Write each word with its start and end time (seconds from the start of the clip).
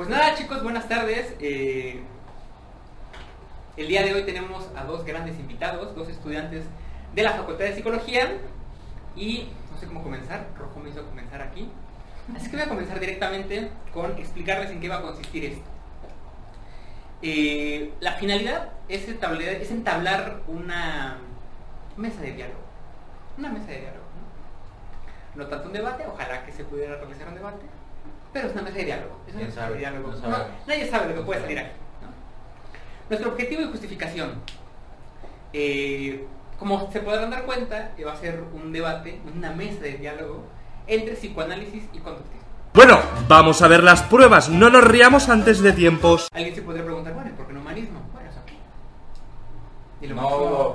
Pues 0.00 0.08
nada 0.08 0.34
chicos, 0.34 0.62
buenas 0.62 0.88
tardes. 0.88 1.34
Eh, 1.40 2.00
el 3.76 3.86
día 3.86 4.02
de 4.02 4.14
hoy 4.14 4.22
tenemos 4.22 4.66
a 4.74 4.84
dos 4.84 5.04
grandes 5.04 5.38
invitados, 5.38 5.94
dos 5.94 6.08
estudiantes 6.08 6.64
de 7.14 7.22
la 7.22 7.32
Facultad 7.32 7.66
de 7.66 7.74
Psicología 7.74 8.38
y 9.14 9.50
no 9.70 9.78
sé 9.78 9.86
cómo 9.86 10.02
comenzar, 10.02 10.46
Rojo 10.58 10.80
me 10.80 10.88
hizo 10.88 11.04
comenzar 11.04 11.42
aquí. 11.42 11.70
Así 12.34 12.48
que 12.48 12.56
voy 12.56 12.64
a 12.64 12.68
comenzar 12.70 12.98
directamente 12.98 13.68
con 13.92 14.12
explicarles 14.16 14.70
en 14.70 14.80
qué 14.80 14.88
va 14.88 14.96
a 14.96 15.02
consistir 15.02 15.44
esto. 15.44 15.68
Eh, 17.20 17.92
la 18.00 18.12
finalidad 18.12 18.70
es 18.88 19.06
entablar, 19.06 19.48
es 19.48 19.70
entablar 19.70 20.40
una 20.48 21.18
mesa 21.98 22.22
de 22.22 22.32
diálogo. 22.32 22.62
Una 23.36 23.50
mesa 23.50 23.66
de 23.66 23.80
diálogo. 23.80 24.04
¿no? 25.34 25.42
no 25.44 25.50
tanto 25.50 25.66
un 25.66 25.74
debate, 25.74 26.06
ojalá 26.10 26.46
que 26.46 26.52
se 26.52 26.64
pudiera 26.64 26.96
realizar 26.96 27.28
un 27.28 27.34
debate, 27.34 27.66
pero 28.32 28.46
es 28.48 28.52
una 28.54 28.62
mesa 28.62 28.76
de 28.76 28.84
diálogo. 28.84 29.16
Es 29.26 29.34
una 29.34 29.38
¿Quién 29.38 29.46
mesa 29.48 29.60
sabe? 29.60 29.72
de 29.74 29.78
diálogo. 29.80 30.08
No 30.08 30.14
No, 30.16 30.20
sabemos. 30.20 30.46
nadie 30.66 30.88
sabe 30.90 31.08
lo 31.08 31.14
que 31.16 31.20
puede 31.22 31.40
salir 31.40 31.58
aquí. 31.58 31.70
¿no? 32.02 32.08
Nuestro 33.08 33.30
objetivo 33.32 33.62
y 33.62 33.66
justificación. 33.70 34.34
Eh, 35.52 36.26
como 36.58 36.90
se 36.92 37.00
podrán 37.00 37.30
dar 37.30 37.44
cuenta, 37.44 37.92
va 38.06 38.12
a 38.12 38.16
ser 38.16 38.42
un 38.52 38.72
debate, 38.72 39.20
una 39.34 39.50
mesa 39.52 39.80
de 39.80 39.92
diálogo 39.94 40.44
entre 40.86 41.14
psicoanálisis 41.14 41.84
y 41.92 41.98
conductismo. 41.98 42.40
Bueno, 42.72 43.00
vamos 43.26 43.62
a 43.62 43.68
ver 43.68 43.82
las 43.82 44.02
pruebas, 44.02 44.48
no 44.48 44.70
nos 44.70 44.84
riamos 44.84 45.28
antes 45.28 45.60
de 45.60 45.72
tiempos. 45.72 46.28
Alguien 46.32 46.54
se 46.54 46.62
podría 46.62 46.84
preguntar, 46.84 47.14
bueno, 47.14 47.30
¿y 47.30 47.32
por 47.32 47.46
qué 47.46 47.52
no 47.52 47.60
humanismo? 47.60 48.00
Bueno. 48.12 48.30
Y 50.02 50.06
lo 50.06 50.14
No 50.14 50.22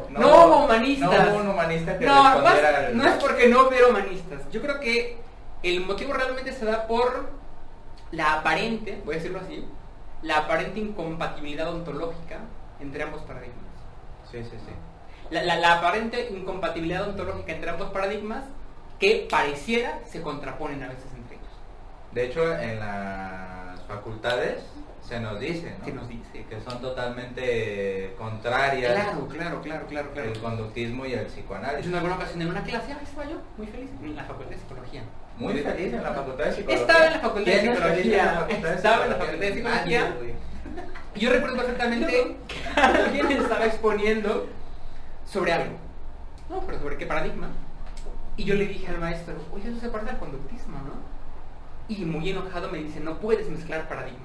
no, 0.10 0.20
no 0.20 0.66
humanistas. 0.66 1.10
no 1.26 1.32
hubo 1.34 1.42
un 1.42 1.48
humanista 1.50 1.98
que 1.98 2.06
No, 2.06 2.14
más- 2.24 2.36
al- 2.64 2.96
no 2.98 3.04
es 3.08 3.14
porque 3.16 3.48
no 3.48 3.68
hubiera 3.68 3.88
humanistas. 3.88 4.42
Yo 4.52 4.62
creo 4.62 4.80
que 4.80 5.18
el 5.64 5.82
motivo 5.86 6.14
realmente 6.14 6.52
se 6.54 6.66
da 6.66 6.86
por 6.86 7.30
la 8.12 8.34
aparente, 8.40 9.02
voy 9.06 9.16
a 9.16 9.18
decirlo 9.18 9.40
así, 9.40 9.66
la 10.22 10.40
aparente 10.40 10.80
incompatibilidad 10.80 11.70
ontológica 11.74 12.40
entre 12.80 13.04
ambos 13.04 13.22
paradigmas. 13.24 13.56
Sí, 14.32 14.44
sí, 14.44 14.52
sí. 14.58 14.72
La, 15.32 15.44
la- 15.44 15.58
la 15.58 15.78
aparente 15.80 16.30
incompatibilidad 16.32 17.08
ontológica 17.08 17.52
entre 17.54 17.70
ambos 17.70 17.90
paradigmas 17.92 18.44
que 19.00 19.28
pareciera 19.30 20.00
se 20.06 20.22
contraponen 20.22 20.82
a 20.84 20.88
veces 20.88 21.06
entre 21.16 21.36
ellos. 21.36 21.50
De 22.12 22.26
hecho, 22.26 22.54
en 22.58 22.80
las 22.80 23.82
facultades 23.88 24.64
se 25.02 25.20
nos 25.20 25.40
dice, 25.40 25.76
¿no? 25.80 25.86
Se 25.86 25.92
nos 25.94 26.08
dice. 26.08 26.46
que 26.50 26.60
son 26.62 26.82
totalmente 26.82 28.16
contrarias 28.18 28.94
Claro, 28.94 29.28
claro, 29.28 29.62
claro, 29.62 29.86
claro, 29.88 30.12
claro. 30.12 30.32
el 30.32 30.40
conductismo 30.40 31.06
y 31.06 31.14
el 31.14 31.26
psicoanálisis. 31.28 31.88
en 31.88 31.96
alguna 31.96 32.16
ocasión 32.16 32.42
en 32.42 32.50
una 32.50 32.64
clase, 32.64 32.92
estaba 33.04 33.30
yo 33.30 33.38
muy 33.58 33.68
feliz 33.68 33.90
en 34.02 34.16
la 34.16 34.24
facultad 34.24 34.52
de 34.52 34.58
psicología. 34.58 35.04
Muy 35.38 35.54
feliz 35.54 35.94
en 35.94 36.04
la 36.04 36.14
facultad 36.14 36.46
de 36.46 36.54
psicología. 36.54 36.82
Estaba 36.82 37.06
en 37.08 37.12
la 37.14 37.20
facultad 37.20 37.52
de 37.52 37.60
¿Quién 37.60 37.66
no 37.66 37.72
es 37.74 37.80
feliz 37.80 38.04
psicología? 38.04 38.48
Estaba 38.76 39.04
en 39.04 39.10
la 39.10 39.16
facultad 39.18 39.40
de 39.46 39.54
psicología. 39.54 40.16
Yo 41.16 41.30
recuerdo 41.30 41.58
perfectamente 41.58 42.38
que 42.48 42.80
alguien 42.80 43.32
estaba 43.32 43.66
exponiendo 43.66 44.48
sobre 45.26 45.54
algo. 45.54 45.76
No, 46.50 46.62
pero 46.66 46.80
sobre 46.80 46.98
qué 46.98 47.06
paradigma. 47.06 47.50
Y 48.38 48.44
yo 48.44 48.56
le 48.56 48.66
dije 48.68 48.88
al 48.88 49.00
maestro, 49.00 49.34
oye, 49.54 49.70
eso 49.70 49.80
se 49.80 49.90
parece 49.90 50.12
al 50.12 50.20
conductismo, 50.20 50.78
¿no? 50.80 50.94
Y 51.88 52.04
muy 52.06 52.30
enojado 52.30 52.70
me 52.70 52.80
dice, 52.80 53.00
no 53.00 53.18
puedes 53.20 53.50
mezclar 53.50 53.88
paradigmas. 53.88 54.22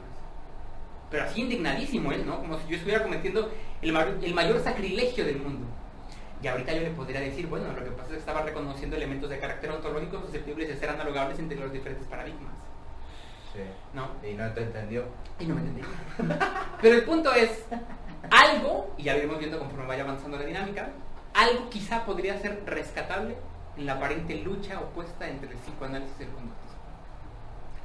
Pero 1.11 1.25
así 1.25 1.41
indignadísimo 1.43 2.13
él, 2.13 2.25
¿no? 2.27 2.39
Como 2.39 2.59
si 2.59 2.69
yo 2.69 2.77
estuviera 2.77 3.03
cometiendo 3.03 3.53
el, 3.83 3.93
ma- 3.93 4.07
el 4.23 4.35
mayor 4.35 4.61
sacrilegio 4.63 5.25
del 5.25 5.39
mundo. 5.39 5.67
Y 6.43 6.47
ahorita 6.49 6.73
yo 6.73 6.81
le 6.81 6.91
podría 6.91 7.21
decir, 7.21 7.47
bueno, 7.49 7.67
lo 7.73 7.85
que 7.85 7.91
pasa 7.91 8.05
es 8.09 8.13
que 8.15 8.19
estaba 8.19 8.43
reconociendo 8.43 8.97
elementos 8.97 9.29
de 9.29 9.39
carácter 9.39 9.71
ontológico 9.71 10.21
susceptibles 10.21 10.69
de 10.69 10.77
ser 10.77 10.89
analogables 10.91 11.39
entre 11.39 11.59
los 11.59 11.71
diferentes 11.73 12.07
paradigmas. 12.09 12.53
Sí. 13.53 13.61
¿No? 13.93 14.09
Y 14.27 14.35
no 14.35 14.51
te 14.53 14.63
entendió. 14.63 15.05
Y 15.39 15.45
no 15.47 15.55
me 15.57 15.61
entendí. 15.61 15.83
Pero 16.81 16.95
el 16.95 17.05
punto 17.05 17.33
es, 17.35 17.65
algo, 18.31 18.95
y 18.97 19.03
ya 19.05 19.13
lo 19.15 19.19
iremos 19.19 19.39
viendo 19.39 19.59
conforme 19.59 19.87
vaya 19.87 20.03
avanzando 20.05 20.39
la 20.39 20.45
dinámica, 20.45 20.89
algo 21.35 21.69
quizá 21.69 22.05
podría 22.07 22.39
ser 22.39 22.63
rescatable 22.65 23.37
en 23.77 23.87
la 23.87 23.95
aparente 23.95 24.35
lucha 24.37 24.81
opuesta 24.81 25.29
entre 25.29 25.51
el 25.51 25.57
psicoanálisis 25.57 26.15
y 26.21 26.23
el 26.23 26.29
conductismo. 26.31 26.71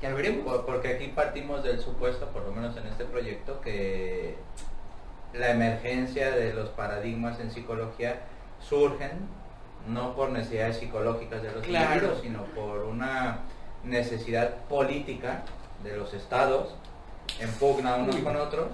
Ya 0.02 0.10
lo 0.12 0.16
veremos. 0.16 0.46
Por- 0.46 0.66
Porque 0.66 0.90
aquí 0.96 1.08
partimos 1.10 1.64
del 1.64 1.80
supuesto, 1.82 2.28
por 2.30 2.44
lo 2.44 2.52
menos 2.52 2.78
en 2.78 2.88
este 2.88 3.06
proyecto, 3.06 3.60
que 3.62 4.36
la 5.34 5.52
emergencia 5.52 6.32
de 6.32 6.54
los 6.54 6.70
paradigmas 6.70 7.40
en 7.40 7.52
psicología 7.52 8.22
surgen 8.70 9.12
no 9.88 10.16
por 10.16 10.30
necesidades 10.30 10.78
psicológicas 10.78 11.44
de 11.44 11.52
los 11.52 11.64
Claro. 11.64 11.94
individuos, 11.94 12.22
sino 12.22 12.44
por 12.56 12.84
una 12.86 13.40
necesidad 13.84 14.56
política 14.70 15.44
de 15.84 15.96
los 15.96 16.14
estados 16.14 16.76
en 17.40 17.52
pugna 17.54 17.96
unos 17.96 18.16
Uy. 18.16 18.22
con 18.24 18.36
otros 18.36 18.68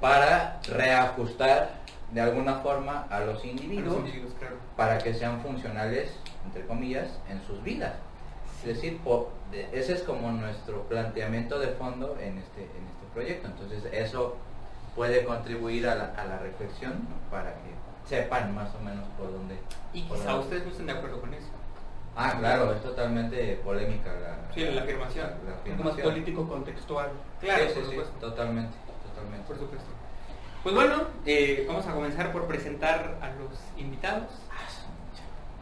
para 0.00 0.60
reajustar 0.68 1.70
de 2.12 2.20
alguna 2.20 2.56
forma 2.56 3.06
a 3.10 3.20
los 3.20 3.44
individuos 3.44 3.86
Los 3.96 3.98
individuos, 4.06 4.34
claro. 4.38 4.56
para 4.76 4.98
que 4.98 5.14
sean 5.14 5.40
funcionales, 5.42 6.10
entre 6.46 6.66
comillas, 6.66 7.08
en 7.30 7.42
sus 7.46 7.62
vidas. 7.62 7.94
Es 8.62 8.74
decir, 8.76 8.98
po- 8.98 9.30
de- 9.50 9.68
ese 9.72 9.94
es 9.94 10.02
como 10.02 10.30
nuestro 10.32 10.82
planteamiento 10.88 11.58
de 11.58 11.68
fondo 11.68 12.16
en 12.20 12.38
este, 12.38 12.62
en 12.62 12.86
este 12.86 13.06
proyecto. 13.14 13.48
Entonces 13.48 13.84
eso 13.92 14.36
puede 14.94 15.24
contribuir 15.24 15.86
a 15.88 15.94
la, 15.94 16.04
a 16.16 16.24
la 16.24 16.38
reflexión 16.38 16.92
¿no? 16.92 17.30
para 17.30 17.50
que 17.54 17.70
sepan 18.08 18.54
más 18.54 18.74
o 18.74 18.80
menos 18.80 19.06
por 19.18 19.32
dónde. 19.32 19.58
Y 19.92 20.02
por 20.02 20.16
quizá 20.16 20.30
dónde- 20.32 20.44
ustedes 20.44 20.64
no 20.64 20.70
estén 20.70 20.86
de 20.86 20.92
acuerdo 20.92 21.20
con 21.20 21.34
eso. 21.34 21.46
Ah, 22.16 22.34
claro, 22.38 22.72
es 22.72 22.82
totalmente 22.82 23.60
polémica 23.64 24.12
la, 24.14 24.52
Sí, 24.54 24.64
la 24.64 24.82
afirmación. 24.82 25.30
la- 25.46 25.76
la 25.76 25.84
más 25.84 25.94
político 25.94 26.48
contextual. 26.48 27.10
Claro, 27.40 27.62
Sí, 27.64 27.68
sí, 27.68 27.74
por 27.74 27.84
sí, 27.84 27.90
supuesto. 27.90 28.18
totalmente, 28.18 28.76
totalmente. 29.08 29.46
Por 29.46 29.58
supuesto. 29.58 29.86
Pues 30.64 30.74
bueno, 30.74 31.02
eh, 31.24 31.64
vamos 31.68 31.86
a 31.86 31.92
comenzar 31.94 32.32
por 32.32 32.46
presentar 32.46 33.16
a 33.22 33.28
los 33.40 33.50
invitados. 33.76 34.26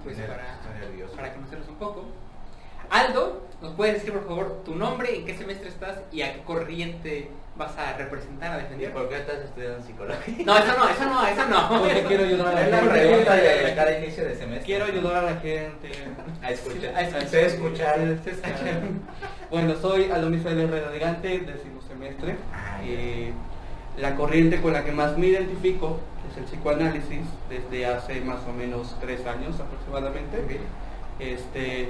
Pues 0.02 0.18
Estoy 0.18 0.34
para, 0.36 0.78
nervioso. 0.78 1.16
para 1.16 1.32
conocerlos 1.34 1.68
un 1.68 1.74
poco. 1.76 2.04
Aldo, 2.90 3.42
¿nos 3.60 3.72
puedes 3.74 3.94
decir 3.94 4.12
por 4.12 4.26
favor 4.26 4.62
tu 4.64 4.74
nombre, 4.76 5.16
en 5.16 5.26
qué 5.26 5.36
semestre 5.36 5.68
estás 5.68 5.98
y 6.12 6.22
a 6.22 6.32
qué 6.34 6.42
corriente 6.44 7.30
vas 7.56 7.76
a 7.78 7.96
representar, 7.96 8.52
a 8.52 8.58
¿Y 8.58 8.62
defender? 8.62 8.92
por 8.92 9.08
qué 9.08 9.16
estás 9.16 9.38
estudiando 9.44 9.82
psicología? 9.84 10.44
No, 10.44 10.58
eso 10.58 10.74
no, 10.78 10.88
eso 10.88 11.04
no, 11.06 11.26
eso 11.26 11.46
no. 11.48 11.68
Porque 11.80 12.04
quiero 12.04 12.24
ayudar 12.24 12.46
a 12.48 12.52
la 12.52 12.62
Es 12.64 12.70
la 12.70 12.78
gente. 12.78 12.92
pregunta 12.92 13.34
de 13.34 13.74
cada 13.74 13.98
inicio 13.98 14.24
de 14.24 14.34
semestre. 14.36 14.64
Quiero 14.66 14.84
ayudar 14.84 15.16
a 15.16 15.22
la 15.22 15.36
gente. 15.40 15.90
a 16.42 16.50
escuchar. 16.50 16.94
A 16.94 17.00
escuchar. 17.02 17.28
Sé 17.28 17.46
escuchar. 17.46 17.98
Se 18.24 18.30
escucha. 18.30 18.80
Bueno, 19.50 19.74
soy 19.80 20.10
Aldo 20.10 20.34
Israel 20.34 20.60
Herrera 20.60 20.90
Elegante, 20.90 21.28
décimo 21.40 21.80
semestre. 21.82 22.36
Ah. 22.52 22.80
Eh, 22.84 23.32
la 23.98 24.14
corriente 24.14 24.60
con 24.60 24.72
la 24.72 24.84
que 24.84 24.92
más 24.92 25.16
me 25.16 25.28
identifico 25.28 26.00
es 26.30 26.36
el 26.36 26.44
psicoanálisis, 26.44 27.20
desde 27.48 27.86
hace 27.86 28.20
más 28.20 28.40
o 28.46 28.52
menos 28.52 28.94
tres 29.00 29.24
años 29.26 29.58
aproximadamente. 29.58 30.36
Ok. 30.38 30.60
Este, 31.18 31.88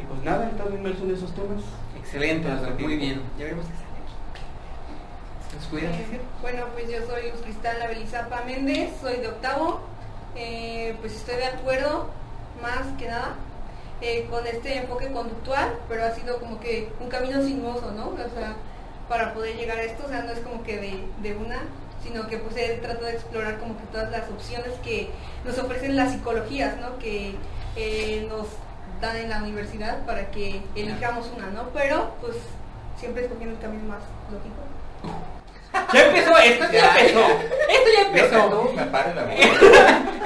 y 0.00 0.04
pues 0.08 0.22
nada, 0.24 0.46
he 0.46 0.50
estado 0.50 0.74
inmerso 0.74 1.04
en 1.04 1.10
esos 1.10 1.34
temas. 1.34 1.62
Excelente, 1.98 2.48
muy 2.78 2.96
bien. 2.96 3.20
Ya 3.38 3.44
veremos 3.44 3.66
qué 3.66 3.72
sale 5.52 5.56
aquí. 5.56 5.56
¿Nos 5.56 5.66
pudieras 5.66 5.98
decir? 5.98 6.20
Bueno, 6.40 6.66
pues 6.72 6.90
yo 6.90 6.98
soy 7.06 7.30
Cristal 7.42 7.82
Abelizapa 7.82 8.42
Méndez, 8.44 8.90
soy 9.00 9.16
de 9.16 9.28
octavo. 9.28 9.80
Eh, 10.34 10.96
pues 11.00 11.14
estoy 11.14 11.36
de 11.36 11.46
acuerdo, 11.46 12.08
más 12.62 12.86
que 12.98 13.08
nada, 13.08 13.34
eh, 14.00 14.26
con 14.30 14.46
este 14.46 14.78
enfoque 14.78 15.12
conductual, 15.12 15.78
pero 15.88 16.04
ha 16.04 16.10
sido 16.12 16.38
como 16.40 16.58
que 16.58 16.90
un 17.00 17.08
camino 17.08 17.42
sinuoso, 17.42 17.92
¿no? 17.92 18.08
O 18.08 18.16
sea, 18.16 18.56
para 19.08 19.34
poder 19.34 19.56
llegar 19.56 19.78
a 19.78 19.82
esto, 19.82 20.04
o 20.06 20.08
sea, 20.08 20.22
no 20.22 20.32
es 20.32 20.38
como 20.40 20.62
que 20.62 20.78
de, 21.22 21.36
una, 21.36 21.64
sino 22.02 22.26
que 22.28 22.38
pues 22.38 22.56
he 22.56 22.78
tratado 22.78 23.06
de 23.06 23.12
explorar 23.12 23.58
como 23.58 23.76
que 23.76 23.84
todas 23.92 24.10
las 24.10 24.28
opciones 24.30 24.72
que 24.82 25.10
nos 25.44 25.58
ofrecen 25.58 25.96
las 25.96 26.12
psicologías, 26.12 26.78
¿no? 26.80 26.98
Que 26.98 27.34
eh, 27.76 28.26
nos 28.28 28.46
dan 29.00 29.16
en 29.16 29.28
la 29.28 29.42
universidad 29.42 30.04
para 30.06 30.30
que 30.30 30.62
elijamos 30.74 31.30
una, 31.36 31.50
¿no? 31.50 31.68
Pero 31.74 32.14
pues 32.20 32.36
siempre 32.98 33.24
escogiendo 33.24 33.56
el 33.56 33.60
camino 33.60 33.84
más 33.84 34.02
lógico. 34.30 35.41
Ya 35.92 36.06
empezó, 36.06 36.38
esto 36.38 36.64
ya 36.64 36.72
Ya, 36.72 36.98
empezó. 36.98 37.20
Esto 37.20 37.90
ya 37.94 38.06
empezó. 38.06 38.72
me 38.74 38.84
paro 38.84 39.26
voy. 39.26 39.34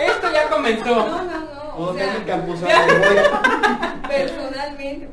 Esto 0.04 0.32
ya 0.32 0.48
comenzó. 0.48 0.84
No, 0.84 1.22
no, 1.24 1.40
no. 1.40 1.76
O 1.76 1.90
O 1.90 1.94
sea, 1.94 2.14
el 2.16 2.22
personalmente. 4.08 5.08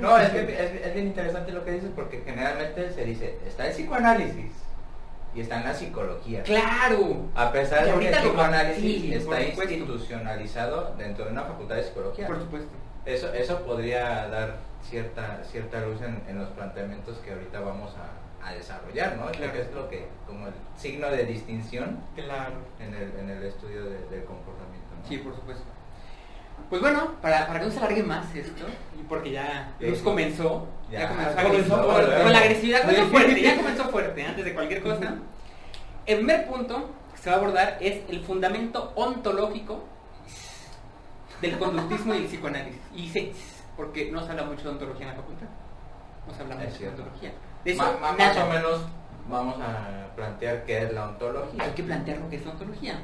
No, 0.00 0.18
es 0.18 0.28
que 0.30 0.40
es, 0.40 0.86
es 0.86 0.94
bien 0.94 1.06
interesante 1.06 1.52
lo 1.52 1.64
que 1.64 1.72
dices 1.72 1.90
porque 1.94 2.22
generalmente 2.24 2.92
se 2.92 3.04
dice, 3.04 3.38
está 3.46 3.66
el 3.66 3.72
psicoanálisis 3.72 4.52
y 5.34 5.40
está 5.40 5.58
en 5.58 5.64
la 5.64 5.74
psicología. 5.74 6.42
Claro. 6.42 7.26
A 7.34 7.50
pesar 7.50 7.84
de 7.84 7.98
que 7.98 8.08
el 8.08 8.14
psicoanálisis 8.14 8.82
sí, 8.82 9.14
está 9.14 9.42
institucionalizado 9.42 10.94
dentro 10.96 11.24
de 11.24 11.32
una 11.32 11.42
facultad 11.42 11.76
de 11.76 11.84
psicología. 11.84 12.26
Por 12.26 12.38
supuesto. 12.40 12.68
Eso, 13.04 13.32
eso 13.34 13.60
podría 13.62 14.28
dar 14.28 14.56
cierta, 14.82 15.40
cierta 15.50 15.80
luz 15.80 16.00
en, 16.02 16.22
en 16.28 16.38
los 16.38 16.48
planteamientos 16.50 17.18
que 17.18 17.32
ahorita 17.32 17.60
vamos 17.60 17.94
a, 17.96 18.25
a 18.46 18.52
desarrollar, 18.52 19.16
¿no? 19.16 19.26
Claro. 19.32 19.52
Que 19.52 19.60
es 19.62 19.72
lo 19.72 19.88
que, 19.88 20.08
como 20.26 20.46
el 20.46 20.52
signo 20.76 21.08
de 21.10 21.24
distinción 21.24 22.00
Claro. 22.14 22.54
en 22.78 22.94
el, 22.94 23.12
en 23.18 23.30
el 23.30 23.42
estudio 23.44 23.84
de- 23.84 24.06
del 24.08 24.24
comportamiento. 24.24 24.86
¿no? 25.02 25.08
Sí, 25.08 25.18
por 25.18 25.34
supuesto. 25.34 25.64
Pues 26.70 26.80
bueno, 26.80 27.12
para, 27.20 27.46
para 27.46 27.60
que 27.60 27.66
no 27.66 27.70
se 27.72 27.78
alargue 27.78 28.02
más 28.02 28.34
esto, 28.34 28.64
porque 29.08 29.30
ya. 29.32 29.74
Luz 29.78 30.00
comenzó, 30.00 30.66
ya, 30.90 31.00
Ya, 31.00 31.08
comenzó, 31.08 31.42
comenzó 31.42 31.86
con 32.22 32.32
la 32.32 32.38
agresividad 32.38 32.80
comenzó 32.82 33.06
fuerte, 33.08 33.42
ya 33.42 33.56
comenzó 33.56 33.84
fuerte, 33.90 34.24
antes 34.24 34.44
de 34.44 34.54
cualquier 34.54 34.82
cosa. 34.82 35.14
El 36.06 36.16
primer 36.18 36.46
punto 36.46 36.90
que 37.14 37.18
se 37.20 37.28
va 37.30 37.36
a 37.36 37.38
abordar 37.40 37.76
es 37.80 38.02
el 38.08 38.20
fundamento 38.24 38.92
ontológico 38.96 39.84
del 41.42 41.58
conductismo 41.58 42.14
y 42.14 42.18
el 42.18 42.24
psicoanálisis. 42.26 42.80
Y 42.94 43.08
sí, 43.10 43.32
porque 43.76 44.10
no 44.10 44.24
se 44.24 44.30
habla 44.30 44.44
mucho 44.44 44.62
de 44.64 44.70
ontología 44.70 45.02
en 45.10 45.16
la 45.16 45.20
facultad. 45.20 45.46
No 46.26 46.34
se 46.34 46.42
habla 46.42 46.56
mucho 46.56 46.78
de 46.78 46.88
ontología. 46.88 47.32
Ma- 47.74 47.96
ma- 48.00 48.12
más 48.12 48.36
o 48.36 48.46
menos 48.48 48.80
vamos 49.28 49.56
a 49.60 50.14
plantear 50.14 50.64
qué 50.64 50.84
es 50.84 50.92
la 50.92 51.08
ontología. 51.08 51.62
Hay 51.62 51.70
que 51.72 51.82
plantear 51.82 52.18
lo 52.18 52.28
que 52.30 52.36
es 52.36 52.44
la 52.44 52.52
ontología. 52.52 52.98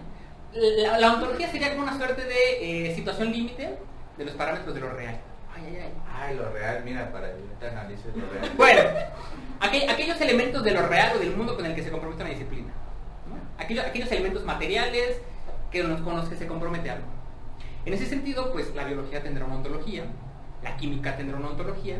La, 0.54 0.98
la 0.98 1.14
ontología 1.14 1.48
sería 1.50 1.70
como 1.70 1.82
una 1.82 1.96
suerte 1.96 2.22
de 2.24 2.90
eh, 2.90 2.94
situación 2.94 3.32
límite 3.32 3.78
de 4.18 4.24
los 4.24 4.34
parámetros 4.34 4.74
de 4.74 4.80
lo 4.80 4.90
real. 4.90 5.18
Ay, 5.54 5.64
ay, 5.66 5.76
ay. 5.84 5.92
Ay, 6.14 6.36
lo 6.36 6.50
real, 6.50 6.82
mira, 6.84 7.10
para 7.12 7.30
te 7.58 7.68
analices 7.68 8.14
lo 8.16 8.26
real. 8.30 8.50
Bueno, 8.56 8.80
aqu- 9.60 9.90
aquellos 9.90 10.20
elementos 10.20 10.62
de 10.62 10.70
lo 10.72 10.86
real 10.86 11.12
o 11.16 11.18
del 11.18 11.34
mundo 11.36 11.56
con 11.56 11.66
el 11.66 11.74
que 11.74 11.82
se 11.82 11.90
compromete 11.90 12.22
una 12.22 12.30
disciplina. 12.30 12.72
¿no? 13.28 13.62
Aquellos, 13.62 13.84
aquellos 13.84 14.10
elementos 14.12 14.44
materiales 14.44 15.20
que 15.70 15.82
nos- 15.82 16.00
con 16.02 16.16
los 16.16 16.28
que 16.28 16.36
se 16.36 16.46
compromete 16.46 16.90
algo. 16.90 17.06
En 17.84 17.94
ese 17.94 18.06
sentido, 18.06 18.52
pues 18.52 18.74
la 18.74 18.84
biología 18.84 19.22
tendrá 19.22 19.44
una 19.44 19.56
ontología, 19.56 20.04
la 20.62 20.76
química 20.76 21.16
tendrá 21.16 21.36
una 21.38 21.48
ontología, 21.48 21.96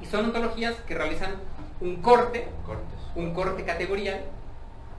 y 0.00 0.06
son 0.06 0.24
ontologías 0.26 0.74
que 0.86 0.94
realizan 0.94 1.34
un 1.80 1.96
corte, 2.02 2.48
Cortes. 2.66 2.98
un 3.14 3.32
corte 3.34 3.64
categorial, 3.64 4.22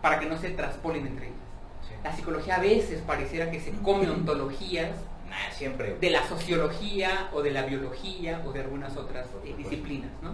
para 0.02 0.20
que 0.20 0.26
no 0.26 0.38
se 0.38 0.50
traspolen 0.52 1.06
entre 1.08 1.28
ellas. 1.28 1.40
Sí. 1.88 1.94
La 2.04 2.16
psicología 2.16 2.56
a 2.56 2.60
veces 2.62 3.02
pareciera 3.02 3.52
que 3.52 3.60
se 3.60 3.72
come 3.72 4.10
ontologías 4.10 4.92
Nah, 5.30 5.52
siempre. 5.54 5.96
de 5.98 6.10
la 6.10 6.28
sociología 6.28 7.30
o 7.34 7.42
de 7.42 7.52
la 7.52 7.62
biología 7.64 8.42
o 8.46 8.52
de 8.52 8.62
algunas 8.62 8.98
otras 8.98 9.28
eh, 9.46 9.54
disciplinas, 9.58 10.10
¿no? 10.22 10.32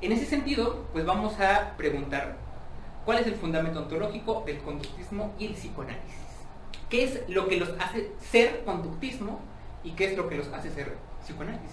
En 0.00 0.12
ese 0.12 0.24
sentido, 0.26 0.84
pues 0.92 1.04
vamos 1.04 1.38
a 1.40 1.72
preguntar 1.76 2.36
cuál 3.04 3.18
es 3.18 3.26
el 3.26 3.34
fundamento 3.34 3.80
ontológico 3.80 4.42
del 4.46 4.58
conductismo 4.58 5.32
y 5.38 5.46
el 5.46 5.54
psicoanálisis. 5.54 6.14
¿Qué 6.88 7.04
es 7.04 7.28
lo 7.28 7.48
que 7.48 7.56
los 7.56 7.70
hace 7.80 8.12
ser 8.20 8.62
conductismo 8.64 9.40
y 9.82 9.92
qué 9.92 10.12
es 10.12 10.16
lo 10.16 10.28
que 10.28 10.36
los 10.36 10.46
hace 10.52 10.70
ser 10.70 10.96
psicoanálisis? 11.22 11.70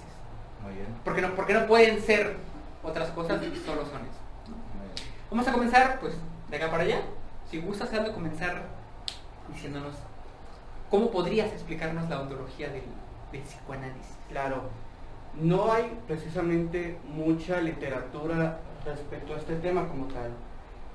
Muy 0.63 0.73
bien. 0.73 0.87
Porque 1.03 1.21
no, 1.21 1.35
porque 1.35 1.53
no 1.53 1.67
pueden 1.67 2.01
ser 2.01 2.35
otras 2.83 3.09
cosas, 3.11 3.41
solo 3.65 3.81
son 3.85 4.01
eso. 4.01 4.19
Vamos 5.29 5.47
a 5.47 5.53
comenzar, 5.53 5.99
pues, 5.99 6.15
de 6.49 6.57
acá 6.57 6.71
para 6.71 6.83
allá. 6.83 7.01
Si 7.49 7.59
gustas, 7.59 7.93
Aldo, 7.93 8.13
comenzar 8.13 8.63
diciéndonos 9.53 9.93
cómo 10.89 11.11
podrías 11.11 11.51
explicarnos 11.51 12.09
la 12.09 12.21
ontología 12.21 12.69
del, 12.69 12.83
del 13.31 13.41
psicoanálisis. 13.41 14.17
Claro, 14.29 14.63
no 15.39 15.71
hay 15.71 15.97
precisamente 16.07 16.97
mucha 17.07 17.61
literatura 17.61 18.59
respecto 18.85 19.33
a 19.33 19.37
este 19.37 19.55
tema 19.57 19.87
como 19.87 20.05
tal. 20.05 20.31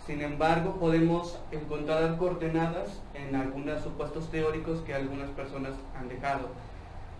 Sin 0.07 0.21
embargo, 0.21 0.75
podemos 0.75 1.39
encontrar 1.51 2.17
coordenadas 2.19 3.01
en 3.15 3.35
algunos 3.35 3.83
supuestos 3.83 4.31
teóricos 4.31 4.81
que 4.81 4.95
algunas 4.95 5.31
personas 5.31 5.73
han 5.99 6.09
dejado. 6.09 6.49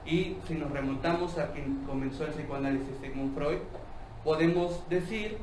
Y 0.05 0.37
si 0.47 0.55
nos 0.55 0.71
remontamos 0.71 1.39
a 1.39 1.53
quien 1.53 1.83
comenzó 1.87 2.25
el 2.27 2.33
psicoanálisis, 2.33 2.99
Sigmund 3.01 3.35
Freud, 3.35 3.59
podemos 4.25 4.89
decir 4.89 5.39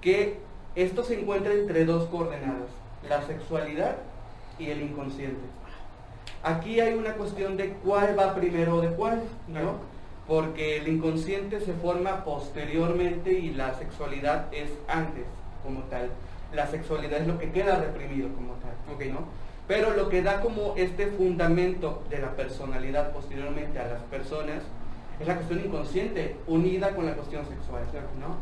que 0.00 0.38
esto 0.74 1.02
se 1.02 1.20
encuentra 1.20 1.52
entre 1.52 1.84
dos 1.84 2.08
coordenadas, 2.08 2.68
la 3.08 3.22
sexualidad 3.26 3.96
y 4.58 4.66
el 4.70 4.82
inconsciente. 4.82 5.40
Aquí 6.42 6.78
hay 6.80 6.94
una 6.94 7.14
cuestión 7.14 7.56
de 7.56 7.70
cuál 7.84 8.16
va 8.18 8.34
primero 8.34 8.80
de 8.80 8.90
cuál, 8.90 9.22
¿no? 9.48 9.76
Porque 10.28 10.76
el 10.76 10.88
inconsciente 10.88 11.60
se 11.60 11.72
forma 11.72 12.24
posteriormente 12.24 13.32
y 13.32 13.50
la 13.54 13.74
sexualidad 13.74 14.46
es 14.52 14.70
antes, 14.86 15.24
como 15.64 15.80
tal. 15.84 16.10
La 16.54 16.66
sexualidad 16.66 17.22
es 17.22 17.26
lo 17.26 17.38
que 17.38 17.50
queda 17.50 17.80
reprimido 17.80 18.28
como 18.34 18.52
tal, 18.54 18.94
Ok. 18.94 19.04
¿no? 19.12 19.48
Pero 19.66 19.90
lo 19.90 20.08
que 20.08 20.22
da 20.22 20.40
como 20.40 20.74
este 20.76 21.08
fundamento 21.08 22.02
de 22.08 22.18
la 22.18 22.36
personalidad 22.36 23.12
posteriormente 23.12 23.78
a 23.78 23.86
las 23.88 24.02
personas 24.04 24.62
es 25.20 25.26
la 25.26 25.34
cuestión 25.36 25.64
inconsciente, 25.64 26.36
unida 26.46 26.94
con 26.94 27.06
la 27.06 27.14
cuestión 27.14 27.44
sexual, 27.46 27.82
¿no? 28.20 28.36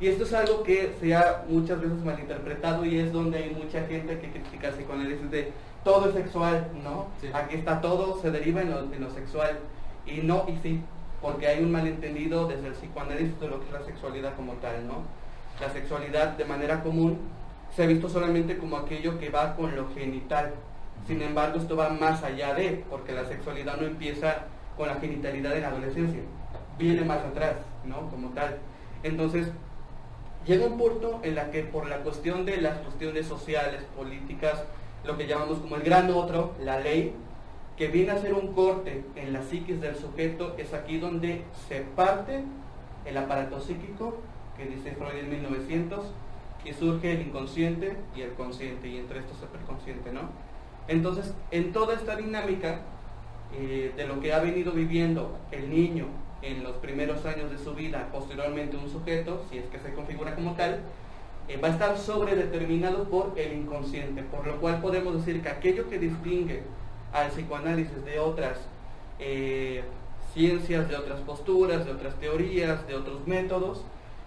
Y 0.00 0.08
esto 0.08 0.24
es 0.24 0.32
algo 0.32 0.62
que 0.62 0.94
se 0.98 1.14
ha 1.14 1.44
muchas 1.48 1.80
veces 1.80 2.02
malinterpretado 2.02 2.84
y 2.86 2.98
es 2.98 3.12
donde 3.12 3.38
hay 3.38 3.50
mucha 3.50 3.86
gente 3.86 4.18
que 4.18 4.30
critica 4.30 4.68
el 4.68 4.74
psicoanálisis 4.74 5.30
de 5.30 5.52
todo 5.84 6.08
es 6.08 6.14
sexual, 6.14 6.68
¿no? 6.82 7.08
Sí. 7.20 7.28
Aquí 7.34 7.56
está 7.56 7.80
todo, 7.80 8.20
se 8.20 8.30
deriva 8.30 8.62
en 8.62 8.70
lo, 8.70 8.80
en 8.80 9.00
lo 9.00 9.10
sexual. 9.10 9.58
Y 10.06 10.22
no, 10.22 10.46
y 10.48 10.56
sí, 10.62 10.80
porque 11.20 11.48
hay 11.48 11.62
un 11.62 11.70
malentendido 11.70 12.48
desde 12.48 12.68
el 12.68 12.74
psicoanálisis 12.74 13.38
de 13.40 13.48
lo 13.48 13.60
que 13.60 13.66
es 13.66 13.72
la 13.72 13.84
sexualidad 13.84 14.34
como 14.36 14.54
tal, 14.54 14.86
¿no? 14.86 15.02
La 15.60 15.70
sexualidad 15.70 16.28
de 16.36 16.44
manera 16.46 16.82
común 16.82 17.18
se 17.76 17.82
ha 17.82 17.86
visto 17.86 18.08
solamente 18.08 18.56
como 18.56 18.78
aquello 18.78 19.18
que 19.18 19.28
va 19.28 19.54
con 19.54 19.76
lo 19.76 19.92
genital. 19.94 20.54
Sin 21.06 21.20
embargo, 21.20 21.58
esto 21.58 21.76
va 21.76 21.90
más 21.90 22.22
allá 22.22 22.54
de, 22.54 22.84
porque 22.88 23.12
la 23.12 23.26
sexualidad 23.26 23.76
no 23.76 23.86
empieza 23.86 24.44
con 24.76 24.88
la 24.88 24.96
genitalidad 24.96 25.54
en 25.56 25.62
la 25.62 25.68
adolescencia, 25.68 26.20
viene 26.78 27.02
más 27.02 27.18
atrás, 27.18 27.56
¿no? 27.84 28.08
Como 28.10 28.30
tal. 28.30 28.58
Entonces, 29.02 29.48
llega 30.46 30.66
un 30.66 30.78
punto 30.78 31.20
en 31.22 31.34
la 31.34 31.50
que 31.50 31.62
por 31.62 31.88
la 31.88 31.98
cuestión 31.98 32.44
de 32.44 32.58
las 32.58 32.78
cuestiones 32.78 33.26
sociales, 33.26 33.82
políticas, 33.96 34.64
lo 35.04 35.16
que 35.16 35.26
llamamos 35.26 35.58
como 35.58 35.76
el 35.76 35.82
gran 35.82 36.10
otro, 36.10 36.54
la 36.60 36.80
ley, 36.80 37.14
que 37.76 37.88
viene 37.88 38.10
a 38.10 38.14
hacer 38.14 38.34
un 38.34 38.52
corte 38.52 39.04
en 39.16 39.32
la 39.32 39.42
psiquis 39.42 39.80
del 39.80 39.96
sujeto, 39.96 40.54
es 40.58 40.74
aquí 40.74 40.98
donde 40.98 41.44
se 41.68 41.80
parte 41.80 42.44
el 43.06 43.16
aparato 43.16 43.60
psíquico, 43.60 44.18
que 44.56 44.66
dice 44.66 44.92
Freud 44.92 45.18
en 45.18 45.30
1900, 45.30 46.04
y 46.62 46.74
surge 46.74 47.12
el 47.12 47.22
inconsciente 47.22 47.96
y 48.14 48.20
el 48.20 48.34
consciente, 48.34 48.88
y 48.88 48.98
entre 48.98 49.20
estos 49.20 49.40
el 49.42 49.48
preconsciente, 49.48 50.12
¿no? 50.12 50.22
Entonces, 50.88 51.32
en 51.50 51.72
toda 51.72 51.94
esta 51.94 52.16
dinámica 52.16 52.80
eh, 53.56 53.92
de 53.96 54.06
lo 54.06 54.20
que 54.20 54.32
ha 54.32 54.40
venido 54.40 54.72
viviendo 54.72 55.38
el 55.50 55.70
niño 55.70 56.06
en 56.42 56.62
los 56.62 56.76
primeros 56.76 57.24
años 57.26 57.50
de 57.50 57.58
su 57.58 57.74
vida, 57.74 58.08
posteriormente 58.12 58.76
un 58.76 58.88
sujeto, 58.88 59.44
si 59.50 59.58
es 59.58 59.66
que 59.66 59.78
se 59.78 59.92
configura 59.92 60.34
como 60.34 60.54
tal, 60.54 60.80
eh, 61.48 61.56
va 61.56 61.68
a 61.68 61.72
estar 61.72 61.98
sobredeterminado 61.98 63.04
por 63.04 63.32
el 63.36 63.52
inconsciente, 63.52 64.22
por 64.22 64.46
lo 64.46 64.60
cual 64.60 64.80
podemos 64.80 65.14
decir 65.14 65.42
que 65.42 65.48
aquello 65.48 65.88
que 65.88 65.98
distingue 65.98 66.62
al 67.12 67.28
psicoanálisis 67.28 68.04
de 68.04 68.20
otras 68.20 68.58
eh, 69.18 69.82
ciencias, 70.32 70.88
de 70.88 70.96
otras 70.96 71.20
posturas, 71.20 71.84
de 71.84 71.92
otras 71.92 72.14
teorías, 72.20 72.86
de 72.86 72.94
otros 72.94 73.26
métodos, 73.26 73.82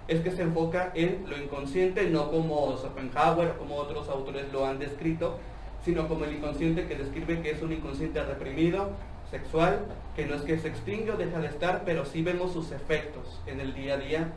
es 0.08 0.20
que 0.20 0.32
se 0.32 0.42
enfoca 0.42 0.92
en 0.96 1.26
lo 1.30 1.38
inconsciente, 1.38 2.10
no 2.10 2.30
como 2.30 2.76
Schopenhauer 2.76 3.54
como 3.58 3.78
otros 3.78 4.10
autores 4.10 4.52
lo 4.52 4.66
han 4.66 4.80
descrito, 4.80 5.38
sino 5.86 6.08
como 6.08 6.26
el 6.26 6.36
inconsciente 6.36 6.88
que 6.88 6.96
describe 6.96 7.42
que 7.42 7.52
es 7.52 7.62
un 7.62 7.72
inconsciente 7.72 8.22
reprimido, 8.24 8.90
sexual, 9.38 9.80
que 10.16 10.26
no 10.28 10.36
es 10.36 10.42
que 10.44 10.60
se 10.60 10.68
extingue 10.68 11.12
o 11.12 11.18
deja 11.18 11.40
de 11.40 11.48
estar, 11.48 11.82
pero 11.86 12.06
sí 12.06 12.22
vemos 12.22 12.54
sus 12.54 12.72
efectos 12.72 13.42
en 13.48 13.60
el 13.60 13.74
día 13.74 13.96
a 13.96 13.98
día 13.98 14.28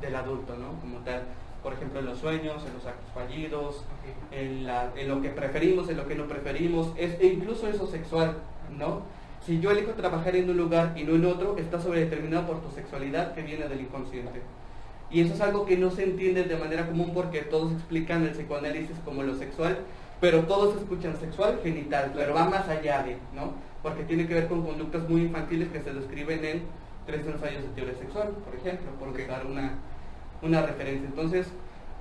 del 0.00 0.16
adulto, 0.16 0.56
¿no? 0.56 0.80
Como 0.80 0.98
tal, 1.04 1.20
por 1.62 1.74
ejemplo, 1.74 2.00
en 2.00 2.06
los 2.06 2.18
sueños, 2.18 2.64
en 2.66 2.72
los 2.72 2.86
actos 2.86 3.10
fallidos, 3.14 3.84
en, 4.32 4.66
la- 4.66 4.90
en 4.96 5.08
lo 5.08 5.20
que 5.20 5.28
preferimos, 5.28 5.88
en 5.90 5.98
lo 5.98 6.06
que 6.08 6.14
no 6.14 6.24
preferimos, 6.26 6.92
es, 6.96 7.20
e 7.20 7.26
incluso 7.26 7.68
eso 7.68 7.86
sexual, 7.86 8.36
¿no? 8.78 9.02
Si 9.44 9.60
yo 9.60 9.70
elijo 9.70 9.92
trabajar 9.92 10.34
en 10.36 10.48
un 10.48 10.56
lugar 10.56 10.94
y 10.96 11.04
no 11.04 11.14
en 11.14 11.24
otro, 11.26 11.56
está 11.58 11.80
sobredeterminado 11.80 12.46
por 12.46 12.60
tu 12.62 12.70
sexualidad 12.74 13.34
que 13.34 13.42
viene 13.42 13.68
del 13.68 13.80
inconsciente. 13.82 14.40
Y 15.10 15.20
eso 15.22 15.34
es 15.34 15.40
algo 15.40 15.64
que 15.66 15.76
no 15.76 15.90
se 15.90 16.04
entiende 16.04 16.44
de 16.44 16.56
manera 16.56 16.86
común 16.86 17.12
porque 17.14 17.40
todos 17.42 17.72
explican 17.72 18.22
el 18.24 18.30
psicoanálisis 18.32 18.96
como 19.04 19.22
lo 19.22 19.34
sexual, 19.34 19.78
pero 20.20 20.40
todos 20.44 20.76
escuchan 20.76 21.16
sexual, 21.18 21.60
genital, 21.62 22.12
pero 22.14 22.34
va 22.34 22.44
más 22.44 22.68
allá 22.68 23.02
de, 23.04 23.16
¿no? 23.34 23.52
Porque 23.82 24.04
tiene 24.04 24.26
que 24.26 24.34
ver 24.34 24.48
con 24.48 24.64
conductas 24.64 25.08
muy 25.08 25.22
infantiles 25.22 25.68
que 25.68 25.80
se 25.80 25.92
describen 25.92 26.44
en 26.44 26.62
tres 27.06 27.26
ensayos 27.26 27.62
de 27.62 27.68
teoría 27.70 27.94
sexual, 27.94 28.30
por 28.44 28.54
ejemplo, 28.54 28.90
por 28.98 29.26
dar 29.26 29.46
una, 29.46 29.74
una 30.42 30.62
referencia. 30.62 31.08
Entonces, 31.08 31.48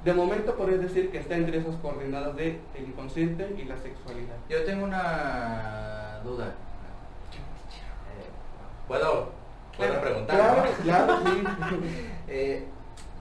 de 0.03 0.13
momento 0.13 0.55
podría 0.55 0.77
decir 0.77 1.11
que 1.11 1.19
está 1.19 1.35
entre 1.35 1.59
esas 1.59 1.75
coordenadas 1.77 2.35
de 2.35 2.59
el 2.75 2.83
inconsciente 2.87 3.55
y 3.57 3.65
la 3.65 3.77
sexualidad. 3.77 4.35
Yo 4.49 4.63
tengo 4.63 4.85
una 4.85 6.19
duda. 6.23 6.47
Eh, 6.47 8.29
¿Puedo, 8.87 9.31
puedo 9.75 10.01
preguntar? 10.01 10.35
Claro, 10.35 10.63
no? 10.65 10.83
claro, 10.83 11.19
sí. 11.25 11.43
Eh, 12.29 12.65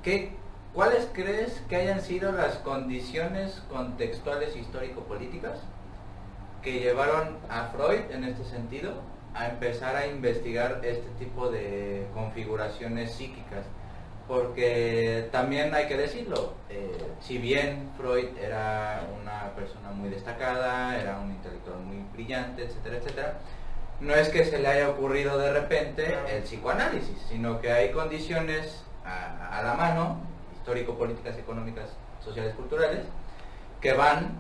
¿qué, 0.02 0.32
¿Cuáles 0.76 1.08
crees 1.12 1.62
que 1.68 1.76
hayan 1.76 2.02
sido 2.02 2.32
las 2.32 2.56
condiciones 2.56 3.62
contextuales 3.70 4.54
histórico-políticas 4.56 5.60
que 6.66 6.80
llevaron 6.80 7.36
a 7.48 7.68
Freud, 7.68 8.10
en 8.10 8.24
este 8.24 8.42
sentido, 8.42 8.94
a 9.34 9.46
empezar 9.46 9.94
a 9.94 10.08
investigar 10.08 10.80
este 10.82 11.08
tipo 11.16 11.48
de 11.48 12.08
configuraciones 12.12 13.12
psíquicas? 13.12 13.64
Porque 14.26 15.28
también 15.30 15.72
hay 15.76 15.86
que 15.86 15.96
decirlo, 15.96 16.54
eh, 16.68 16.90
si 17.20 17.38
bien 17.38 17.90
Freud 17.96 18.36
era 18.42 19.02
una 19.22 19.54
persona 19.54 19.92
muy 19.92 20.10
destacada, 20.10 21.00
era 21.00 21.20
un 21.20 21.30
intelectual 21.30 21.78
muy 21.78 22.04
brillante, 22.12 22.64
etcétera, 22.64 22.96
etcétera, 22.96 23.34
no 24.00 24.12
es 24.12 24.28
que 24.28 24.44
se 24.44 24.58
le 24.58 24.66
haya 24.66 24.90
ocurrido 24.90 25.38
de 25.38 25.52
repente 25.52 26.18
el 26.28 26.42
psicoanálisis, 26.42 27.26
sino 27.28 27.60
que 27.60 27.70
hay 27.70 27.92
condiciones 27.92 28.82
a, 29.04 29.56
a 29.56 29.62
la 29.62 29.74
mano, 29.74 30.18
histórico-políticas, 30.56 31.38
económicas, 31.38 31.90
sociales, 32.24 32.56
culturales, 32.56 33.04
que 33.80 33.92
van 33.92 34.32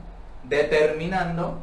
determinando 0.42 1.60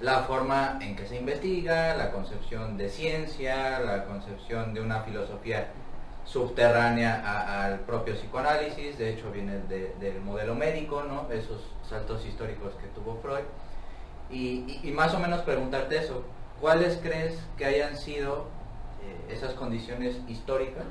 la 0.00 0.20
forma 0.24 0.78
en 0.80 0.96
que 0.96 1.06
se 1.06 1.16
investiga, 1.16 1.94
la 1.96 2.10
concepción 2.10 2.76
de 2.76 2.88
ciencia, 2.88 3.78
la 3.80 4.04
concepción 4.04 4.74
de 4.74 4.80
una 4.80 5.00
filosofía 5.02 5.68
subterránea 6.24 7.64
al 7.64 7.80
propio 7.80 8.14
psicoanálisis, 8.14 8.98
de 8.98 9.10
hecho 9.10 9.30
viene 9.30 9.58
de- 9.68 9.94
del 10.00 10.20
modelo 10.20 10.54
médico, 10.54 11.02
esos 11.30 11.62
saltos 11.88 12.24
históricos 12.26 12.72
que 12.80 12.86
tuvo 12.88 13.18
Freud, 13.22 13.44
y 14.30 14.90
más 14.94 15.14
o 15.14 15.18
menos 15.20 15.42
preguntarte 15.42 15.98
eso, 15.98 16.24
¿cuáles 16.60 16.98
crees 17.02 17.38
que 17.56 17.64
hayan 17.66 17.96
sido 17.96 18.46
eh, 19.02 19.34
esas 19.34 19.52
condiciones 19.52 20.16
históricas 20.28 20.86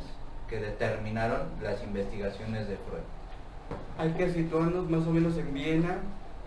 que 0.48 0.60
determinaron 0.60 1.41
las 1.62 1.81
investigaciones 1.83 2.67
de 2.67 2.77
Freud? 2.77 3.01
Hay 3.98 4.12
que 4.12 4.31
situarnos 4.31 4.88
más 4.89 5.07
o 5.07 5.12
menos 5.12 5.36
en 5.38 5.51
Viena, 5.53 5.98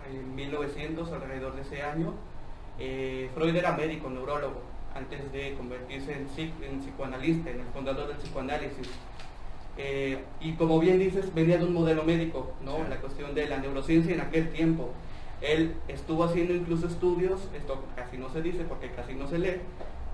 en 0.09 0.33
1900, 0.33 1.11
alrededor 1.11 1.55
de 1.55 1.61
ese 1.63 1.81
año. 1.81 2.13
Eh, 2.79 3.29
Freud 3.33 3.55
era 3.55 3.71
médico, 3.73 4.09
neurólogo, 4.09 4.61
antes 4.95 5.31
de 5.31 5.53
convertirse 5.55 6.13
en, 6.13 6.27
psic- 6.29 6.63
en 6.63 6.79
psicoanalista, 6.79 7.49
en 7.51 7.59
el 7.61 7.65
fundador 7.67 8.07
del 8.07 8.17
psicoanálisis. 8.17 8.89
Eh, 9.77 10.17
y 10.41 10.53
como 10.53 10.79
bien 10.79 10.97
dices, 10.99 11.33
venía 11.35 11.57
de 11.57 11.65
un 11.65 11.73
modelo 11.73 12.03
médico, 12.03 12.53
¿no? 12.63 12.77
Sí. 12.77 12.83
La 12.89 12.97
cuestión 12.97 13.35
de 13.35 13.47
la 13.47 13.57
neurociencia 13.57 14.13
en 14.13 14.21
aquel 14.21 14.51
tiempo. 14.51 14.89
Él 15.41 15.75
estuvo 15.87 16.23
haciendo 16.23 16.55
incluso 16.55 16.87
estudios, 16.87 17.47
esto 17.55 17.83
casi 17.95 18.17
no 18.17 18.29
se 18.29 18.41
dice 18.41 18.63
porque 18.63 18.89
casi 18.91 19.13
no 19.13 19.27
se 19.27 19.37
lee, 19.37 19.61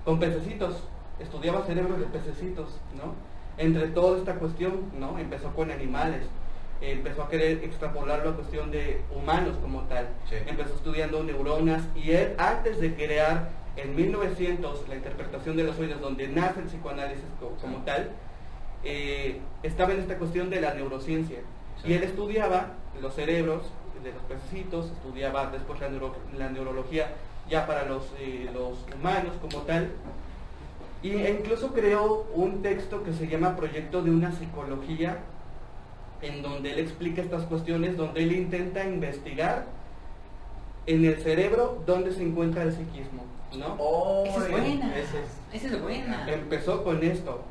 con 0.04 0.18
pececitos. 0.18 0.82
Estudiaba 1.18 1.64
cerebros 1.64 1.98
de 1.98 2.06
pececitos, 2.06 2.78
¿no? 2.96 3.14
Entre 3.56 3.86
toda 3.88 4.18
esta 4.18 4.34
cuestión, 4.34 4.80
¿no? 4.98 5.18
Empezó 5.18 5.54
con 5.54 5.70
animales, 5.70 6.26
empezó 6.92 7.22
a 7.22 7.28
querer 7.28 7.62
extrapolarlo 7.64 8.30
a 8.30 8.34
cuestión 8.36 8.70
de 8.70 9.00
humanos 9.14 9.56
como 9.60 9.82
tal. 9.82 10.08
Sí. 10.28 10.36
Empezó 10.46 10.74
estudiando 10.74 11.22
neuronas 11.22 11.82
y 11.96 12.10
él 12.12 12.34
antes 12.38 12.80
de 12.80 12.94
crear 12.94 13.50
en 13.76 13.94
1900 13.96 14.88
la 14.88 14.94
interpretación 14.96 15.56
de 15.56 15.64
los 15.64 15.76
sueños 15.76 16.00
donde 16.00 16.28
nace 16.28 16.60
el 16.60 16.66
psicoanálisis 16.66 17.24
co- 17.40 17.56
como, 17.60 17.78
Sí. 17.78 17.82
tal, 17.86 18.10
eh, 18.84 19.40
estaba 19.62 19.92
en 19.92 20.00
esta 20.00 20.16
cuestión 20.18 20.50
de 20.50 20.60
la 20.60 20.74
neurociencia. 20.74 21.38
Sí. 21.82 21.90
Y 21.90 21.94
él 21.94 22.02
estudiaba 22.02 22.74
los 23.00 23.14
cerebros 23.14 23.62
de 24.02 24.12
los 24.12 24.22
pececitos, 24.24 24.90
estudiaba 24.92 25.46
después 25.50 25.80
la, 25.80 25.88
neuro- 25.88 26.14
la 26.36 26.50
neurología 26.50 27.08
ya 27.48 27.66
para 27.66 27.84
los, 27.84 28.04
eh, 28.18 28.48
los 28.52 28.78
humanos 28.94 29.32
como 29.40 29.58
tal. 29.62 29.90
Y, 31.02 31.10
e 31.10 31.30
incluso 31.30 31.72
creó 31.74 32.26
un 32.34 32.62
texto 32.62 33.02
que 33.02 33.12
se 33.12 33.26
llama 33.26 33.56
Proyecto 33.56 34.02
de 34.02 34.10
una 34.10 34.32
psicología, 34.32 35.18
en 36.22 36.42
donde 36.42 36.72
él 36.72 36.78
explica 36.78 37.22
estas 37.22 37.44
cuestiones, 37.44 37.96
donde 37.96 38.22
él 38.22 38.32
intenta 38.32 38.84
investigar 38.84 39.66
en 40.86 41.04
el 41.04 41.16
cerebro 41.22 41.82
dónde 41.86 42.12
se 42.12 42.22
encuentra 42.22 42.62
el 42.62 42.72
psiquismo. 42.72 43.24
¿no? 43.56 43.76
Esa 44.26 44.44
es 44.46 44.50
buena. 44.50 44.98
Es- 44.98 45.08
Esa 45.62 45.66
es 45.76 45.82
buena. 45.82 46.26
Empezó 46.32 46.82
con 46.82 47.02
esto. 47.04 47.42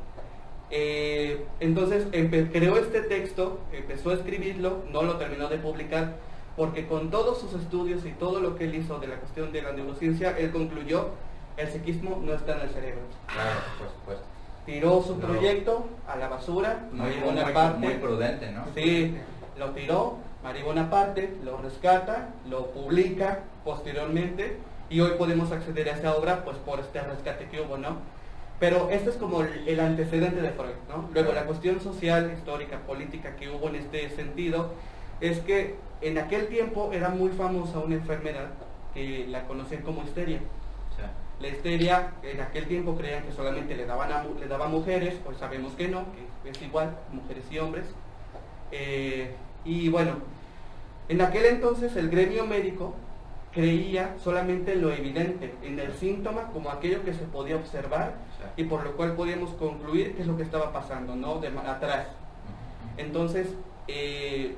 Eh, 0.69 1.45
entonces 1.59 2.07
empe- 2.11 2.51
creó 2.51 2.77
este 2.77 3.01
texto, 3.01 3.59
empezó 3.71 4.09
a 4.09 4.15
escribirlo, 4.15 4.79
no 4.91 5.03
lo 5.03 5.17
terminó 5.17 5.47
de 5.47 5.57
publicar, 5.57 6.15
porque 6.57 6.87
con 6.87 7.09
todos 7.11 7.39
sus 7.39 7.53
estudios 7.53 8.05
y 8.05 8.09
todo 8.11 8.39
lo 8.39 8.55
que 8.55 8.65
él 8.65 8.75
hizo 8.75 8.99
de 8.99 9.07
la 9.07 9.15
cuestión 9.15 9.51
de 9.51 9.61
la 9.61 9.71
neurociencia, 9.71 10.37
él 10.37 10.51
concluyó, 10.51 11.09
el 11.57 11.67
psiquismo 11.69 12.19
no 12.23 12.33
está 12.33 12.55
en 12.55 12.61
el 12.61 12.69
cerebro. 12.69 13.01
Claro, 13.31 13.59
por 13.77 13.87
supuesto. 13.89 14.25
Tiró 14.65 15.03
su 15.03 15.19
proyecto 15.19 15.87
a 16.07 16.15
la 16.15 16.29
basura, 16.29 16.87
Muy, 16.91 17.09
María 17.33 17.75
muy, 17.77 17.93
prudente, 17.95 18.51
¿no? 18.51 18.63
Sí, 18.73 19.15
lo 19.57 19.71
tiró, 19.71 20.17
María 20.41 20.63
Bonaparte 20.63 21.35
lo 21.43 21.57
rescata, 21.57 22.29
lo 22.49 22.67
publica 22.67 23.39
posteriormente 23.65 24.57
y 24.89 25.01
hoy 25.01 25.11
podemos 25.17 25.51
acceder 25.51 25.89
a 25.89 25.93
esta 25.93 26.15
obra 26.15 26.45
pues 26.45 26.57
por 26.57 26.79
este 26.79 27.01
rescate 27.01 27.47
que 27.49 27.61
hubo, 27.61 27.77
¿no? 27.77 27.97
Pero 28.59 28.89
este 28.89 29.09
es 29.09 29.17
como 29.17 29.41
el 29.41 29.67
el 29.67 29.79
antecedente 29.81 30.41
de 30.41 30.51
Freud, 30.51 30.75
¿no? 30.87 31.09
Luego 31.13 31.33
la 31.33 31.43
cuestión 31.43 31.81
social, 31.81 32.31
histórica, 32.33 32.79
política 32.79 33.35
que 33.35 33.49
hubo 33.49 33.67
en 33.67 33.75
este 33.75 34.09
sentido 34.11 34.69
es 35.19 35.39
que 35.39 35.75
en 36.01 36.17
aquel 36.17 36.47
tiempo 36.47 36.91
era 36.93 37.09
muy 37.09 37.29
famosa 37.31 37.79
una 37.79 37.95
enfermedad 37.95 38.47
que 38.93 39.25
la 39.27 39.45
conocían 39.45 39.81
como 39.81 40.03
histeria. 40.03 40.39
La 41.39 41.47
histeria, 41.47 42.13
en 42.23 42.39
aquel 42.41 42.67
tiempo 42.67 42.95
creían 42.95 43.23
que 43.23 43.31
solamente 43.31 43.75
le 43.75 43.85
daban 43.85 44.11
a, 44.11 44.23
le 44.23 44.47
daban 44.47 44.71
mujeres, 44.71 45.15
pues 45.25 45.37
sabemos 45.37 45.73
que 45.73 45.87
no, 45.87 46.05
que 46.43 46.49
es 46.49 46.61
igual, 46.61 46.97
mujeres 47.11 47.43
y 47.51 47.59
hombres. 47.59 47.85
Eh, 48.71 49.35
y 49.65 49.89
bueno, 49.89 50.13
en 51.09 51.21
aquel 51.21 51.45
entonces 51.45 51.95
el 51.95 52.09
gremio 52.09 52.45
médico 52.45 52.95
creía 53.51 54.15
solamente 54.23 54.73
en 54.73 54.81
lo 54.81 54.91
evidente, 54.91 55.53
en 55.61 55.79
el 55.79 55.93
síntoma 55.93 56.47
como 56.51 56.71
aquello 56.71 57.03
que 57.03 57.13
se 57.13 57.25
podía 57.25 57.55
observar 57.55 58.13
y 58.57 58.63
por 58.63 58.83
lo 58.83 58.95
cual 58.95 59.13
podíamos 59.13 59.51
concluir 59.51 60.15
qué 60.15 60.21
es 60.21 60.27
lo 60.27 60.35
que 60.37 60.43
estaba 60.43 60.73
pasando, 60.73 61.15
¿no? 61.15 61.39
De 61.39 61.47
atrás. 61.47 62.07
Entonces, 62.97 63.47
eh, 63.87 64.55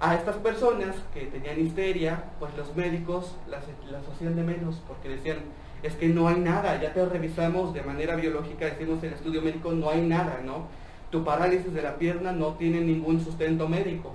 a 0.00 0.14
estas 0.14 0.36
personas 0.36 0.96
que 1.12 1.26
tenían 1.26 1.60
histeria, 1.60 2.24
pues 2.38 2.56
los 2.56 2.74
médicos 2.76 3.34
las, 3.48 3.64
las 3.90 4.06
hacían 4.08 4.36
de 4.36 4.42
menos 4.42 4.80
porque 4.86 5.08
decían, 5.08 5.38
es 5.82 5.94
que 5.94 6.08
no 6.08 6.28
hay 6.28 6.36
nada, 6.36 6.80
ya 6.80 6.92
te 6.92 7.04
revisamos 7.04 7.74
de 7.74 7.82
manera 7.82 8.16
biológica, 8.16 8.66
decimos 8.66 9.02
en 9.02 9.10
el 9.10 9.14
estudio 9.14 9.42
médico, 9.42 9.72
no 9.72 9.90
hay 9.90 10.00
nada, 10.00 10.40
¿no? 10.44 10.66
Tu 11.10 11.24
parálisis 11.24 11.72
de 11.72 11.82
la 11.82 11.96
pierna 11.96 12.32
no 12.32 12.54
tiene 12.54 12.80
ningún 12.80 13.24
sustento 13.24 13.68
médico. 13.68 14.14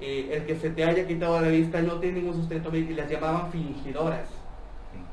Eh, 0.00 0.30
el 0.32 0.46
que 0.46 0.56
se 0.56 0.70
te 0.70 0.84
haya 0.84 1.06
quitado 1.06 1.40
la 1.40 1.48
vista 1.48 1.80
no 1.82 1.94
tiene 1.94 2.20
ningún 2.20 2.34
sustento 2.34 2.70
médico 2.70 2.92
y 2.92 2.96
las 2.96 3.10
llamaban 3.10 3.50
fingidoras. 3.50 4.28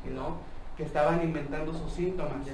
¿no? 0.10 0.52
que 0.78 0.84
estaban 0.84 1.22
inventando 1.24 1.74
sus 1.74 1.92
síntomas. 1.92 2.48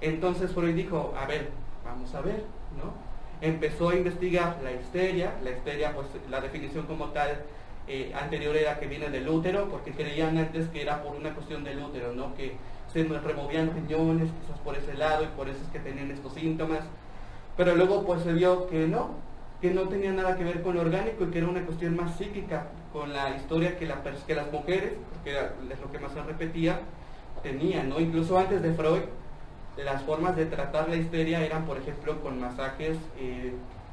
Entonces 0.00 0.52
Freud 0.52 0.74
dijo, 0.74 1.14
a 1.18 1.26
ver, 1.26 1.50
vamos 1.84 2.14
a 2.14 2.20
ver, 2.20 2.44
¿no? 2.78 2.92
Empezó 3.40 3.90
a 3.90 3.96
investigar 3.96 4.58
la 4.62 4.72
histeria, 4.72 5.34
la 5.42 5.50
histeria, 5.50 5.92
pues 5.94 6.06
la 6.30 6.40
definición 6.40 6.86
como 6.86 7.06
tal 7.06 7.42
eh, 7.88 8.12
anterior 8.14 8.56
era 8.56 8.78
que 8.78 8.86
viene 8.86 9.08
del 9.08 9.28
útero, 9.28 9.68
porque 9.68 9.92
creían 9.92 10.36
antes 10.38 10.68
que 10.68 10.82
era 10.82 11.02
por 11.02 11.16
una 11.16 11.34
cuestión 11.34 11.64
del 11.64 11.78
útero, 11.78 12.12
¿no? 12.12 12.34
Que 12.34 12.56
se 12.92 13.04
removían 13.04 13.72
riñones, 13.74 14.30
quizás 14.40 14.58
por 14.64 14.76
ese 14.76 14.94
lado, 14.94 15.24
y 15.24 15.28
por 15.28 15.48
eso 15.48 15.58
es 15.62 15.68
que 15.70 15.78
tenían 15.78 16.10
estos 16.10 16.34
síntomas. 16.34 16.80
Pero 17.56 17.74
luego 17.74 18.04
pues 18.04 18.22
se 18.22 18.32
vio 18.32 18.68
que 18.68 18.86
no, 18.86 19.16
que 19.60 19.70
no 19.70 19.88
tenía 19.88 20.12
nada 20.12 20.36
que 20.36 20.44
ver 20.44 20.62
con 20.62 20.74
lo 20.74 20.82
orgánico 20.82 21.24
y 21.24 21.30
que 21.30 21.38
era 21.38 21.48
una 21.48 21.64
cuestión 21.64 21.96
más 21.96 22.16
psíquica, 22.16 22.68
con 22.92 23.12
la 23.12 23.36
historia 23.36 23.78
que, 23.78 23.88
que 24.26 24.34
las 24.34 24.52
mujeres, 24.52 24.92
era 25.24 25.52
es 25.70 25.80
lo 25.80 25.90
que 25.90 25.98
más 25.98 26.12
se 26.12 26.22
repetía, 26.22 26.80
tenían, 27.42 27.88
¿no? 27.88 28.00
Incluso 28.00 28.38
antes 28.38 28.62
de 28.62 28.72
Freud, 28.72 29.02
las 29.76 30.02
formas 30.02 30.36
de 30.36 30.46
tratar 30.46 30.88
la 30.88 30.96
histeria 30.96 31.44
eran, 31.44 31.64
por 31.64 31.78
ejemplo, 31.78 32.20
con 32.20 32.40
masajes 32.40 32.96
eh, 33.18 33.52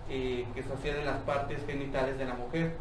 eh, 0.09 0.45
que 0.53 0.63
se 0.63 0.73
hacían 0.73 0.97
en 0.97 1.05
las 1.05 1.17
partes 1.19 1.59
genitales 1.67 2.17
de 2.17 2.25
la 2.25 2.35
mujer. 2.35 2.73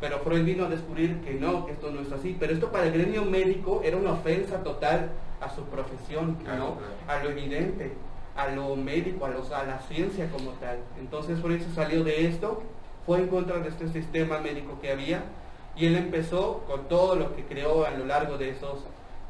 Pero 0.00 0.18
Freud 0.20 0.44
vino 0.44 0.66
a 0.66 0.68
descubrir 0.68 1.20
que 1.22 1.34
no, 1.34 1.64
que 1.66 1.72
esto 1.72 1.90
no 1.90 2.00
es 2.00 2.12
así. 2.12 2.36
Pero 2.38 2.52
esto 2.52 2.70
para 2.70 2.86
el 2.86 2.92
gremio 2.92 3.24
médico 3.24 3.80
era 3.84 3.96
una 3.96 4.12
ofensa 4.12 4.62
total 4.62 5.10
a 5.40 5.48
su 5.54 5.62
profesión, 5.64 6.34
Claro, 6.44 6.58
¿no? 6.58 6.74
claro. 6.76 7.20
A 7.20 7.24
lo 7.24 7.30
evidente, 7.30 7.92
a 8.36 8.48
lo 8.48 8.76
médico, 8.76 9.24
a, 9.26 9.30
los, 9.30 9.50
a 9.52 9.64
la 9.64 9.78
ciencia 9.80 10.28
como 10.30 10.50
tal. 10.52 10.78
Entonces 11.00 11.40
Freud 11.40 11.60
se 11.62 11.72
salió 11.74 12.04
de 12.04 12.26
esto, 12.26 12.62
fue 13.06 13.18
en 13.18 13.28
contra 13.28 13.58
de 13.58 13.68
este 13.68 13.88
sistema 13.88 14.38
médico 14.38 14.78
que 14.82 14.92
había 14.92 15.22
y 15.76 15.86
él 15.86 15.96
empezó 15.96 16.64
con 16.66 16.88
todo 16.88 17.14
lo 17.16 17.34
que 17.36 17.44
creó 17.44 17.84
a 17.86 17.90
lo 17.90 18.04
largo 18.06 18.36
de 18.38 18.50
esos 18.50 18.80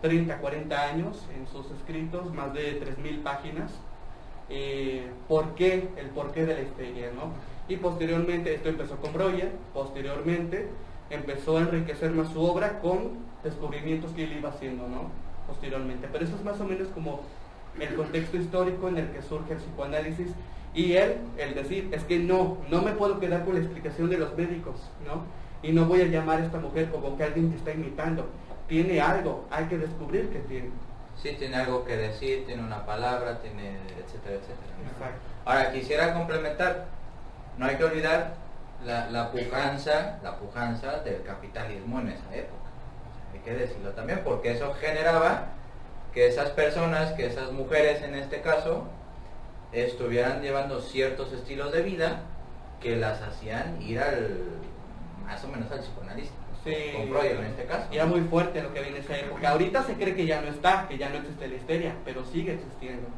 30, 0.03 0.39
40 0.39 0.83
años 0.83 1.27
en 1.37 1.47
sus 1.49 1.71
escritos, 1.73 2.33
más 2.33 2.53
de 2.55 2.81
3.000 2.81 3.23
páginas, 3.23 3.73
eh, 4.49 5.09
por 5.29 5.55
qué, 5.55 5.89
el 5.97 6.07
porqué 6.11 6.47
de 6.47 6.55
la 6.55 6.61
histeria, 6.61 7.11
¿no? 7.15 7.33
Y 7.69 7.77
posteriormente, 7.77 8.55
esto 8.55 8.69
empezó 8.69 8.97
con 8.97 9.13
Breuer, 9.13 9.53
posteriormente 9.75 10.69
empezó 11.11 11.59
a 11.59 11.61
enriquecer 11.61 12.11
más 12.11 12.29
su 12.33 12.43
obra 12.43 12.81
con 12.81 13.19
descubrimientos 13.45 14.13
que 14.13 14.25
él 14.25 14.35
iba 14.39 14.51
haciendo, 14.51 14.89
¿no? 14.89 15.11
Posteriormente. 15.47 16.09
Pero 16.11 16.25
eso 16.25 16.37
es 16.37 16.45
más 16.45 16.61
o 16.61 16.65
menos 16.65 16.89
como 16.89 17.21
el 17.79 17.95
contexto 17.95 18.37
histórico 18.37 18.89
en 18.89 18.99
el 18.99 19.11
que 19.11 19.23
surge 19.23 19.53
el 19.53 19.59
psicoanálisis 19.59 20.29
y 20.75 20.93
él, 20.95 21.17
el 21.39 21.55
decir, 21.55 21.89
es 21.93 22.05
que 22.05 22.19
no, 22.19 22.59
no 22.71 22.83
me 22.83 22.93
puedo 22.93 23.19
quedar 23.19 23.45
con 23.45 23.55
la 23.55 23.61
explicación 23.61 24.11
de 24.11 24.19
los 24.19 24.37
médicos, 24.37 24.75
¿no? 25.07 25.23
Y 25.63 25.73
no 25.73 25.87
voy 25.87 26.03
a 26.03 26.07
llamar 26.07 26.41
a 26.41 26.45
esta 26.45 26.59
mujer 26.59 26.91
como 26.91 27.17
que 27.17 27.25
alguien 27.25 27.51
que 27.51 27.57
está 27.57 27.73
imitando. 27.73 28.27
Tiene 28.69 29.01
algo, 29.01 29.47
hay 29.51 29.67
que 29.67 29.79
descubrir 29.79 30.29
que 30.29 30.41
tiene. 30.41 30.71
Sí, 31.17 31.35
tiene 31.39 31.57
algo 31.57 31.85
que 31.85 31.97
decir, 31.97 32.45
tiene 32.45 32.63
una 32.63 32.85
palabra, 32.85 33.41
tiene 33.41 33.79
etcétera, 34.05 34.37
etcétera. 34.37 34.77
¿no? 34.85 34.91
Exacto. 34.91 35.21
Ahora, 35.47 35.73
quisiera 35.73 36.13
complementar, 36.13 36.89
no 37.59 37.67
hay 37.67 37.77
que 37.77 37.85
olvidar 37.85 38.35
la, 38.85 39.11
la 39.11 39.31
pujanza, 39.31 40.19
la 40.23 40.37
pujanza 40.37 40.99
del 41.01 41.23
capitalismo 41.23 42.01
en 42.01 42.09
esa 42.11 42.35
época. 42.35 42.71
Hay 43.33 43.41
que 43.41 43.55
decirlo 43.55 43.91
también, 43.91 44.23
porque 44.25 44.53
eso 44.53 44.75
generaba 44.75 45.49
que 46.13 46.27
esas 46.27 46.51
personas, 46.51 47.13
que 47.13 47.27
esas 47.27 47.53
mujeres 47.53 48.03
en 48.03 48.15
este 48.15 48.41
caso, 48.41 48.89
estuvieran 49.73 50.43
llevando 50.43 50.81
ciertos 50.81 51.33
estilos 51.33 51.73
de 51.73 51.83
vida 51.83 52.23
que 52.81 52.97
las 52.97 53.21
hacían 53.23 53.81
ir 53.83 54.01
al 54.01 54.45
más 55.27 55.43
o 55.45 55.49
menos 55.49 55.71
al 55.71 55.81
psicoanalista. 55.81 56.35
Sí. 56.65 56.75
Con 56.97 57.09
Freud 57.09 57.39
en 57.39 57.45
este 57.45 57.65
caso. 57.65 57.87
Era 57.93 58.07
muy 58.07 58.23
fuerte 58.23 58.63
lo 58.63 58.73
que 58.73 58.81
había 58.81 58.91
en 58.93 58.97
esa 58.97 59.17
época. 59.19 59.51
Ahorita 59.51 59.83
se 59.85 59.95
cree 59.95 60.15
que 60.15 60.27
ya 60.27 60.41
no 60.41 60.49
está, 60.49 60.87
que 60.89 60.99
ya 60.99 61.09
no 61.09 61.17
existe 61.17 61.49
la 61.49 61.55
histeria, 61.55 61.95
pero 62.05 62.25
sigue 62.25 62.55
existiendo. 62.55 63.09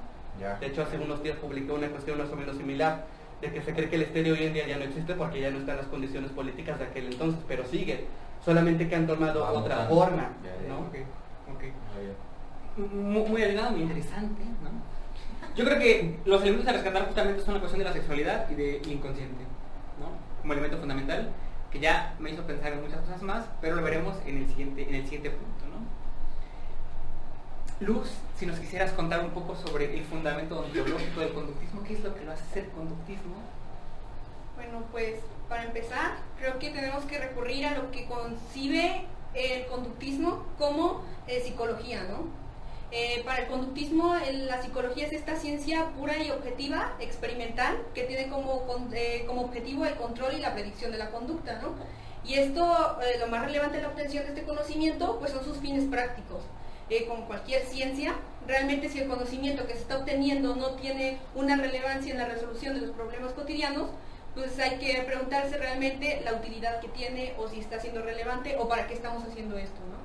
Ya. 0.40 0.56
De 0.56 0.66
hecho, 0.66 0.82
hace 0.82 0.98
unos 0.98 1.22
días 1.22 1.36
publiqué 1.38 1.72
una 1.72 1.88
cuestión 1.88 2.18
más 2.18 2.30
o 2.30 2.36
menos 2.36 2.56
similar, 2.56 3.06
de 3.40 3.52
que 3.52 3.62
se 3.62 3.72
cree 3.72 3.88
que 3.88 3.96
el 3.96 4.02
estéreo 4.02 4.34
hoy 4.34 4.44
en 4.44 4.52
día 4.52 4.66
ya 4.66 4.76
no 4.78 4.84
existe 4.84 5.14
porque 5.14 5.40
ya 5.40 5.50
no 5.50 5.58
están 5.58 5.76
las 5.76 5.86
condiciones 5.86 6.30
políticas 6.32 6.78
de 6.78 6.86
aquel 6.86 7.06
entonces, 7.06 7.40
pero 7.46 7.64
sigue. 7.64 8.06
Solamente 8.44 8.88
que 8.88 8.96
han 8.96 9.06
tomado 9.06 9.46
otra 9.46 9.86
forma. 9.86 10.30
¿no? 10.68 10.90
Muy, 12.76 13.28
muy 13.28 13.42
muy 13.70 13.82
interesante, 13.82 14.42
¿no? 14.62 14.70
Yo 15.56 15.64
creo 15.64 15.78
que 15.78 16.18
los 16.24 16.42
elementos 16.42 16.68
a 16.68 16.72
rescatar 16.72 17.06
justamente 17.06 17.42
son 17.42 17.54
la 17.54 17.60
cuestión 17.60 17.80
de 17.80 17.84
la 17.84 17.92
sexualidad 17.92 18.48
y 18.50 18.54
del 18.54 18.92
inconsciente, 18.92 19.42
¿no? 19.98 20.10
Como 20.40 20.52
elemento 20.52 20.78
fundamental, 20.78 21.30
que 21.70 21.80
ya 21.80 22.14
me 22.20 22.30
hizo 22.30 22.42
pensar 22.42 22.72
en 22.72 22.82
muchas 22.82 23.00
cosas 23.00 23.22
más, 23.22 23.46
pero 23.60 23.74
lo 23.74 23.82
veremos 23.82 24.16
en 24.26 24.38
el 24.38 24.46
siguiente, 24.46 24.88
en 24.88 24.94
el 24.94 25.02
siguiente 25.02 25.30
punto. 25.30 25.67
Luz, 27.80 28.08
si 28.36 28.44
nos 28.44 28.58
quisieras 28.58 28.90
contar 28.92 29.20
un 29.24 29.30
poco 29.30 29.54
sobre 29.54 29.96
el 29.96 30.04
fundamento 30.04 30.58
ontológico 30.58 31.20
del 31.20 31.32
conductismo, 31.32 31.84
¿qué 31.84 31.94
es 31.94 32.00
lo 32.00 32.12
que 32.12 32.24
lo 32.24 32.32
hace 32.32 32.42
ser 32.52 32.68
conductismo? 32.70 33.36
Bueno, 34.56 34.82
pues 34.90 35.20
para 35.48 35.62
empezar, 35.62 36.16
creo 36.40 36.58
que 36.58 36.70
tenemos 36.70 37.04
que 37.04 37.18
recurrir 37.18 37.66
a 37.66 37.78
lo 37.78 37.92
que 37.92 38.06
concibe 38.06 39.04
el 39.34 39.66
conductismo 39.66 40.44
como 40.58 41.04
eh, 41.28 41.40
psicología, 41.40 42.02
¿no? 42.02 42.26
Eh, 42.90 43.22
para 43.24 43.42
el 43.42 43.46
conductismo, 43.48 44.16
la 44.32 44.60
psicología 44.60 45.06
es 45.06 45.12
esta 45.12 45.36
ciencia 45.36 45.90
pura 45.96 46.18
y 46.20 46.32
objetiva, 46.32 46.94
experimental, 46.98 47.76
que 47.94 48.04
tiene 48.04 48.28
como, 48.28 48.66
eh, 48.92 49.22
como 49.28 49.42
objetivo 49.42 49.86
el 49.86 49.94
control 49.94 50.34
y 50.34 50.40
la 50.40 50.52
predicción 50.52 50.90
de 50.90 50.98
la 50.98 51.12
conducta, 51.12 51.60
¿no? 51.62 51.74
Y 52.24 52.34
esto, 52.34 52.98
lo 53.20 53.26
más 53.28 53.44
relevante 53.44 53.76
de 53.76 53.84
la 53.84 53.90
obtención 53.90 54.24
de 54.24 54.30
este 54.30 54.42
conocimiento, 54.42 55.18
pues 55.20 55.30
son 55.30 55.44
sus 55.44 55.58
fines 55.58 55.84
prácticos. 55.84 56.42
Eh, 56.90 57.06
cualquier 57.26 57.62
ciencia, 57.64 58.14
realmente 58.46 58.88
si 58.88 59.00
el 59.00 59.08
conocimiento 59.08 59.66
que 59.66 59.74
se 59.74 59.80
está 59.80 59.98
obteniendo 59.98 60.56
no 60.56 60.70
tiene 60.72 61.18
una 61.34 61.56
relevancia 61.56 62.12
en 62.12 62.18
la 62.18 62.26
resolución 62.26 62.74
de 62.74 62.86
los 62.86 62.96
problemas 62.96 63.32
cotidianos, 63.32 63.90
pues 64.34 64.58
hay 64.58 64.78
que 64.78 65.02
preguntarse 65.02 65.58
realmente 65.58 66.22
la 66.24 66.34
utilidad 66.34 66.80
que 66.80 66.88
tiene 66.88 67.34
o 67.38 67.48
si 67.48 67.60
está 67.60 67.80
siendo 67.80 68.02
relevante 68.02 68.56
o 68.58 68.68
para 68.68 68.86
qué 68.86 68.94
estamos 68.94 69.24
haciendo 69.24 69.58
esto, 69.58 69.80
¿no? 69.90 69.98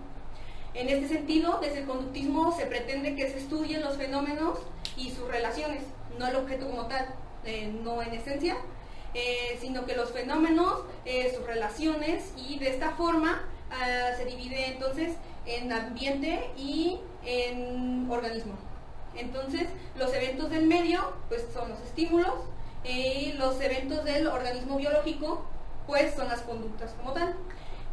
En 0.73 0.89
este 0.89 1.07
sentido, 1.07 1.59
desde 1.61 1.79
el 1.79 1.85
conductismo 1.85 2.51
se 2.57 2.65
pretende 2.65 3.15
que 3.15 3.29
se 3.29 3.37
estudien 3.37 3.81
los 3.81 3.95
fenómenos 3.95 4.59
y 4.97 5.11
sus 5.11 5.27
relaciones, 5.27 5.83
no 6.17 6.27
el 6.27 6.35
objeto 6.35 6.67
como 6.67 6.87
tal, 6.87 7.05
eh, 7.45 7.71
no 7.83 8.01
en 8.01 8.13
esencia, 8.13 8.57
eh, 9.13 9.57
sino 9.61 9.85
que 9.85 9.95
los 9.95 10.11
fenómenos, 10.11 10.83
eh, 11.05 11.31
sus 11.35 11.45
relaciones 11.45 12.33
y 12.35 12.57
de 12.57 12.69
esta 12.69 12.91
forma 12.91 13.43
ah, 13.71 14.15
se 14.17 14.25
divide 14.25 14.65
entonces 14.65 15.13
en 15.45 15.71
ambiente 15.71 16.49
y 16.57 16.99
en 17.25 18.09
organismo. 18.09 18.53
Entonces, 19.15 19.67
los 19.97 20.13
eventos 20.13 20.49
del 20.49 20.65
medio, 20.65 21.13
pues 21.29 21.45
son 21.53 21.69
los 21.69 21.79
estímulos, 21.81 22.33
y 22.83 23.33
los 23.33 23.59
eventos 23.61 24.03
del 24.03 24.27
organismo 24.27 24.77
biológico, 24.77 25.45
pues 25.87 26.15
son 26.15 26.27
las 26.27 26.41
conductas 26.41 26.93
como 26.93 27.13
tal. 27.13 27.35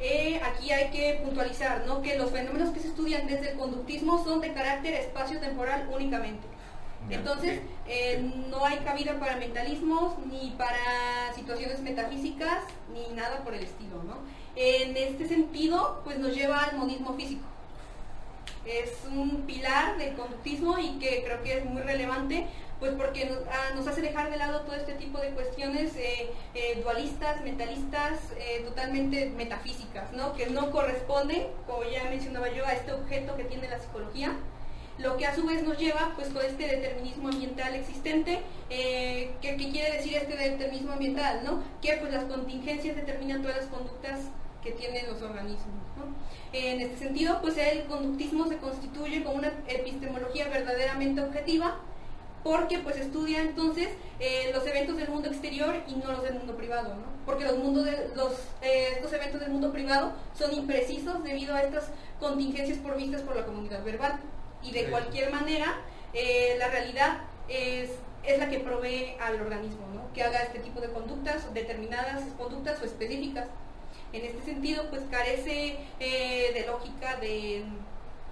Eh, 0.01 0.41
aquí 0.43 0.73
hay 0.73 0.91
que 0.91 1.21
puntualizar 1.25 1.87
¿no? 1.87 2.01
que 2.01 2.17
los 2.17 2.31
fenómenos 2.31 2.71
que 2.71 2.81
se 2.81 2.89
estudian 2.89 3.27
desde 3.27 3.51
el 3.51 3.59
conductismo 3.59 4.25
son 4.25 4.41
de 4.41 4.53
carácter 4.53 4.95
espacio-temporal 4.95 5.89
únicamente. 5.95 6.47
Entonces, 7.09 7.61
eh, 7.89 8.23
no 8.51 8.65
hay 8.65 8.79
cabida 8.79 9.19
para 9.19 9.37
mentalismos, 9.37 10.15
ni 10.27 10.51
para 10.51 11.33
situaciones 11.35 11.81
metafísicas, 11.81 12.63
ni 12.93 13.15
nada 13.15 13.43
por 13.43 13.55
el 13.55 13.65
estilo. 13.65 14.03
¿no? 14.03 14.19
En 14.57 14.97
este 14.97 15.29
sentido, 15.29 16.01
pues 16.05 16.19
nos 16.19 16.35
lleva 16.35 16.61
al 16.65 16.77
monismo 16.77 17.15
físico. 17.15 17.43
Es 18.67 18.91
un 19.11 19.43
pilar 19.43 19.97
del 19.97 20.15
conductismo 20.15 20.79
y 20.79 20.99
que 20.99 21.23
creo 21.25 21.43
que 21.43 21.59
es 21.59 21.65
muy 21.65 21.83
relevante, 21.83 22.47
pues 22.79 22.93
porque 22.93 23.27
nos, 23.27 23.39
ah, 23.49 23.91
hace 23.91 24.01
dejar 24.01 24.31
de 24.31 24.37
lado 24.37 24.63
todo 24.63 24.75
este 24.75 24.95
tipo 24.95 25.19
de 25.19 25.31
cuestiones 25.31 25.95
eh, 25.97 26.31
eh, 26.55 26.81
dualistas, 26.83 27.43
mentalistas, 27.43 28.19
eh, 28.39 28.63
totalmente 28.65 29.31
metafísicas, 29.37 30.13
¿no? 30.13 30.35
que 30.35 30.47
no 30.47 30.71
corresponden, 30.71 31.47
como 31.67 31.85
ya 31.85 32.05
mencionaba 32.05 32.51
yo, 32.51 32.65
a 32.67 32.73
este 32.73 32.93
objeto 32.93 33.37
que 33.37 33.45
tiene 33.45 33.69
la 33.69 33.79
psicología 33.79 34.35
lo 35.03 35.17
que 35.17 35.27
a 35.27 35.35
su 35.35 35.47
vez 35.47 35.63
nos 35.63 35.79
lleva 35.79 36.13
pues 36.15 36.29
con 36.29 36.45
este 36.45 36.67
determinismo 36.67 37.29
ambiental 37.29 37.75
existente 37.75 38.41
eh, 38.69 39.33
¿qué, 39.41 39.57
qué 39.57 39.71
quiere 39.71 39.97
decir 39.97 40.15
este 40.17 40.37
determinismo 40.37 40.93
ambiental 40.93 41.43
no 41.45 41.63
que 41.81 41.95
pues 41.95 42.13
las 42.13 42.25
contingencias 42.25 42.97
determinan 42.97 43.43
todas 43.43 43.59
las 43.59 43.67
conductas 43.67 44.21
que 44.63 44.73
tienen 44.73 45.07
los 45.07 45.23
organismos 45.23 45.69
en 46.53 46.81
este 46.81 46.99
sentido 46.99 47.41
pues 47.41 47.57
el 47.57 47.85
conductismo 47.85 48.47
se 48.49 48.59
constituye 48.59 49.23
como 49.23 49.37
una 49.37 49.53
epistemología 49.69 50.49
verdaderamente 50.49 51.21
objetiva 51.21 51.79
porque 52.43 52.79
pues 52.79 52.97
estudia 52.97 53.43
entonces 53.43 53.89
eh, 54.19 54.51
los 54.53 54.67
eventos 54.67 54.97
del 54.97 55.09
mundo 55.09 55.29
exterior 55.29 55.75
y 55.87 55.95
no 55.97 56.13
los 56.13 56.23
del 56.23 56.35
mundo 56.35 56.57
privado, 56.57 56.95
¿no? 56.95 57.05
Porque 57.27 57.45
los, 57.45 58.33
eh, 58.63 58.89
estos 58.95 59.13
eventos 59.13 59.41
del 59.41 59.51
mundo 59.51 59.73
privado 59.73 60.13
son 60.39 60.53
imprecisos 60.55 61.23
debido 61.23 61.55
a 61.55 61.63
estas 61.63 61.91
contingencias 62.19 62.79
provistas 62.79 63.23
por 63.23 63.37
la 63.37 63.45
comunidad 63.45 63.85
verbal. 63.85 64.21
Y 64.63 64.73
de 64.73 64.85
Sí. 64.85 64.91
cualquier 64.91 65.31
manera, 65.33 65.75
eh, 66.13 66.57
la 66.59 66.69
realidad 66.69 67.19
es, 67.49 67.91
es 68.25 68.39
la 68.39 68.49
que 68.49 68.61
provee 68.61 69.15
al 69.21 69.41
organismo, 69.41 69.87
¿no? 69.95 70.13
Que 70.13 70.23
haga 70.23 70.43
este 70.43 70.59
tipo 70.59 70.81
de 70.81 70.91
conductas, 70.93 71.53
determinadas 71.55 72.23
conductas 72.37 72.81
o 72.83 72.85
específicas. 72.85 73.47
En 74.13 74.25
este 74.25 74.43
sentido, 74.43 74.85
pues 74.91 75.03
carece 75.11 75.77
eh, 76.01 76.51
de 76.53 76.67
lógica, 76.67 77.17
de 77.17 77.65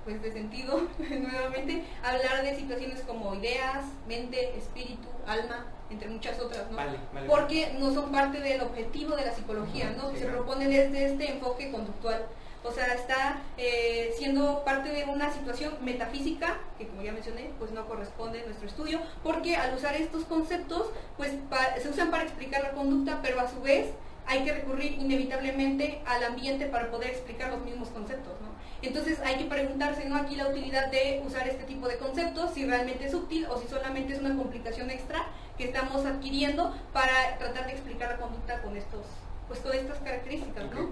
pues 0.05 0.23
de 0.23 0.33
sentido, 0.33 0.83
nuevamente, 0.99 1.85
hablar 2.03 2.43
de 2.43 2.57
situaciones 2.57 3.01
como 3.03 3.35
ideas, 3.35 3.85
mente, 4.07 4.57
espíritu, 4.57 5.07
alma, 5.27 5.67
entre 5.91 6.09
muchas 6.09 6.39
otras, 6.41 6.71
¿no? 6.71 6.77
Vale, 6.79 6.99
vale. 7.13 7.27
Porque 7.29 7.75
no 7.79 7.93
son 7.93 8.11
parte 8.11 8.41
del 8.41 8.63
objetivo 8.63 9.15
de 9.17 9.27
la 9.27 9.35
psicología, 9.35 9.95
¿no? 9.99 10.11
Sí, 10.11 10.17
se 10.19 10.23
claro. 10.25 10.39
propone 10.39 10.67
desde 10.69 11.07
este 11.13 11.33
enfoque 11.33 11.71
conductual. 11.71 12.25
O 12.65 12.73
sea, 12.73 12.93
está 12.95 13.43
eh, 13.57 14.13
siendo 14.19 14.65
parte 14.65 14.91
de 14.91 15.05
una 15.05 15.33
situación 15.33 15.75
metafísica, 15.81 16.59
que 16.77 16.89
como 16.89 17.03
ya 17.03 17.13
mencioné, 17.13 17.51
pues 17.59 17.71
no 17.71 17.87
corresponde 17.87 18.41
a 18.43 18.47
nuestro 18.47 18.67
estudio, 18.67 19.01
porque 19.23 19.57
al 19.57 19.75
usar 19.75 19.95
estos 19.95 20.25
conceptos, 20.25 20.91
pues 21.17 21.33
se 21.81 21.89
usan 21.89 22.11
para 22.11 22.25
explicar 22.25 22.63
la 22.63 22.73
conducta, 22.73 23.21
pero 23.23 23.41
a 23.41 23.49
su 23.49 23.61
vez 23.61 23.87
hay 24.27 24.45
que 24.45 24.53
recurrir 24.53 24.93
inevitablemente 25.01 26.03
al 26.05 26.23
ambiente 26.23 26.67
para 26.67 26.91
poder 26.91 27.11
explicar 27.11 27.51
los 27.51 27.65
mismos 27.65 27.89
conceptos, 27.89 28.35
¿no? 28.43 28.49
Entonces 28.83 29.19
hay 29.21 29.37
que 29.37 29.47
preguntarse, 29.47 30.05
¿no? 30.05 30.17
Aquí 30.17 30.37
la 30.37 30.49
utilidad 30.49 30.91
de 30.91 31.23
usar 31.27 31.49
este 31.49 31.65
tipo 31.65 31.89
de 31.89 31.97
conceptos, 31.97 32.53
si 32.53 32.67
realmente 32.67 33.07
es 33.07 33.15
útil 33.15 33.47
o 33.47 33.59
si 33.59 33.67
solamente 33.67 34.13
es 34.13 34.21
una 34.21 34.37
complicación 34.37 34.91
extra 34.91 35.27
que 35.57 35.65
estamos 35.65 36.05
adquiriendo 36.05 36.77
para 36.93 37.39
tratar 37.39 37.67
de 37.67 37.73
explicar 37.73 38.11
la 38.11 38.17
conducta 38.19 38.61
con 38.63 38.77
estos, 38.77 39.07
pues 39.49 39.61
con 39.61 39.73
estas 39.73 39.99
características, 39.99 40.71
¿no? 40.73 40.91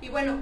Y 0.00 0.10
bueno, 0.10 0.38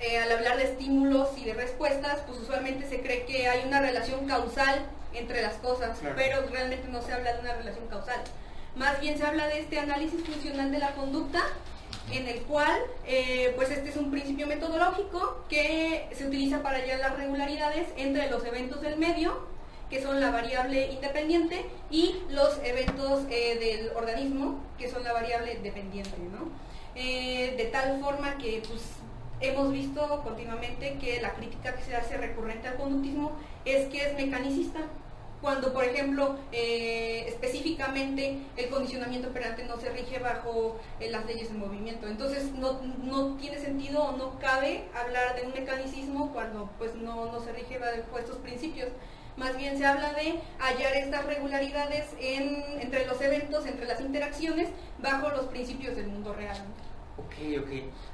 eh, 0.00 0.18
al 0.18 0.30
hablar 0.32 0.56
de 0.56 0.64
estímulos 0.64 1.30
y 1.36 1.44
de 1.44 1.54
respuestas, 1.54 2.20
pues 2.26 2.38
usualmente 2.40 2.88
se 2.88 3.00
cree 3.00 3.24
que 3.24 3.48
hay 3.48 3.64
una 3.66 3.80
relación 3.80 4.26
causal 4.26 4.86
entre 5.14 5.42
las 5.42 5.54
cosas, 5.54 5.98
Claro. 5.98 6.14
pero 6.16 6.46
realmente 6.50 6.88
no 6.88 7.02
se 7.02 7.12
habla 7.12 7.32
de 7.32 7.40
una 7.40 7.54
relación 7.54 7.86
causal. 7.88 8.20
Más 8.76 9.00
bien 9.00 9.18
se 9.18 9.24
habla 9.24 9.48
de 9.48 9.60
este 9.60 9.78
análisis 9.78 10.22
funcional 10.24 10.70
de 10.70 10.78
la 10.78 10.92
conducta, 10.92 11.42
en 12.12 12.26
el 12.28 12.40
cual, 12.42 12.78
eh, 13.06 13.52
pues 13.56 13.70
este 13.70 13.90
es 13.90 13.96
un 13.96 14.10
principio 14.10 14.46
metodológico 14.46 15.44
que 15.48 16.08
se 16.14 16.26
utiliza 16.26 16.62
para 16.62 16.78
hallar 16.78 17.00
las 17.00 17.16
regularidades 17.16 17.88
entre 17.96 18.30
los 18.30 18.44
eventos 18.44 18.80
del 18.80 18.96
medio, 18.98 19.46
que 19.90 20.00
son 20.02 20.20
la 20.20 20.30
variable 20.30 20.92
independiente, 20.92 21.64
y 21.90 22.16
los 22.30 22.58
eventos 22.62 23.24
eh, 23.30 23.58
del 23.58 23.96
organismo, 23.96 24.62
que 24.78 24.88
son 24.90 25.02
la 25.02 25.12
variable 25.12 25.56
dependiente, 25.62 26.16
¿no? 26.30 26.50
Eh, 26.94 27.54
de 27.56 27.64
tal 27.66 28.00
forma 28.00 28.36
que 28.38 28.62
pues, 28.68 28.82
hemos 29.40 29.72
visto 29.72 30.22
continuamente 30.24 30.98
que 31.00 31.20
la 31.20 31.32
crítica 31.34 31.74
que 31.74 31.82
se 31.84 31.94
hace 31.96 32.16
recurrente 32.16 32.68
al 32.68 32.76
conductismo 32.76 33.32
es 33.64 33.86
que 33.88 34.02
es 34.06 34.14
mecanicista, 34.14 34.80
cuando 35.40 35.72
por 35.72 35.84
ejemplo 35.84 36.36
eh, 36.50 37.24
específicamente 37.28 38.38
el 38.56 38.68
condicionamiento 38.70 39.28
operante 39.28 39.64
no 39.66 39.76
se 39.78 39.88
rige 39.90 40.18
bajo 40.18 40.80
eh, 40.98 41.10
las 41.10 41.26
leyes 41.26 41.48
del 41.50 41.58
movimiento. 41.58 42.08
Entonces 42.08 42.52
no, 42.54 42.80
no 43.04 43.36
tiene 43.36 43.58
sentido 43.60 44.02
o 44.02 44.16
no 44.16 44.38
cabe 44.40 44.84
hablar 44.94 45.36
de 45.36 45.46
un 45.46 45.52
mecanicismo 45.52 46.32
cuando 46.32 46.68
pues 46.78 46.94
no, 46.96 47.30
no 47.30 47.40
se 47.40 47.52
rige 47.52 47.78
bajo 47.78 48.18
estos 48.18 48.36
principios. 48.38 48.88
Más 49.36 49.56
bien 49.56 49.78
se 49.78 49.86
habla 49.86 50.12
de 50.14 50.40
hallar 50.58 50.94
estas 50.96 51.24
regularidades 51.26 52.06
en- 52.18 52.64
entre 52.80 53.06
los 53.06 53.20
eventos, 53.20 53.66
entre 53.66 53.86
las 53.86 54.00
interacciones, 54.00 54.68
bajo 55.00 55.28
los 55.28 55.46
principios 55.46 55.94
del 55.94 56.08
mundo 56.08 56.34
real. 56.34 56.56
Ok, 57.16 57.62
ok. 57.62 57.68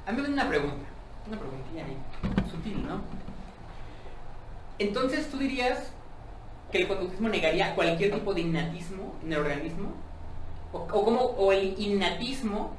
A 0.04 0.12
mí 0.12 0.16
me 0.20 0.28
viene 0.28 0.34
una 0.34 0.48
pregunta, 0.50 0.84
una 1.28 1.38
preguntilla 1.38 1.84
ahí, 1.86 1.96
sutil, 2.50 2.86
¿no? 2.86 3.00
Entonces 4.78 5.28
tú 5.30 5.38
dirías 5.38 5.78
que 6.72 6.78
el 6.78 6.88
conductismo 6.88 7.28
negaría 7.28 7.74
cualquier 7.74 8.12
tipo 8.12 8.34
de 8.34 8.40
innatismo 8.42 9.14
en 9.24 9.32
el 9.32 9.38
organismo, 9.38 9.92
o, 10.72 10.78
o, 10.78 11.04
cómo- 11.04 11.20
o 11.20 11.52
el 11.52 11.78
innatismo 11.78 12.72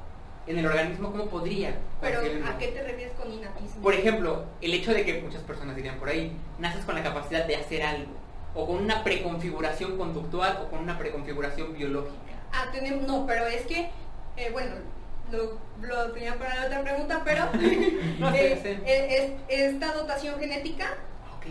en 0.46 0.58
el 0.58 0.66
organismo, 0.66 1.10
¿cómo 1.10 1.26
podría? 1.26 1.74
Pero? 2.00 2.20
¿a 2.20 2.58
qué 2.58 2.68
te 2.68 2.82
refieres 2.82 3.14
con 3.14 3.32
innatismo? 3.32 3.82
Por 3.82 3.94
ejemplo, 3.94 4.44
el 4.60 4.74
hecho 4.74 4.92
de 4.92 5.04
que 5.04 5.20
muchas 5.22 5.42
personas 5.42 5.74
dirían 5.74 5.96
por 5.98 6.08
ahí, 6.08 6.36
naces 6.58 6.84
con 6.84 6.94
la 6.94 7.02
capacidad 7.02 7.46
de 7.46 7.56
hacer 7.56 7.82
algo, 7.82 8.12
o 8.54 8.66
con 8.66 8.76
una 8.76 9.02
preconfiguración 9.02 9.96
conductual, 9.98 10.58
o 10.62 10.70
con 10.70 10.80
una 10.80 10.98
preconfiguración 10.98 11.74
biológica. 11.74 12.14
Ah, 12.52 12.66
tenemos, 12.70 13.06
no, 13.08 13.26
pero 13.26 13.46
es 13.46 13.66
que, 13.66 13.88
eh, 14.36 14.50
bueno, 14.52 14.72
lo, 15.32 15.58
lo 15.86 16.12
tenía 16.12 16.34
para 16.38 16.54
la 16.60 16.66
otra 16.66 16.82
pregunta, 16.82 17.22
pero 17.24 17.44
No 18.18 18.30
es- 18.30 18.60
esta 19.48 19.92
dotación 19.92 20.38
genética, 20.38 20.94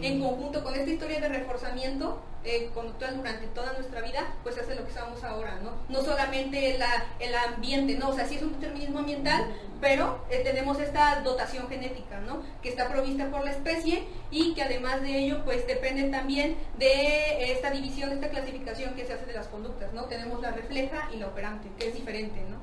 en 0.01 0.19
conjunto 0.21 0.63
con 0.63 0.75
esta 0.75 0.89
historia 0.89 1.21
de 1.21 1.29
reforzamiento 1.29 2.21
eh, 2.43 2.69
conductual 2.75 3.15
durante 3.17 3.47
toda 3.47 3.73
nuestra 3.73 4.01
vida, 4.01 4.19
pues 4.43 4.57
hace 4.57 4.75
lo 4.75 4.83
que 4.83 4.89
estamos 4.89 5.23
ahora, 5.23 5.57
¿no? 5.63 5.71
No 5.89 6.03
solamente 6.03 6.77
la- 6.77 7.05
el 7.19 7.33
ambiente, 7.33 7.95
¿no? 7.95 8.09
O 8.09 8.13
sea, 8.13 8.27
sí 8.27 8.35
es 8.35 8.43
un 8.43 8.53
determinismo 8.59 8.99
ambiental, 8.99 9.45
pero 9.81 10.23
eh, 10.29 10.41
tenemos 10.43 10.79
esta 10.79 11.21
dotación 11.21 11.67
genética, 11.69 12.19
¿no? 12.19 12.43
Que 12.61 12.69
está 12.69 12.87
provista 12.89 13.31
por 13.31 13.43
la 13.45 13.51
especie 13.51 14.03
y 14.31 14.53
que 14.53 14.61
además 14.63 15.01
de 15.01 15.17
ello, 15.17 15.43
pues 15.45 15.65
depende 15.65 16.03
también 16.09 16.55
de 16.77 17.51
esta 17.53 17.71
división, 17.71 18.11
esta 18.11 18.29
clasificación 18.29 18.93
que 18.95 19.05
se 19.05 19.13
hace 19.13 19.25
de 19.25 19.33
las 19.33 19.47
conductas, 19.47 19.91
¿no? 19.93 20.03
Tenemos 20.05 20.39
la 20.41 20.51
refleja 20.51 21.09
y 21.13 21.17
la 21.17 21.27
operante, 21.27 21.69
que 21.79 21.87
es 21.87 21.95
diferente, 21.95 22.41
¿no? 22.49 22.57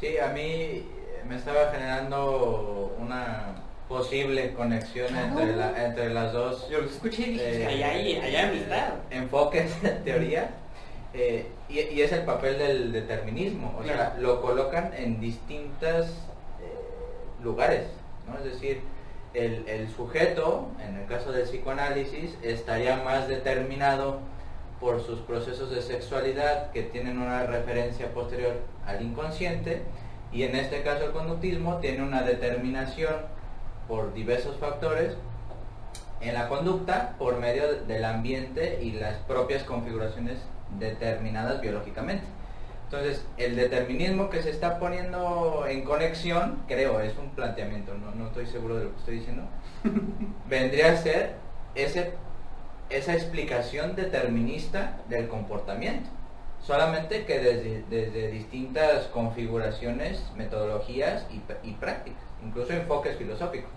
Sí, 0.00 0.18
a 0.18 0.28
mí 0.28 0.86
me 1.28 1.36
estaba 1.36 1.70
generando 1.70 2.94
una 2.98 3.54
posible 3.88 4.52
conexión 4.54 5.08
Claro. 5.08 5.26
entre, 5.40 5.56
la- 5.56 5.84
entre 5.86 6.10
las 6.12 6.32
dos 6.32 6.68
Yo 6.68 6.80
los 6.80 6.92
escuché 6.92 7.22
y 7.22 7.30
dije, 7.32 7.62
eh, 7.62 7.66
allá 7.66 7.88
hay, 7.90 8.16
allá 8.16 8.38
hay 8.40 8.46
amistad. 8.50 8.88
enfoques 9.10 9.82
de 9.82 9.90
teoría 9.90 10.50
eh, 11.12 11.46
y, 11.68 11.80
y 11.80 12.02
es 12.02 12.12
el 12.12 12.22
papel 12.24 12.58
del 12.58 12.92
determinismo, 12.92 13.74
o 13.78 13.84
sea, 13.84 14.16
lo 14.18 14.40
colocan 14.42 14.92
en 14.96 15.20
distintos 15.20 16.08
lugares, 17.42 17.84
¿no? 18.26 18.38
Es 18.38 18.44
decir, 18.54 18.80
el, 19.34 19.64
el 19.68 19.88
sujeto, 19.94 20.68
en 20.82 20.96
el 20.96 21.06
caso 21.06 21.30
del 21.32 21.44
psicoanálisis, 21.44 22.34
estaría 22.42 22.96
más 23.04 23.28
determinado 23.28 24.18
por 24.84 25.02
sus 25.02 25.20
procesos 25.20 25.70
de 25.70 25.80
sexualidad 25.80 26.70
que 26.70 26.82
tienen 26.82 27.16
una 27.16 27.44
referencia 27.44 28.12
posterior 28.12 28.60
al 28.84 29.00
inconsciente 29.00 29.80
y 30.30 30.42
en 30.42 30.54
este 30.54 30.82
caso 30.82 31.06
el 31.06 31.12
conductismo 31.12 31.78
tiene 31.78 32.02
una 32.02 32.20
determinación 32.20 33.14
por 33.88 34.12
diversos 34.12 34.58
factores 34.58 35.16
en 36.20 36.34
la 36.34 36.48
conducta 36.50 37.14
por 37.18 37.38
medio 37.38 37.80
del 37.84 38.04
ambiente 38.04 38.80
y 38.82 38.92
las 38.92 39.16
propias 39.20 39.62
configuraciones 39.62 40.36
determinadas 40.78 41.62
biológicamente. 41.62 42.26
Entonces, 42.84 43.24
el 43.38 43.56
determinismo 43.56 44.28
que 44.28 44.42
se 44.42 44.50
está 44.50 44.78
poniendo 44.78 45.64
en 45.66 45.82
conexión, 45.82 46.62
creo, 46.68 47.00
es 47.00 47.16
un 47.16 47.30
planteamiento, 47.30 47.94
no, 47.94 48.14
no 48.14 48.26
estoy 48.26 48.46
seguro 48.46 48.76
de 48.76 48.84
lo 48.84 48.90
que 48.90 48.98
estoy 48.98 49.14
diciendo, 49.20 49.44
vendría 50.46 50.92
a 50.92 50.96
ser 50.98 51.36
ese, 51.74 52.12
esa 52.90 53.14
explicación 53.14 53.94
determinista 53.96 54.96
del 55.08 55.28
comportamiento. 55.28 56.10
Solamente 56.62 57.26
que 57.26 57.38
desde, 57.40 57.84
desde 57.90 58.28
distintas 58.28 59.06
configuraciones, 59.08 60.22
metodologías 60.36 61.26
y, 61.30 61.42
y 61.68 61.72
prácticas, 61.74 62.22
incluso 62.42 62.72
enfoques 62.72 63.16
filosóficos. 63.18 63.70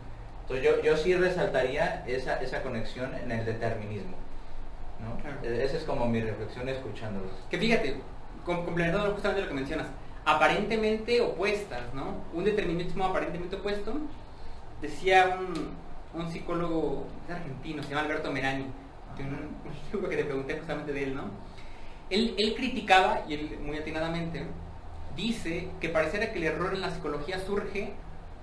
Entonces 0.43 0.65
yo, 0.65 0.81
yo 0.81 0.95
sí 0.95 1.13
resaltaría 1.13 2.05
esa, 2.07 2.41
esa 2.41 2.63
conexión 2.63 3.13
en 3.15 3.31
el 3.31 3.45
determinismo. 3.45 4.15
¿no? 5.03 5.21
Claro. 5.21 5.37
E- 5.43 5.65
Esa 5.65 5.75
es 5.77 5.83
como 5.83 6.05
mi 6.07 6.21
reflexión 6.21 6.69
escuchándolos. 6.69 7.31
Que 7.49 7.57
fíjate, 7.57 7.97
com- 8.45 8.63
complementando 8.63 9.11
justamente 9.11 9.41
lo 9.41 9.49
que 9.49 9.53
mencionas, 9.55 9.87
aparentemente 10.23 11.19
opuestas, 11.21 11.93
¿no? 11.93 12.15
Un 12.33 12.45
determinismo 12.45 13.03
aparentemente 13.05 13.57
opuesto, 13.57 13.97
decía 14.81 15.37
un, 15.39 16.21
un 16.21 16.31
psicólogo 16.31 17.05
argentino, 17.29 17.83
se 17.83 17.89
llama 17.89 18.01
Alberto 18.03 18.31
Merani, 18.31 18.65
tiene 19.17 19.31
un, 19.31 19.37
un 19.37 19.91
libro 19.91 20.09
que 20.09 20.17
te 20.17 20.23
pregunté 20.25 20.57
justamente 20.57 20.93
de 20.93 21.03
él, 21.03 21.15
¿no? 21.15 21.25
Él, 22.09 22.35
él 22.37 22.55
criticaba, 22.55 23.23
y 23.27 23.33
él 23.33 23.59
muy 23.61 23.77
atinadamente, 23.77 24.45
dice 25.17 25.67
que 25.81 25.89
pareciera 25.89 26.31
que 26.31 26.37
el 26.37 26.45
error 26.45 26.73
en 26.73 26.81
la 26.81 26.91
psicología 26.91 27.39
surge 27.39 27.91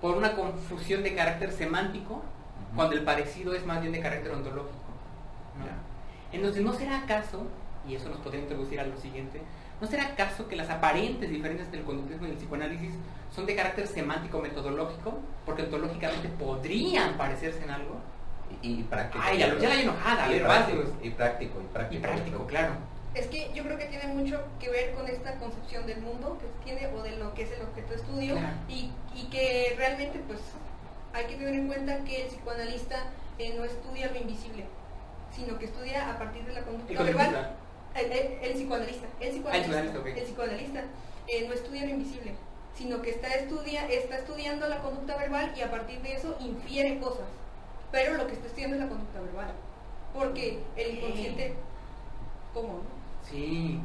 por 0.00 0.16
una 0.16 0.34
confusión 0.34 1.02
de 1.02 1.14
carácter 1.14 1.52
semántico, 1.52 2.22
cuando 2.76 2.94
el 2.94 3.04
parecido 3.04 3.54
es 3.54 3.64
más 3.64 3.80
bien 3.80 3.92
de 3.92 4.00
carácter 4.00 4.32
ontológico. 4.32 4.78
Entonces, 6.32 6.62
¿no 6.62 6.72
será 6.72 6.98
acaso, 6.98 7.46
y 7.88 7.94
eso 7.94 8.08
nos 8.08 8.18
podría 8.18 8.42
introducir 8.42 8.80
a 8.80 8.86
lo 8.86 8.96
siguiente, 8.98 9.40
¿no 9.80 9.86
será 9.86 10.08
acaso 10.08 10.48
que 10.48 10.56
las 10.56 10.68
aparentes 10.68 11.30
diferencias 11.30 11.70
del 11.70 11.84
conductismo 11.84 12.26
y 12.26 12.30
del 12.30 12.38
psicoanálisis 12.38 12.92
son 13.34 13.46
de 13.46 13.54
carácter 13.54 13.86
semántico 13.86 14.40
metodológico? 14.40 15.20
Porque 15.46 15.62
ontológicamente 15.62 16.28
podrían 16.28 17.16
parecerse 17.16 17.62
en 17.62 17.70
algo. 17.70 18.00
Y, 18.62 18.80
y 18.80 18.82
práctico. 18.84 19.22
Ay, 19.26 19.38
la 19.38 19.46
enojada, 19.80 20.26
y 20.28 20.32
ver, 20.34 20.42
práctico, 20.44 20.82
y 21.02 21.10
práctico, 21.10 21.60
y 21.60 21.66
práctico. 21.72 21.98
Y 21.98 22.02
práctico, 22.02 22.46
claro. 22.46 22.72
Es 23.14 23.26
que 23.28 23.50
yo 23.54 23.62
creo 23.62 23.78
que 23.78 23.84
tiene 23.86 24.06
mucho 24.08 24.42
que 24.58 24.68
ver 24.70 24.92
con 24.94 25.06
esta 25.08 25.34
concepción 25.38 25.86
del 25.86 26.00
mundo 26.00 26.36
que 26.40 26.46
tiene 26.64 26.88
o 26.94 27.02
de 27.02 27.12
lo 27.12 27.32
que 27.34 27.42
es 27.42 27.52
el 27.52 27.62
objeto 27.62 27.90
de 27.90 27.96
estudio 27.96 28.34
Claro. 28.34 28.54
y, 28.68 28.90
y 29.14 29.24
que 29.30 29.74
realmente 29.76 30.18
pues 30.26 30.40
hay 31.12 31.26
que 31.26 31.36
tener 31.36 31.54
en 31.54 31.68
cuenta 31.68 31.98
que 32.04 32.22
el 32.22 32.28
psicoanalista 32.28 32.96
eh, 33.38 33.54
no 33.56 33.64
estudia 33.64 34.10
lo 34.10 34.16
invisible, 34.18 34.64
sino 35.34 35.56
que 35.58 35.66
estudia 35.66 36.10
a 36.10 36.18
partir 36.18 36.44
de 36.44 36.54
la 36.54 36.62
conducta 36.62 37.02
verbal. 37.02 37.26
conductista. 37.26 37.54
El, 37.94 38.10
el- 38.10 38.38
el 38.42 38.52
psicoanalista, 38.54 39.06
el 39.20 39.30
psicoanalista, 39.30 39.98
ok. 40.00 40.06
el 40.06 40.24
psicoanalista, 40.24 40.80
eh, 41.28 41.44
no 41.46 41.54
estudia 41.54 41.84
lo 41.84 41.90
invisible, 41.90 42.32
sino 42.76 43.00
que 43.00 43.10
está, 43.10 43.28
estudia, 43.28 43.86
está 43.86 44.18
estudiando 44.18 44.66
la 44.66 44.78
conducta 44.80 45.16
verbal 45.16 45.52
y 45.56 45.60
a 45.60 45.70
partir 45.70 46.00
de 46.02 46.14
eso 46.14 46.36
infiere 46.40 46.98
cosas. 46.98 47.26
Pero 47.94 48.14
lo 48.14 48.26
que 48.26 48.32
está 48.32 48.48
estudiando 48.48 48.74
es 48.74 48.82
la 48.82 48.88
conducta 48.88 49.20
verbal, 49.20 49.52
porque 50.12 50.58
el 50.74 50.96
inconsciente, 50.96 51.54
¿cómo? 52.52 52.68
no? 52.72 52.80
Sí. 53.22 53.80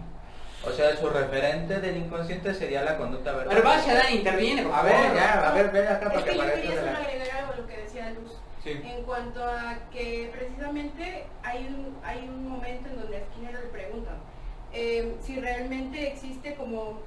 O 0.66 0.72
sea, 0.72 0.98
su 0.98 1.08
referente 1.12 1.80
del 1.80 1.98
inconsciente 1.98 2.56
sería 2.56 2.82
la 2.82 2.98
conducta 2.98 3.34
verbal. 3.34 3.56
Pero 3.56 3.70
vaya, 3.70 3.94
Dani, 3.94 4.16
interviene, 4.16 4.68
A 4.74 4.82
ver, 4.82 5.16
ya, 5.16 5.48
a 5.48 5.54
ver, 5.54 5.70
ven 5.70 5.88
acá 5.88 6.08
para 6.08 6.20
Es 6.22 6.26
que 6.26 6.36
yo 6.36 6.42
quería 6.42 6.76
solo 6.80 6.98
agregar 6.98 7.30
algo 7.38 7.54
a 7.54 7.56
lo 7.58 7.68
que 7.68 7.78
decía 7.78 8.10
Luz. 8.10 8.32
Sí. 8.64 8.72
En 8.84 9.04
cuanto 9.04 9.46
a 9.46 9.78
que 9.92 10.32
precisamente 10.36 11.26
hay 11.44 11.68
un, 11.68 11.96
hay 12.04 12.28
un 12.28 12.50
momento 12.50 12.90
en 12.90 13.00
donde 13.00 13.18
a 13.18 13.22
Skinner 13.28 13.54
le 13.54 13.68
preguntan 13.68 14.18
eh, 14.74 15.18
si 15.22 15.40
realmente 15.40 16.08
existe 16.08 16.56
como 16.56 17.00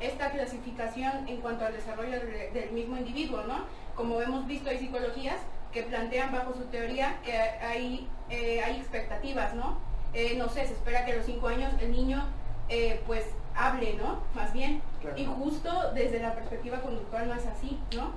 esta 0.00 0.32
clasificación 0.32 1.28
en 1.28 1.36
cuanto 1.40 1.64
al 1.64 1.74
desarrollo 1.74 2.10
del, 2.10 2.52
del 2.52 2.72
mismo 2.72 2.96
individuo, 2.96 3.44
¿no? 3.44 3.66
Como 3.94 4.20
hemos 4.20 4.48
visto, 4.48 4.68
hay 4.68 4.78
psicologías 4.78 5.36
que 5.72 5.82
plantean 5.84 6.32
bajo 6.32 6.52
su 6.54 6.64
teoría 6.64 7.20
que 7.24 7.32
hay, 7.36 8.08
eh, 8.28 8.62
hay 8.62 8.76
expectativas, 8.78 9.54
¿no? 9.54 9.78
Eh, 10.12 10.34
no 10.36 10.48
sé, 10.48 10.66
se 10.66 10.72
espera 10.72 11.04
que 11.04 11.12
a 11.12 11.16
los 11.16 11.26
cinco 11.26 11.48
años 11.48 11.72
el 11.80 11.92
niño 11.92 12.24
eh, 12.68 13.00
pues 13.06 13.24
hable, 13.54 13.94
¿no? 13.94 14.20
Más 14.34 14.52
bien. 14.52 14.82
Claro. 15.00 15.16
Y 15.16 15.24
justo 15.26 15.92
desde 15.94 16.20
la 16.20 16.34
perspectiva 16.34 16.80
conductual 16.80 17.28
no 17.28 17.34
es 17.34 17.46
así, 17.46 17.78
¿no? 17.96 18.12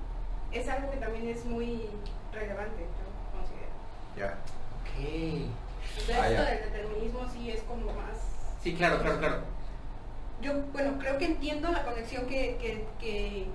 Es 0.51 0.67
algo 0.69 0.89
que 0.91 0.97
también 0.97 1.27
es 1.29 1.45
muy 1.45 1.89
relevante, 2.31 2.81
yo 2.81 3.37
considero. 3.37 3.71
Ya. 4.17 4.37
Ok. 4.81 5.53
Entonces 5.99 6.15
Ah, 6.19 6.29
ya. 6.29 6.31
esto 6.31 6.43
del 6.63 6.71
determinismo 6.71 7.19
sí 7.31 7.51
es 7.51 7.61
como 7.63 7.85
más... 7.87 8.17
Sí, 8.63 8.73
claro, 8.75 8.99
claro, 9.01 9.19
claro. 9.19 9.37
yo, 10.41 10.53
bueno, 10.71 10.97
creo 10.99 11.17
que 11.17 11.25
entiendo 11.25 11.69
la 11.71 11.83
conexión 11.83 12.25
que, 12.27 12.57
que, 12.57 12.85
que, 12.99 13.47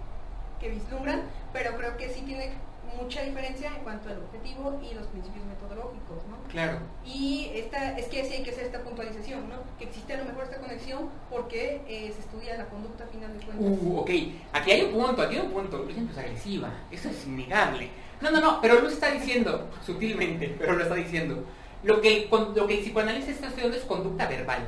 que 0.60 0.68
vislumbran, 0.68 1.22
pero 1.52 1.76
creo 1.76 1.96
que 1.96 2.10
sí 2.10 2.20
tiene 2.22 2.52
mucha 2.96 3.22
diferencia 3.22 3.68
en 3.74 3.82
cuanto 3.82 4.08
al 4.08 4.18
objetivo 4.18 4.80
y 4.82 4.94
los 4.94 5.06
principios 5.08 5.44
metodológicos, 5.46 6.18
¿no? 6.28 6.36
Claro. 6.50 6.78
Y 7.04 7.50
esta, 7.54 7.98
es 7.98 8.06
que 8.06 8.24
sí 8.24 8.34
hay 8.34 8.42
que 8.42 8.50
hacer 8.50 8.64
esta 8.66 8.80
puntualización, 8.82 9.48
¿no? 9.48 9.56
Que 9.78 9.84
existe 9.84 10.14
a 10.14 10.18
lo 10.18 10.24
mejor 10.24 10.44
esta 10.44 10.58
conexión 10.58 11.08
porque 11.30 11.82
eh, 11.88 12.12
se 12.14 12.20
estudia 12.20 12.56
la 12.56 12.66
conducta 12.66 13.06
final 13.06 13.38
de 13.38 13.44
cuentas. 13.44 13.78
Uh, 13.82 13.98
ok. 13.98 14.10
Aquí 14.52 14.70
hay 14.72 14.82
un 14.82 14.92
punto, 14.92 15.22
aquí 15.22 15.36
hay 15.36 15.40
un 15.46 15.52
punto. 15.52 15.78
Luz 15.78 15.94
es 16.10 16.18
agresiva. 16.18 16.70
Eso 16.90 17.08
es 17.08 17.26
innegable. 17.26 17.90
No, 18.20 18.30
no, 18.30 18.40
no, 18.40 18.60
pero 18.60 18.80
Luz 18.80 18.94
está 18.94 19.10
diciendo, 19.12 19.68
sutilmente, 19.86 20.54
pero 20.58 20.72
lo 20.74 20.82
está 20.82 20.94
diciendo. 20.94 21.44
Lo 21.84 22.00
que 22.00 22.16
el, 22.24 22.28
con- 22.28 22.54
lo 22.56 22.66
que 22.66 22.74
el 22.78 22.80
psicoanalista 22.84 23.30
está 23.30 23.46
estudiando 23.48 23.76
es 23.76 23.84
conducta 23.84 24.26
verbal, 24.26 24.66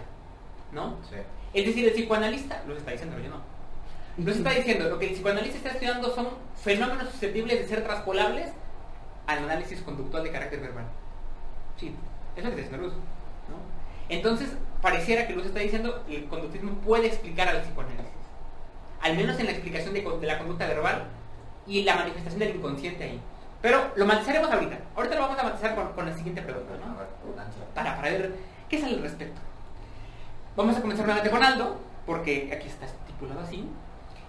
¿no? 0.73 0.97
Sí. 1.09 1.17
Es 1.53 1.67
decir, 1.67 1.85
el 1.89 1.93
psicoanalista, 1.95 2.63
Luz 2.69 2.79
está 2.79 2.93
diciendo, 2.93 3.19
yo 3.19 3.29
no. 3.31 3.50
Luz 4.25 4.37
está 4.37 4.51
diciendo, 4.51 4.89
lo 4.89 4.99
que 4.99 5.07
el 5.07 5.13
psicoanalista 5.13 5.57
está 5.57 5.71
estudiando 5.71 6.15
son 6.15 6.29
fenómenos 6.63 7.09
susceptibles 7.11 7.59
de 7.59 7.67
ser 7.67 7.85
traspolables 7.85 8.51
al 9.27 9.39
análisis 9.45 9.81
conductual 9.81 10.25
de 10.25 10.31
carácter 10.31 10.61
verbal. 10.61 10.85
Sí, 11.79 11.95
es 12.37 12.45
lo 12.45 12.51
que 12.51 12.61
está 12.61 12.77
diciendo 12.77 12.87
Luz, 12.87 12.95
¿no? 12.95 14.15
Entonces, 14.15 14.51
pareciera 14.83 15.27
que 15.27 15.33
Luz 15.35 15.47
está 15.47 15.61
diciendo 15.61 16.05
que 16.07 16.17
el 16.17 16.25
conductismo 16.27 16.73
puede 16.81 17.07
explicar 17.07 17.49
al 17.49 17.63
psicoanálisis. 17.63 18.13
Al 19.01 19.17
menos 19.17 19.39
en 19.39 19.47
la 19.47 19.53
explicación 19.53 19.95
de, 19.95 20.27
la 20.27 20.39
conducta 20.39 20.67
verbal 20.67 21.05
y 21.67 21.85
la 21.85 21.95
manifestación 21.95 22.41
del 22.41 22.57
inconsciente 22.57 23.05
ahí. 23.05 23.21
Pero 23.63 23.93
lo 23.97 24.05
matizaremos 24.05 24.51
ahorita. 24.51 24.79
Ahorita 24.97 25.15
lo 25.15 25.21
vamos 25.23 25.39
a 25.39 25.45
matizar 25.45 25.75
con, 25.75 25.93
con 25.93 26.07
la 26.07 26.15
siguiente 26.15 26.43
pregunta, 26.43 26.75
¿no? 26.75 26.97
Para, 27.75 27.97
para 27.97 28.11
ver 28.11 28.35
qué 28.69 28.79
sale 28.81 28.97
al 28.97 29.03
respecto. 29.03 29.41
Vamos 30.57 30.77
a 30.77 30.83
comenzar 30.83 31.07
nuevamente 31.07 31.31
con 31.31 31.43
Aldo, 31.43 31.79
porque 32.05 32.51
aquí 32.53 32.67
está 32.69 32.85
estipulado 32.85 33.41
así. 33.41 33.67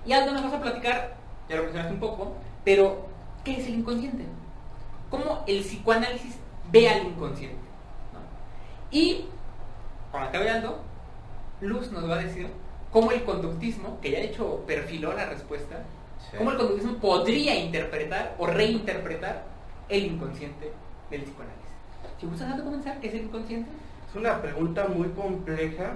Y 0.05 0.13
Aldo 0.13 0.31
nos 0.33 0.43
vas 0.43 0.53
a 0.53 0.61
platicar, 0.61 1.15
ya 1.49 1.55
lo 1.57 1.63
mencionaste 1.63 1.93
un 1.93 1.99
poco, 1.99 2.33
pero 2.65 3.05
¿qué 3.43 3.57
es 3.59 3.67
el 3.67 3.75
inconsciente? 3.75 4.25
¿Cómo 5.09 5.43
el 5.47 5.61
psicoanálisis 5.61 6.37
ve 6.71 6.89
al 6.89 7.05
inconsciente? 7.07 7.57
¿no? 8.13 8.19
Y, 8.97 9.25
cuando 10.11 10.29
acabe 10.29 10.49
Aldo, 10.49 10.79
Luz 11.61 11.91
nos 11.91 12.09
va 12.09 12.15
a 12.15 12.23
decir 12.23 12.47
cómo 12.91 13.11
el 13.11 13.23
conductismo, 13.23 13.99
que 14.01 14.11
ya 14.11 14.19
de 14.19 14.25
hecho 14.25 14.63
perfiló 14.65 15.13
la 15.13 15.25
respuesta, 15.27 15.83
Sí. 16.29 16.37
cómo 16.37 16.51
el 16.51 16.57
conductismo 16.57 16.93
podría 16.97 17.55
interpretar 17.59 18.35
o 18.37 18.45
reinterpretar 18.47 19.43
el 19.89 20.05
inconsciente 20.05 20.71
del 21.09 21.23
psicoanálisis. 21.23 21.61
Si 22.19 22.27
gustas 22.27 22.51
Aldo, 22.51 22.63
comenzar, 22.63 22.99
¿qué 22.99 23.07
es 23.07 23.13
el 23.15 23.21
inconsciente? 23.21 23.69
Es 24.09 24.15
una 24.15 24.41
pregunta 24.41 24.87
muy 24.87 25.09
compleja 25.09 25.93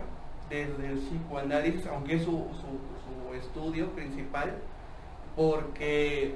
desde 0.50 0.88
el 0.88 0.98
psicoanálisis, 1.00 1.86
aunque 1.88 2.18
su- 2.20 2.26
su 2.26 2.95
estudio 3.36 3.90
principal, 3.92 4.56
porque 5.36 6.36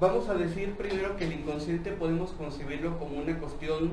vamos 0.00 0.28
a 0.28 0.34
decir 0.34 0.74
primero 0.74 1.16
que 1.16 1.24
el 1.24 1.32
inconsciente 1.34 1.92
podemos 1.92 2.30
concebirlo 2.32 2.98
como 2.98 3.18
una 3.18 3.38
cuestión 3.38 3.92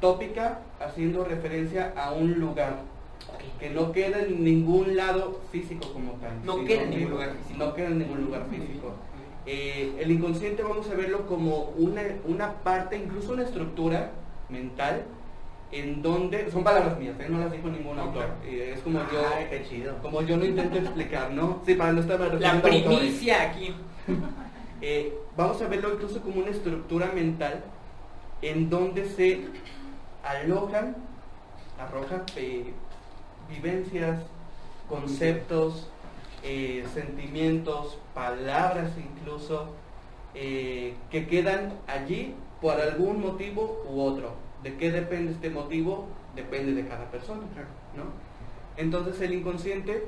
tópica, 0.00 0.60
haciendo 0.80 1.24
referencia 1.24 1.92
a 1.96 2.12
un 2.12 2.38
lugar, 2.38 2.82
que 3.58 3.70
no 3.70 3.92
queda 3.92 4.22
en 4.22 4.44
ningún 4.44 4.96
lado 4.96 5.40
físico 5.50 5.92
como 5.92 6.12
tal. 6.12 6.44
No 6.44 6.64
queda 6.64 6.82
en 6.82 6.90
ningún 6.90 7.10
lugar 7.10 7.34
físico. 7.34 7.64
No 7.64 7.74
queda 7.74 7.88
en 7.88 7.98
ningún 7.98 8.24
lugar 8.24 8.46
físico. 8.48 8.94
Eh, 9.46 9.96
el 9.98 10.10
inconsciente 10.10 10.62
vamos 10.62 10.88
a 10.90 10.94
verlo 10.94 11.26
como 11.26 11.70
una, 11.76 12.02
una 12.26 12.52
parte, 12.62 12.96
incluso 12.96 13.32
una 13.32 13.44
estructura 13.44 14.12
mental, 14.48 15.04
en 15.70 16.02
donde, 16.02 16.50
son 16.50 16.64
palabras 16.64 16.98
mías, 16.98 17.14
¿eh? 17.20 17.26
no 17.28 17.38
las 17.40 17.52
dijo 17.52 17.68
ningún 17.68 17.98
autor. 17.98 18.30
Eh, 18.44 18.72
es 18.74 18.80
como 18.80 19.00
Ay, 19.00 19.06
yo, 19.12 19.50
qué 19.50 19.66
chido. 19.68 19.98
como 19.98 20.22
yo 20.22 20.36
no 20.36 20.44
intento 20.44 20.78
explicar, 20.78 21.30
¿no? 21.32 21.60
Sí, 21.66 21.74
para 21.74 21.92
no 21.92 22.00
estar 22.00 22.18
La 22.18 22.52
autores. 22.52 22.82
primicia 22.84 23.42
aquí. 23.50 23.74
Eh, 24.80 25.12
vamos 25.36 25.60
a 25.60 25.66
verlo 25.66 25.94
incluso 25.94 26.20
como 26.22 26.38
una 26.40 26.50
estructura 26.50 27.10
mental 27.12 27.64
en 28.42 28.70
donde 28.70 29.08
se 29.08 29.40
alojan, 30.22 30.94
arrojan 31.80 32.22
eh, 32.36 32.72
vivencias, 33.50 34.20
conceptos, 34.88 35.90
eh, 36.44 36.86
sentimientos, 36.94 37.98
palabras 38.14 38.92
incluso, 38.96 39.74
que 40.32 41.26
quedan 41.28 41.72
allí 41.88 42.36
por 42.60 42.80
algún 42.80 43.20
motivo 43.20 43.84
u 43.90 44.00
otro. 44.00 44.30
¿De 44.62 44.76
qué 44.76 44.90
depende 44.90 45.32
este 45.32 45.50
motivo? 45.50 46.06
Depende 46.34 46.74
de 46.74 46.88
cada 46.88 47.10
persona, 47.10 47.42
¿no? 47.96 48.04
Entonces 48.76 49.20
el 49.20 49.34
inconsciente 49.34 50.04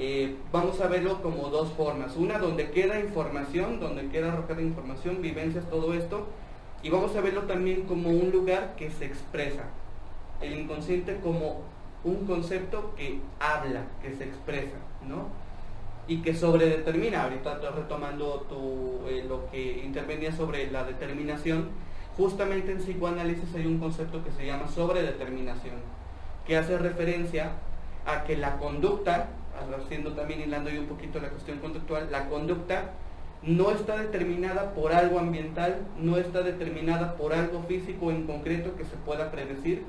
eh, 0.00 0.36
vamos 0.52 0.80
a 0.80 0.86
verlo 0.86 1.20
como 1.22 1.48
dos 1.50 1.72
formas. 1.72 2.16
Una 2.16 2.38
donde 2.38 2.70
queda 2.70 3.00
información, 3.00 3.80
donde 3.80 4.08
queda 4.08 4.32
arrojada 4.32 4.62
información, 4.62 5.20
vivencias, 5.20 5.68
todo 5.68 5.92
esto. 5.92 6.28
Y 6.82 6.90
vamos 6.90 7.16
a 7.16 7.20
verlo 7.20 7.42
también 7.42 7.82
como 7.82 8.10
un 8.10 8.30
lugar 8.30 8.74
que 8.76 8.90
se 8.90 9.06
expresa. 9.06 9.64
El 10.40 10.56
inconsciente 10.56 11.18
como 11.20 11.62
un 12.04 12.26
concepto 12.26 12.94
que 12.96 13.18
habla, 13.40 13.86
que 14.00 14.14
se 14.14 14.24
expresa, 14.24 14.76
¿no? 15.06 15.26
Y 16.06 16.22
que 16.22 16.32
sobredetermina. 16.32 17.24
Ahorita 17.24 17.54
estoy 17.54 17.70
retomando 17.70 18.46
tu, 18.48 19.08
eh, 19.08 19.24
lo 19.28 19.50
que 19.50 19.84
intervenía 19.84 20.30
sobre 20.30 20.70
la 20.70 20.84
determinación. 20.84 21.70
Justamente 22.18 22.72
en 22.72 22.78
psicoanálisis 22.78 23.54
hay 23.54 23.64
un 23.66 23.78
concepto 23.78 24.24
que 24.24 24.32
se 24.32 24.44
llama 24.44 24.66
sobredeterminación, 24.66 25.76
que 26.44 26.56
hace 26.56 26.76
referencia 26.76 27.52
a 28.04 28.24
que 28.24 28.36
la 28.36 28.56
conducta, 28.56 29.28
haciendo 29.84 30.12
también 30.14 30.40
hilando 30.40 30.68
yo 30.68 30.80
un 30.80 30.88
poquito 30.88 31.20
la 31.20 31.28
cuestión 31.28 31.58
conductual, 31.60 32.08
la 32.10 32.28
conducta 32.28 32.90
no 33.42 33.70
está 33.70 33.96
determinada 33.96 34.74
por 34.74 34.92
algo 34.92 35.20
ambiental, 35.20 35.78
no 35.96 36.16
está 36.16 36.42
determinada 36.42 37.14
por 37.16 37.32
algo 37.32 37.62
físico 37.68 38.10
en 38.10 38.26
concreto 38.26 38.74
que 38.76 38.84
se 38.84 38.96
pueda 38.96 39.30
predecir, 39.30 39.84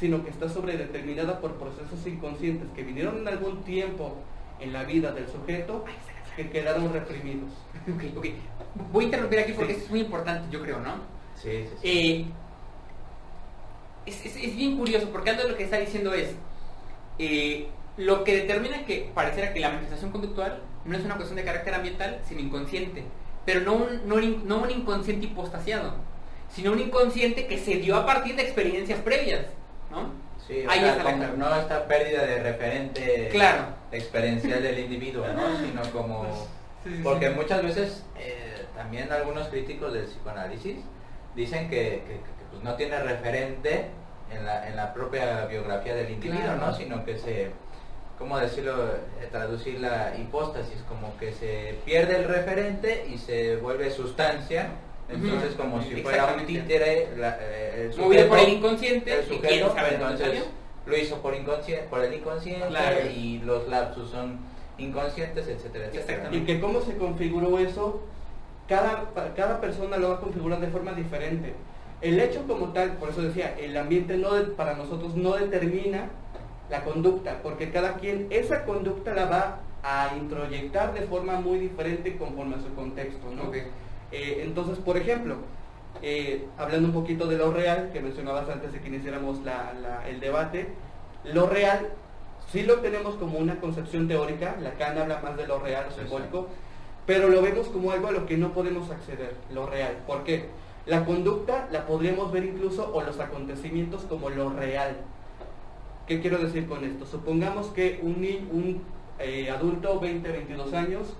sino 0.00 0.24
que 0.24 0.30
está 0.30 0.48
sobredeterminada 0.48 1.38
por 1.40 1.52
procesos 1.56 2.06
inconscientes 2.06 2.66
que 2.74 2.82
vinieron 2.82 3.18
en 3.18 3.28
algún 3.28 3.62
tiempo 3.62 4.14
en 4.58 4.72
la 4.72 4.84
vida 4.84 5.12
del 5.12 5.28
sujeto 5.28 5.84
que 6.34 6.48
quedaron 6.48 6.94
reprimidos. 6.94 7.50
Ok, 7.94 8.04
ok. 8.16 8.26
Voy 8.90 9.04
a 9.04 9.06
interrumpir 9.08 9.38
aquí 9.40 9.52
porque 9.52 9.74
Sí. 9.74 9.80
es 9.84 9.90
muy 9.90 10.00
importante, 10.00 10.48
yo 10.50 10.62
creo, 10.62 10.80
¿no? 10.80 11.13
Sí, 11.44 11.50
sí, 11.50 11.68
sí. 11.80 11.88
Eh, 11.88 12.24
es, 14.06 14.26
es- 14.26 14.36
es 14.36 14.56
bien 14.56 14.76
curioso 14.76 15.08
porque 15.10 15.30
Aldo 15.30 15.48
lo 15.48 15.56
que 15.56 15.64
está 15.64 15.78
diciendo 15.78 16.12
es 16.14 16.30
eh, 17.18 17.68
lo 17.96 18.24
que 18.24 18.34
determina 18.36 18.84
que 18.84 19.10
pareciera 19.14 19.52
que 19.52 19.60
la 19.60 19.68
manifestación 19.68 20.10
conductual 20.10 20.58
no 20.84 20.96
es 20.98 21.04
una 21.04 21.14
cuestión 21.16 21.36
de 21.36 21.44
carácter 21.44 21.74
ambiental, 21.74 22.20
sino 22.28 22.40
inconsciente. 22.40 23.04
Pero 23.46 23.60
no 23.60 23.74
un, 23.74 24.08
no 24.08 24.16
un- 24.16 24.46
no 24.48 24.58
un 24.62 24.70
inconsciente 24.70 25.26
hipostasiado, 25.26 25.94
sino 26.50 26.72
un 26.72 26.80
inconsciente 26.80 27.46
que 27.46 27.58
se 27.58 27.76
dio 27.76 27.96
a 27.96 28.04
partir 28.06 28.36
de 28.36 28.42
experiencias 28.42 29.00
previas, 29.00 29.46
¿no? 29.90 30.10
Sí, 30.46 30.62
Ahí 30.68 30.84
está 30.84 31.04
como 31.04 31.26
no 31.38 31.54
esta 31.56 31.86
pérdida 31.88 32.26
de 32.26 32.42
referente 32.42 33.28
Claro. 33.32 33.66
experiencial 33.92 34.62
del 34.62 34.78
individuo, 34.78 35.26
¿no? 35.28 35.56
Sino 35.64 35.82
como... 35.92 36.26
Sí. 36.84 37.00
Porque 37.02 37.30
muchas 37.30 37.62
veces 37.62 38.04
eh, 38.18 38.66
también 38.76 39.10
algunos 39.10 39.48
críticos 39.48 39.94
del 39.94 40.04
psicoanálisis 40.04 40.76
dicen 41.34 41.68
que, 41.68 42.02
que- 42.06 42.20
que, 42.20 42.44
pues, 42.50 42.62
no 42.62 42.74
tiene 42.74 42.98
referente 43.00 43.86
en 44.30 44.44
la, 44.44 44.68
en 44.68 44.76
la 44.76 44.92
propia 44.94 45.46
biografía 45.46 45.94
del 45.94 46.10
individuo, 46.10 46.42
Claro. 46.44 46.66
¿no? 46.66 46.74
Sino 46.74 47.04
que 47.04 47.18
se, 47.18 47.50
¿cómo 48.18 48.38
decirlo? 48.38 48.86
Eh, 49.20 49.28
traducir 49.30 49.80
la 49.80 50.14
hipóstasis, 50.18 50.82
como 50.88 51.16
que 51.18 51.32
se 51.32 51.76
pierde 51.84 52.16
el 52.16 52.24
referente 52.28 53.06
y 53.12 53.18
se 53.18 53.56
vuelve 53.56 53.90
sustancia. 53.90 54.68
Entonces, 55.08 55.54
como 55.54 55.82
si 55.82 55.96
fuera 55.96 56.34
un 56.34 56.46
títere, 56.46 57.08
la- 57.16 57.36
eh, 57.40 57.90
el 57.92 57.98
Movido 58.00 58.26
por 58.28 58.38
el 58.38 58.44
sujeto- 58.46 58.56
inconsciente, 58.58 59.12
el 59.18 59.24
sujeto, 59.26 59.74
sabe 59.74 59.90
de 59.90 59.98
dónde 59.98 60.12
entonces 60.14 60.26
salió. 60.44 60.44
lo 60.86 60.96
hizo 60.96 61.18
por 61.20 61.34
inconsciente, 61.34 61.86
por 61.90 62.02
el 62.04 62.14
inconsciente 62.14 62.68
Claro. 62.68 62.96
y 63.14 63.38
los 63.44 63.68
lapsus 63.68 64.10
son 64.10 64.38
inconscientes, 64.78 65.46
etcétera, 65.46 65.86
etcétera. 65.86 66.00
Exactamente. 66.14 66.36
Y 66.38 66.46
que 66.46 66.60
cómo 66.60 66.80
se 66.80 66.96
configuró 66.96 67.58
eso, 67.58 68.00
cada, 68.68 69.10
cada 69.36 69.60
persona 69.60 69.96
lo 69.96 70.10
va 70.10 70.14
a 70.16 70.20
configurar 70.20 70.60
de 70.60 70.68
forma 70.68 70.92
diferente. 70.92 71.54
El 72.00 72.20
hecho 72.20 72.46
como 72.46 72.68
tal, 72.72 72.92
por 72.98 73.10
eso 73.10 73.22
decía, 73.22 73.54
el 73.58 73.76
ambiente 73.76 74.16
no 74.16 74.34
de- 74.34 74.44
para 74.44 74.74
nosotros 74.74 75.14
no 75.16 75.32
determina 75.32 76.08
la 76.70 76.82
conducta, 76.84 77.40
porque 77.42 77.70
cada 77.70 77.94
quien 77.94 78.26
esa 78.30 78.64
conducta 78.64 79.14
la 79.14 79.26
va 79.26 79.58
a 79.82 80.14
introyectar 80.16 80.94
de 80.94 81.02
forma 81.02 81.40
muy 81.40 81.58
diferente 81.58 82.16
conforme 82.16 82.56
a 82.56 82.60
su 82.60 82.74
contexto. 82.74 83.26
Eh, 84.12 84.40
entonces, 84.44 84.78
por 84.78 84.96
ejemplo, 84.96 85.36
eh, 86.02 86.46
hablando 86.58 86.88
un 86.88 86.94
poquito 86.94 87.26
de 87.26 87.36
lo 87.36 87.52
real, 87.52 87.90
que 87.92 88.00
mencionabas 88.00 88.48
antes 88.48 88.72
de 88.72 88.80
que 88.80 88.88
iniciáramos 88.88 89.42
la- 89.44 89.72
la- 89.80 90.08
el 90.08 90.20
debate, 90.20 90.68
lo 91.24 91.46
real 91.48 91.88
sí 92.50 92.62
lo 92.62 92.76
tenemos 92.80 93.14
como 93.16 93.38
una 93.38 93.60
concepción 93.60 94.08
teórica, 94.08 94.56
Lacan 94.60 94.98
habla 94.98 95.20
más 95.22 95.36
de 95.36 95.46
lo 95.46 95.58
real, 95.58 95.86
Sí, 95.90 96.00
simbólico, 96.00 96.48
pero 97.06 97.28
lo 97.28 97.42
vemos 97.42 97.68
como 97.68 97.90
algo 97.90 98.08
a 98.08 98.12
lo 98.12 98.26
que 98.26 98.36
no 98.36 98.52
podemos 98.52 98.90
acceder, 98.90 99.34
lo 99.52 99.66
real. 99.66 99.96
¿Por 100.06 100.24
qué? 100.24 100.48
La 100.86 101.04
conducta 101.04 101.68
la 101.72 101.86
podríamos 101.86 102.30
ver 102.32 102.44
incluso, 102.44 102.90
o 102.94 103.02
los 103.02 103.18
acontecimientos, 103.20 104.02
como 104.02 104.30
lo 104.30 104.50
real. 104.50 104.96
¿Qué 106.06 106.20
quiero 106.20 106.38
decir 106.38 106.66
con 106.66 106.84
esto? 106.84 107.06
Supongamos 107.06 107.68
que 107.68 108.00
un, 108.02 108.16
un 108.52 108.82
eh, 109.18 109.50
adulto, 109.50 110.00
20, 110.00 110.30
22 110.30 110.74
años, 110.74 111.14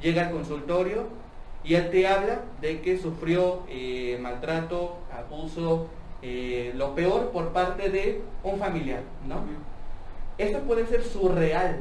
llega 0.00 0.26
al 0.26 0.32
consultorio 0.32 1.04
y 1.62 1.74
él 1.74 1.90
te 1.90 2.06
habla 2.06 2.40
de 2.60 2.80
que 2.80 2.96
sufrió 2.96 3.64
eh, 3.68 4.18
maltrato, 4.20 4.96
abuso, 5.12 5.88
eh, 6.22 6.72
lo 6.74 6.94
peor 6.94 7.30
por 7.30 7.48
parte 7.52 7.90
de 7.90 8.22
un 8.42 8.58
familiar, 8.58 9.02
¿no? 9.26 9.42
Esto 10.38 10.60
puede 10.60 10.86
ser 10.86 11.02
surreal, 11.02 11.80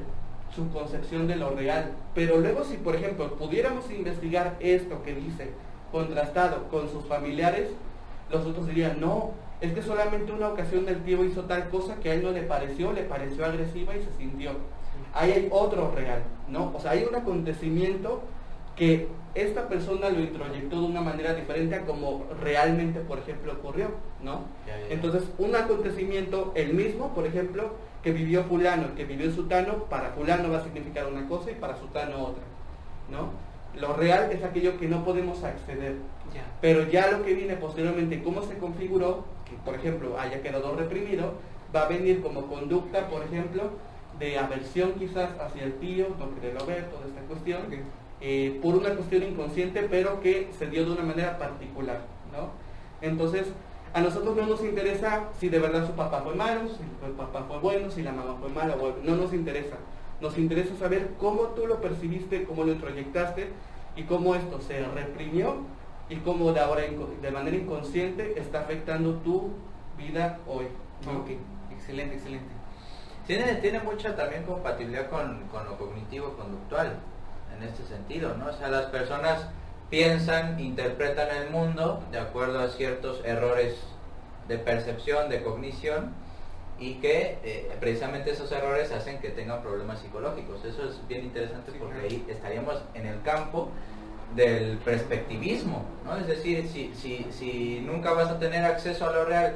su 0.56 0.70
concepción 0.72 1.28
de 1.28 1.36
lo 1.36 1.52
real, 1.52 1.92
pero 2.16 2.38
luego 2.38 2.64
si 2.64 2.78
por 2.78 2.96
ejemplo 2.96 3.36
pudiéramos 3.36 3.90
investigar 3.92 4.56
esto 4.60 5.04
que 5.04 5.14
dice, 5.14 5.52
contrastado 5.92 6.68
con 6.70 6.90
sus 6.90 7.06
familiares, 7.06 7.70
los 8.32 8.46
otros 8.46 8.68
dirían, 8.68 9.00
no, 9.00 9.32
es 9.62 9.74
que 9.74 9.82
solamente 9.82 10.32
una 10.32 10.50
ocasión 10.50 10.88
el 10.88 11.04
tío 11.04 11.24
hizo 11.24 11.44
tal 11.44 11.70
cosa 11.70 11.96
que 11.96 12.12
a 12.12 12.14
él 12.14 12.24
no 12.24 12.32
le 12.32 12.44
pareció, 12.44 12.94
le 12.94 13.04
pareció 13.04 13.46
agresiva 13.46 13.96
y 13.96 14.04
se 14.04 14.18
sintió. 14.18 14.52
Ahí 15.14 15.32
hay 15.32 15.48
otro 15.52 15.92
real, 15.96 16.24
¿no? 16.48 16.72
O 16.76 16.80
sea, 16.80 16.92
hay 16.92 17.04
un 17.04 17.16
acontecimiento 17.16 18.22
que 18.76 19.08
esta 19.36 19.68
persona 19.68 20.10
lo 20.10 20.20
introyectó 20.20 20.80
de 20.80 20.86
una 20.86 21.02
manera 21.02 21.34
diferente 21.34 21.76
a 21.76 21.86
como 21.86 22.26
realmente, 22.42 23.00
por 23.02 23.20
ejemplo, 23.20 23.54
ocurrió, 23.54 23.88
¿no? 24.24 24.44
Ya, 24.66 24.78
ya, 24.78 24.88
ya. 24.88 24.94
Entonces, 24.94 25.24
un 25.38 25.56
acontecimiento, 25.56 26.52
el 26.56 26.74
mismo, 26.74 27.14
por 27.14 27.26
ejemplo, 27.26 27.72
que 28.04 28.12
vivió 28.12 28.44
fulano, 28.44 28.96
que 28.96 29.06
vivió 29.06 29.32
sutano, 29.32 29.86
para 29.86 30.10
fulano 30.10 30.52
va 30.52 30.60
a 30.60 30.64
significar 30.64 31.08
una 31.08 31.28
cosa 31.28 31.52
y 31.52 31.56
para 31.56 31.78
sutano 31.78 32.28
otra, 32.28 32.44
¿no? 33.10 33.32
Lo 33.80 33.94
real 33.94 34.32
es 34.32 34.44
aquello 34.44 34.80
que 34.80 34.88
no 34.88 35.04
podemos 35.04 35.44
acceder. 35.44 35.96
Ya. 36.34 36.44
Pero 36.62 36.90
ya 36.90 37.12
lo 37.12 37.24
que 37.24 37.34
viene 37.34 37.56
posteriormente, 37.56 38.24
cómo 38.24 38.42
se 38.44 38.58
configuró, 38.58 39.26
que 39.46 39.56
por 39.66 39.76
ejemplo 39.76 40.20
haya 40.20 40.42
quedado 40.42 40.76
reprimido, 40.76 41.34
va 41.76 41.84
a 41.84 41.88
venir 41.88 42.22
como 42.22 42.48
conducta, 42.48 43.08
por 43.08 43.24
ejemplo, 43.24 43.72
de 44.18 44.38
aversión 44.38 44.94
quizás 44.94 45.30
hacia 45.40 45.64
el 45.64 45.74
tío, 45.74 46.08
no 46.20 46.34
quererlo 46.36 46.66
ver, 46.66 46.86
toda 46.90 47.08
esta 47.08 47.22
cuestión, 47.22 47.62
eh, 48.22 48.60
por 48.62 48.76
una 48.76 48.90
cuestión 48.92 49.24
inconsciente, 49.24 49.88
pero 49.90 50.20
que 50.22 50.50
se 50.58 50.68
dio 50.68 50.86
de 50.86 50.92
una 50.92 51.04
manera 51.04 51.38
particular, 51.38 52.02
¿no? 52.32 52.50
Entonces, 53.02 53.48
a 53.93 54.02
nosotros 54.02 54.36
no 54.36 54.45
nos 54.45 54.62
interesa 54.63 55.25
si 55.39 55.49
de 55.49 55.60
verdad 55.60 55.86
su 55.88 55.93
papá 55.93 56.21
fue 56.21 56.36
malo, 56.36 56.62
si 56.69 56.84
el 57.06 57.12
papá 57.13 57.43
fue 57.47 57.58
bueno, 57.60 57.89
si 57.89 58.04
la 58.04 58.12
mamá 58.12 58.36
fue 58.39 58.49
mala, 58.49 58.75
o- 58.75 58.95
no 59.04 59.15
nos 59.15 59.34
interesa. 59.34 59.75
Nos 60.21 60.38
interesa 60.38 60.75
saber 60.78 61.12
cómo 61.19 61.43
tú 61.56 61.65
lo 61.65 61.80
percibiste, 61.82 62.43
cómo 62.43 62.63
lo 62.63 62.71
introyectaste 62.73 63.49
y 63.95 64.04
cómo 64.04 64.36
esto 64.36 64.60
se 64.62 64.86
reprimió 64.86 65.58
y 66.10 66.17
cómo 66.17 66.52
de 66.54 66.60
ahora 66.60 66.84
de 67.21 67.32
manera 67.32 67.56
inconsciente 67.56 68.39
está 68.39 68.62
afectando 68.62 69.13
tu 69.17 69.52
vida 69.97 70.39
hoy. 70.47 70.65
¿no? 71.06 71.19
Ok, 71.21 71.30
excelente, 71.71 72.15
excelente. 72.15 72.47
Tiene, 73.28 73.56
tiene 73.56 73.80
mucha 73.80 74.15
también 74.15 74.43
compatibilidad 74.43 75.10
con, 75.10 75.41
con 75.52 75.63
lo 75.65 75.78
cognitivo-conductual, 75.78 76.93
en 77.56 77.63
este 77.63 77.84
sentido, 77.86 78.36
¿no? 78.38 78.47
O 78.47 78.54
sea, 78.54 78.69
las 78.69 78.86
personas 78.88 79.47
piensan, 79.89 80.60
interpretan 80.60 81.30
el 81.36 81.49
mundo 81.49 82.04
de 82.12 82.19
acuerdo 82.19 82.60
a 82.60 82.67
ciertos 82.69 83.21
errores 83.25 83.75
de 84.47 84.58
percepción, 84.58 85.30
de 85.30 85.43
cognición, 85.43 86.13
y 86.80 86.95
que 86.95 87.38
eh, 87.43 87.75
precisamente 87.80 88.32
esos 88.32 88.52
errores 88.52 88.91
hacen 88.91 89.19
que 89.19 89.30
tengan 89.30 89.62
problemas 89.62 89.99
psicológicos. 89.99 90.63
Eso 90.63 90.88
es 90.89 91.06
bien 91.08 91.25
interesante 91.25 91.71
porque 91.78 91.99
ahí 91.99 92.25
estaríamos 92.30 92.82
en 92.93 93.06
el 93.06 93.21
campo 93.21 93.69
del 94.36 94.78
perspectivismo, 94.78 95.84
¿no? 96.06 96.15
Es 96.17 96.28
decir, 96.28 96.67
si, 96.67 96.93
si, 96.95 97.28
si 97.32 97.82
nunca 97.82 98.13
vas 98.13 98.30
a 98.30 98.39
tener 98.39 98.63
acceso 98.63 99.10
a 99.10 99.12
lo 99.12 99.25
real 99.25 99.56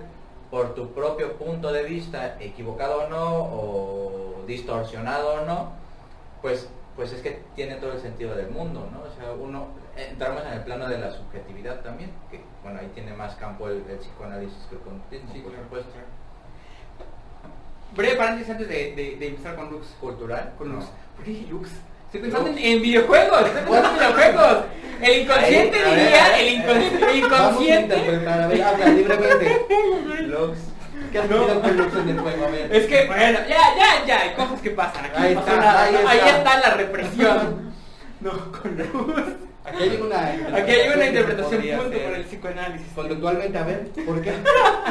por 0.49 0.75
tu 0.75 0.91
propio 0.93 1.33
punto 1.33 1.71
de 1.71 1.83
vista, 1.83 2.37
equivocado 2.39 3.05
o 3.05 3.09
no, 3.09 3.43
o 3.43 4.43
distorsionado 4.45 5.41
o 5.41 5.45
no, 5.45 5.71
pues, 6.41 6.69
pues 6.95 7.13
es 7.13 7.21
que 7.21 7.39
tiene 7.55 7.75
todo 7.75 7.93
el 7.93 8.01
sentido 8.01 8.35
del 8.35 8.49
mundo, 8.49 8.87
¿no? 8.91 8.99
O 8.99 9.15
sea, 9.15 9.31
uno, 9.31 9.67
entramos 9.97 10.41
en 10.45 10.53
el 10.53 10.61
plano 10.61 10.87
de 10.87 10.97
la 10.97 11.11
subjetividad 11.11 11.81
también, 11.81 12.11
que 12.31 12.41
bueno, 12.63 12.79
ahí 12.79 12.89
tiene 12.93 13.13
más 13.13 13.35
campo 13.35 13.67
el, 13.67 13.83
el 13.89 13.97
psicoanálisis 13.99 14.57
que 14.69 14.75
el 14.75 14.81
conductismo, 14.81 15.31
Sí, 15.33 15.39
por 15.39 15.51
claro, 15.51 15.63
supuesto. 15.65 15.91
Breve 17.95 18.15
paréntesis 18.15 18.51
antes 18.51 18.67
de, 18.67 18.95
de, 18.95 19.15
de 19.17 19.27
empezar 19.27 19.55
con 19.55 19.69
Lux. 19.69 19.87
Cultural, 20.01 20.53
Con 20.57 20.69
no. 20.69 20.75
Lux. 20.75 20.87
¿Por 21.15 21.25
qué 21.25 21.31
dije 21.31 21.47
Lux? 21.51 21.69
Estoy 22.05 22.21
pensando 22.21 22.49
en, 22.49 22.57
en 22.57 22.81
videojuegos. 22.81 23.41
Estoy 23.45 23.61
pensando 23.61 23.89
en 23.89 23.95
videojuegos. 23.99 24.57
El 25.01 25.21
inconsciente 25.21 25.77
Ahí, 25.77 25.95
diría, 25.99 26.27
ver. 26.29 26.39
el, 26.39 26.55
incon- 26.59 27.09
el 27.09 27.17
inconsciente. 27.23 27.97
interpretar, 27.97 28.41
a 28.41 28.47
ver, 28.47 28.63
habla 28.63 28.85
libremente. 28.87 29.65
Lux. 30.23 30.57
¿Qué 31.11 31.19
has 31.19 31.27
tenido 31.27 31.61
con 31.61 31.77
Lux 31.77 31.95
en 31.95 32.09
el 32.09 32.19
juego? 32.19 32.45
A 32.45 32.49
ver. 32.49 32.75
Es 32.75 32.87
que, 32.87 33.05
bueno, 33.05 33.39
ya, 33.47 33.75
ya, 33.77 34.05
ya, 34.07 34.21
hay 34.21 34.33
cosas 34.35 34.61
que 34.61 34.71
pasan. 34.71 35.05
Aquí 35.05 35.13
Ahí 35.17 35.35
no 35.35 35.41
pasó 35.41 35.53
está, 35.53 35.65
nada. 35.65 35.83
ahí 35.83 35.93
¿no? 36.01 36.09
Ahí 36.09 36.17
está. 36.17 36.37
está 36.37 36.59
la 36.59 36.73
represión. 36.75 37.73
No, 38.21 38.31
con 38.51 38.77
Luz. 38.77 39.23
Aquí 39.65 39.83
hay 39.83 40.01
una 40.01 40.27
Aquí 40.57 40.71
hay 40.71 40.89
una 40.89 41.05
interpretación 41.05 41.61
punto 41.61 41.97
por 41.99 42.13
el 42.13 42.23
psicoanálisis. 42.25 42.87
Conductualmente, 42.93 43.57
a 43.57 43.63
ver, 43.63 43.87
¿por 44.05 44.21
qué? 44.21 44.33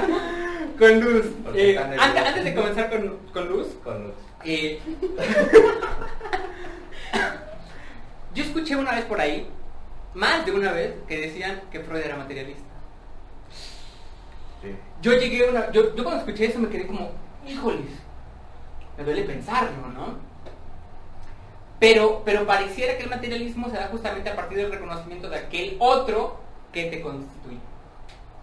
Con 0.79 1.01
Luz. 1.01 1.27
Eh, 1.55 1.79
antes, 1.79 2.01
antes 2.01 2.45
de 2.45 2.55
comenzar 2.55 2.91
con, 2.91 3.19
con 3.33 3.49
Luz, 3.49 3.69
Con 3.85 4.05
Lux. 4.05 4.15
eh, 4.45 4.81
yo 8.35 8.43
escuché 8.43 8.77
una 8.77 8.93
vez 8.93 9.05
por 9.05 9.21
ahí, 9.21 9.47
más 10.15 10.45
de 10.47 10.53
una 10.53 10.73
vez, 10.73 10.95
que 11.07 11.21
decían 11.21 11.61
que 11.71 11.81
Freud 11.81 12.03
era 12.03 12.17
materialista. 12.17 12.63
Sí. 14.63 14.75
Yo 15.03 15.13
llegué 15.13 15.49
una. 15.49 15.71
Yo, 15.73 15.95
yo 15.95 16.03
cuando 16.03 16.21
escuché 16.21 16.47
eso 16.47 16.59
me 16.59 16.69
quedé 16.69 16.87
como, 16.87 17.11
híjoles, 17.47 17.87
me 18.97 19.05
duele 19.05 19.23
pensarlo, 19.25 19.89
¿no? 19.95 20.32
Pero, 21.83 22.23
pero 22.25 22.47
pareciera 22.47 22.97
que 22.97 23.03
el 23.03 23.11
materialismo 23.11 23.69
se 23.69 23.75
da 23.77 23.89
justamente 23.89 24.31
a 24.31 24.37
partir 24.37 24.57
del 24.59 24.71
reconocimiento 24.71 25.29
de 25.29 25.37
aquel 25.37 25.77
otro 25.81 26.37
que 26.73 26.85
te 26.85 27.01
constituye, 27.01 27.59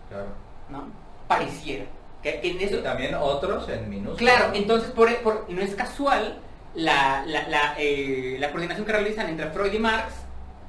Claro. 0.09 0.25
¿no? 0.69 0.89
Pareciera. 1.25 1.85
Que 2.21 2.41
en 2.43 2.59
eso. 2.59 2.79
Y 2.79 2.83
también 2.83 3.15
otros 3.15 3.69
en 3.69 3.89
minúsculas. 3.89 4.35
Claro, 4.35 4.53
entonces 4.53 4.91
por, 4.91 5.15
por- 5.21 5.45
no 5.49 5.61
es 5.61 5.73
casual 5.73 6.39
la, 6.75 7.23
la, 7.25 7.47
la, 7.47 7.75
eh, 7.77 8.35
la 8.39 8.49
coordinación 8.51 8.85
que 8.85 8.91
realizan 8.91 9.29
entre 9.29 9.49
Freud 9.51 9.71
y 9.71 9.79
Marx, 9.79 10.13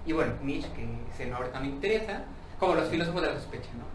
y 0.07 0.13
bueno, 0.13 0.35
Nietzsche, 0.43 0.71
que 0.73 0.87
ese 1.13 1.27
nombre 1.29 1.49
también 1.49 1.75
interesa, 1.75 2.23
como 2.61 2.75
los 2.77 2.89
filósofos 2.89 3.21
de 3.23 3.29
la 3.29 3.35
sospecha, 3.35 3.69
¿no? 3.77 3.90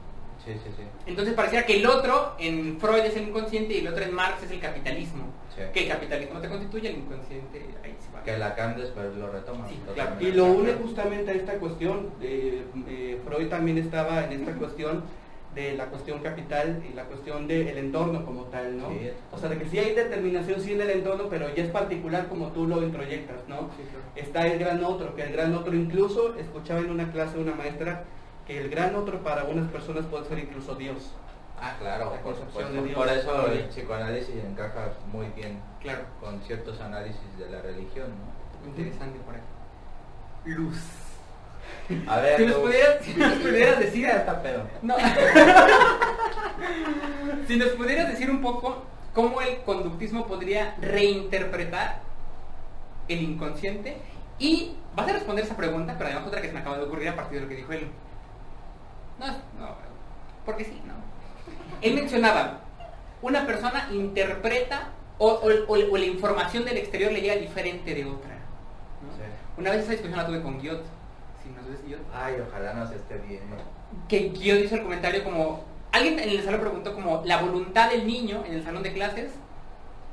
Sí, 0.46 0.54
sí, 0.54 0.70
sí. 0.78 0.84
Entonces 1.08 1.34
pareciera 1.34 1.66
que 1.66 1.78
el 1.78 1.88
otro 1.88 2.36
en 2.40 2.80
Freud 2.80 3.00
es 3.00 3.16
el 3.18 3.30
inconsciente 3.30 3.74
y 3.74 3.78
el 3.80 3.88
otro 3.88 4.04
en 4.04 4.14
Marx 4.14 4.44
es 4.44 4.52
el 4.52 4.60
capitalismo. 4.60 5.26
Sí. 5.56 5.62
Que 5.74 5.84
el 5.84 5.90
capitalismo 5.90 6.40
te 6.40 6.50
constituye, 6.50 6.90
el 6.90 6.98
inconsciente 6.98 7.66
ahí 7.84 7.96
sí 8.00 8.08
va. 8.14 8.22
Que 8.24 8.38
Lacan 8.38 8.78
después 8.78 9.16
lo 9.16 9.32
retoma. 9.32 9.68
Sí, 9.68 9.80
claro. 9.94 10.16
Y 10.20 10.32
lo 10.32 10.46
une 10.46 10.74
justamente 10.74 11.32
a 11.32 11.34
esta 11.34 11.54
cuestión. 11.54 12.12
eh, 12.22 12.64
eh, 12.88 13.20
Freud 13.26 13.48
también 13.48 13.78
estaba 13.78 14.26
en 14.26 14.34
esta 14.34 14.54
cuestión 14.54 15.04
de 15.56 15.74
la 15.74 15.86
cuestión 15.86 16.20
capital 16.20 16.84
y 16.88 16.94
la 16.94 17.06
cuestión 17.06 17.48
del 17.48 17.78
entorno 17.78 18.26
como 18.26 18.44
tal, 18.44 18.78
¿no? 18.78 18.90
Sí. 18.90 19.10
O 19.32 19.38
sea, 19.38 19.48
de 19.48 19.58
que 19.58 19.66
sí 19.66 19.80
hay 19.80 19.96
determinación 19.96 20.60
sí 20.60 20.74
en 20.74 20.82
el 20.82 20.90
entorno, 20.90 21.28
pero 21.30 21.48
ya 21.56 21.64
es 21.64 21.70
particular 21.70 22.28
como 22.28 22.50
tú 22.50 22.68
lo 22.68 22.84
introyectas, 22.84 23.48
¿no? 23.48 23.70
Sí, 23.78 23.84
claro. 23.90 24.06
Está 24.18 24.48
el 24.48 24.60
gran 24.60 24.84
otro, 24.84 25.16
que 25.16 25.24
el 25.24 25.32
gran 25.32 25.56
otro 25.56 25.74
incluso, 25.74 26.36
escuchaba 26.38 26.82
en 26.82 26.92
una 26.92 27.10
clase 27.10 27.38
una 27.38 27.56
maestra, 27.56 28.04
que 28.46 28.60
el 28.60 28.70
gran 28.70 28.96
otro 28.96 29.24
para 29.24 29.42
algunas 29.42 29.70
personas 29.72 30.06
puede 30.06 30.26
ser 30.26 30.40
incluso 30.40 30.76
Dios. 30.76 31.12
Ah, 31.60 31.76
claro, 31.80 32.12
La 32.14 32.22
por 32.22 32.36
supuesto. 32.36 32.72
de 32.74 32.84
Dios. 32.84 32.96
Por 32.98 33.08
eso 33.08 33.48
el 33.48 33.64
psicoanálisis 33.70 34.36
encaja 34.44 34.90
muy 35.12 35.28
bien 35.36 35.60
Claro. 35.82 36.04
con 36.20 36.42
ciertos 36.42 36.80
análisis 36.82 37.38
de 37.40 37.50
la 37.50 37.62
religión, 37.62 38.08
¿no? 38.10 38.68
Interesante 38.70 39.20
por 39.20 39.36
ahí. 39.36 39.42
Luz. 40.46 40.78
A 42.08 42.20
ver, 42.20 42.38
Si 42.38 42.46
nos 42.46 42.56
pudieras, 42.58 43.04
si 43.06 43.14
nos 43.16 43.34
pudieras 43.40 43.80
decir 43.80 44.02
Ya 44.06 44.18
está 44.18 44.42
pedo. 44.44 44.64
No. 44.82 44.96
si 47.48 47.58
nos 47.58 47.70
pudieras 47.70 48.10
decir 48.10 48.30
un 48.30 48.42
poco 48.42 48.84
cómo 49.14 49.42
el 49.42 49.62
conductismo 49.62 50.28
podría 50.28 50.76
reinterpretar 50.82 52.02
el 53.08 53.22
inconsciente 53.22 53.98
y 54.40 54.76
vas 54.96 55.08
a 55.08 55.14
responder 55.14 55.46
esa 55.46 55.56
pregunta, 55.56 55.96
pero 55.98 56.10
además 56.10 56.28
otra 56.28 56.42
que 56.42 56.48
se 56.48 56.54
me 56.54 56.60
acaba 56.60 56.78
de 56.78 56.84
ocurrir 56.84 57.10
a 57.10 57.16
partir 57.16 57.38
de 57.40 57.44
lo 57.44 57.50
que 57.50 57.56
dijo 57.56 57.72
él. 57.72 57.88
No, 59.20 59.28
no, 59.28 59.76
porque 60.46 60.66
sí, 60.66 60.82
no. 60.86 60.94
Él 61.82 61.94
mencionaba, 61.96 62.60
una 63.22 63.46
persona 63.46 63.88
interpreta 63.92 64.90
o, 65.18 65.28
o- 65.28 65.50
o- 65.74 65.92
o 65.94 65.98
la 65.98 66.06
información 66.06 66.66
del 66.66 66.78
exterior 66.78 67.12
le 67.12 67.22
llega 67.22 67.36
diferente 67.36 67.94
de 67.96 68.06
otra. 68.06 68.30
¿no? 69.02 69.12
Sí. 69.16 69.22
Una 69.58 69.72
vez 69.72 69.82
esa 69.82 69.92
discusión 69.92 70.18
la 70.18 70.26
tuve 70.28 70.42
con 70.42 70.60
Giot. 70.60 70.84
Si 71.44 71.50
nos 71.50 71.68
ves 71.70 71.80
Giot 71.88 72.02
Ay, 72.14 72.36
ojalá 72.48 72.74
nos 72.74 72.92
esté 72.92 73.18
bien. 73.20 73.42
que 74.10 74.30
Guido 74.30 74.58
hizo 74.60 74.76
el 74.76 74.84
comentario 74.84 75.24
como 75.24 75.64
alguien 75.92 76.20
en 76.20 76.30
el 76.30 76.44
salón 76.44 76.60
preguntó 76.62 76.94
como 76.94 77.22
la 77.26 77.38
voluntad 77.42 77.90
del 77.90 78.06
niño 78.06 78.44
en 78.46 78.56
el 78.56 78.64
salón 78.64 78.84
de 78.84 78.92
clases 78.92 79.32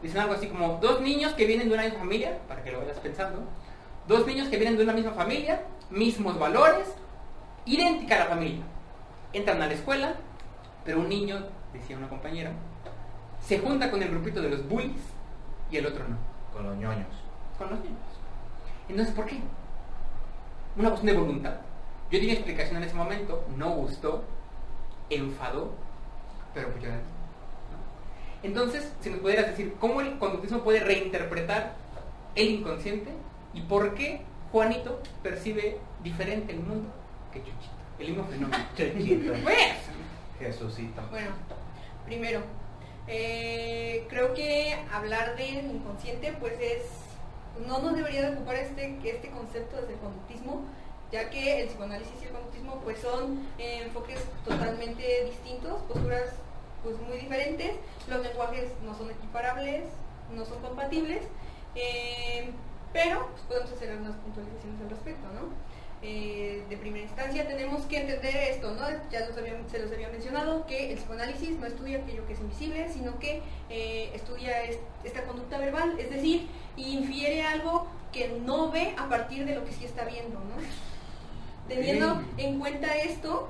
dicen 0.01 0.21
algo 0.21 0.35
así 0.35 0.47
como 0.47 0.79
dos 0.81 1.01
niños 1.01 1.33
que 1.33 1.47
vienen 1.47 1.69
de 1.69 1.75
una 1.75 1.83
misma 1.85 1.99
familia 2.01 2.39
para 2.47 2.63
que 2.63 2.71
lo 2.71 2.79
vayas 2.81 2.99
pensando 3.01 3.43
dos 4.07 4.25
niños 4.27 4.49
que 4.49 4.57
vienen 4.59 4.77
de 4.77 4.85
una 4.85 4.93
misma 4.93 5.13
familia 5.13 5.63
mismos 5.91 6.39
valores 6.39 6.87
idéntica 7.65 8.17
a 8.17 8.19
la 8.21 8.27
familia 8.27 8.63
entran 9.33 9.61
a 9.63 9.67
la 9.67 9.73
escuela 9.75 10.15
pero 10.85 11.01
un 11.01 11.09
niño 11.09 11.47
decía 11.73 11.97
una 11.97 12.09
compañera 12.09 12.53
se 13.41 13.59
junta 13.59 13.91
con 13.91 14.03
el 14.03 14.11
grupito 14.11 14.41
de 14.41 14.51
los 14.51 14.69
bullies 14.69 15.03
y 15.71 15.77
el 15.79 15.87
otro 15.87 16.07
no 16.09 16.17
Con 16.53 16.65
los 16.67 16.77
ñoños. 16.77 17.07
con 17.59 17.71
los 17.71 17.79
niños. 17.81 17.99
Entonces, 18.89 19.15
¿por 19.15 19.27
qué? 19.27 19.39
Una 20.77 20.91
cuestión 20.91 21.15
de 21.15 21.21
voluntad. 21.21 21.55
Yo 22.11 22.19
di 22.21 22.31
explicación 22.31 22.77
en 22.77 22.83
ese 22.85 22.95
momento, 22.95 23.45
no 23.57 23.71
gustó, 23.71 24.23
enfadó, 25.09 25.73
pero 26.53 26.69
pues 26.71 26.85
yo. 26.85 26.91
Entonces, 28.43 28.93
si 29.01 29.11
nos 29.11 29.21
pudieras 29.21 29.47
decir, 29.47 29.75
¿cómo 29.81 30.01
el 30.01 30.19
conductismo 30.19 30.63
puede 30.63 30.81
reinterpretar 30.81 31.75
el 32.35 32.49
inconsciente 32.51 33.13
y 33.55 33.63
por 33.63 33.95
qué 33.95 34.23
Juanito 34.51 35.01
percibe 35.23 35.79
diferente 36.03 36.53
el 36.53 36.61
mundo 36.61 36.91
que 37.33 37.39
Chuchito? 37.41 37.72
El 38.03 38.09
mismo 38.09 38.25
fenómeno. 38.25 38.65
Pues, 39.45 39.75
Jesucito. 40.41 41.03
Bueno, 41.11 41.31
primero, 42.05 42.41
eh, 43.07 44.07
creo 44.09 44.35
que 44.35 44.77
hablar 44.93 45.37
del 45.37 45.67
inconsciente, 45.71 46.33
pues 46.41 46.55
es, 46.59 46.83
no 47.69 47.79
nos 47.79 47.95
debería 47.95 48.23
de 48.23 48.35
ocupar 48.35 48.57
este, 48.57 48.99
este 49.05 49.31
concepto 49.31 49.77
desde 49.77 49.95
el 49.95 50.01
conductismo, 50.01 50.65
ya 51.13 51.31
que 51.31 51.63
el 51.63 51.69
psicoanálisis 51.69 52.13
y 52.23 52.25
el 52.25 52.33
conductismo 52.33 52.81
pues 52.83 52.99
son 52.99 53.47
eh, 53.59 53.83
enfoques 53.85 54.19
totalmente 54.45 55.25
distintos, 55.27 55.83
posturas 55.83 56.31
pues 56.83 56.99
muy 57.03 57.19
diferentes, 57.19 57.77
los 58.09 58.21
lenguajes 58.21 58.73
no 58.85 58.99
son 58.99 59.13
equiparables, 59.13 59.85
no 60.35 60.45
son 60.45 60.61
compatibles, 60.61 61.23
eh, 61.77 62.51
pero 62.93 63.29
pues, 63.29 63.43
podemos 63.43 63.71
hacer 63.71 63.93
algunas 63.93 64.17
puntualizaciones 64.17 64.81
al 64.81 64.91
respecto, 64.91 65.29
¿no? 65.29 65.72
Eh, 66.03 66.63
de 66.69 66.77
primera 66.77 67.05
instancia 67.05 67.47
tenemos 67.47 67.83
que 67.87 67.99
entender 68.01 68.35
esto, 68.37 68.73
¿no? 68.75 68.87
Ya 69.11 69.21
los 69.27 69.37
había- 69.39 69.57
se 69.71 69.79
los 69.79 69.93
había 69.93 70.09
mencionado, 70.09 70.67
que 70.67 70.91
el 70.93 70.99
psicoanálisis 70.99 71.51
no 71.59 71.67
estudia 71.67 71.99
aquello 71.99 72.27
que 72.27 72.33
es 72.33 72.41
invisible, 72.41 72.89
sino 72.93 73.19
que 73.21 73.41
eh, 73.71 74.11
estudia 74.15 74.65
es- 74.65 74.79
esta 75.05 75.23
conducta 75.23 75.59
verbal, 75.59 75.95
es 75.99 76.11
decir, 76.11 76.49
infiere 76.77 77.43
algo 77.43 77.87
que 78.13 78.29
no 78.45 78.71
ve 78.71 78.95
a 78.99 79.09
partir 79.09 79.45
de 79.47 79.55
lo 79.55 79.65
que 79.65 79.73
sí 79.73 79.85
está 79.85 80.05
viendo, 80.05 80.39
¿no? 80.41 80.57
Teniendo 81.69 82.21
en 82.37 82.59
cuenta 82.59 82.95
esto, 82.97 83.49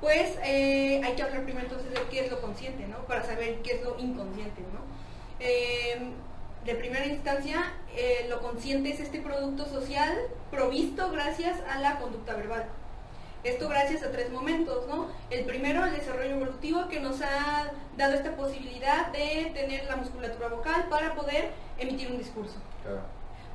pues 0.00 0.36
eh, 0.44 1.00
hay 1.04 1.14
que 1.14 1.22
hablar 1.22 1.44
primero 1.44 1.66
entonces 1.66 1.90
de 1.90 2.00
qué 2.10 2.20
es 2.24 2.30
lo 2.30 2.40
consciente, 2.40 2.86
¿no? 2.86 2.98
Para 3.06 3.24
saber 3.24 3.62
qué 3.62 3.76
es 3.76 3.82
lo 3.82 3.96
inconsciente, 3.98 4.60
¿no? 4.72 4.80
De 6.66 6.74
primera 6.74 7.06
instancia, 7.06 7.72
eh, 7.94 8.26
lo 8.28 8.42
consciente 8.42 8.90
es 8.90 8.98
este 8.98 9.20
producto 9.20 9.66
social 9.66 10.18
provisto 10.50 11.12
gracias 11.12 11.60
a 11.70 11.78
la 11.78 12.00
conducta 12.00 12.34
verbal. 12.34 12.64
Esto 13.44 13.68
gracias 13.68 14.02
a 14.02 14.10
tres 14.10 14.32
momentos, 14.32 14.88
¿no? 14.88 15.06
El 15.30 15.44
primero, 15.44 15.84
el 15.84 15.92
desarrollo 15.92 16.34
evolutivo 16.34 16.88
que 16.88 16.98
nos 16.98 17.22
ha 17.22 17.70
dado 17.96 18.14
esta 18.14 18.34
posibilidad 18.34 19.12
de 19.12 19.52
tener 19.54 19.84
la 19.84 19.94
musculatura 19.94 20.48
vocal 20.48 20.86
para 20.90 21.14
poder 21.14 21.52
emitir 21.78 22.10
un 22.10 22.18
discurso. 22.18 22.56
Claro. 22.82 23.02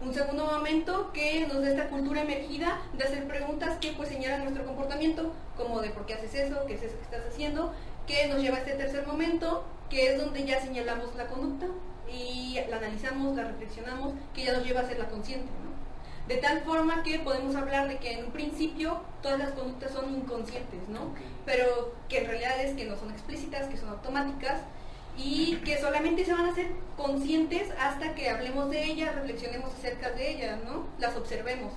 Un 0.02 0.14
segundo 0.14 0.46
momento 0.46 1.12
que 1.12 1.46
nos 1.48 1.62
da 1.62 1.72
esta 1.72 1.90
cultura 1.90 2.22
emergida 2.22 2.80
de 2.94 3.04
hacer 3.04 3.28
preguntas 3.28 3.78
que 3.82 3.92
pues 3.92 4.08
señalan 4.08 4.44
nuestro 4.44 4.66
comportamiento, 4.66 5.34
como 5.58 5.82
de 5.82 5.90
por 5.90 6.06
qué 6.06 6.14
haces 6.14 6.34
eso, 6.34 6.66
qué 6.66 6.76
es 6.76 6.84
eso 6.84 6.96
que 6.96 7.04
estás 7.04 7.28
haciendo, 7.28 7.74
que 8.08 8.28
nos 8.28 8.40
lleva 8.40 8.56
a 8.56 8.60
este 8.62 8.76
tercer 8.76 9.06
momento, 9.06 9.66
que 9.90 10.14
es 10.14 10.18
donde 10.18 10.46
ya 10.46 10.62
señalamos 10.62 11.14
la 11.18 11.28
conducta 11.28 11.68
y 12.14 12.60
la 12.70 12.78
analizamos, 12.78 13.36
la 13.36 13.46
reflexionamos, 13.46 14.14
que 14.34 14.44
ya 14.44 14.54
nos 14.54 14.66
lleva 14.66 14.82
a 14.82 14.88
ser 14.88 15.00
la 15.00 15.10
consciente, 15.10 15.50
¿no? 15.64 15.72
De 16.28 16.38
tal 16.38 16.62
forma 16.62 17.04
que 17.04 17.20
podemos 17.20 17.56
hablar 17.56 17.88
de 17.88 17.98
que 17.98 18.14
en 18.14 18.26
un 18.26 18.32
principio 18.32 19.02
todas 19.22 19.40
las 19.40 19.52
conductas 19.52 19.92
son 19.92 20.14
inconscientes, 20.14 20.88
¿no? 20.88 21.14
Pero 21.46 21.94
que 22.08 22.20
en 22.20 22.28
realidad 22.28 22.60
es 22.62 22.76
que 22.76 22.86
no 22.86 22.96
son 22.96 23.12
explícitas, 23.12 23.68
que 23.68 23.78
son 23.78 23.90
automáticas 23.90 24.62
y 25.18 25.58
que 25.66 25.80
solamente 25.80 26.24
se 26.24 26.34
van 26.34 26.46
a 26.46 26.52
hacer 26.52 26.68
conscientes 26.96 27.70
hasta 27.80 28.16
que 28.16 28.30
hablemos 28.30 28.70
de 28.70 28.84
ellas, 28.86 29.16
reflexionemos 29.16 29.74
acerca 29.74 30.12
de 30.12 30.32
ellas, 30.32 30.60
¿no? 30.64 30.88
Las 31.00 31.16
observemos. 31.16 31.74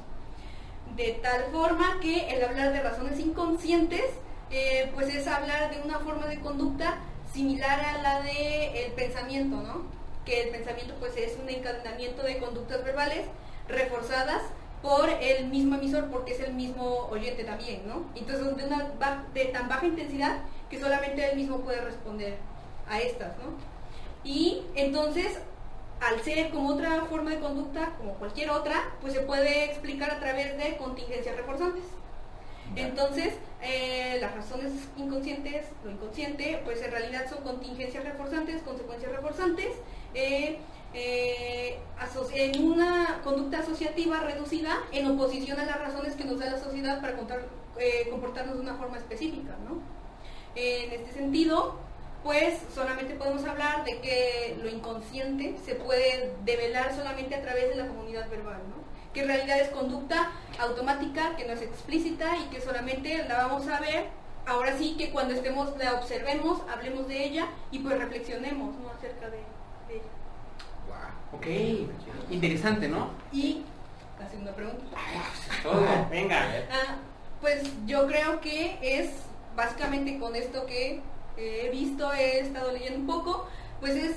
De 0.94 1.18
tal 1.22 1.46
forma 1.50 1.98
que 2.00 2.28
el 2.30 2.44
hablar 2.44 2.72
de 2.72 2.82
razones 2.82 3.18
inconscientes, 3.18 4.04
eh, 4.50 4.90
pues 4.94 5.12
es 5.12 5.26
hablar 5.26 5.74
de 5.74 5.82
una 5.82 5.98
forma 5.98 6.26
de 6.26 6.38
conducta 6.38 6.98
similar 7.32 7.80
a 7.80 8.02
la 8.02 8.22
del 8.22 8.92
pensamiento, 8.92 9.56
¿no? 9.56 10.03
Que 10.24 10.42
el 10.42 10.50
pensamiento 10.50 10.94
pues 11.00 11.16
es 11.16 11.36
un 11.38 11.48
encadenamiento 11.48 12.22
de 12.22 12.38
conductas 12.38 12.84
verbales 12.84 13.26
reforzadas 13.68 14.42
por 14.82 15.08
el 15.08 15.46
mismo 15.46 15.76
emisor 15.76 16.10
porque 16.10 16.34
es 16.34 16.40
el 16.40 16.52
mismo 16.52 17.08
oyente 17.10 17.44
también, 17.44 17.88
¿no? 17.88 18.04
Entonces 18.14 18.44
de, 18.56 18.64
una 18.64 19.24
de 19.32 19.44
tan 19.46 19.68
baja 19.68 19.86
intensidad 19.86 20.42
que 20.68 20.78
solamente 20.78 21.30
él 21.30 21.36
mismo 21.36 21.60
puede 21.60 21.80
responder 21.80 22.36
a 22.88 23.00
estas, 23.00 23.36
¿no? 23.38 23.54
Y 24.24 24.62
entonces, 24.74 25.38
al 26.00 26.20
ser 26.22 26.50
como 26.50 26.70
otra 26.70 27.04
forma 27.06 27.30
de 27.30 27.40
conducta, 27.40 27.94
como 27.98 28.14
cualquier 28.14 28.50
otra, 28.50 28.94
pues 29.00 29.14
se 29.14 29.20
puede 29.20 29.64
explicar 29.64 30.10
a 30.10 30.20
través 30.20 30.56
de 30.58 30.76
contingencias 30.76 31.36
reforzantes. 31.36 31.84
Entonces, 32.76 33.34
eh, 33.62 34.18
las 34.20 34.34
razones 34.34 34.72
inconscientes, 34.96 35.66
lo 35.84 35.90
inconsciente, 35.90 36.60
pues 36.64 36.82
en 36.82 36.90
realidad 36.90 37.28
son 37.28 37.42
contingencias 37.42 38.04
reforzantes, 38.04 38.62
consecuencias 38.62 39.12
reforzantes, 39.12 39.68
eh, 40.14 40.58
en 42.34 42.64
una 42.64 43.20
conducta 43.24 43.58
asociativa 43.58 44.20
reducida 44.20 44.78
en 44.92 45.06
oposición 45.06 45.58
a 45.58 45.66
las 45.66 45.78
razones 45.78 46.14
que 46.14 46.24
nos 46.24 46.38
da 46.38 46.50
la 46.50 46.58
sociedad 46.58 47.00
para 47.00 47.14
eh, 47.78 48.08
comportarnos 48.10 48.56
de 48.56 48.60
una 48.62 48.74
forma 48.74 48.98
específica, 48.98 49.56
¿no? 49.64 49.82
En 50.56 50.92
este 50.92 51.12
sentido, 51.12 51.76
pues 52.22 52.60
solamente 52.74 53.14
podemos 53.14 53.44
hablar 53.44 53.84
de 53.84 54.00
que 54.00 54.56
lo 54.62 54.68
inconsciente 54.68 55.56
se 55.64 55.74
puede 55.74 56.32
develar 56.44 56.94
solamente 56.94 57.34
a 57.34 57.42
través 57.42 57.70
de 57.70 57.74
la 57.74 57.88
comunidad 57.88 58.30
verbal, 58.30 58.62
¿no? 58.68 58.84
que 59.14 59.20
en 59.20 59.28
realidad 59.28 59.60
es 59.60 59.68
conducta 59.68 60.32
automática, 60.58 61.36
que 61.36 61.46
no 61.46 61.52
es 61.52 61.62
explícita 61.62 62.36
y 62.36 62.50
que 62.50 62.60
solamente 62.60 63.24
la 63.28 63.46
vamos 63.46 63.68
a 63.68 63.80
ver, 63.80 64.06
ahora 64.44 64.76
sí 64.76 64.96
que 64.98 65.10
cuando 65.10 65.34
estemos 65.34 65.76
la 65.78 65.94
observemos, 65.94 66.60
hablemos 66.68 67.06
de 67.08 67.24
ella 67.24 67.48
y 67.70 67.78
pues 67.78 67.96
reflexionemos 67.96 68.74
acerca 68.96 69.30
de 69.30 69.38
ella. 69.38 69.53
Ok, 71.36 71.46
interesante, 72.30 72.88
¿no? 72.88 73.10
Y 73.32 73.62
la 74.20 74.28
segunda 74.28 74.52
pregunta. 74.54 74.84
Todo, 75.62 75.84
venga. 76.10 76.42
Ah, 76.70 76.96
pues 77.40 77.62
yo 77.86 78.06
creo 78.06 78.40
que 78.40 78.78
es 78.80 79.10
básicamente 79.56 80.18
con 80.18 80.36
esto 80.36 80.66
que 80.66 81.00
eh, 81.36 81.62
he 81.64 81.70
visto, 81.70 82.12
he 82.12 82.40
estado 82.40 82.72
leyendo 82.72 83.00
un 83.00 83.06
poco, 83.06 83.48
pues 83.80 83.94
es 83.94 84.12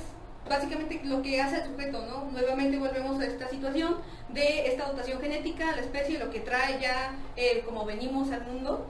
básicamente 0.48 1.02
lo 1.04 1.22
que 1.22 1.42
hace 1.42 1.58
el 1.58 1.66
sujeto, 1.66 2.06
¿no? 2.06 2.32
Nuevamente 2.32 2.78
volvemos 2.78 3.20
a 3.20 3.26
esta 3.26 3.50
situación 3.50 3.98
de 4.30 4.68
esta 4.68 4.88
dotación 4.88 5.20
genética, 5.20 5.76
la 5.76 5.82
especie, 5.82 6.20
lo 6.20 6.30
que 6.30 6.40
trae 6.40 6.80
ya 6.80 7.16
eh, 7.36 7.64
como 7.66 7.86
venimos 7.86 8.32
al 8.32 8.46
mundo. 8.46 8.88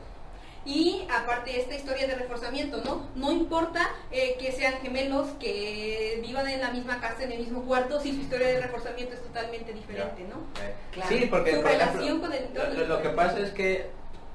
Y 0.68 1.08
aparte 1.10 1.60
esta 1.62 1.76
historia 1.76 2.08
de 2.08 2.16
reforzamiento, 2.16 2.82
¿no? 2.84 3.08
No 3.16 3.32
importa 3.32 3.88
eh, 4.12 4.36
que 4.38 4.52
sean 4.52 4.74
gemelos, 4.82 5.30
que 5.40 6.20
vivan 6.22 6.48
en 6.50 6.60
la 6.60 6.72
misma 6.72 7.00
casa, 7.00 7.24
en 7.24 7.32
el 7.32 7.40
mismo 7.40 7.64
cuarto, 7.64 8.02
si 8.02 8.14
su 8.14 8.20
historia 8.20 8.48
de 8.48 8.60
reforzamiento 8.62 9.14
es 9.14 9.22
totalmente 9.24 9.72
diferente, 9.72 10.24
¿no? 10.24 10.36
Eh, 10.62 10.74
Claro. 10.92 11.10
Sí, 11.10 11.28
porque 11.30 11.56
Su 11.56 11.62
por 11.62 11.72
ejemplo, 11.72 11.88
relación 11.94 12.20
con 12.20 12.34
el 12.34 12.44
entorno 12.44 12.84
lo, 12.84 13.02
que 13.02 13.10
pasa 13.10 13.40
es 13.40 13.52
que 13.52 13.90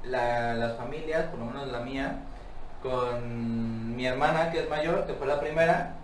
la- 0.05 0.55
las 0.55 0.77
familias, 0.79 1.27
por 1.27 1.39
lo 1.41 1.47
menos 1.47 1.69
la 1.71 1.81
mía, 1.81 2.21
con 2.83 3.95
mi 3.95 4.07
hermana 4.07 4.51
que 4.51 4.61
es 4.61 4.69
mayor, 4.71 5.07
que 5.07 5.13
fue 5.13 5.27
la 5.27 5.39
primera, 5.39 5.97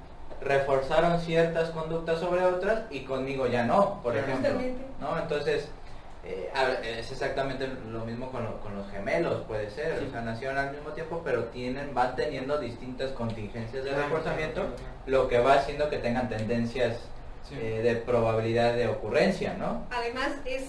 reforzaron 0.42 1.20
ciertas 1.20 1.70
conductas 1.70 2.20
sobre 2.20 2.44
otras 2.44 2.82
y 2.90 3.00
conmigo 3.00 3.46
ya 3.46 3.64
no, 3.64 4.00
por 4.02 4.16
ejemplo. 4.16 4.50
Justamente. 4.50 4.84
¿no? 5.00 5.18
Entonces, 5.18 5.68
eh, 6.24 6.50
es 6.98 7.10
exactamente 7.12 7.68
lo 7.90 8.04
mismo 8.04 8.30
con, 8.30 8.44
lo- 8.44 8.60
con 8.60 8.74
los 8.76 8.90
gemelos, 8.90 9.42
puede 9.46 9.70
ser, 9.70 9.98
Sí. 10.00 10.06
o 10.08 10.10
sea, 10.10 10.20
nacieron 10.22 10.58
al 10.58 10.72
mismo 10.72 10.90
tiempo, 10.90 11.22
pero 11.24 11.44
tienen, 11.44 11.94
van 11.94 12.16
teniendo 12.16 12.58
distintas 12.58 13.12
contingencias 13.12 13.84
de 13.84 13.90
reforzamiento, 13.92 14.66
lo 15.06 15.28
que 15.28 15.38
va 15.38 15.54
haciendo 15.54 15.88
que 15.88 15.98
tengan 15.98 16.28
tendencias 16.28 16.98
Sí. 17.48 17.54
eh, 17.60 17.80
de 17.82 17.96
probabilidad 17.96 18.74
de 18.74 18.88
ocurrencia, 18.88 19.54
¿no? 19.54 19.86
Además 19.90 20.32
es, 20.44 20.64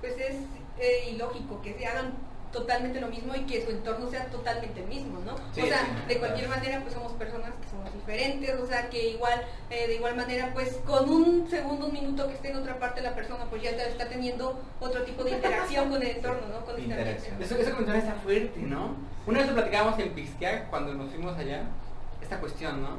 pues 0.00 0.14
es 0.18 0.36
eh, 0.78 1.10
ilógico 1.12 1.60
que 1.62 1.74
se 1.74 1.86
hagan 1.86 2.12
totalmente 2.52 3.00
lo 3.00 3.08
mismo 3.08 3.34
y 3.34 3.40
que 3.40 3.64
su 3.64 3.70
entorno 3.70 4.10
sea 4.10 4.26
totalmente 4.26 4.80
el 4.80 4.88
mismo, 4.88 5.20
¿no? 5.24 5.36
Sí, 5.52 5.62
o 5.62 5.66
sea, 5.66 5.84
sí, 5.84 6.08
de 6.08 6.18
cualquier 6.18 6.46
claro. 6.46 6.60
manera 6.60 6.80
pues 6.82 6.94
somos 6.94 7.12
personas 7.12 7.50
que 7.60 7.68
somos 7.68 7.92
diferentes, 7.92 8.60
o 8.60 8.66
sea 8.66 8.88
que 8.90 9.10
igual, 9.10 9.42
eh, 9.70 9.86
de 9.86 9.94
igual 9.94 10.16
manera 10.16 10.50
pues 10.52 10.80
con 10.84 11.08
un 11.08 11.48
segundo, 11.48 11.86
un 11.86 11.92
minuto 11.92 12.26
que 12.26 12.34
esté 12.34 12.50
en 12.50 12.56
otra 12.56 12.78
parte 12.78 13.00
la 13.02 13.14
persona 13.14 13.44
pues 13.48 13.62
ya 13.62 13.70
está 13.70 14.08
teniendo 14.08 14.60
otro 14.80 15.02
tipo 15.02 15.22
de 15.22 15.32
interacción 15.32 15.90
con 15.90 16.02
el 16.02 16.08
entorno, 16.08 16.48
¿no? 16.48 16.64
Con. 16.64 16.80
Interacción. 16.80 17.40
Eso, 17.40 17.54
eso 17.56 17.70
que 17.70 17.76
mencionas 17.76 18.04
está 18.04 18.14
fuerte, 18.16 18.60
¿no? 18.60 18.96
Una 19.26 19.40
vez 19.40 19.48
lo 19.48 19.54
platicábamos 19.54 19.98
en 20.00 20.10
Pixquiac 20.10 20.70
cuando 20.70 20.94
nos 20.94 21.10
fuimos 21.10 21.36
allá, 21.38 21.64
esta 22.20 22.40
cuestión, 22.40 22.82
¿no? 22.82 22.98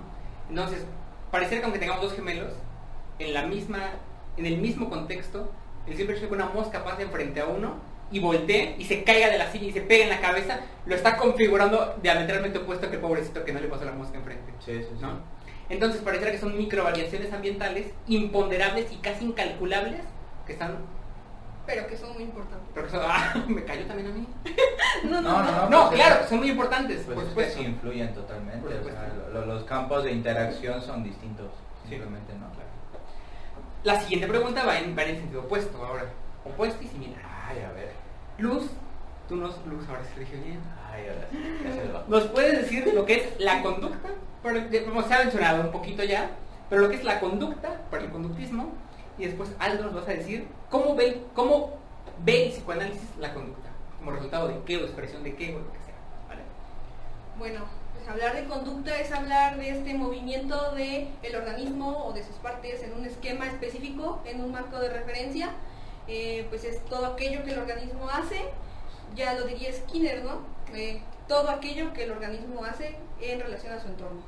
Entonces, 0.49 0.85
parecer 1.29 1.59
que 1.59 1.65
aunque 1.65 1.79
tengamos 1.79 2.03
dos 2.03 2.13
gemelos, 2.13 2.53
en 3.19 3.33
la 3.33 3.45
misma, 3.45 3.79
en 4.37 4.45
el 4.45 4.57
mismo 4.57 4.89
contexto, 4.89 5.51
el 5.87 5.97
simple 5.97 6.15
hecho 6.15 6.23
de 6.23 6.29
que 6.29 6.35
una 6.35 6.47
mosca 6.47 6.83
pase 6.83 7.03
enfrente 7.03 7.41
a 7.41 7.47
uno 7.47 7.90
y 8.11 8.19
voltee 8.19 8.75
y 8.77 8.85
se 8.85 9.03
caiga 9.03 9.29
de 9.29 9.37
la 9.37 9.51
silla 9.51 9.67
y 9.67 9.71
se 9.71 9.81
pegue 9.81 10.03
en 10.03 10.09
la 10.09 10.19
cabeza, 10.19 10.59
lo 10.85 10.95
está 10.95 11.17
configurando 11.17 11.95
diametralmente 12.01 12.59
opuesto 12.59 12.89
que 12.89 12.95
el 12.97 13.01
pobrecito 13.01 13.43
que 13.45 13.53
no 13.53 13.59
le 13.59 13.67
pasó 13.67 13.85
la 13.85 13.93
mosca 13.93 14.17
enfrente. 14.17 14.51
Sí, 14.59 14.79
sí, 14.81 14.87
sí. 14.97 15.01
¿no? 15.01 15.19
Entonces 15.69 16.01
pareciera 16.01 16.31
que 16.31 16.37
son 16.37 16.57
microvariaciones 16.57 17.31
ambientales 17.31 17.87
imponderables 18.07 18.91
y 18.91 18.97
casi 18.97 19.25
incalculables 19.25 20.01
que 20.45 20.53
están... 20.53 20.75
Pero 21.65 21.87
que 21.87 21.95
son 21.95 22.13
muy 22.13 22.23
importantes. 22.23 22.67
Pero 22.73 22.85
que 22.87 22.91
son- 22.91 23.01
¡Ah! 23.05 23.33
Me 23.47 23.63
cayó 23.63 23.85
también 23.85 24.09
a 24.09 24.13
mí. 24.13 24.27
No, 25.05 25.21
no, 25.21 25.31
No, 25.31 25.43
no, 25.43 25.51
no. 25.51 25.69
No, 25.69 25.89
pues 25.89 26.01
claro, 26.01 26.27
son 26.27 26.39
muy 26.39 26.49
importantes, 26.51 27.03
Pues 27.05 27.15
por 27.15 27.23
es 27.23 27.23
que 27.23 27.29
supuesto. 27.29 27.59
sí 27.59 27.65
influyen 27.65 28.13
totalmente. 28.13 28.67
O 28.67 28.83
sea, 28.83 29.13
lo- 29.31 29.45
los 29.45 29.63
campos 29.63 30.03
de 30.03 30.11
interacción 30.11 30.81
son 30.81 31.03
distintos, 31.03 31.47
Sí. 31.83 31.89
simplemente, 31.91 32.33
¿no? 32.33 32.47
La 33.83 33.99
siguiente 33.99 34.27
pregunta 34.27 34.63
va 34.65 34.77
en, 34.77 34.95
va 34.97 35.03
en 35.03 35.09
el 35.11 35.17
sentido 35.17 35.41
opuesto 35.41 35.83
ahora. 35.83 36.05
Opuesto 36.45 36.83
y 36.83 36.87
similar. 36.87 37.21
Ay, 37.47 37.61
a 37.63 37.71
ver. 37.71 37.91
Luz, 38.41 38.63
tú 39.29 39.35
nos, 39.35 39.65
Luz, 39.65 39.87
ahora 39.87 40.03
se 40.03 40.19
dije 40.19 40.35
bien. 40.37 40.59
Ay, 40.91 41.07
ahora 41.07 41.27
sí. 41.31 42.09
¿Nos 42.09 42.23
puedes 42.25 42.61
decir 42.61 42.91
lo 42.93 43.05
que 43.05 43.15
es 43.15 43.39
la 43.39 43.61
conducta? 43.61 44.09
Como 44.85 45.03
se 45.03 45.13
ha 45.13 45.19
mencionado 45.19 45.61
un 45.61 45.71
poquito 45.71 46.03
ya, 46.03 46.31
pero 46.69 46.81
lo 46.81 46.89
que 46.89 46.95
es 46.95 47.03
la 47.03 47.19
conducta 47.19 47.81
para 47.91 48.03
el 48.03 48.09
conductismo, 48.09 48.71
y 49.17 49.25
después 49.25 49.51
algo 49.59 49.83
nos 49.83 49.93
vas 49.93 50.07
a 50.07 50.13
decir 50.13 50.47
cómo 50.69 50.95
ve, 50.95 51.21
cómo 51.35 51.77
ve 52.23 52.45
el 52.45 52.51
psicoanálisis 52.51 53.09
la 53.19 53.33
conducta, 53.33 53.69
como 53.99 54.11
resultado 54.11 54.47
de 54.47 54.59
qué 54.65 54.77
o 54.77 54.81
expresión 54.81 55.23
de 55.23 55.35
qué 55.35 55.55
o 55.55 55.59
lo 55.59 55.71
que 55.71 55.79
sea. 55.79 55.95
¿vale? 56.27 56.41
Bueno, 57.37 57.65
pues 57.93 58.07
hablar 58.09 58.35
de 58.35 58.45
conducta 58.45 58.99
es 58.99 59.11
hablar 59.11 59.57
de 59.57 59.69
este 59.69 59.93
movimiento 59.93 60.73
del 60.73 61.09
el 61.21 61.35
organismo 61.35 62.05
o 62.05 62.13
de 62.13 62.23
sus 62.23 62.35
partes 62.37 62.81
en 62.81 62.93
un 62.93 63.05
esquema 63.05 63.45
específico, 63.45 64.21
en 64.25 64.41
un 64.41 64.51
marco 64.51 64.79
de 64.79 64.89
referencia. 64.89 65.51
Eh, 66.07 66.45
pues 66.49 66.63
es 66.63 66.83
todo 66.85 67.05
aquello 67.05 67.43
que 67.43 67.51
el 67.51 67.59
organismo 67.59 68.09
hace 68.09 68.41
ya 69.15 69.33
lo 69.33 69.45
diría 69.45 69.71
Skinner, 69.73 70.23
¿no? 70.23 70.39
Eh, 70.73 71.01
todo 71.27 71.49
aquello 71.49 71.93
que 71.93 72.03
el 72.03 72.11
organismo 72.11 72.65
hace 72.65 72.97
en 73.21 73.39
relación 73.39 73.73
a 73.73 73.81
su 73.81 73.87
entorno. 73.87 74.21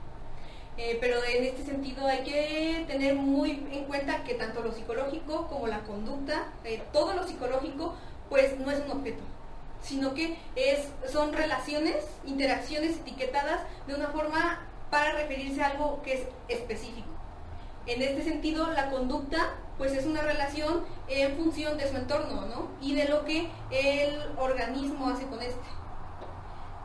Eh, 0.78 0.98
pero 1.00 1.24
en 1.24 1.44
este 1.44 1.64
sentido 1.64 2.08
hay 2.08 2.24
que 2.24 2.86
tener 2.88 3.16
muy 3.16 3.66
en 3.72 3.86
cuenta 3.86 4.24
que 4.24 4.34
tanto 4.34 4.62
lo 4.62 4.72
psicológico 4.72 5.48
como 5.48 5.68
la 5.68 5.82
conducta, 5.82 6.52
todo 6.92 7.14
lo 7.14 7.28
psicológico, 7.28 7.94
pues 8.30 8.58
no 8.60 8.72
es 8.72 8.80
un 8.80 8.92
objeto, 8.92 9.24
sino 9.82 10.14
que 10.16 10.38
es, 10.56 10.88
son 11.12 11.32
relaciones, 11.34 12.06
interacciones 12.26 12.98
etiquetadas 12.98 13.62
de 13.86 13.94
una 13.94 14.08
forma 14.08 14.66
para 14.90 15.14
referirse 15.14 15.62
a 15.62 15.68
algo 15.68 16.02
que 16.02 16.14
es 16.14 16.22
específico. 16.48 17.10
En 17.86 18.02
este 18.02 18.24
sentido, 18.24 18.72
la 18.72 18.90
conducta 18.90 19.56
pues 19.78 19.94
es 19.94 20.06
una 20.06 20.22
relación 20.22 20.84
en 21.08 21.36
función 21.36 21.78
de 21.78 21.90
su 21.90 21.98
entorno, 21.98 22.46
¿no? 22.46 22.68
Y 22.82 22.96
de 22.96 23.08
lo 23.08 23.26
que 23.26 23.50
el 23.72 24.20
organismo 24.38 25.10
hace 25.10 25.26
con 25.26 25.42
este. 25.42 25.60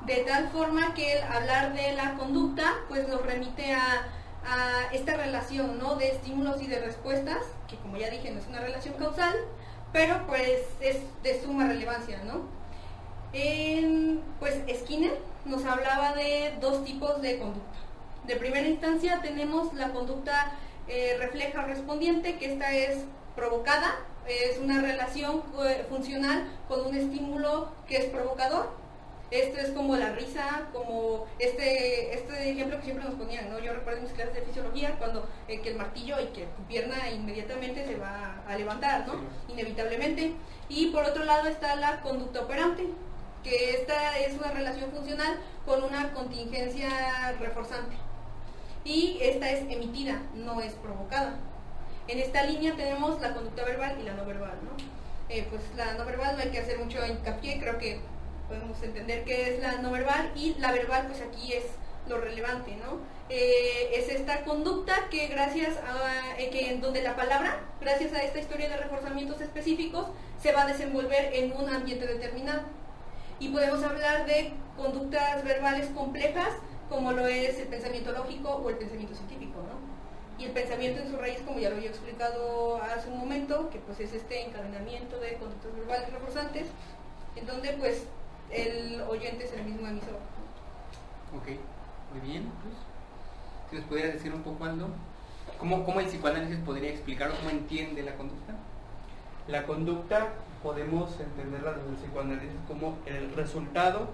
De 0.07 0.19
tal 0.19 0.49
forma 0.51 0.95
que 0.95 1.19
el 1.19 1.23
hablar 1.25 1.75
de 1.75 1.93
la 1.93 2.15
conducta 2.15 2.65
pues 2.89 3.07
nos 3.09 3.25
remite 3.25 3.75
a, 3.75 4.07
esta 4.93 5.15
relación, 5.15 5.79
¿no? 5.79 5.97
De 5.97 6.09
estímulos 6.09 6.63
y 6.63 6.69
de 6.69 6.81
respuestas, 6.81 7.39
que 7.69 7.77
como 7.77 7.99
ya 7.99 8.09
dije 8.09 8.31
no 8.31 8.41
es 8.41 8.47
una 8.47 8.61
relación 8.61 8.95
causal, 8.95 9.35
pero 9.93 10.27
pues 10.27 10.63
es 10.81 11.01
de 11.23 11.43
suma 11.43 11.67
relevancia, 11.67 12.23
¿no? 12.25 12.43
En, 13.35 14.23
pues 14.41 14.55
Skinner 14.81 15.19
nos 15.45 15.67
hablaba 15.67 16.15
de 16.15 16.55
dos 16.63 16.83
tipos 16.83 17.21
de 17.21 17.39
conducta. 17.39 17.79
De 18.27 18.37
primera 18.37 18.67
instancia 18.67 19.21
tenemos 19.21 19.75
la 19.75 19.91
conducta 19.91 20.53
eh, 20.89 21.17
refleja 21.19 21.63
respondiente, 21.63 22.37
que 22.37 22.53
esta 22.53 22.73
es 22.73 23.05
provocada, 23.37 23.97
es 24.27 24.59
una 24.59 24.81
relación 24.81 25.43
eh, 25.67 25.85
funcional 25.89 26.47
con 26.67 26.87
un 26.87 26.95
estímulo 26.95 27.69
que 27.87 27.97
es 27.97 28.05
provocador. 28.07 28.71
Esto 29.31 29.61
es 29.61 29.71
como 29.73 29.95
la 29.97 30.13
risa, 30.13 30.69
como 30.73 31.27
este, 31.39 32.15
este 32.15 32.51
ejemplo 32.51 32.79
que 32.79 32.85
siempre 32.85 33.05
nos 33.05 33.15
ponían, 33.15 33.51
¿no? 33.51 33.59
Yo 33.59 33.75
recuerdo 33.75 33.99
en 33.99 34.05
mis 34.05 34.15
clases 34.15 34.35
de 34.35 34.41
fisiología 34.41 34.97
cuando 34.99 35.29
eh, 35.49 35.61
que 35.61 35.71
el 35.71 35.77
martillo 35.77 36.19
y 36.19 36.29
que 36.29 36.47
tu 36.47 36.63
pierna 36.63 37.11
inmediatamente 37.11 37.87
se 37.87 37.97
va 37.97 38.43
a 38.49 38.57
levantar, 38.57 39.07
¿no? 39.07 39.17
Inevitablemente. 39.49 40.33
Y 40.71 40.87
por 40.87 41.05
otro 41.05 41.25
lado 41.25 41.47
está 41.49 41.77
la 41.77 42.01
conducta 42.01 42.41
operante, 42.41 42.87
que 43.45 43.75
esta 43.75 44.19
es 44.19 44.33
una 44.33 44.51
relación 44.53 44.91
funcional 44.91 45.39
con 45.67 45.85
una 45.85 46.15
contingencia 46.15 46.89
reforzante 47.39 48.08
y 48.89 49.19
esta 49.21 49.51
es 49.51 49.61
emitida, 49.71 50.23
no 50.35 50.61
es 50.63 50.73
provocada. 50.73 51.37
En 52.09 52.19
esta 52.19 52.45
línea 52.45 52.75
tenemos 52.75 53.21
la 53.21 53.35
conducta 53.35 53.63
verbal 53.63 53.99
y 54.01 54.03
la 54.03 54.15
no 54.15 54.25
verbal, 54.25 54.59
¿no? 54.65 54.71
Eh, 55.29 55.47
pues 55.51 55.63
la 55.77 55.93
no 55.93 56.07
verbal 56.07 56.37
no 56.37 56.43
hay 56.43 56.49
que 56.49 56.59
hacer 56.59 56.79
mucho 56.79 57.05
hincapié, 57.05 57.61
creo 57.61 57.77
que 57.77 58.01
podemos 58.49 58.83
entender 58.83 59.25
qué 59.25 59.55
es 59.55 59.61
la 59.61 59.83
no 59.83 59.91
verbal 59.91 60.33
y 60.35 60.55
la 60.59 60.73
verbal 60.73 61.07
pues 61.07 61.21
aquí 61.21 61.53
es 61.53 61.65
lo 62.09 62.19
relevante, 62.19 62.77
¿no? 62.77 63.01
Eh, 63.29 63.91
es 63.93 64.09
esta 64.09 64.43
conducta 64.45 65.11
que 65.11 65.27
gracias 65.27 65.77
a, 65.77 66.41
eh, 66.41 66.49
que 66.49 66.71
en 66.71 66.81
donde 66.81 67.03
la 67.03 67.15
palabra, 67.15 67.61
gracias 67.83 68.15
a 68.15 68.23
esta 68.23 68.39
historia 68.39 68.71
de 68.71 68.79
reforzamientos 68.79 69.43
específicos, 69.43 70.07
se 70.41 70.53
va 70.53 70.63
a 70.63 70.67
desenvolver 70.67 71.35
en 71.35 71.53
un 71.53 71.69
ambiente 71.69 72.07
determinado. 72.07 72.63
Y 73.39 73.51
podemos 73.51 73.85
hablar 73.85 74.25
de 74.25 74.55
conductas 74.79 75.45
verbales 75.45 75.89
complejas 75.95 76.55
como 76.89 77.13
lo 77.13 77.27
es 77.27 77.59
el 77.59 77.69
pensamiento 77.69 78.13
lógico 78.13 78.51
o 78.51 78.71
el 78.71 78.77
pensamiento 78.77 79.15
científico, 79.15 79.61
¿no? 79.63 80.43
Y 80.43 80.45
el 80.45 80.53
pensamiento 80.53 81.03
en 81.03 81.11
su 81.11 81.17
raíz, 81.17 81.41
como 81.43 81.59
ya 81.59 81.71
lo 81.71 81.77
había 81.77 81.89
explicado 81.89 82.81
hace 82.83 83.09
un 83.09 83.19
momento, 83.19 83.69
que 83.71 83.79
pues 83.81 83.99
es 84.01 84.13
este 84.13 84.47
encadenamiento 84.47 85.19
de 85.19 85.35
conductas 85.35 85.75
verbales 85.75 86.13
reforzantes, 86.13 86.69
en 87.35 87.47
donde 87.47 87.73
pues 87.73 88.05
el 88.51 89.03
oyente 89.03 89.45
es 89.45 89.53
el 89.53 89.65
mismo 89.65 89.87
emisor. 89.87 90.15
Ok, 91.37 91.49
muy 92.13 92.31
bien. 92.31 92.51
Pues, 92.63 92.75
si 93.71 93.77
nos 93.77 93.85
pudiera 93.87 94.09
decir 94.11 94.33
un 94.33 94.43
poco, 94.43 94.65
Aldo, 94.65 94.89
¿cómo, 95.59 95.85
¿cómo 95.85 96.01
el 96.01 96.07
psicoanálisis 96.07 96.59
podría 96.59 96.91
explicar 96.91 97.31
o 97.31 97.35
cómo 97.35 97.51
entiende 97.51 98.03
la 98.03 98.15
conducta? 98.15 98.55
La 99.49 99.65
conducta 99.65 100.29
podemos 100.63 101.19
entenderla 101.21 101.73
desde 101.73 101.89
el 101.89 101.97
psicoanálisis 101.97 102.57
como 102.67 102.99
el 103.07 103.35
resultado 103.35 104.09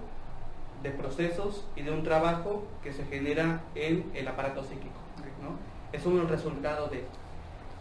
de 0.85 0.91
procesos 0.91 1.65
y 1.75 1.81
de 1.81 1.91
un 1.91 2.03
trabajo 2.03 2.63
que 2.83 2.93
se 2.93 3.03
genera 3.05 3.63
en 3.73 4.05
el 4.13 4.27
aparato 4.27 4.63
psíquico. 4.63 4.93
¿no? 5.41 5.57
Es 5.91 6.05
un 6.05 6.27
resultado 6.29 6.87
de... 6.87 7.03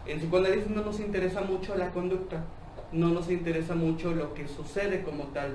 En 0.07 0.19
psicoanálisis 0.19 0.71
no 0.71 0.83
nos 0.83 1.01
interesa 1.01 1.43
mucho 1.43 1.77
la 1.77 1.91
conducta, 1.91 2.45
no 2.93 3.09
nos 3.09 3.31
interesa 3.31 3.75
mucho 3.75 4.13
lo 4.13 4.33
que 4.35 4.49
sucede 4.49 5.03
como 5.03 5.25
tal. 5.25 5.55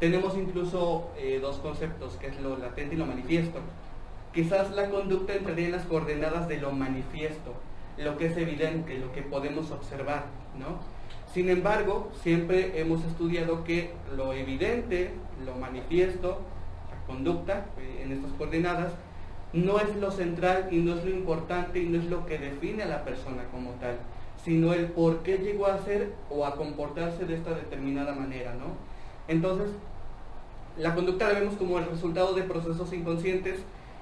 Tenemos 0.00 0.36
incluso 0.36 1.10
eh, 1.16 1.38
dos 1.40 1.58
conceptos, 1.58 2.16
que 2.16 2.26
es 2.26 2.40
lo 2.40 2.58
latente 2.58 2.94
y 2.94 2.98
lo 2.98 3.06
manifiesto. 3.06 3.60
Quizás 4.34 4.70
la 4.72 4.90
conducta 4.90 5.34
entraría 5.34 5.66
en 5.66 5.72
las 5.72 5.86
coordenadas 5.86 6.48
de 6.48 6.58
lo 6.58 6.72
manifiesto, 6.72 7.54
lo 7.98 8.16
que 8.18 8.26
es 8.26 8.36
evidente, 8.36 8.98
lo 8.98 9.12
que 9.12 9.22
podemos 9.22 9.70
observar, 9.70 10.24
¿no? 10.58 10.78
Sin 11.32 11.48
embargo, 11.48 12.10
siempre 12.22 12.80
hemos 12.80 13.04
estudiado 13.04 13.64
que 13.64 13.92
lo 14.16 14.32
evidente, 14.32 15.10
lo 15.44 15.54
manifiesto, 15.54 16.40
conducta 17.06 17.66
eh, 17.78 18.02
en 18.04 18.12
estas 18.12 18.32
coordenadas 18.32 18.92
no 19.52 19.78
es 19.78 19.94
lo 19.96 20.10
central 20.10 20.68
y 20.70 20.78
no 20.78 20.94
es 20.94 21.04
lo 21.04 21.10
importante 21.10 21.80
y 21.80 21.86
no 21.86 21.98
es 21.98 22.06
lo 22.06 22.24
que 22.26 22.38
define 22.38 22.84
a 22.84 22.86
la 22.86 23.04
persona 23.04 23.44
como 23.50 23.70
tal, 23.72 23.98
sino 24.42 24.72
el 24.72 24.86
por 24.86 25.22
qué 25.22 25.38
llegó 25.38 25.66
a 25.66 25.78
ser 25.82 26.14
o 26.30 26.46
a 26.46 26.56
comportarse 26.56 27.26
de 27.26 27.34
esta 27.34 27.54
determinada 27.54 28.14
manera, 28.14 28.54
¿no? 28.54 28.76
Entonces, 29.28 29.68
la 30.78 30.94
conducta 30.94 31.28
la 31.28 31.40
vemos 31.40 31.54
como 31.56 31.78
el 31.78 31.86
resultado 31.86 32.32
de 32.32 32.42
procesos 32.44 32.92
inconscientes, 32.94 33.60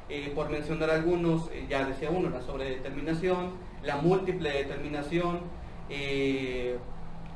eh, 0.09 0.33
por 0.35 0.51
mencionar 0.51 0.91
algunos, 0.91 1.49
eh, 1.53 1.67
ya 1.69 1.85
decía 1.85 2.11
uno, 2.11 2.31
la 2.31 2.43
sobredeterminación, 2.43 3.51
la 3.83 3.97
múltiple 3.97 4.51
determinación, 4.51 5.41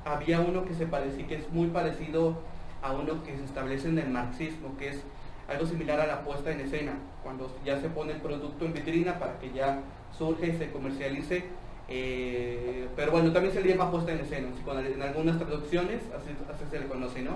había 0.04 0.38
uno 0.38 0.64
que 0.64 0.74
se 0.74 0.86
parecía, 0.86 1.26
que 1.26 1.34
es 1.34 1.50
muy 1.50 1.68
parecido 1.68 2.36
a 2.82 2.92
uno 2.92 3.24
que 3.24 3.36
se 3.36 3.44
establece 3.44 3.88
en 3.88 3.98
el 3.98 4.10
marxismo, 4.10 4.76
que 4.78 4.90
es 4.90 5.02
algo 5.48 5.66
similar 5.66 6.00
a 6.00 6.06
la 6.06 6.22
puesta 6.22 6.50
en 6.50 6.60
escena, 6.60 6.92
cuando 7.22 7.54
ya 7.64 7.80
se 7.80 7.88
pone 7.88 8.12
el 8.12 8.20
producto 8.20 8.64
en 8.64 8.72
vitrina 8.72 9.18
para 9.18 9.38
que 9.38 9.52
ya 9.52 9.80
surge 10.16 10.48
y 10.48 10.58
se 10.58 10.70
comercialice. 10.70 11.44
Eh, 11.88 12.88
pero 12.96 13.12
bueno, 13.12 13.30
también 13.32 13.52
se 13.52 13.60
le 13.60 13.68
llama 13.68 13.90
puesta 13.90 14.12
en 14.12 14.20
escena, 14.20 14.48
en 14.48 15.02
algunas 15.02 15.38
traducciones 15.38 16.00
así, 16.16 16.30
se 16.70 16.80
le 16.80 16.86
conoce, 16.86 17.22
¿no? 17.22 17.32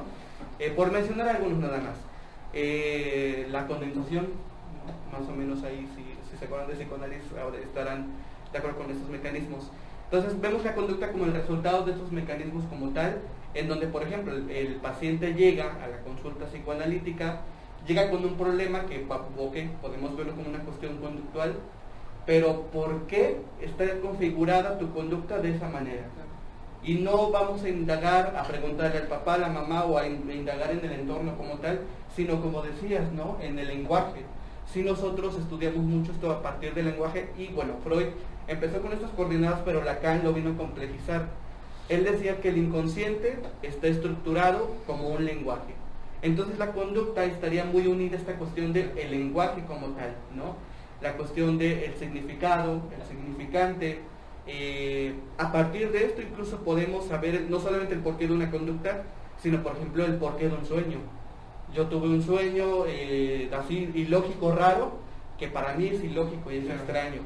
Eh, 0.59 0.73
por 0.75 0.91
mencionar 0.91 1.29
algunos 1.29 1.59
nada 1.59 1.79
más. 1.79 1.97
Eh, 2.55 3.47
la 3.51 3.67
condensación, 3.67 4.29
más 5.13 5.29
o 5.29 5.33
menos 5.33 5.63
ahí, 5.65 5.87
si, 5.95 6.03
si 6.31 6.39
se 6.39 6.47
acuerdan 6.47 6.69
de 6.69 6.75
psicoanálisis, 6.77 7.31
ahora 7.39 7.59
estarán 7.59 8.07
de 8.51 8.59
acuerdo 8.59 8.79
con 8.79 8.91
estos 8.91 9.09
mecanismos. 9.11 9.71
Entonces 10.11 10.41
vemos 10.41 10.65
la 10.65 10.75
conducta 10.75 11.13
como 11.13 11.27
el 11.27 11.35
resultado 11.35 11.85
de 11.85 11.93
estos 11.93 12.11
mecanismos 12.11 12.65
como 12.71 12.89
tal, 12.91 13.19
en 13.53 13.69
donde 13.69 13.87
por 13.87 14.03
ejemplo 14.03 14.33
el 14.35 14.77
paciente 14.77 15.35
llega 15.35 15.77
a 15.85 15.89
la 15.89 15.99
consulta 16.01 16.47
psicoanalítica, 16.47 17.43
llega 17.89 18.11
con 18.11 18.23
un 18.23 18.35
problema 18.35 18.85
que 18.85 18.99
podemos 18.99 20.17
verlo 20.17 20.37
como 20.37 20.51
una 20.51 20.61
cuestión 20.61 20.99
conductual, 20.99 21.55
pero 22.27 22.65
¿por 22.71 23.07
qué 23.07 23.39
está 23.63 23.87
configurada 24.01 24.79
tu 24.79 24.93
conducta 24.93 25.39
de 25.39 25.57
esa 25.57 25.69
manera? 25.71 26.05
Y 26.85 26.97
no 26.97 27.31
vamos 27.31 27.65
a 27.65 27.69
indagar, 27.71 28.37
a 28.37 28.45
preguntarle 28.45 28.99
al 28.99 29.07
papá, 29.09 29.35
a 29.35 29.39
la 29.39 29.49
mamá 29.49 29.85
o 29.85 29.97
a 29.97 30.07
indagar 30.07 30.71
en 30.71 30.85
el 30.85 30.93
entorno 30.93 31.37
como 31.37 31.55
tal, 31.55 31.81
sino 32.15 32.41
como 32.43 32.63
decías, 32.63 33.11
¿no? 33.13 33.39
En 33.41 33.59
el 33.59 33.69
lenguaje. 33.69 34.23
Si 34.73 34.83
nosotros 34.83 35.37
estudiamos 35.39 35.83
mucho 35.83 36.13
esto 36.13 36.31
a 36.31 36.43
partir 36.43 36.75
del 36.75 36.85
lenguaje 36.85 37.31
y 37.39 37.49
bueno, 37.49 37.75
Freud 37.83 38.09
empezó 38.47 38.83
con 38.83 38.93
estas 38.93 39.11
coordenadas, 39.13 39.61
pero 39.65 39.83
Lacan 39.83 40.23
lo 40.23 40.35
vino 40.35 40.51
a 40.51 40.57
complejizar. 40.57 41.27
Él 41.89 42.05
decía 42.05 42.43
que 42.43 42.51
el 42.51 42.59
inconsciente 42.59 43.39
está 43.63 43.87
estructurado 43.87 44.77
como 44.87 45.09
un 45.09 45.25
lenguaje. 45.25 45.78
Entonces 46.23 46.59
la 46.59 46.73
conducta 46.73 47.25
estaría 47.25 47.65
muy 47.65 47.87
unida 47.87 48.17
a 48.17 48.19
esta 48.19 48.35
cuestión 48.35 48.73
del 48.73 48.93
lenguaje 49.11 49.63
como 49.67 49.89
tal, 49.89 50.17
¿no? 50.35 50.57
La 51.01 51.13
cuestión 51.17 51.59
del 51.59 51.95
significado, 51.95 52.83
el 52.97 53.07
significante. 53.07 54.01
Eh, 54.47 55.15
a 55.37 55.53
partir 55.53 55.93
de 55.93 56.07
esto 56.07 56.23
incluso 56.23 56.59
podemos 56.65 57.05
saber 57.07 57.47
no 57.49 57.61
solamente 57.61 57.95
el 57.95 58.01
porqué 58.01 58.27
de 58.27 58.35
una 58.35 58.51
conducta, 58.51 59.05
sino 59.41 59.63
por 59.63 59.77
ejemplo 59.77 60.05
el 60.05 60.17
porqué 60.17 60.49
de 60.49 60.57
un 60.57 60.67
sueño. 60.67 60.99
Yo 61.73 61.87
tuve 61.87 62.09
un 62.09 62.23
sueño 62.23 62.87
eh, 62.87 63.51
así 63.53 63.91
ilógico, 63.95 64.53
raro, 64.53 64.93
que 65.39 65.49
para 65.49 65.75
mí 65.75 65.89
es 65.89 66.03
ilógico 66.03 66.51
y 66.51 66.57
es 66.57 66.65
extraño. 66.69 67.21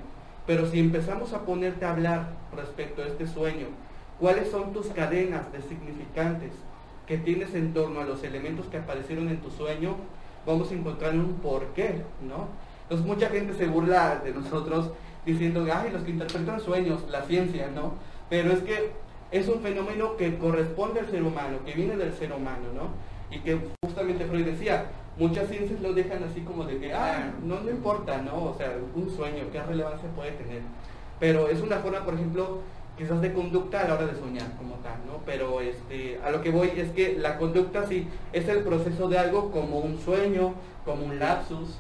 Pero 0.47 0.66
si 0.66 0.80
empezamos 0.80 1.32
a 1.32 1.47
ponerte 1.47 1.84
a 1.84 1.93
hablar 1.93 2.32
respecto 2.55 3.03
a 3.03 3.07
este 3.07 3.26
sueño, 3.26 3.68
¿cuáles 4.18 4.51
son 4.51 4.72
tus 4.72 4.88
cadenas 4.88 5.51
de 5.53 5.62
significantes? 5.62 6.51
Que 7.07 7.19
tienes 7.19 7.55
en 7.55 7.75
torno 7.75 8.01
a 8.01 8.05
los 8.05 8.23
elementos 8.23 8.67
que 8.67 8.79
aparecieron 8.79 9.29
en 9.29 9.39
tu 9.39 9.51
sueño, 9.51 9.97
vamos 10.47 10.71
a 10.71 10.75
encontrar 10.75 11.15
un 11.15 11.35
porqué, 11.35 12.03
¿no? 12.27 12.49
Entonces 12.83 13.07
mucha 13.07 13.29
gente 13.29 13.55
se 13.55 13.67
burla 13.67 14.21
de 14.25 14.33
nosotros 14.33 14.91
diciendo, 15.25 15.67
ay, 15.73 15.91
los 15.91 16.03
que 16.03 16.11
interpretan 16.11 16.61
sueños, 16.61 17.05
la 17.11 17.23
ciencia, 17.23 17.69
¿no? 17.75 17.95
Pero 18.29 18.53
es 18.53 18.61
que 18.61 18.91
es 19.31 19.49
un 19.49 19.61
fenómeno 19.61 20.17
que 20.17 20.37
corresponde 20.37 21.01
al 21.01 21.11
ser 21.11 21.23
humano, 21.23 21.59
que 21.65 21.73
viene 21.73 21.97
del 21.97 22.13
ser 22.13 22.33
humano, 22.33 22.69
¿no? 22.75 22.91
Y 23.35 23.41
que 23.41 23.59
justamente 23.83 24.27
Freud 24.27 24.45
decía, 24.45 24.87
muchas 25.17 25.49
ciencias 25.49 25.81
lo 25.81 25.95
dejan 25.95 26.23
así 26.25 26.41
como 26.43 26.65
de 26.65 26.79
que, 26.79 26.93
ah, 26.93 27.33
no, 27.43 27.61
no 27.61 27.71
importa, 27.71 28.21
¿no? 28.21 28.45
O 28.45 28.55
sea, 28.57 28.77
un 28.95 29.11
sueño, 29.11 29.45
¿qué 29.51 29.63
relevancia 29.63 30.09
puede 30.15 30.33
tener? 30.33 30.61
Pero 31.19 31.49
es 31.49 31.61
una 31.61 31.79
forma, 31.79 32.05
por 32.05 32.15
ejemplo, 32.15 32.59
quizás 32.97 33.20
de 33.20 33.32
conducta 33.32 33.80
a 33.80 33.88
la 33.88 33.95
hora 33.95 34.07
de 34.07 34.18
soñar 34.18 34.57
como 34.57 34.74
tal, 34.76 34.99
¿no? 35.07 35.20
Pero 35.24 35.61
este, 35.61 36.18
a 36.24 36.30
lo 36.30 36.43
que 36.43 36.51
voy 36.51 36.70
es 36.76 36.90
que 36.90 37.16
la 37.18 37.38
conducta 37.38 37.86
sí 37.86 38.07
es 38.32 38.49
el 38.49 38.61
proceso 38.61 39.09
de 39.09 39.18
algo 39.18 39.51
como 39.51 39.78
un 39.78 39.99
sueño, 39.99 40.55
como 40.84 41.07
un 41.07 41.18
lapsus, 41.18 41.78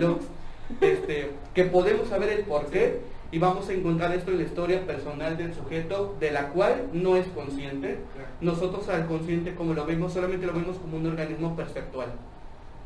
lo 0.00 0.18
este, 0.80 1.32
que 1.54 1.64
podemos 1.64 2.08
saber 2.08 2.30
el 2.30 2.44
por 2.44 2.66
qué 2.66 3.00
y 3.32 3.38
vamos 3.38 3.68
a 3.68 3.72
encontrar 3.72 4.12
esto 4.12 4.32
en 4.32 4.38
la 4.38 4.44
historia 4.44 4.84
personal 4.86 5.36
del 5.36 5.54
sujeto, 5.54 6.16
de 6.18 6.32
la 6.32 6.48
cual 6.48 6.88
no 6.92 7.16
es 7.16 7.26
consciente. 7.28 7.98
Nosotros 8.40 8.88
al 8.88 9.06
consciente, 9.06 9.54
como 9.54 9.72
lo 9.72 9.86
vemos, 9.86 10.12
solamente 10.12 10.46
lo 10.46 10.52
vemos 10.52 10.78
como 10.78 10.96
un 10.96 11.06
organismo 11.06 11.54
perceptual. 11.54 12.08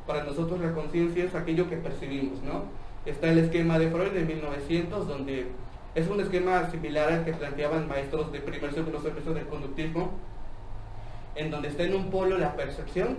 Para 0.06 0.24
nosotros 0.24 0.60
la 0.60 0.72
conciencia 0.72 1.24
es 1.24 1.34
aquello 1.34 1.68
que 1.70 1.76
percibimos, 1.76 2.42
¿no? 2.42 2.64
Está 3.06 3.30
el 3.30 3.38
esquema 3.38 3.78
de 3.78 3.88
Freud 3.88 4.12
de 4.12 4.24
1900, 4.24 5.08
donde 5.08 5.46
es 5.94 6.08
un 6.08 6.20
esquema 6.20 6.70
similar 6.70 7.12
al 7.12 7.24
que 7.24 7.32
planteaban 7.32 7.86
maestros 7.86 8.32
de 8.32 8.40
primer 8.40 8.72
segundo 8.72 9.00
semestre 9.00 9.34
del 9.34 9.46
conductismo, 9.46 10.10
en 11.36 11.50
donde 11.50 11.68
está 11.68 11.84
en 11.84 11.94
un 11.94 12.10
polo 12.10 12.36
la 12.36 12.54
percepción, 12.56 13.18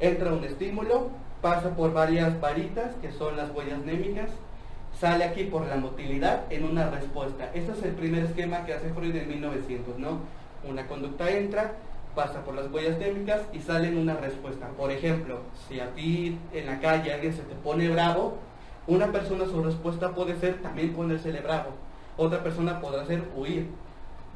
entra 0.00 0.32
un 0.32 0.44
estímulo, 0.44 1.10
pasa 1.40 1.76
por 1.76 1.92
varias 1.92 2.40
varitas, 2.40 2.94
que 3.00 3.12
son 3.12 3.36
las 3.36 3.50
huellas 3.54 3.78
némicas, 3.80 4.30
sale 4.98 5.24
aquí 5.24 5.44
por 5.44 5.66
la 5.66 5.76
motilidad 5.76 6.44
en 6.50 6.64
una 6.64 6.90
respuesta. 6.90 7.50
Este 7.54 7.72
es 7.72 7.82
el 7.84 7.92
primer 7.92 8.24
esquema 8.24 8.64
que 8.64 8.74
hace 8.74 8.92
Freud 8.92 9.14
en 9.14 9.28
1900, 9.28 9.98
¿no? 9.98 10.20
Una 10.68 10.86
conducta 10.86 11.30
entra, 11.30 11.74
pasa 12.14 12.42
por 12.44 12.54
las 12.54 12.72
huellas 12.72 12.98
némicas 12.98 13.42
y 13.52 13.60
sale 13.60 13.88
en 13.88 13.98
una 13.98 14.14
respuesta. 14.14 14.68
Por 14.76 14.90
ejemplo, 14.90 15.40
si 15.68 15.78
a 15.78 15.90
ti 15.90 16.38
en 16.52 16.66
la 16.66 16.80
calle 16.80 17.12
alguien 17.12 17.34
se 17.34 17.42
te 17.42 17.54
pone 17.54 17.88
bravo, 17.90 18.38
una 18.86 19.12
persona 19.12 19.44
su 19.44 19.62
respuesta 19.62 20.12
puede 20.12 20.36
ser 20.40 20.62
también 20.62 20.92
ponérsele 20.92 21.40
bravo. 21.40 21.85
Otra 22.16 22.42
persona 22.42 22.80
podrá 22.80 23.04
ser 23.06 23.22
huir. 23.34 23.66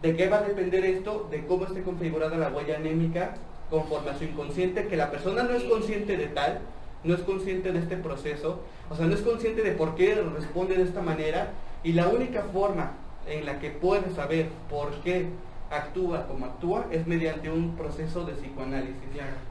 ¿De 0.03 0.17
qué 0.17 0.29
va 0.29 0.39
a 0.39 0.43
depender 0.43 0.85
esto? 0.85 1.29
De 1.31 1.47
cómo 1.47 1.67
esté 1.67 1.83
configurada 1.83 2.37
la 2.37 2.49
huella 2.49 2.77
anémica 2.77 3.35
conforme 3.71 4.11
a 4.11 4.19
su 4.19 4.25
inconsciente, 4.25 4.89
que 4.89 4.97
la 4.97 5.11
persona 5.11 5.45
no 5.45 5.51
es 5.51 5.63
consciente 5.65 6.17
de 6.17 6.27
tal, 6.27 6.61
no 7.05 7.15
es 7.15 7.21
consciente 7.21 7.73
de 7.73 7.79
este 7.79 7.97
proceso, 7.97 8.61
o 8.91 8.97
sea, 8.97 9.07
no 9.07 9.15
es 9.15 9.21
consciente 9.23 9.63
de 9.63 9.73
por 9.73 9.95
qué 9.95 10.15
responde 10.15 10.77
de 10.77 10.83
esta 10.83 11.01
manera 11.01 11.53
y 11.85 11.93
la 11.93 12.09
única 12.09 12.43
forma 12.53 12.93
en 13.27 13.47
la 13.47 13.59
que 13.59 13.71
puede 13.71 14.11
saber 14.15 14.49
por 14.69 14.91
qué 15.03 15.27
actúa 15.71 16.27
como 16.27 16.47
actúa 16.47 16.87
es 16.91 17.07
mediante 17.07 17.49
un 17.49 17.77
proceso 17.77 18.25
de 18.25 18.33
psicoanálisis, 18.33 18.97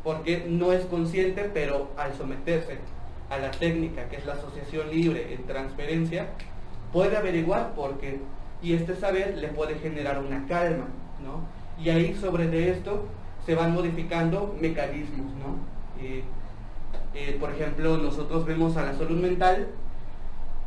porque 0.04 0.46
no 0.48 0.74
es 0.74 0.86
consciente, 0.86 1.50
pero 1.54 1.90
al 1.98 2.14
someterse 2.16 2.78
a 3.30 3.38
la 3.38 3.52
técnica 3.52 4.10
que 4.10 4.18
es 4.18 4.26
la 4.26 4.34
asociación 4.34 4.90
libre 4.90 5.34
en 5.34 5.46
transferencia, 5.46 6.28
puede 6.92 7.18
averiguar 7.18 7.74
por 7.74 7.98
qué 8.00 8.20
y 8.62 8.74
este 8.74 8.96
saber 8.96 9.38
le 9.38 9.50
puede 9.50 9.76
generar 9.76 10.20
una 10.20 10.46
calma, 10.48 10.88
¿no? 11.24 11.42
Y 11.82 11.90
ahí 11.90 12.14
sobre 12.16 12.48
de 12.48 12.72
esto 12.72 13.06
se 13.46 13.56
van 13.56 13.74
modificando 13.74 14.56
mecanismos, 14.60 15.28
¿no? 15.36 15.58
Eh, 16.02 17.38
por 17.40 17.52
ejemplo, 17.52 17.98
nosotros 17.98 18.46
vemos 18.46 18.78
a 18.78 18.86
la 18.86 18.94
salud 18.94 19.18
mental, 19.22 19.68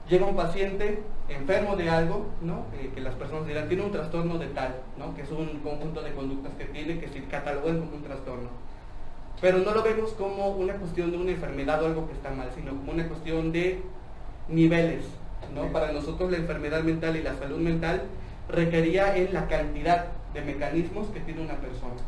llega 0.08 0.26
un 0.26 0.36
paciente 0.36 1.02
enfermo 1.28 1.76
de 1.76 1.88
algo, 1.88 2.26
¿no? 2.40 2.66
Eh, 2.78 2.90
que 2.94 3.00
las 3.00 3.14
personas 3.14 3.46
dirán, 3.46 3.68
tiene 3.68 3.84
un 3.84 3.92
trastorno 3.92 4.38
de 4.38 4.46
tal, 4.48 4.74
¿no? 4.98 5.14
que 5.14 5.22
es 5.22 5.30
un 5.30 5.60
conjunto 5.60 6.02
de 6.02 6.12
conductas 6.12 6.52
que 6.54 6.64
tiene 6.66 6.98
que 6.98 7.08
se 7.08 7.24
catalogan 7.24 7.80
como 7.80 7.96
un 7.96 8.02
trastorno. 8.02 8.48
Pero 9.40 9.58
no 9.58 9.72
lo 9.72 9.82
vemos 9.82 10.12
como 10.12 10.50
una 10.50 10.74
cuestión 10.74 11.10
de 11.10 11.18
una 11.18 11.30
enfermedad 11.32 11.82
o 11.82 11.86
algo 11.86 12.06
que 12.06 12.12
está 12.12 12.30
mal, 12.30 12.50
sino 12.54 12.70
como 12.72 12.92
una 12.92 13.08
cuestión 13.08 13.50
de 13.52 13.82
niveles. 14.48 15.04
¿No? 15.54 15.72
Para 15.72 15.92
nosotros 15.92 16.30
la 16.30 16.38
enfermedad 16.38 16.82
mental 16.82 17.16
y 17.16 17.22
la 17.22 17.34
salud 17.34 17.58
mental 17.58 18.02
requería 18.48 19.16
en 19.16 19.32
la 19.32 19.48
cantidad 19.48 20.06
de 20.34 20.42
mecanismos 20.42 21.08
que 21.08 21.20
tiene 21.20 21.42
una 21.42 21.54
persona 21.54 22.00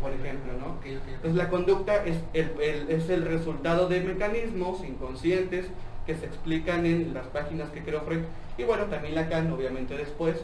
por 0.00 0.12
ejemplo, 0.12 0.52
¿no? 0.58 0.76
Entonces 0.84 1.34
la 1.34 1.48
conducta 1.48 2.04
es 2.04 2.18
el, 2.32 2.50
es 2.88 3.08
el 3.08 3.24
resultado 3.24 3.88
de 3.88 4.00
mecanismos 4.00 4.84
inconscientes 4.84 5.66
que 6.06 6.14
se 6.14 6.26
explican 6.26 6.86
en 6.86 7.12
las 7.12 7.26
páginas 7.26 7.70
que 7.70 7.82
creo 7.82 8.02
Freud 8.02 8.22
y 8.56 8.64
bueno, 8.64 8.84
también 8.84 9.14
Lacan, 9.14 9.50
obviamente 9.52 9.96
después, 9.96 10.36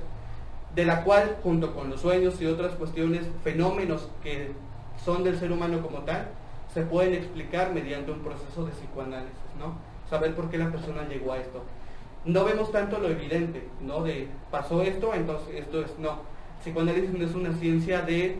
de 0.74 0.84
la 0.84 1.04
cual, 1.04 1.36
junto 1.42 1.74
con 1.74 1.90
los 1.90 2.00
sueños 2.00 2.40
y 2.40 2.46
otras 2.46 2.72
cuestiones, 2.74 3.26
fenómenos 3.44 4.08
que 4.22 4.50
son 5.04 5.22
del 5.22 5.38
ser 5.38 5.52
humano 5.52 5.80
como 5.82 6.00
tal, 6.00 6.28
se 6.74 6.82
pueden 6.82 7.14
explicar 7.14 7.72
mediante 7.72 8.10
un 8.10 8.20
proceso 8.20 8.64
de 8.64 8.72
psicoanálisis, 8.72 9.36
¿no? 9.58 9.76
Saber 10.10 10.34
por 10.34 10.50
qué 10.50 10.58
la 10.58 10.70
persona 10.70 11.06
llegó 11.08 11.32
a 11.32 11.38
esto. 11.38 11.62
No 12.24 12.44
vemos 12.44 12.70
tanto 12.70 12.98
lo 12.98 13.08
evidente, 13.08 13.68
¿no? 13.80 14.02
De 14.02 14.28
pasó 14.50 14.82
esto, 14.82 15.12
entonces 15.14 15.54
esto 15.56 15.82
es, 15.82 15.98
no. 15.98 16.20
Psicoanálisis 16.60 17.10
no 17.10 17.24
es 17.24 17.34
una 17.34 17.52
ciencia 17.54 18.02
de 18.02 18.38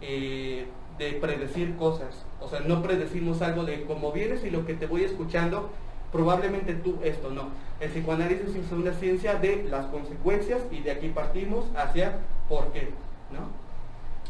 eh, 0.00 0.66
de 0.98 1.12
predecir 1.12 1.76
cosas. 1.76 2.24
O 2.40 2.48
sea, 2.48 2.60
no 2.60 2.82
predecimos 2.82 3.42
algo 3.42 3.64
de 3.64 3.84
cómo 3.84 4.12
vienes 4.12 4.44
y 4.44 4.50
lo 4.50 4.66
que 4.66 4.74
te 4.74 4.86
voy 4.86 5.04
escuchando, 5.04 5.70
probablemente 6.12 6.74
tú 6.74 6.98
esto 7.02 7.30
no. 7.30 7.48
El 7.80 7.90
psicoanálisis 7.90 8.54
es 8.54 8.72
una 8.72 8.92
ciencia 8.92 9.34
de 9.34 9.64
las 9.64 9.86
consecuencias 9.86 10.62
y 10.70 10.80
de 10.80 10.92
aquí 10.92 11.08
partimos 11.08 11.66
hacia 11.76 12.18
por 12.48 12.72
qué, 12.72 12.90
¿no? 13.32 13.66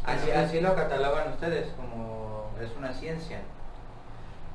Así, 0.05 0.30
así 0.30 0.61
lo 0.61 0.74
catalogan 0.74 1.32
ustedes, 1.32 1.68
como 1.76 2.51
es 2.61 2.70
una 2.76 2.92
ciencia. 2.92 3.40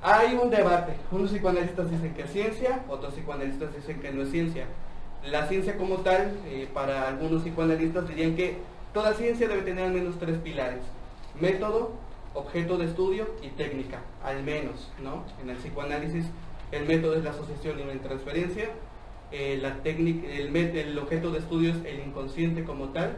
Hay 0.01 0.35
un 0.35 0.49
debate. 0.49 0.93
Unos 1.11 1.31
psicoanalistas 1.31 1.91
dicen 1.91 2.13
que 2.13 2.23
es 2.23 2.31
ciencia, 2.31 2.83
otros 2.89 3.13
psicoanalistas 3.13 3.75
dicen 3.75 3.99
que 3.99 4.11
no 4.11 4.23
es 4.23 4.31
ciencia. 4.31 4.65
La 5.25 5.47
ciencia 5.47 5.77
como 5.77 5.97
tal, 5.97 6.31
eh, 6.47 6.67
para 6.73 7.07
algunos 7.07 7.43
psicoanalistas 7.43 8.07
dirían 8.07 8.35
que 8.35 8.57
toda 8.93 9.13
ciencia 9.13 9.47
debe 9.47 9.61
tener 9.61 9.85
al 9.85 9.93
menos 9.93 10.17
tres 10.19 10.37
pilares 10.39 10.81
método, 11.39 11.91
objeto 12.33 12.77
de 12.77 12.85
estudio 12.85 13.27
y 13.41 13.49
técnica, 13.49 13.99
al 14.23 14.43
menos, 14.43 14.91
¿no? 15.01 15.23
En 15.41 15.49
el 15.49 15.57
psicoanálisis 15.57 16.25
el 16.71 16.85
método 16.85 17.15
es 17.15 17.23
la 17.23 17.31
asociación 17.31 17.79
y 17.79 17.83
la 17.83 18.01
transferencia, 18.01 18.69
eh, 19.31 19.59
la 19.61 19.75
técnica, 19.83 20.27
el, 20.27 20.55
el, 20.55 20.97
objeto 20.97 21.31
de 21.31 21.39
estudio 21.39 21.71
es 21.71 21.85
el 21.85 21.99
inconsciente 22.07 22.63
como 22.63 22.89
tal, 22.89 23.17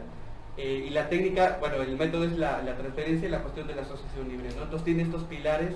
eh, 0.56 0.86
y 0.88 0.90
la 0.90 1.08
técnica, 1.08 1.58
bueno, 1.60 1.76
el 1.76 1.96
método 1.96 2.24
es 2.24 2.36
la, 2.36 2.60
transferencia 2.76 3.28
y 3.28 3.30
la 3.30 3.42
cuestión 3.42 3.66
de 3.68 3.76
la 3.76 3.82
asociación 3.82 4.28
libre, 4.28 4.48
¿no? 4.56 4.64
Entonces 4.64 4.84
tiene 4.84 5.02
estos 5.04 5.22
pilares 5.24 5.72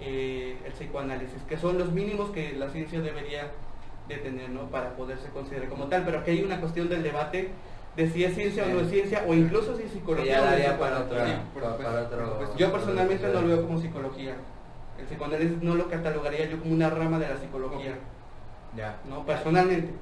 eh, 0.00 0.56
el 0.64 0.72
psicoanálisis, 0.72 1.42
que 1.48 1.56
son 1.56 1.78
los 1.78 1.92
mínimos 1.92 2.30
que 2.30 2.52
la 2.52 2.68
ciencia 2.70 3.00
debería 3.00 3.50
de 4.08 4.16
tener, 4.16 4.50
¿no? 4.50 4.70
Para 4.70 4.96
poderse 4.96 5.28
considerar 5.28 5.68
como 5.68 5.86
tal, 5.86 6.04
pero 6.04 6.24
que 6.24 6.32
hay 6.32 6.42
una 6.42 6.60
cuestión 6.60 6.88
del 6.88 7.02
debate 7.02 7.50
de 7.96 8.10
si 8.10 8.24
es 8.24 8.34
ciencia 8.34 8.64
o 8.64 8.68
no 8.68 8.80
es 8.80 8.90
ciencia, 8.90 9.24
o 9.26 9.34
incluso 9.34 9.76
si 9.76 9.84
es 9.84 9.92
psicología. 9.92 10.40
para, 10.78 11.06
yo 12.56 12.72
personalmente 12.72 13.28
no 13.28 13.40
lo 13.40 13.48
veo 13.48 13.62
como 13.62 13.80
psicología. 13.80 14.34
El 14.98 15.06
psicoanálisis 15.06 15.62
no 15.62 15.74
lo 15.74 15.88
catalogaría 15.88 16.48
yo 16.48 16.58
como 16.58 16.74
una 16.74 16.90
rama 16.90 17.18
de 17.18 17.28
la 17.28 17.36
psicología. 17.36 17.94
Ya. 18.76 18.96
No, 19.08 19.24
personalmente. 19.24 19.92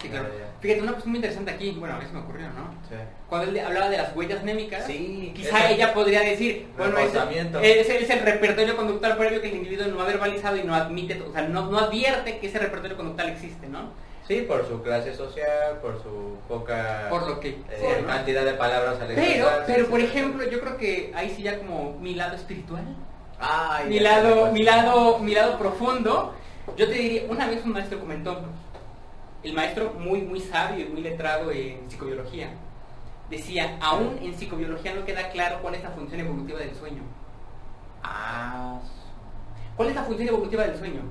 Sí, 0.00 0.08
claro. 0.08 0.28
Fíjate, 0.60 0.82
una 0.82 0.94
cosa 0.94 1.06
muy 1.06 1.16
interesante 1.16 1.50
aquí, 1.50 1.70
bueno, 1.72 1.94
a 1.94 1.98
mí 1.98 2.04
se 2.06 2.12
me 2.12 2.20
ocurrió, 2.20 2.46
¿no? 2.48 2.74
Sí. 2.88 2.96
Cuando 3.28 3.50
él 3.50 3.58
hablaba 3.60 3.88
de 3.88 3.96
las 3.96 4.14
huellas 4.14 4.42
némicas, 4.44 4.84
sí, 4.86 5.32
quizá 5.34 5.70
ella 5.70 5.92
podría 5.94 6.20
decir, 6.20 6.68
bueno, 6.76 6.98
ese, 6.98 8.02
es 8.02 8.10
el 8.10 8.20
repertorio 8.20 8.76
conductual 8.76 9.16
previo 9.16 9.40
que 9.40 9.48
el 9.48 9.56
individuo 9.56 9.86
no 9.86 10.00
ha 10.00 10.04
verbalizado 10.04 10.56
y 10.56 10.64
no 10.64 10.74
admite, 10.74 11.20
o 11.20 11.32
sea, 11.32 11.42
no, 11.42 11.70
no 11.70 11.78
advierte 11.78 12.38
que 12.38 12.46
ese 12.46 12.58
repertorio 12.58 12.96
conductual 12.96 13.30
existe, 13.30 13.68
¿no? 13.68 13.92
Sí, 14.26 14.42
por 14.42 14.66
su 14.68 14.82
clase 14.82 15.14
social, 15.14 15.78
por 15.82 16.00
su 16.02 16.36
poca 16.46 17.06
por 17.10 17.28
lo 17.28 17.40
que 17.40 17.48
eh, 17.48 18.04
cantidad 18.06 18.44
de 18.44 18.52
palabras 18.52 19.00
al 19.00 19.08
Pero, 19.14 19.48
pero 19.66 19.86
por 19.88 19.98
ejemplo, 19.98 20.48
yo 20.48 20.60
creo 20.60 20.76
que 20.76 21.10
ahí 21.16 21.32
sí 21.34 21.42
ya 21.42 21.58
como 21.58 21.98
mi 21.98 22.14
lado 22.14 22.36
espiritual, 22.36 22.84
Ay, 23.40 23.88
mi 23.88 24.00
lado, 24.00 24.52
mi 24.52 24.62
lado, 24.62 25.18
mi 25.18 25.34
lado 25.34 25.58
profundo. 25.58 26.34
Yo 26.76 26.86
te 26.86 26.92
diría, 26.92 27.22
una 27.28 27.46
vez 27.46 27.64
un 27.64 27.72
maestro 27.72 27.98
comentó, 27.98 28.42
el 29.42 29.52
maestro 29.54 29.94
muy, 29.98 30.22
muy 30.22 30.40
sabio 30.40 30.86
y 30.86 30.88
muy 30.88 31.00
letrado 31.02 31.50
en 31.50 31.88
psicobiología, 31.90 32.50
decía, 33.30 33.78
aún 33.80 34.18
en 34.22 34.34
psicobiología 34.34 34.94
no 34.94 35.04
queda 35.04 35.30
claro 35.30 35.60
cuál 35.62 35.74
es 35.76 35.82
la 35.82 35.90
función 35.90 36.20
evolutiva 36.20 36.58
del 36.58 36.74
sueño. 36.74 37.02
Ah. 38.02 38.78
¿Cuál 39.76 39.90
es 39.90 39.94
la 39.94 40.02
función 40.04 40.28
evolutiva 40.28 40.64
del 40.64 40.76
sueño? 40.78 41.02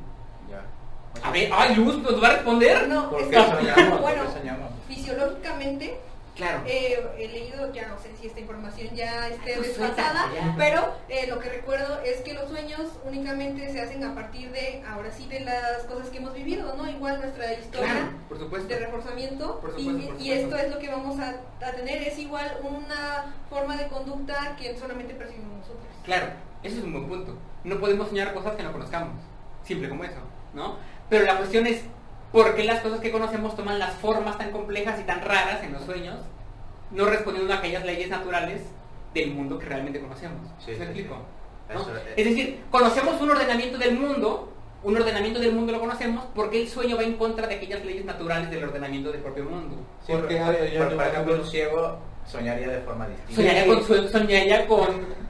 A 1.24 1.32
ver, 1.32 1.50
ay, 1.52 1.76
Luz, 1.76 1.98
¿nos 1.98 2.22
va 2.22 2.28
a 2.28 2.34
responder? 2.36 2.88
No, 2.88 3.10
¿Por 3.10 3.28
qué 3.30 3.36
soñamos? 3.36 4.02
bueno, 4.02 4.24
¿Por 4.24 4.34
qué 4.34 4.40
soñamos? 4.40 4.70
fisiológicamente, 4.88 6.00
Claro. 6.40 6.62
eh, 6.66 6.98
he 7.20 7.28
leído, 7.28 7.72
ya 7.74 7.88
no 7.90 8.00
sé 8.00 8.10
si 8.20 8.28
esta 8.28 8.40
información 8.40 8.90
ya 8.96 9.28
esté 9.28 9.56
Pues 9.58 9.78
desfasada, 9.78 10.32
pero 10.58 10.94
eh, 11.10 11.28
lo 11.28 11.38
que 11.40 11.50
recuerdo 11.50 12.00
es 12.02 12.22
que 12.22 12.34
los 12.34 12.50
sueños 12.50 12.82
únicamente 13.06 13.70
se 13.72 13.82
hacen 13.82 14.04
a 14.04 14.16
partir 14.16 14.50
de, 14.52 14.82
ahora 14.88 15.12
sí, 15.12 15.28
de 15.28 15.42
las 15.42 15.84
cosas 15.88 16.10
que 16.10 16.18
hemos 16.20 16.34
vivido, 16.34 16.74
¿no? 16.76 16.90
Igual 16.90 17.20
nuestra 17.20 17.54
historia 17.54 17.92
Claro, 17.92 18.08
por 18.30 18.40
supuesto. 18.40 18.68
de 18.70 18.80
reforzamiento 18.80 19.60
Por 19.60 19.74
y, 19.78 19.84
supuesto, 19.84 20.14
por 20.14 20.22
y 20.22 20.32
esto 20.32 20.56
es 20.56 20.72
lo 20.72 20.80
que 20.80 20.88
vamos 20.90 21.20
a, 21.20 21.36
a 21.66 21.72
tener, 21.74 22.02
es 22.04 22.18
igual 22.18 22.58
una 22.64 23.36
forma 23.50 23.76
de 23.78 23.88
conducta 23.90 24.56
que 24.58 24.78
solamente 24.78 25.14
percibimos 25.14 25.58
nosotros. 25.60 25.86
Claro, 26.06 26.28
Ese 26.64 26.78
es 26.80 26.84
un 26.84 26.94
buen 26.94 27.08
punto. 27.08 27.38
No 27.66 27.80
podemos 27.80 28.08
soñar 28.10 28.34
cosas 28.34 28.56
que 28.56 28.64
no 28.64 28.72
conozcamos. 28.72 29.14
Simple 29.66 29.90
como 29.90 30.04
eso, 30.06 30.20
¿no? 30.54 30.78
Pero 31.10 31.26
la 31.26 31.38
cuestión 31.38 31.68
es, 31.68 31.82
¿por 32.32 32.56
qué 32.56 32.64
las 32.64 32.82
cosas 32.82 33.00
que 33.00 33.12
conocemos 33.12 33.56
toman 33.56 33.80
las 33.80 33.94
formas 33.96 34.38
tan 34.38 34.52
complejas 34.52 35.00
y 35.00 35.04
tan 35.04 35.22
raras 35.22 35.64
en 35.64 35.74
los 35.74 35.84
sueños, 35.84 36.18
no 36.92 37.06
respondiendo 37.06 37.54
a 37.54 37.58
aquellas 37.58 37.86
leyes 37.86 38.10
naturales 38.10 38.62
del 39.14 39.32
mundo 39.32 39.58
que 39.60 39.66
realmente 39.66 40.00
conocemos? 40.00 40.48
Sí, 40.60 40.72
¿Me 40.72 40.78
sí, 40.78 40.84
explico? 40.84 41.16
sí. 41.16 41.74
¿No? 41.76 41.86
Es 42.16 42.26
decir, 42.26 42.62
conocemos 42.72 43.22
un 43.22 43.30
ordenamiento 43.32 43.78
del 43.78 43.96
mundo, 43.98 44.52
un 44.82 44.96
ordenamiento 44.98 45.40
del 45.40 45.52
mundo 45.54 45.72
lo 45.72 45.80
conocemos 45.80 46.26
porque 46.34 46.62
el 46.62 46.68
sueño 46.68 46.96
va 46.98 47.04
en 47.04 47.14
contra 47.16 47.46
de 47.48 47.56
aquellas 47.56 47.84
leyes 47.86 48.06
naturales 48.06 48.50
del 48.50 48.64
ordenamiento 48.64 49.12
del 49.12 49.22
propio 49.22 49.44
mundo. 49.46 49.76
Sí, 50.06 50.12
Porque, 50.14 50.38
por, 50.38 50.46
a 50.46 50.50
ver, 50.52 50.72
yo 50.72 50.80
por- 50.88 50.96
por 50.96 51.06
ejemplo, 51.08 51.34
un 51.36 51.46
ciego 51.46 52.00
soñaría 52.26 52.70
de 52.70 52.80
forma 52.82 53.08
distinta. 53.08 53.36
Soñaría 53.36 53.68
con, 53.68 53.84
su- 53.84 54.08
soñaría 54.08 54.68
con, 54.68 54.88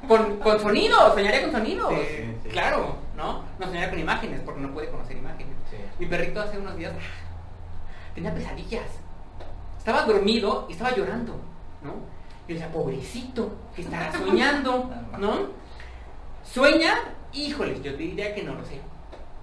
con, 0.07 0.37
con 0.39 0.59
sonidos, 0.61 1.13
soñaría 1.13 1.41
con 1.41 1.51
sonidos. 1.51 1.93
Sí, 1.93 2.25
sí. 2.43 2.49
Claro, 2.49 2.95
¿no? 3.17 3.43
No 3.59 3.65
soñaría 3.65 3.89
con 3.89 3.99
imágenes 3.99 4.41
porque 4.45 4.61
no 4.61 4.71
puede 4.73 4.89
conocer 4.89 5.17
imágenes. 5.17 5.55
Mi 5.99 6.05
perrito 6.05 6.41
hace 6.41 6.57
unos 6.57 6.75
días 6.77 6.93
tenía 8.15 8.33
pesadillas. 8.33 8.85
Estaba 9.77 10.03
dormido 10.03 10.65
y 10.69 10.73
estaba 10.73 10.95
llorando, 10.95 11.33
¿no? 11.83 11.93
Y 12.47 12.53
decía, 12.53 12.71
pobrecito, 12.71 13.51
que 13.75 13.81
estará 13.83 14.11
soñando, 14.17 14.89
¿no? 15.17 15.47
Sueña, 16.43 16.95
híjoles, 17.33 17.81
yo 17.83 17.91
te 17.91 17.97
diría 17.97 18.33
que 18.33 18.43
no 18.43 18.53
lo 18.55 18.65
sé. 18.65 18.79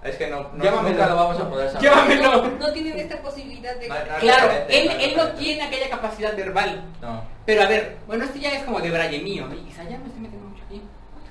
Es 0.03 0.15
que 0.15 0.27
no, 0.27 0.43
no- 0.53 0.63
Llámamelo. 0.63 0.89
nunca 0.89 1.07
lo 1.09 1.15
vamos 1.15 1.39
a 1.41 1.49
poder 1.49 1.71
saber. 1.71 1.89
Llámamelo. 1.89 2.47
No 2.59 2.71
tienen 2.71 2.99
esta 2.99 3.19
posibilidad 3.21 3.75
de... 3.77 3.87
No, 3.89 3.95
no, 3.95 4.17
Claro, 4.19 4.51
él, 4.69 4.91
él 4.99 5.13
no 5.17 5.27
tiene 5.29 5.63
aquella 5.63 5.89
capacidad 5.89 6.35
verbal. 6.35 6.83
No, 7.01 7.23
Pero 7.45 7.63
a 7.63 7.67
ver, 7.67 7.97
bueno, 8.05 8.23
esto 8.25 8.37
ya 8.37 8.51
es 8.51 8.63
como 8.63 8.79
de 8.79 8.91
braille 8.91 9.19
mío, 9.21 9.47
¿no? 9.47 9.55
Y 9.55 9.59
quizá 9.63 9.83
ya 9.83 9.97
me 9.97 10.05
estoy 10.05 10.21
metiendo 10.21 10.47
mucho 10.47 10.63
aquí. 10.65 10.81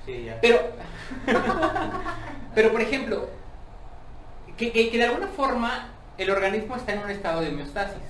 sí, 0.05 0.25
ya. 0.25 0.37
Pero, 0.41 0.59
pero 2.55 2.71
por 2.71 2.81
ejemplo, 2.81 3.29
que, 4.57 4.71
que- 4.71 4.89
que 4.89 4.97
de 4.97 5.05
alguna 5.05 5.27
forma 5.27 5.89
el 6.17 6.29
organismo 6.31 6.75
está 6.75 6.93
en 6.93 6.99
un 7.03 7.09
estado 7.09 7.41
de 7.41 7.49
homeostasis, 7.49 8.01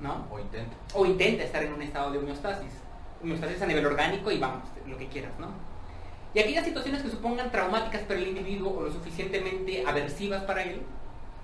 ¿no? 0.00 0.26
O 0.30 0.38
intento. 0.38 0.76
O 0.94 1.04
intenta 1.06 1.44
estar 1.44 1.62
en 1.62 1.72
un 1.72 1.82
estado 1.82 2.10
de 2.12 2.18
homeostasis. 2.18 2.72
Homeostasis 3.22 3.60
a 3.62 3.66
nivel 3.66 3.86
orgánico 3.86 4.30
y 4.30 4.38
vamos, 4.38 4.62
lo 4.86 4.96
que 4.96 5.08
quieras, 5.08 5.32
¿no? 5.38 5.48
Y 6.34 6.38
aquellas 6.40 6.64
situaciones 6.64 7.02
que 7.02 7.10
supongan 7.10 7.50
traumáticas 7.50 8.02
para 8.02 8.18
el 8.18 8.28
individuo 8.28 8.78
o 8.78 8.82
lo 8.82 8.92
suficientemente 8.92 9.84
aversivas 9.86 10.42
para 10.44 10.62
él, 10.62 10.82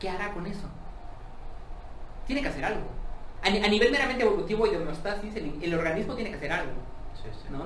¿qué 0.01 0.09
hará 0.09 0.32
con 0.32 0.46
eso? 0.46 0.66
Tiene 2.26 2.42
que 2.42 2.49
hacer 2.49 2.64
algo. 2.64 2.86
A, 3.42 3.51
ni- 3.51 3.62
a 3.64 3.68
nivel 3.68 3.90
meramente 3.92 4.24
evolutivo 4.24 4.66
y 4.66 4.70
de 4.70 4.76
homeostasis, 4.78 5.34
el, 5.36 5.59
el 5.62 5.74
organismo 5.74 6.14
tiene 6.14 6.30
que 6.30 6.36
hacer 6.36 6.53
algo. 6.53 6.72
Sí, 7.22 7.28
sí. 7.32 7.49
¿no? 7.51 7.64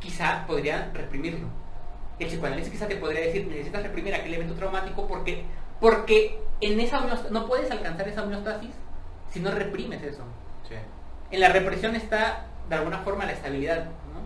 Quizá 0.00 0.44
podría 0.46 0.90
reprimirlo. 0.94 1.46
El 2.18 2.28
psicoanálisis 2.28 2.72
quizá 2.72 2.88
te 2.88 2.96
podría 2.96 3.20
decir, 3.20 3.46
necesitas 3.46 3.82
reprimir 3.82 4.14
aquel 4.14 4.32
evento 4.34 4.54
traumático 4.54 5.06
porque, 5.06 5.44
porque 5.80 6.40
en 6.60 6.80
esa 6.80 6.98
homeostasis, 6.98 7.30
no 7.32 7.46
puedes 7.46 7.70
alcanzar 7.70 8.08
esa 8.08 8.22
homeostasis 8.22 8.70
si 9.30 9.40
no 9.40 9.50
reprimes 9.50 10.02
eso. 10.02 10.22
Sí. 10.68 10.74
En 11.30 11.40
la 11.40 11.50
represión 11.50 11.94
está, 11.94 12.46
de 12.68 12.74
alguna 12.76 12.98
forma, 13.00 13.26
la 13.26 13.32
estabilidad, 13.32 13.84
¿no? 13.84 14.20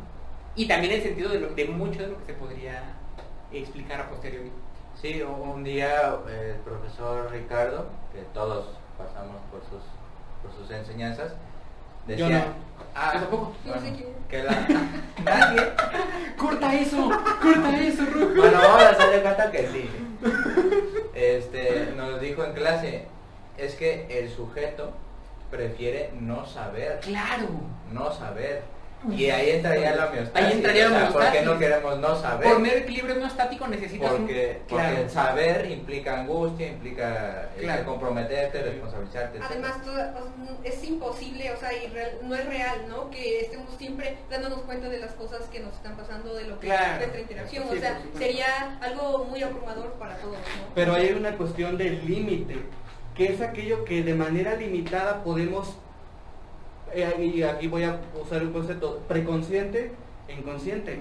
Y 0.55 0.69
también 0.69 0.93
el 0.93 1.03
sentido 1.03 1.31
de, 1.31 1.41
lo- 1.41 1.51
de 1.55 1.65
mucho 1.67 2.01
de 2.01 2.09
lo 2.09 2.19
que 2.19 2.27
se 2.27 2.35
podría 2.35 2.83
explicar 3.53 4.01
a 4.03 4.09
posteriori. 4.09 4.53
Sí, 5.01 5.23
un 5.23 5.65
día 5.65 6.15
el 6.29 6.57
profesor 6.57 7.31
Ricardo, 7.33 7.87
que 8.13 8.21
todos 8.35 8.67
pasamos 8.99 9.37
por 9.51 9.61
sus, 9.63 9.83
por 10.43 10.53
sus 10.53 10.71
enseñanzas, 10.71 11.33
decía... 12.07 12.29
Yo 12.29 12.35
no. 12.37 12.45
Ah, 12.95 13.13
tampoco. 13.15 13.53
Yo 13.65 13.75
no 13.75 13.81
sé 13.81 13.91
bueno. 13.93 14.20
Que 14.31 14.43
la... 14.43 14.51
Nadie. 15.25 15.73
¡Corta 16.37 16.75
eso! 16.75 17.11
¡Corta 17.43 17.77
eso, 17.81 18.05
Rujo! 18.07 18.35
Bueno, 18.37 18.59
ahora 18.59 18.95
se 18.95 19.11
dio 19.11 19.23
cuenta 19.23 19.51
que 19.51 19.69
sí. 19.69 19.91
Este, 21.15 21.93
nos 21.97 22.21
dijo 22.21 22.45
en 22.45 22.53
clase, 22.53 23.07
es 23.59 23.75
que 23.75 24.07
el 24.09 24.31
sujeto 24.31 24.93
prefiere 25.51 26.13
no 26.19 26.47
saber, 26.47 27.01
¡Claro! 27.01 27.49
no 27.93 28.13
saber. 28.13 28.63
Y 29.09 29.31
ahí 29.31 29.51
entraría 29.51 29.97
la 29.97 30.07
homeostasis. 30.09 30.47
Ahí 30.47 30.53
entraría 30.53 30.89
la 30.89 30.97
o 30.97 30.99
sea, 31.01 31.09
¿Por 31.09 31.13
qué 31.13 31.27
homeostasis. 31.39 31.47
no 31.47 31.59
queremos 31.59 31.99
no 32.01 32.17
saber? 32.21 32.49
Por 32.49 32.59
mero 32.61 32.77
equilibrio 32.77 33.15
homeostático 33.17 33.67
necesitas 33.69 34.11
un- 34.13 34.19
Porque, 34.19 34.61
porque 34.69 34.85
Claro. 34.85 34.99
el 35.03 35.11
saber 35.11 35.71
implica 35.71 36.21
angustia, 36.21 36.67
implica 36.69 37.49
Claro. 37.59 37.85
comprometerte, 37.87 38.63
responsabilizarte. 38.63 39.39
etc. 39.39 39.47
Además, 39.51 39.73
o 39.87 40.65
es 40.65 40.85
imposible, 40.85 41.51
o 41.51 41.57
sea, 41.57 41.73
irreal- 41.73 42.19
no 42.23 42.35
es 42.35 42.45
real, 42.47 42.79
¿no? 42.89 43.11
Que 43.11 43.41
estemos 43.41 43.75
siempre 43.79 44.19
dándonos 44.31 44.61
cuenta 44.63 44.89
de 44.91 44.99
las 44.99 45.13
cosas 45.13 45.41
que 45.51 45.61
nos 45.61 45.75
están 45.75 45.97
pasando, 45.97 46.35
de 46.35 46.45
lo 46.45 46.61
que 46.61 46.67
Claro. 46.67 46.93
es 46.93 46.99
nuestra 46.99 47.21
interacción. 47.21 47.65
Sí, 47.71 47.77
o 47.79 47.81
sea, 47.81 48.01
sería 48.19 48.79
algo 48.83 49.25
muy 49.25 49.43
abrumador 49.43 49.93
para 49.95 50.17
todos, 50.17 50.35
¿no? 50.37 50.75
Pero 50.75 50.93
hay 50.95 51.13
una 51.13 51.37
cuestión 51.39 51.79
del 51.79 52.07
límite, 52.07 52.57
que 53.15 53.33
es 53.33 53.41
aquello 53.41 53.85
que 53.87 54.03
de 54.03 54.15
manera 54.15 54.55
limitada 54.57 55.25
podemos, 55.25 55.69
eh, 55.71 55.73
y 56.95 57.43
aquí 57.43 57.69
voy 57.69 57.85
a 57.85 58.01
usar 58.21 58.43
un 58.43 58.53
concepto, 58.53 59.01
preconsciente 59.09 59.93
e 60.29 60.35
inconsciente. 60.35 60.99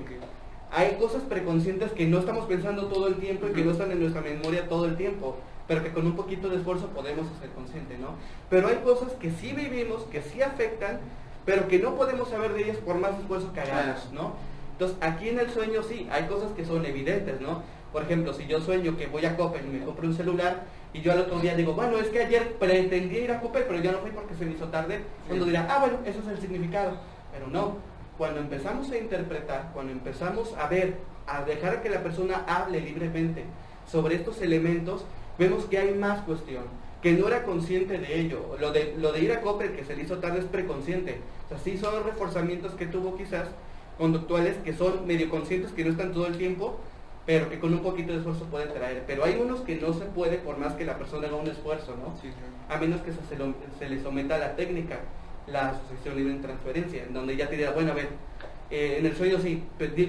Hay 0.72 0.98
cosas 1.00 1.24
preconscientes 1.24 1.92
que 1.92 2.06
no 2.06 2.20
estamos 2.20 2.46
pensando 2.46 2.88
todo 2.88 3.08
el 3.08 3.16
tiempo 3.16 3.48
y 3.48 3.54
que 3.54 3.64
no 3.64 3.72
están 3.72 3.92
en 3.92 4.00
nuestra 4.00 4.22
memoria 4.22 4.68
todo 4.68 4.86
el 4.86 4.96
tiempo, 4.98 5.38
pero 5.68 5.84
que 5.84 5.92
con 5.92 6.06
un 6.06 6.16
poquito 6.16 6.50
de 6.50 6.58
esfuerzo 6.58 6.88
podemos 6.88 7.28
hacer 7.38 7.50
consciente, 7.52 7.98
¿no? 7.98 8.10
Pero 8.50 8.68
hay 8.68 8.78
cosas 8.78 9.14
que 9.14 9.32
sí 9.32 9.54
vivimos, 9.54 10.04
que 10.12 10.22
sí 10.22 10.42
afectan, 10.42 11.00
pero 11.46 11.68
que 11.68 11.80
no 11.80 11.96
podemos 11.96 12.30
saber 12.30 12.54
de 12.54 12.64
ellas 12.64 12.78
por 12.78 12.98
más 12.98 13.18
esfuerzo 13.20 13.52
que 13.54 13.62
hagamos, 13.62 14.12
¿no? 14.14 14.34
Entonces, 14.74 14.98
aquí 15.02 15.30
en 15.30 15.40
el 15.40 15.50
sueño 15.50 15.82
sí, 15.84 16.08
hay 16.12 16.26
cosas 16.26 16.52
que 16.54 16.66
son 16.66 16.86
evidentes, 16.86 17.42
¿no? 17.42 17.64
Por 17.92 18.04
ejemplo, 18.04 18.34
si 18.34 18.46
yo 18.46 18.62
sueño 18.62 18.96
que 18.96 19.08
voy 19.08 19.26
a 19.26 19.36
Coppel 19.36 19.66
y 19.66 19.80
me 19.80 19.84
compro 19.84 20.08
un 20.08 20.14
celular 20.14 20.64
y 20.94 21.02
yo 21.02 21.12
al 21.12 21.20
otro 21.20 21.40
día 21.40 21.56
digo, 21.56 21.74
bueno, 21.74 21.98
es 21.98 22.08
que 22.10 22.24
ayer 22.24 22.54
pretendía 22.54 23.20
ir 23.20 23.32
a 23.32 23.40
Coppel, 23.40 23.66
pero 23.68 23.80
ya 23.80 23.92
no 23.92 24.00
fui 24.00 24.12
porque 24.12 24.34
se 24.36 24.46
me 24.46 24.54
hizo 24.54 24.70
tarde, 24.70 25.02
cuando 25.28 25.46
dirá, 25.46 25.68
ah, 25.70 25.80
bueno, 25.80 26.00
eso 26.06 26.20
es 26.20 26.28
el 26.28 26.40
significado. 26.40 26.98
Pero 27.32 27.48
no, 27.48 27.78
cuando 28.18 28.40
empezamos 28.40 28.90
a 28.92 28.98
interpretar, 28.98 29.70
cuando 29.74 29.92
empezamos 29.92 30.54
a 30.58 30.68
ver, 30.68 30.96
a 31.28 31.44
dejar 31.44 31.84
que 31.84 31.90
la 31.90 32.02
persona 32.02 32.44
hable 32.48 32.82
libremente 32.82 33.44
sobre 33.86 34.16
estos 34.16 34.42
elementos, 34.42 35.06
vemos 35.38 35.66
que 35.66 35.78
hay 35.78 35.94
más 35.94 36.22
cuestión, 36.24 36.64
que 37.04 37.14
no 37.14 37.28
era 37.28 37.44
consciente 37.44 38.00
de 38.00 38.20
ello. 38.20 38.58
Lo 38.60 38.72
de, 38.72 38.96
lo 38.98 39.12
de 39.12 39.22
ir 39.22 39.32
a 39.32 39.42
Coppel, 39.42 39.74
que 39.74 39.86
se 39.86 39.96
le 39.96 40.04
hizo 40.04 40.18
tarde, 40.18 40.40
es 40.40 40.46
preconsciente. 40.46 41.20
O 41.46 41.50
sea, 41.50 41.60
sí 41.60 41.78
son 41.78 42.04
reforzamientos 42.04 42.74
que 42.74 42.88
tuvo 42.88 43.16
quizás 43.16 43.48
conductuales 43.98 44.58
que 44.64 44.74
son 44.74 45.06
medio 45.06 45.30
conscientes, 45.30 45.72
que 45.72 45.84
no 45.84 45.92
están 45.92 46.14
todo 46.14 46.26
el 46.26 46.38
tiempo, 46.38 46.80
pero 47.30 47.48
que 47.48 47.60
con 47.60 47.72
un 47.76 47.82
poquito 47.82 48.12
de 48.12 48.18
esfuerzo 48.18 48.46
pueden 48.46 48.74
traer. 48.74 49.04
Pero 49.06 49.24
hay 49.24 49.36
unos 49.40 49.60
que 49.62 49.76
no 49.76 49.94
se 49.94 50.06
puede 50.06 50.38
por 50.40 50.58
más 50.58 50.74
que 50.74 50.84
la 50.84 50.98
persona 50.98 51.28
haga 51.28 51.36
un 51.36 51.46
esfuerzo, 51.48 51.96
¿no? 51.96 52.18
A 52.74 52.80
menos 52.80 53.02
que 53.02 53.12
se, 53.12 53.38
lo- 53.38 53.54
se 53.78 53.88
le 53.88 54.02
someta 54.02 54.34
a 54.34 54.40
la 54.40 54.56
técnica, 54.56 54.98
la 55.46 55.70
asociación 55.70 56.16
libre 56.16 56.34
en 56.34 56.42
transferencia, 56.42 57.04
en 57.04 57.14
donde 57.14 57.36
ya 57.38 57.48
te 57.48 57.56
dirá, 57.56 57.70
bueno, 57.70 57.92
a 57.92 57.94
ver, 57.94 58.08
eh, 58.72 58.96
en 58.98 59.06
el 59.06 59.16
sueño 59.16 59.38
sí, 59.38 59.62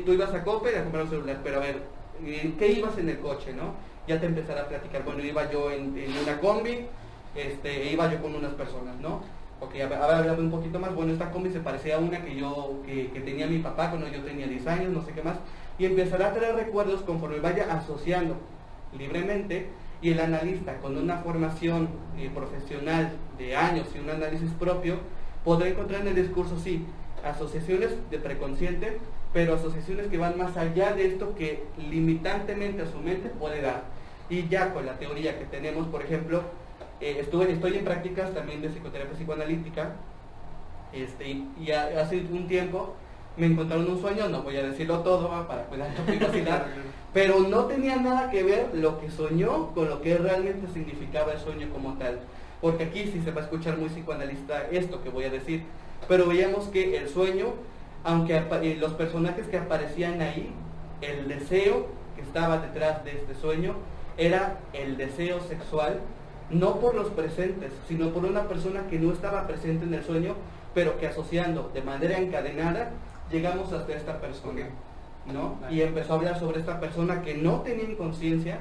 tú 0.07 0.15
ibas 0.15 0.33
a 0.33 0.43
Coppel 0.43 0.75
a 0.79 0.83
comprar 0.83 1.05
un 1.05 1.11
celular, 1.11 1.41
pero 1.45 1.59
a 1.59 1.61
ver, 1.61 1.83
¿en 2.25 2.53
qué 2.57 2.69
ibas 2.73 2.97
en 2.97 3.11
el 3.11 3.19
coche, 3.19 3.53
no? 3.53 3.75
Ya 4.09 4.19
te 4.19 4.25
empezará 4.25 4.63
a 4.63 4.69
platicar, 4.69 5.05
bueno, 5.05 5.23
iba 5.23 5.53
yo 5.53 5.71
en, 5.71 5.99
en 5.99 6.17
una 6.27 6.41
combi, 6.41 6.87
este, 7.37 7.83
e 7.87 7.93
iba 7.93 8.11
yo 8.11 8.23
con 8.23 8.35
unas 8.35 8.55
personas, 8.55 8.97
¿no? 8.99 9.21
Ok, 9.61 9.75
a 9.75 9.89
ver, 9.89 9.99
ahora 9.99 10.33
un 10.39 10.51
poquito 10.51 10.79
más, 10.79 10.95
bueno, 10.95 11.13
esta 11.13 11.31
combi 11.31 11.51
se 11.51 11.61
parecía 11.61 11.97
a 11.97 11.99
una 11.99 12.25
que 12.25 12.35
yo, 12.35 12.81
que, 12.87 13.11
que 13.11 13.21
tenía 13.21 13.47
mi 13.47 13.59
papá 13.59 13.91
cuando 13.91 14.09
yo 14.09 14.23
tenía 14.23 14.47
10 14.47 14.67
años, 14.67 14.91
no 14.91 15.03
sé 15.05 15.13
qué 15.13 15.23
más, 15.23 15.37
y 15.81 15.87
empezará 15.87 16.29
a 16.29 16.35
traer 16.35 16.55
recuerdos 16.55 17.01
conforme 17.01 17.41
vaya 17.41 17.73
asociando 17.73 18.37
libremente, 18.97 19.67
y 20.03 20.11
el 20.13 20.21
analista 20.21 20.77
con 20.79 20.97
una 20.97 21.19
formación 21.19 21.89
eh, 22.19 22.31
profesional 22.35 23.13
de 23.39 23.57
años 23.57 23.87
y 23.95 23.99
un 23.99 24.11
análisis 24.11 24.51
propio, 24.53 24.97
podrá 25.45 25.69
encontrar 25.69 26.03
en 26.03 26.09
el 26.09 26.15
discurso, 26.17 26.59
sí, 26.59 26.85
asociaciones 27.25 27.91
de 28.11 28.19
preconsciente, 28.19 28.99
pero 29.33 29.55
asociaciones 29.55 30.09
que 30.09 30.19
van 30.19 30.37
más 30.39 30.57
allá 30.57 30.93
de 30.93 31.07
esto 31.07 31.35
que 31.35 31.65
limitantemente 31.79 32.83
a 32.83 32.87
su 32.87 32.99
mente 32.99 33.29
puede 33.31 33.63
dar. 33.63 33.85
Y 34.29 34.49
ya 34.49 34.73
con 34.75 34.85
la 34.87 34.99
teoría 34.99 35.39
que 35.39 35.45
tenemos, 35.47 35.87
por 35.89 36.03
ejemplo, 36.03 36.43
eh, 37.01 37.17
estuve, 37.21 37.53
estoy 37.53 37.77
en 37.77 37.85
prácticas 37.85 38.33
también 38.35 38.61
de 38.63 38.69
psicoterapia 38.69 39.15
psicoanalítica, 39.15 39.93
este, 40.93 41.29
y, 41.29 41.49
y 41.61 41.71
ha- 41.73 42.01
hace 42.03 42.19
un 42.19 42.49
tiempo 42.49 42.95
me 43.37 43.47
encontraron 43.47 43.89
un 43.91 44.01
sueño, 44.01 44.29
no 44.29 44.43
voy 44.43 44.57
a 44.57 44.63
decirlo 44.63 45.01
todo 45.01 45.29
¿va? 45.29 45.47
para 45.47 45.65
cuidar 45.65 45.95
tu 45.95 46.03
privacidad, 46.03 46.67
pero 47.13 47.41
no 47.41 47.65
tenía 47.65 47.97
nada 47.97 48.31
que 48.31 48.43
ver 48.43 48.71
lo 48.75 49.01
que 49.01 49.11
soñó 49.11 49.73
con 49.75 49.89
lo 49.89 50.03
que 50.03 50.17
realmente 50.19 50.67
significaba 50.73 51.33
el 51.33 51.39
sueño 51.39 51.69
como 51.73 51.95
tal. 51.95 52.21
Porque 52.61 52.85
aquí 52.85 53.05
sí 53.05 53.23
se 53.25 53.31
va 53.31 53.41
a 53.41 53.45
escuchar 53.45 53.79
muy 53.79 53.89
psicoanalista 53.89 54.67
esto 54.71 55.03
que 55.03 55.09
voy 55.09 55.25
a 55.25 55.31
decir, 55.31 55.65
pero 56.09 56.27
veíamos 56.27 56.69
que 56.69 56.97
el 56.97 57.09
sueño, 57.09 57.55
aunque 58.05 58.37
eh, 58.37 58.77
los 58.79 58.93
personajes 58.93 59.47
que 59.47 59.59
aparecían 59.59 60.21
ahí, 60.21 60.53
el 61.01 61.29
deseo 61.29 61.87
que 62.15 62.23
estaba 62.23 62.59
detrás 62.59 63.05
de 63.05 63.13
este 63.13 63.35
sueño 63.35 63.77
era 64.19 64.59
el 64.75 64.99
deseo 64.99 65.41
sexual, 65.41 66.01
no 66.51 66.81
por 66.81 66.95
los 66.95 67.09
presentes, 67.09 67.73
sino 67.89 68.11
por 68.11 68.25
una 68.25 68.43
persona 68.49 68.87
que 68.91 68.99
no 68.99 69.13
estaba 69.13 69.47
presente 69.47 69.87
en 69.87 69.95
el 69.95 70.05
sueño, 70.05 70.35
pero 70.75 70.99
que 70.99 71.07
asociando 71.07 71.71
de 71.73 71.83
manera 71.83 72.19
encadenada 72.19 72.91
llegamos 73.31 73.73
hasta 73.73 73.93
esta 73.93 74.21
persona. 74.21 74.69
¿no? 75.33 75.59
Y 75.71 75.83
empezó 75.83 76.15
a 76.15 76.17
hablar 76.17 76.39
sobre 76.39 76.61
esta 76.61 76.81
persona 76.81 77.23
que 77.23 77.35
no 77.35 77.61
tenía 77.61 77.85
inconsciencia, 77.85 78.59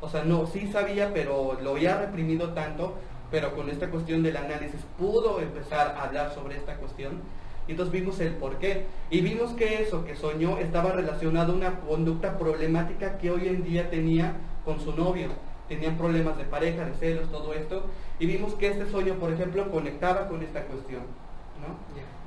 o 0.00 0.08
sea, 0.08 0.24
no, 0.24 0.46
sí 0.46 0.70
sabía, 0.70 1.12
pero 1.14 1.58
lo 1.62 1.70
había 1.70 1.98
reprimido 1.98 2.50
tanto, 2.50 2.94
pero 3.30 3.54
con 3.54 3.70
esta 3.70 3.88
cuestión 3.88 4.22
del 4.22 4.36
análisis 4.36 4.80
pudo 4.98 5.40
empezar 5.40 5.96
a 5.96 6.04
hablar 6.04 6.32
sobre 6.34 6.56
esta 6.56 6.76
cuestión. 6.76 7.22
Y 7.66 7.70
entonces 7.72 7.92
vimos 7.92 8.20
el 8.20 8.34
por 8.34 8.58
qué. 8.58 8.84
Y 9.10 9.22
vimos 9.22 9.52
que 9.52 9.82
eso 9.82 10.04
que 10.04 10.14
soñó 10.14 10.58
estaba 10.58 10.92
relacionado 10.92 11.52
a 11.52 11.56
una 11.56 11.80
conducta 11.80 12.36
problemática 12.38 13.16
que 13.16 13.30
hoy 13.30 13.48
en 13.48 13.64
día 13.64 13.88
tenía 13.88 14.34
con 14.64 14.80
su 14.80 14.94
novio. 14.94 15.28
Tenían 15.68 15.96
problemas 15.96 16.36
de 16.36 16.44
pareja, 16.44 16.84
de 16.84 16.92
celos, 16.94 17.30
todo 17.30 17.54
esto. 17.54 17.86
Y 18.18 18.26
vimos 18.26 18.54
que 18.54 18.68
este 18.68 18.88
sueño, 18.90 19.14
por 19.14 19.32
ejemplo, 19.32 19.70
conectaba 19.70 20.28
con 20.28 20.42
esta 20.42 20.62
cuestión. 20.64 21.00
¿no? 21.60 21.74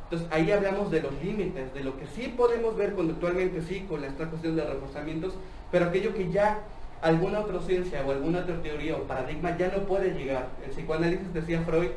Entonces 0.10 0.30
ahí 0.32 0.52
hablamos 0.54 0.90
de 0.90 1.02
los 1.02 1.12
límites, 1.22 1.74
de 1.74 1.84
lo 1.84 1.98
que 1.98 2.08
sí 2.08 2.34
podemos 2.38 2.78
ver 2.78 2.94
conductualmente, 2.94 3.62
sí, 3.62 3.86
con 3.90 4.06
esta 4.06 4.30
cuestión 4.30 4.56
de 4.56 4.64
reforzamientos, 4.64 5.34
pero 5.70 5.88
aquello 5.88 6.14
que 6.14 6.32
ya 6.32 6.62
alguna 7.02 7.42
otra 7.42 7.60
ciencia 7.60 8.04
o 8.06 8.12
alguna 8.12 8.40
otra 8.40 8.62
teoría 8.62 8.96
o 8.96 9.04
paradigma 9.04 9.58
ya 9.58 9.68
no 9.68 9.84
puede 9.84 10.12
llegar. 10.12 10.48
El 10.64 10.72
psicoanálisis, 10.72 11.34
decía 11.34 11.62
Freud 11.64 11.90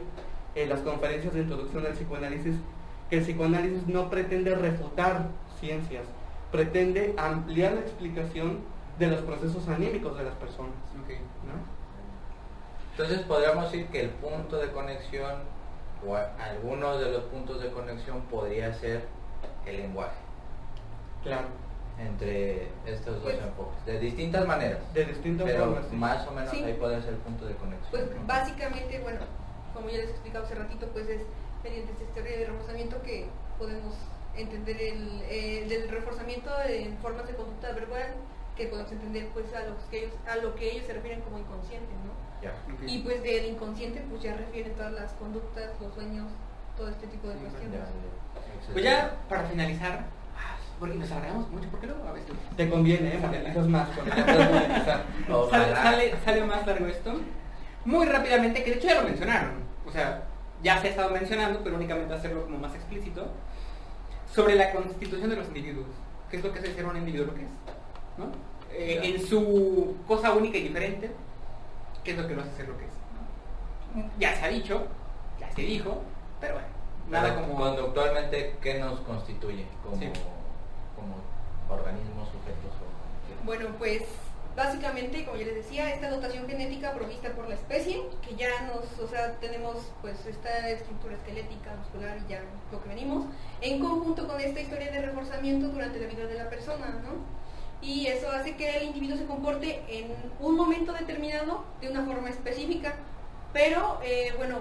en 0.56 0.68
las 0.68 0.80
conferencias 0.80 1.32
de 1.34 1.40
introducción 1.42 1.86
al 1.86 1.92
psicoanálisis, 1.92 2.56
que 3.08 3.18
el 3.18 3.22
psicoanálisis 3.22 3.86
no 3.86 4.10
pretende 4.10 4.56
refutar 4.56 5.28
ciencias, 5.60 6.04
pretende 6.50 7.14
ampliar 7.16 7.74
la 7.74 7.80
explicación 7.80 8.58
de 8.98 9.06
los 9.06 9.20
procesos 9.20 9.68
anímicos 9.68 10.18
de 10.18 10.24
las 10.24 10.34
personas. 10.34 10.74
Entonces 12.90 13.20
podríamos 13.20 13.70
decir 13.70 13.86
que 13.86 14.00
el 14.00 14.10
punto 14.10 14.56
de 14.56 14.72
conexión 14.72 15.59
o 16.06 16.16
a- 16.16 16.30
de 16.98 17.10
los 17.10 17.24
puntos 17.24 17.60
de 17.62 17.70
conexión 17.70 18.20
podría 18.22 18.72
ser 18.74 19.04
el 19.66 19.76
lenguaje 19.76 20.16
Claro, 21.22 21.48
entre 21.98 22.68
estos 22.86 23.14
dos 23.16 23.22
Pues- 23.24 23.38
enfoques, 23.38 23.84
de 23.84 23.98
distintas 24.00 24.46
maneras. 24.46 24.78
de 24.94 25.04
distintas 25.04 25.46
Pero 25.46 25.64
formas. 25.66 25.84
sí. 25.90 25.96
más 25.96 26.26
o 26.26 26.30
menos 26.32 26.50
Sí. 26.50 26.64
ahí 26.64 26.72
puede 26.74 27.00
ser 27.02 27.10
el 27.10 27.20
punto 27.20 27.44
de 27.44 27.54
conexión. 27.56 27.90
Pues 27.90 28.16
¿no? 28.16 28.26
básicamente, 28.26 28.98
bueno, 29.00 29.20
como 29.74 29.88
ya 29.90 29.98
les 29.98 30.08
he 30.08 30.10
explicado 30.12 30.44
hace 30.46 30.54
ratito, 30.54 30.86
pues 30.92 31.08
es 31.08 31.20
mediante 31.62 31.92
esta 31.92 32.14
teoría 32.14 32.38
de 32.38 32.46
reforzamiento 32.46 33.02
que 33.02 33.26
podemos 33.58 33.94
entender 34.36 34.80
el, 34.80 35.22
el 35.22 35.68
del 35.68 35.88
reforzamiento 35.90 36.50
en 36.66 36.96
formas 36.98 37.26
de 37.26 37.34
conducta 37.34 37.72
verbal 37.72 38.14
que 38.56 38.66
podemos 38.68 38.90
entender 38.92 39.28
pues 39.34 39.52
a 39.54 39.60
lo 39.66 39.74
que 39.90 39.98
ellos, 40.04 40.12
a 40.26 40.36
lo 40.36 40.54
que 40.54 40.70
ellos 40.72 40.86
se 40.86 40.94
refieren 40.94 41.20
como 41.20 41.38
inconsciente, 41.38 41.92
¿no? 42.04 42.12
Y 42.86 42.98
pues 43.00 43.22
del 43.22 43.46
inconsciente 43.46 44.02
pues 44.08 44.22
ya 44.22 44.36
refieren 44.36 44.74
todas 44.74 44.92
las 44.92 45.12
conductas, 45.12 45.70
los 45.80 45.94
sueños, 45.94 46.26
todo 46.76 46.88
este 46.88 47.06
tipo 47.08 47.28
de 47.28 47.34
Sí, 47.34 47.40
cuestiones. 47.40 47.80
Ya. 47.80 48.72
Pues 48.72 48.84
ya 48.84 49.16
para 49.28 49.44
finalizar, 49.44 50.06
ah, 50.36 50.56
porque 50.78 50.94
nos 50.94 51.10
alargamos 51.10 51.50
mucho, 51.50 51.68
¿por 51.68 51.80
qué 51.80 51.86
luego 51.86 52.08
a 52.08 52.12
veces? 52.12 52.32
Te 52.56 52.70
conviene, 52.70 53.14
¿eh? 53.14 53.18
monetizas 53.18 53.66
más. 53.68 53.88
Sale, 55.50 55.74
sale, 55.74 56.14
sale 56.24 56.44
más 56.44 56.66
largo 56.66 56.86
esto. 56.86 57.20
Muy 57.84 58.06
rápidamente, 58.06 58.62
que 58.62 58.70
de 58.70 58.76
hecho 58.76 58.88
ya 58.88 59.00
lo 59.00 59.08
mencionaron. 59.08 59.52
O 59.86 59.90
sea, 59.90 60.24
ya 60.62 60.78
se 60.80 60.88
ha 60.88 60.90
estado 60.90 61.10
mencionando, 61.10 61.60
pero 61.62 61.76
únicamente 61.76 62.14
hacerlo 62.14 62.44
como 62.44 62.58
más 62.58 62.74
explícito. 62.74 63.28
Sobre 64.34 64.54
la 64.54 64.70
constitución 64.72 65.28
de 65.28 65.36
los 65.36 65.48
individuos. 65.48 65.86
¿Qué 66.30 66.36
es 66.36 66.44
lo 66.44 66.52
que 66.52 66.60
hace 66.60 66.72
ser 66.74 66.86
un 66.86 66.96
individuo 66.96 67.26
lo 67.26 67.34
que 67.34 67.42
es? 67.42 67.50
¿No? 68.16 68.26
Eh, 68.72 69.00
en 69.02 69.26
su 69.26 69.96
cosa 70.06 70.32
única 70.32 70.56
y 70.58 70.62
diferente, 70.68 71.10
¿qué 72.04 72.12
es 72.12 72.18
lo 72.18 72.26
que 72.26 72.34
lo 72.34 72.42
hace 72.42 72.56
ser 72.56 72.68
lo 72.68 72.78
que 72.78 72.84
es? 72.84 72.90
Ya 74.18 74.34
se 74.36 74.44
ha 74.44 74.48
dicho, 74.48 74.86
ya 75.38 75.50
se 75.50 75.62
dijo, 75.62 76.02
pero 76.40 76.54
bueno, 76.54 76.68
nada 77.08 77.34
Pero 77.34 77.46
como... 77.46 77.58
Conductualmente, 77.58 78.56
¿qué 78.60 78.78
nos 78.78 79.00
constituye 79.00 79.66
como, 79.82 79.96
Sí. 79.98 80.08
como 80.96 81.16
organismos, 81.68 82.28
sujetos? 82.28 82.72
O, 82.80 83.44
Bueno, 83.44 83.68
pues 83.78 84.02
básicamente, 84.56 85.24
como 85.24 85.36
ya 85.38 85.46
les 85.46 85.54
decía, 85.56 85.92
esta 85.94 86.10
dotación 86.10 86.46
genética 86.48 86.92
provista 86.92 87.30
por 87.30 87.48
la 87.48 87.54
especie, 87.54 88.02
que 88.22 88.34
ya 88.36 88.48
nos, 88.66 88.98
o 89.02 89.08
sea, 89.08 89.32
tenemos 89.40 89.76
pues 90.02 90.24
esta 90.26 90.68
estructura 90.68 91.14
esquelética, 91.14 91.74
muscular 91.76 92.18
y 92.26 92.30
ya 92.30 92.42
lo 92.70 92.82
que 92.82 92.88
venimos, 92.88 93.26
en 93.60 93.80
conjunto 93.80 94.26
con 94.28 94.40
esta 94.40 94.60
historia 94.60 94.90
de 94.90 95.02
reforzamiento 95.02 95.68
durante 95.68 95.98
la 96.00 96.06
vida 96.06 96.26
de 96.26 96.34
la 96.34 96.50
persona, 96.50 97.00
¿no? 97.02 97.39
Y 97.82 98.06
eso 98.06 98.30
hace 98.30 98.56
que 98.56 98.76
el 98.76 98.84
individuo 98.84 99.16
se 99.16 99.24
comporte 99.24 99.82
en 99.88 100.14
un 100.38 100.56
momento 100.56 100.92
determinado 100.92 101.64
de 101.80 101.88
una 101.88 102.04
forma 102.04 102.28
específica. 102.28 102.94
Pero, 103.52 104.00
eh, 104.04 104.32
bueno, 104.36 104.58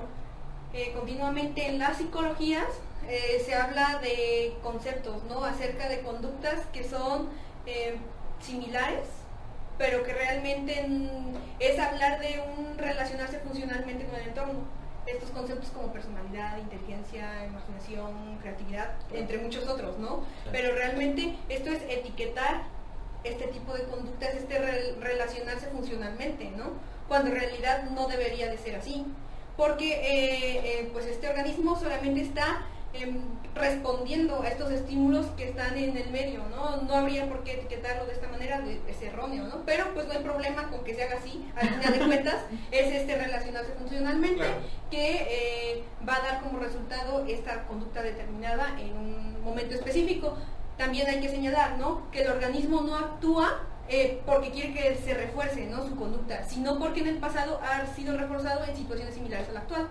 eh, 0.73 0.93
continuamente 0.93 1.67
en 1.67 1.79
las 1.79 1.97
psicologías 1.97 2.67
eh, 3.07 3.41
se 3.45 3.55
habla 3.55 3.99
de 4.01 4.55
conceptos, 4.63 5.23
¿no? 5.25 5.43
Acerca 5.43 5.89
de 5.89 6.01
conductas 6.01 6.65
que 6.71 6.83
son 6.83 7.29
similares, 8.41 9.05
pero 9.77 10.03
que 10.03 10.11
realmente 10.11 10.87
es 11.59 11.77
hablar 11.77 12.19
de 12.19 12.41
un 12.57 12.77
relacionarse 12.79 13.37
funcionalmente 13.39 14.05
con 14.05 14.19
el 14.19 14.29
entorno. 14.29 14.59
Estos 15.05 15.29
conceptos 15.29 15.69
como 15.69 15.93
personalidad, 15.93 16.57
inteligencia, 16.57 17.45
imaginación, 17.45 18.37
creatividad, 18.41 18.91
entre 19.13 19.37
muchos 19.37 19.67
otros, 19.67 19.99
¿no? 19.99 20.23
Pero 20.51 20.73
realmente 20.73 21.35
esto 21.47 21.69
es 21.69 21.81
etiquetar 21.83 22.63
este 23.23 23.47
tipo 23.47 23.73
de 23.73 23.83
conductas, 23.83 24.33
este 24.35 24.59
re- 24.59 24.95
relacionarse 24.99 25.67
funcionalmente, 25.67 26.51
¿no? 26.51 26.71
Cuando 27.07 27.29
en 27.31 27.35
realidad 27.39 27.83
no 27.91 28.07
debería 28.07 28.49
de 28.49 28.57
ser 28.57 28.75
así. 28.75 29.05
Porque 29.57 29.93
eh, 29.93 30.61
eh, 30.63 30.89
pues 30.93 31.05
este 31.05 31.27
organismo 31.27 31.77
solamente 31.77 32.21
está 32.21 32.61
em, 32.93 33.19
respondiendo 33.55 34.41
a 34.41 34.47
estos 34.47 34.71
estímulos 34.71 35.25
que 35.37 35.49
están 35.49 35.77
en 35.77 35.97
el 35.97 36.09
medio, 36.11 36.43
¿no? 36.49 36.77
No 36.83 36.93
habría 36.95 37.27
por 37.27 37.43
qué 37.43 37.53
etiquetarlo 37.53 38.05
de 38.05 38.13
esta 38.13 38.29
manera, 38.29 38.63
es 38.87 39.01
erróneo, 39.01 39.43
¿no? 39.45 39.63
Pero 39.65 39.93
pues 39.93 40.07
no 40.07 40.13
hay 40.13 40.19
problema 40.23 40.69
con 40.69 40.83
que 40.85 40.95
se 40.95 41.03
haga 41.03 41.17
así, 41.17 41.45
al 41.55 41.67
final 41.69 41.99
de 41.99 42.05
cuentas, 42.05 42.35
es 42.71 42.87
este 42.93 43.15
relacionarse 43.17 43.73
funcionalmente 43.73 44.37
Claro. 44.37 44.61
que 44.89 45.27
eh, 45.29 45.83
va 46.07 46.15
a 46.15 46.21
dar 46.21 46.41
como 46.41 46.57
resultado 46.59 47.25
esta 47.27 47.65
conducta 47.65 48.01
determinada 48.01 48.79
en 48.79 48.93
un 48.97 49.43
momento 49.43 49.75
específico. 49.75 50.37
También 50.79 51.09
hay 51.09 51.19
que 51.19 51.27
señalar, 51.27 51.77
¿no? 51.77 52.09
Que 52.09 52.21
el 52.21 52.31
organismo 52.31 52.79
no 52.79 52.95
actúa 52.95 53.63
eh, 53.89 54.21
porque 54.25 54.49
quiere 54.49 54.73
que 54.73 54.95
se 54.95 55.13
refuerce, 55.13 55.65
¿no? 55.65 55.85
Su 55.85 55.93
conducta, 55.97 56.45
sino 56.45 56.79
porque 56.79 57.01
en 57.01 57.07
el 57.07 57.17
pasado 57.17 57.59
ha 57.61 57.85
sido 57.93 58.17
reforzado 58.17 58.63
en 58.63 58.77
situaciones 58.77 59.13
similares 59.13 59.49
a 59.49 59.51
la 59.51 59.59
actual. 59.59 59.89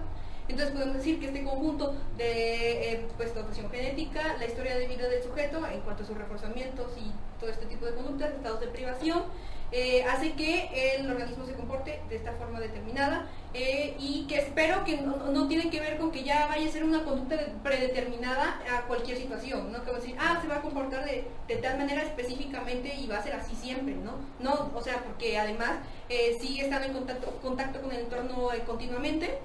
Entonces 0.48 0.72
podemos 0.72 0.96
decir 0.96 1.20
que 1.20 1.26
este 1.26 1.44
conjunto 1.44 1.94
de 2.16 2.92
eh, 2.92 3.06
pues, 3.18 3.34
dotación 3.34 3.70
genética, 3.70 4.38
la 4.38 4.46
historia 4.46 4.78
de 4.78 4.86
vida 4.86 5.06
del 5.10 5.22
sujeto 5.22 5.58
en 5.70 5.82
cuanto 5.82 6.04
a 6.04 6.06
sus 6.06 6.16
reforzamientos 6.16 6.86
y 6.96 7.12
todo 7.38 7.50
este 7.50 7.66
tipo 7.66 7.84
de 7.84 7.92
conductas, 7.92 8.32
estados 8.32 8.60
de 8.60 8.68
privación, 8.68 9.24
eh, 9.72 10.02
hace 10.04 10.32
que 10.32 10.96
el 10.96 11.10
organismo 11.10 11.44
se 11.46 11.52
comporte 11.54 12.00
de 12.08 12.16
esta 12.16 12.32
forma 12.32 12.58
determinada 12.60 13.26
eh, 13.54 13.94
y 13.98 14.26
que 14.26 14.36
espero 14.38 14.84
que 14.84 14.96
no, 14.98 15.46
tiene 15.48 15.68
que 15.70 15.80
ver 15.80 15.98
con 15.98 16.10
que 16.10 16.22
ya 16.24 16.46
vaya 16.46 16.66
a 16.68 16.72
ser 16.72 16.84
una 16.84 17.04
conducta 17.04 17.36
de- 17.36 17.52
predeterminada 17.62 18.60
a 18.74 18.82
cualquier 18.86 19.16
situación, 19.18 19.72
¿no? 19.72 19.84
Que 19.84 19.90
va 19.90 19.96
a 19.96 20.00
decir, 20.00 20.16
ah, 20.18 20.38
se 20.40 20.48
va 20.48 20.56
a 20.56 20.62
comportar 20.62 21.04
de, 21.04 21.24
de 21.46 21.56
tal 21.56 21.78
manera 21.78 22.02
específicamente 22.02 22.94
y 22.94 23.06
va 23.06 23.18
a 23.18 23.22
ser 23.22 23.34
así 23.34 23.54
siempre, 23.54 23.94
¿no? 23.94 24.12
No, 24.40 24.70
o 24.74 24.82
sea, 24.82 25.02
porque 25.04 25.38
además 25.38 25.72
eh, 26.08 26.36
sigue 26.40 26.62
estando 26.64 26.86
en 26.86 26.92
contacto, 26.94 27.30
contacto 27.42 27.80
con 27.80 27.92
el 27.92 28.00
entorno 28.00 28.52
eh, 28.52 28.62
continuamente. 28.66 29.38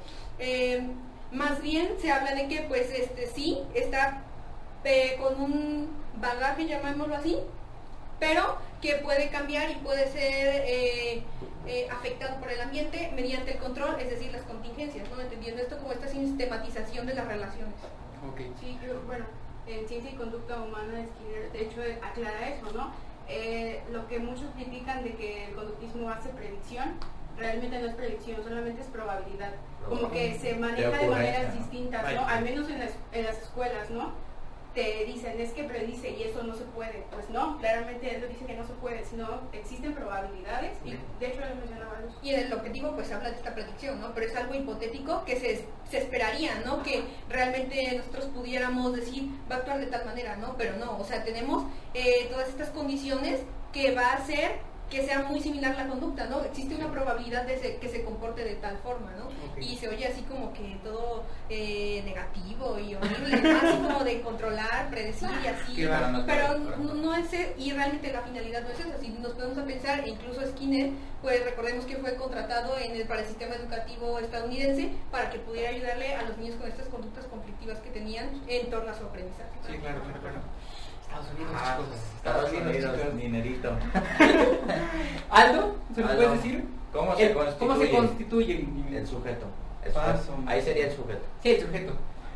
Más 1.32 1.62
bien 1.62 1.96
se 2.00 2.12
habla 2.12 2.36
de 2.36 2.48
que, 2.48 2.62
pues, 2.62 2.92
este 2.92 3.28
sí, 3.28 3.60
está 3.74 4.22
con 5.20 5.42
un 5.42 5.90
bagaje, 6.22 6.66
llamémoslo 6.68 7.16
así, 7.16 7.38
pero 8.24 8.58
que 8.82 8.96
puede 8.96 9.30
cambiar 9.30 9.70
y 9.70 9.76
puede 9.76 10.08
ser 10.08 10.64
eh, 10.66 11.24
eh, 11.68 11.88
afectado 11.92 12.40
por 12.40 12.50
el 12.50 12.62
ambiente 12.62 13.12
mediante 13.14 13.52
el 13.52 13.60
control, 13.60 14.00
es 14.00 14.10
decir, 14.10 14.32
las 14.32 14.44
contingencias, 14.44 15.10
¿no? 15.10 15.20
Entendiendo 15.20 15.62
esto 15.62 15.78
como 15.78 15.92
esta 15.92 16.08
sistematización 16.08 17.06
de 17.06 17.16
las 17.16 17.28
relaciones. 17.28 17.76
Ok. 18.26 18.40
Sí, 18.62 18.78
yo, 18.86 19.02
bueno, 19.06 19.26
en 19.68 19.86
Ciencia 19.90 20.12
y 20.12 20.16
Conducta 20.16 20.58
Humana, 20.62 21.06
Skinner, 21.06 21.52
de 21.52 21.62
hecho, 21.64 21.82
aclara 22.02 22.48
eso, 22.48 22.72
¿no? 22.72 22.94
Eh, 23.28 23.82
lo 23.92 24.08
que 24.08 24.20
muchos 24.20 24.48
critican 24.56 25.04
de 25.04 25.16
que 25.16 25.46
el 25.46 25.56
conductismo 25.56 26.10
hace 26.10 26.30
predicción, 26.30 26.94
realmente 27.38 27.80
no 27.80 27.88
es 27.88 27.96
predicción, 27.96 28.42
solamente 28.42 28.82
es 28.82 28.88
probabilidad. 28.88 29.52
Como 29.88 30.10
que 30.12 30.38
se 30.40 30.56
maneja 30.56 30.98
de 30.98 31.08
maneras 31.10 31.54
distintas. 31.54 32.14
¿no? 32.14 32.26
Al 32.26 32.42
menos 32.42 32.70
en 32.70 32.80
las, 32.80 32.92
en 33.12 33.26
las 33.26 33.42
escuelas, 33.42 33.90
¿no? 33.90 34.14
Te 34.74 35.06
dicen, 35.06 35.40
es 35.40 35.52
que 35.52 35.64
predice 35.66 36.10
y 36.10 36.24
eso 36.24 36.42
no 36.44 36.56
se 36.56 36.64
puede. 36.64 37.06
Pues 37.12 37.30
no, 37.30 37.60
claramente 37.60 38.16
él 38.16 38.28
dice 38.28 38.46
que 38.46 38.56
no 38.56 38.66
se 38.66 38.74
puede, 38.74 39.06
sino 39.06 39.42
existen 39.52 39.94
probabilidades 39.94 40.78
y 40.84 40.92
de 41.20 41.28
hecho 41.28 41.42
él 41.44 41.56
mencionaba 41.60 42.00
eso. 42.00 42.18
Y 42.24 42.32
en 42.32 42.40
el 42.42 42.54
objetivo 42.54 42.94
pues 42.96 43.12
habla 43.12 43.30
de 43.30 43.36
esta 43.36 43.54
predicción, 43.54 44.02
¿no? 44.02 44.14
Pero 44.14 44.26
es 44.28 44.36
algo 44.36 44.56
hipotético 44.56 45.24
que 45.26 45.40
se, 45.40 45.66
se 45.90 45.98
esperaría, 46.00 46.62
¿no? 46.66 46.82
Que 46.82 47.04
realmente 47.30 47.96
nosotros 47.98 48.26
pudiéramos 48.34 48.96
decir, 48.96 49.30
va 49.50 49.56
a 49.56 49.60
actuar 49.60 49.80
de 49.80 49.88
tal 49.88 50.06
manera, 50.06 50.38
¿no? 50.38 50.56
Pero 50.58 50.78
no, 50.78 50.98
o 50.98 51.04
sea, 51.04 51.24
tenemos 51.24 51.66
eh, 51.94 52.28
todas 52.32 52.50
estas 52.50 52.70
condiciones 52.72 53.42
que 53.72 53.94
va 53.94 54.08
a 54.08 54.14
hacer 54.14 54.73
que 54.90 55.04
sea 55.06 55.24
muy 55.24 55.40
similar 55.42 55.76
la 55.76 55.88
conducta, 55.88 56.28
¿no? 56.28 56.44
Existe 56.44 56.76
una 56.76 56.92
probabilidad 56.92 57.46
de 57.48 57.58
se- 57.58 57.78
que 57.78 57.90
se 57.90 58.04
comporte 58.04 58.44
de 58.44 58.56
tal 58.56 58.78
forma, 58.78 59.12
¿no? 59.18 59.28
Y 59.60 59.76
se 59.78 59.90
oye 59.90 60.06
así 60.06 60.22
como 60.22 60.54
que 60.54 60.78
todo 60.84 61.24
eh, 61.50 62.04
negativo 62.06 62.78
y 62.80 62.94
horrible, 62.94 63.36
así 63.52 63.78
como 63.78 64.04
de 64.04 64.22
controlar, 64.22 64.90
predecir 64.92 65.30
y 65.44 65.48
así. 65.48 65.74
No 66.12 66.26
Pero 66.28 66.58
no, 66.60 66.94
no 66.94 67.16
es, 67.16 67.28
y 67.58 67.72
realmente 67.72 68.12
la 68.14 68.22
finalidad 68.22 68.62
no 68.62 68.70
es 68.70 68.80
esa. 68.80 69.00
Si 69.00 69.10
nos 69.10 69.32
ponemos 69.34 69.58
a 69.58 69.66
pensar, 69.66 70.08
incluso 70.08 70.46
Skinner, 70.46 70.92
pues 71.24 71.44
recordemos 71.44 71.86
que 71.86 71.96
fue 71.98 72.16
contratado 72.16 72.78
en 72.78 72.92
el, 72.96 73.08
para 73.08 73.22
el 73.22 73.28
sistema 73.28 73.56
educativo 73.56 74.20
estadounidense 74.20 74.92
para 75.10 75.32
que 75.32 75.40
pudiera 75.40 75.70
ayudarle 75.72 76.14
a 76.14 76.22
los 76.24 76.38
niños 76.38 76.56
con 76.58 76.68
estas 76.70 76.88
conductas 76.88 77.26
conflictivas 77.26 77.80
que 77.80 77.90
tenían 77.90 78.30
en 78.48 78.70
torno 78.70 78.92
a 78.92 78.94
su 78.94 79.06
aprendizaje. 79.06 79.50
Sí, 79.66 79.78
claro, 79.80 80.02
claro, 80.04 80.20
claro. 80.22 80.40
Estados 81.14 81.28
Unidos, 81.36 81.54
Ah, 81.56 81.78
chicos. 81.78 81.96
Estados 82.18 82.52
Unidos, 82.52 83.18
dinerito. 83.18 83.70
Aldo, 85.30 85.76
¿se 85.94 86.02
lo 86.02 86.08
puedes 86.08 86.32
decir? 86.34 86.64
¿Cómo 86.92 87.16
se 87.16 87.26
El- 87.26 87.34
¿Cómo 87.34 87.76
se 87.78 87.90
constituye? 87.90 87.92
constituye 87.92 88.98
el 88.98 89.08
sujeto. 89.08 89.46
Sujeto. 89.86 90.38
Ahí 90.48 90.62
sería 90.62 90.86
el 90.88 90.92
sujeto. 90.96 91.22
Sí, 91.42 91.50
el 91.52 91.62
sujeto. 91.62 91.94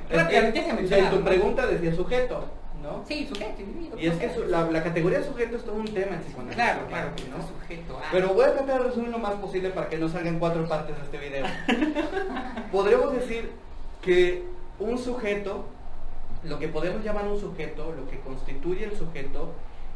Rápidamente 0.10 0.64
se 0.64 0.74
menciona. 0.74 1.10
tu 1.10 1.22
pregunta 1.24 1.66
decía 1.68 1.94
sujeto, 1.96 2.46
¿no? 2.82 3.04
Sí, 3.08 3.26
sujeto, 3.28 3.62
individuo. 3.62 4.00
Y 4.00 4.08
es 4.08 4.16
que 4.18 4.34
su- 4.34 4.46
la, 4.46 4.70
la 4.72 4.84
categoría 4.84 5.24
sujeto 5.24 5.56
es 5.58 5.64
todo 5.64 5.76
un 5.76 5.86
tema 5.86 6.16
en 6.16 6.22
psicoanálisis. 6.22 6.56
Claro, 6.56 6.88
claro, 6.88 7.10
que 7.16 7.24
¿no? 7.30 7.38
sujeto. 7.48 8.00
ah. 8.02 8.08
Pero 8.12 8.30
voy 8.34 8.46
a 8.46 8.54
tratar 8.54 8.80
de 8.82 8.88
resumir 8.90 9.10
lo 9.10 9.20
más 9.20 9.34
posible 9.36 9.70
para 9.70 9.90
que 9.90 9.98
no 9.98 10.10
salgan 10.10 10.40
cuatro 10.40 10.68
partes 10.68 10.96
de 10.98 11.04
este 11.04 11.18
video. 11.18 11.46
Podríamos 12.72 13.14
decir 13.14 13.52
que 14.02 14.44
un 14.80 14.98
sujeto, 14.98 15.66
lo 16.44 16.60
que 16.60 16.68
podemos 16.68 17.04
llamar 17.04 17.28
un 17.28 17.40
sujeto, 17.40 17.94
lo 17.94 18.08
que 18.10 18.20
constituye 18.20 18.86
el 18.86 18.96
sujeto, 18.96 19.54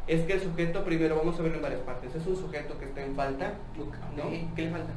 es 0.08 0.22
que 0.22 0.34
el 0.34 0.42
sujeto, 0.42 0.84
primero 0.84 1.16
vamos 1.16 1.40
a 1.40 1.44
verlo 1.44 1.58
en 1.58 1.64
varias 1.64 1.82
partes, 1.82 2.14
es 2.16 2.26
un 2.26 2.36
sujeto 2.36 2.78
que 2.80 2.86
está 2.86 3.04
en 3.04 3.16
falta, 3.16 3.54
¿no? 4.16 4.30
¿Qué 4.56 4.64
le 4.64 4.72
falta? 4.72 4.92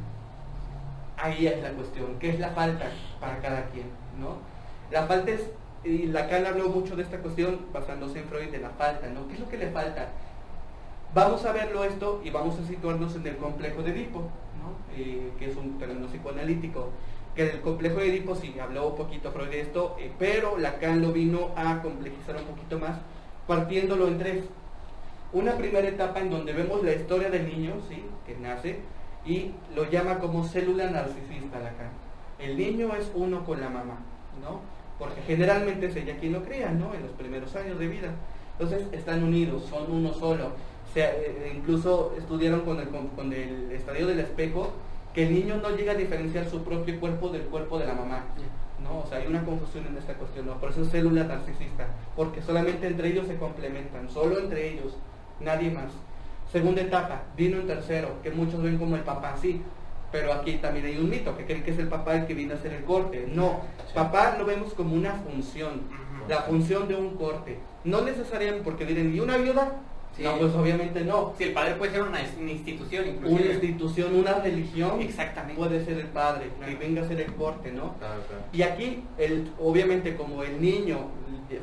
Ahí 1.16 1.47
es 1.47 1.62
la 1.62 1.70
cuestión, 1.70 2.18
¿qué 2.18 2.30
es 2.30 2.40
la 2.40 2.51
falta 2.51 2.86
para 3.20 3.38
cada 3.38 3.66
quien? 3.66 3.86
¿no? 4.18 4.36
La 4.90 5.07
falta 5.07 5.30
es, 5.30 5.51
y 5.84 6.07
Lacan 6.07 6.47
habló 6.47 6.68
mucho 6.68 6.97
de 6.97 7.03
esta 7.03 7.18
cuestión 7.18 7.61
basándose 7.72 8.20
en 8.20 8.26
Freud 8.26 8.51
de 8.51 8.59
la 8.59 8.70
falta, 8.70 9.09
¿no? 9.09 9.26
¿Qué 9.28 9.34
es 9.34 9.40
lo 9.40 9.49
que 9.49 9.59
le 9.59 9.70
falta? 9.70 10.09
Vamos 11.14 11.45
a 11.45 11.53
verlo 11.53 11.84
esto 11.84 12.20
y 12.24 12.30
vamos 12.30 12.59
a 12.59 12.66
situarnos 12.66 13.14
en 13.16 13.26
el 13.26 13.36
complejo 13.36 13.82
de 13.82 13.90
Edipo, 13.90 14.20
¿no? 14.20 14.97
Eh, 14.97 15.32
que 15.38 15.51
es 15.51 15.57
un 15.57 15.78
término 15.78 16.07
psicoanalítico. 16.07 16.90
Que 17.35 17.51
el 17.51 17.61
complejo 17.61 17.97
de 17.99 18.09
Edipo 18.09 18.35
sí 18.35 18.55
habló 18.61 18.89
un 18.89 18.97
poquito 18.97 19.32
Freud 19.32 19.49
de 19.49 19.61
esto, 19.61 19.97
eh, 19.99 20.11
pero 20.18 20.57
Lacan 20.57 21.03
lo 21.03 21.12
vino 21.12 21.51
a 21.57 21.82
complejizar 21.82 22.37
un 22.37 22.45
poquito 22.45 22.78
más, 22.78 22.99
partiéndolo 23.47 24.07
en 24.09 24.18
tres. 24.18 24.45
Una 25.32 25.57
primera 25.57 25.89
etapa 25.89 26.20
en 26.20 26.30
donde 26.30 26.53
vemos 26.53 26.82
la 26.85 26.93
historia 26.93 27.30
del 27.30 27.49
niño, 27.49 27.74
¿sí? 27.89 28.05
que 28.24 28.37
nace, 28.37 28.78
y 29.26 29.51
lo 29.74 29.91
llama 29.91 30.18
como 30.18 30.45
célula 30.45 30.91
narcisista 30.91 31.59
Lacan. 31.59 31.91
El 32.39 32.57
niño 32.57 32.95
es 32.95 33.11
uno 33.14 33.45
con 33.45 33.61
la 33.61 33.68
mamá, 33.68 33.99
¿no? 34.41 34.61
Porque 34.99 35.20
generalmente 35.22 35.87
es 35.87 35.97
ella 35.97 36.16
quien 36.18 36.32
lo 36.35 36.45
cría, 36.45 36.70
¿no? 36.70 36.95
En 36.95 37.03
los 37.03 37.12
primeros 37.12 37.55
años 37.57 37.78
de 37.78 37.89
vida. 37.89 38.14
Entonces 38.59 38.87
están 38.93 39.24
unidos, 39.24 39.64
son 39.68 39.91
uno 39.91 40.12
solo. 40.12 40.53
Eh, 40.95 41.53
incluso 41.57 42.14
estudiaron 42.16 42.61
con 42.61 42.78
el, 42.78 42.89
con 42.89 43.32
el 43.32 43.72
estadio 43.72 44.07
del 44.07 44.20
espejo 44.20 44.72
que 45.15 45.23
el 45.23 45.33
niño 45.33 45.57
no 45.62 45.71
llega 45.71 45.93
a 45.93 45.97
diferenciar 45.97 46.49
su 46.51 46.62
propio 46.65 46.99
cuerpo 46.99 47.29
del 47.29 47.43
cuerpo 47.43 47.79
de 47.79 47.87
la 47.87 47.95
mamá. 47.95 48.25
¿no? 48.83 49.01
O 49.01 49.07
sea, 49.07 49.19
hay 49.19 49.27
una 49.27 49.45
confusión 49.45 49.87
en 49.87 49.97
esta 49.97 50.15
cuestión, 50.15 50.47
¿no? 50.47 50.59
Por 50.59 50.71
eso 50.71 50.83
es 50.83 50.91
célula 50.91 51.25
narcisista, 51.25 51.87
porque 52.17 52.43
solamente 52.43 52.87
entre 52.87 53.09
ellos 53.09 53.27
se 53.27 53.37
complementan, 53.37 54.11
solo 54.11 54.39
entre 54.39 54.73
ellos, 54.73 54.97
nadie 55.41 55.71
más. 55.71 55.91
Segunda 56.53 56.83
etapa, 56.83 57.23
vino 57.37 57.59
en 57.59 57.67
tercero, 57.67 58.21
que 58.23 58.31
muchos 58.31 58.62
ven 58.62 58.77
como 58.77 58.97
el 58.97 59.03
papá, 59.03 59.37
sí, 59.41 59.62
pero 60.12 60.33
aquí 60.33 60.55
también 60.59 60.87
hay 60.87 60.99
un 60.99 61.09
mito, 61.09 61.37
que 61.37 61.45
creen 61.45 61.62
que 61.65 61.73
es 61.73 61.79
el 61.79 61.89
papá 61.89 62.15
el 62.15 62.27
que 62.27 62.35
viene 62.35 62.53
a 62.53 62.57
hacer 62.57 62.73
el 62.73 62.85
corte. 62.85 63.27
No, 63.29 63.61
papá 63.95 64.37
lo 64.39 64.45
vemos 64.45 64.75
como 64.75 64.95
una 64.95 65.15
función, 65.15 65.83
la 66.29 66.43
función 66.43 66.87
de 66.87 66.95
un 66.95 67.17
corte. 67.17 67.59
No 67.85 68.03
necesariamente 68.03 68.65
porque 68.65 68.85
dirán, 68.85 69.15
¿y 69.15 69.21
una 69.21 69.37
viuda? 69.37 69.73
Sí. 70.17 70.23
No, 70.23 70.39
pues 70.39 70.55
obviamente 70.55 71.05
no. 71.05 71.35
Si 71.37 71.45
el 71.45 71.53
padre 71.53 71.75
puede 71.75 71.91
ser 71.93 72.03
una, 72.03 72.21
una 72.41 72.51
institución, 72.53 73.05
Una 73.05 73.12
inclusive. 73.15 73.53
institución, 73.55 74.15
una 74.15 74.35
religión, 74.35 75.01
Exactamente. 75.01 75.57
puede 75.61 75.85
ser 75.85 75.99
el 75.99 76.07
padre, 76.07 76.51
que 76.65 76.75
venga 76.77 77.03
a 77.03 77.05
hacer 77.05 77.21
el 77.21 77.35
corte, 77.35 77.73
¿no? 77.73 77.95
Claro, 77.99 78.23
claro. 78.29 78.43
Y 78.53 78.62
aquí, 78.62 79.03
el, 79.19 79.51
obviamente, 79.59 80.17
como 80.17 80.43
el 80.45 80.61
niño, 80.61 81.09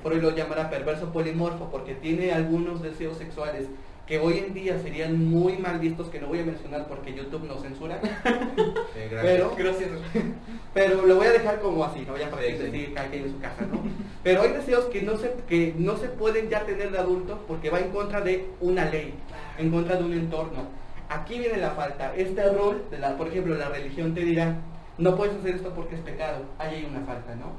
Freud 0.03 0.21
lo 0.21 0.35
llamará 0.35 0.69
perverso 0.69 1.11
polimorfo 1.13 1.69
porque 1.71 1.95
tiene 1.95 2.31
algunos 2.33 2.81
deseos 2.81 3.17
sexuales 3.17 3.67
que 4.11 4.19
hoy 4.19 4.39
en 4.39 4.53
día 4.53 4.77
serían 4.77 5.29
muy 5.29 5.57
mal 5.57 5.79
vistos, 5.79 6.09
que 6.09 6.19
no 6.19 6.27
voy 6.27 6.39
a 6.41 6.43
mencionar 6.43 6.85
porque 6.89 7.13
YouTube 7.13 7.45
nos 7.47 7.61
censura, 7.61 7.97
Sí, 8.03 8.99
gracias. 9.09 9.21
pero, 9.21 9.55
Gracias. 9.57 9.89
pero 10.73 11.05
lo 11.05 11.15
voy 11.15 11.27
a 11.27 11.31
dejar 11.31 11.61
como 11.61 11.85
así, 11.85 12.01
¿no? 12.05 12.17
Ya 12.17 12.29
para 12.29 12.41
que 12.41 12.57
Sí, 12.57 12.63
sí. 12.65 12.71
siga 12.71 12.93
cada 12.95 13.07
quien 13.09 13.23
en 13.23 13.31
su 13.31 13.39
casa, 13.39 13.61
¿no? 13.71 13.81
Pero 14.21 14.41
hay 14.41 14.51
deseos 14.51 14.83
que 14.87 15.01
no, 15.03 15.15
se, 15.15 15.31
que 15.47 15.73
no 15.77 15.95
se 15.95 16.09
pueden 16.09 16.49
ya 16.49 16.65
tener 16.65 16.91
de 16.91 16.97
adultos 16.97 17.39
porque 17.47 17.69
va 17.69 17.79
en 17.79 17.91
contra 17.91 18.19
de 18.19 18.47
una 18.59 18.83
ley, 18.83 19.13
en 19.57 19.71
contra 19.71 19.95
de 19.95 20.03
un 20.03 20.11
entorno. 20.11 20.63
Aquí 21.07 21.39
viene 21.39 21.55
la 21.55 21.71
falta. 21.71 22.13
Este 22.13 22.43
rol, 22.51 22.83
de 22.91 22.97
la, 22.99 23.15
por 23.15 23.29
ejemplo, 23.29 23.55
la 23.55 23.69
religión 23.69 24.13
te 24.13 24.25
dirá, 24.25 24.55
no 24.97 25.15
puedes 25.15 25.37
hacer 25.37 25.55
esto 25.55 25.69
porque 25.73 25.95
es 25.95 26.01
pecado. 26.01 26.39
Ahí 26.59 26.75
hay 26.79 26.85
una 26.85 27.05
falta, 27.05 27.33
¿no? 27.35 27.53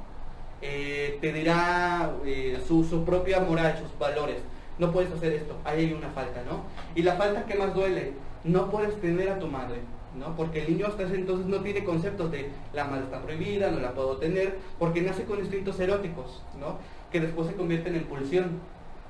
Eh, 0.60 1.16
te 1.22 1.32
dirá 1.32 2.10
eh, 2.26 2.60
su, 2.68 2.84
su 2.84 3.06
propia 3.06 3.40
moral, 3.40 3.78
sus 3.82 3.98
valores. 3.98 4.36
No 4.78 4.92
puedes 4.92 5.12
hacer 5.12 5.32
esto. 5.32 5.56
Ahí 5.64 5.86
hay 5.86 5.92
una 5.92 6.08
falta, 6.10 6.42
¿no? 6.42 6.64
Y 6.94 7.02
la 7.02 7.16
falta 7.16 7.44
que 7.44 7.56
más 7.56 7.74
duele, 7.74 8.12
no 8.44 8.70
puedes 8.70 9.00
tener 9.00 9.28
a 9.28 9.38
tu 9.38 9.46
madre. 9.46 9.80
¿no? 10.18 10.36
Porque 10.36 10.62
el 10.62 10.72
niño 10.72 10.86
hasta 10.86 11.04
ese 11.04 11.14
entonces 11.14 11.46
no 11.46 11.60
tiene 11.60 11.84
conceptos 11.84 12.30
de 12.30 12.50
la 12.72 12.84
madre 12.84 13.04
está 13.04 13.22
prohibida, 13.22 13.70
no 13.70 13.80
la 13.80 13.92
puedo 13.92 14.18
tener, 14.18 14.58
porque 14.78 15.00
nace 15.00 15.24
con 15.24 15.38
instintos 15.38 15.78
eróticos, 15.80 16.42
¿no? 16.60 16.78
Que 17.10 17.20
después 17.20 17.48
se 17.48 17.54
convierten 17.54 17.94
en 17.94 18.04
pulsión, 18.04 18.60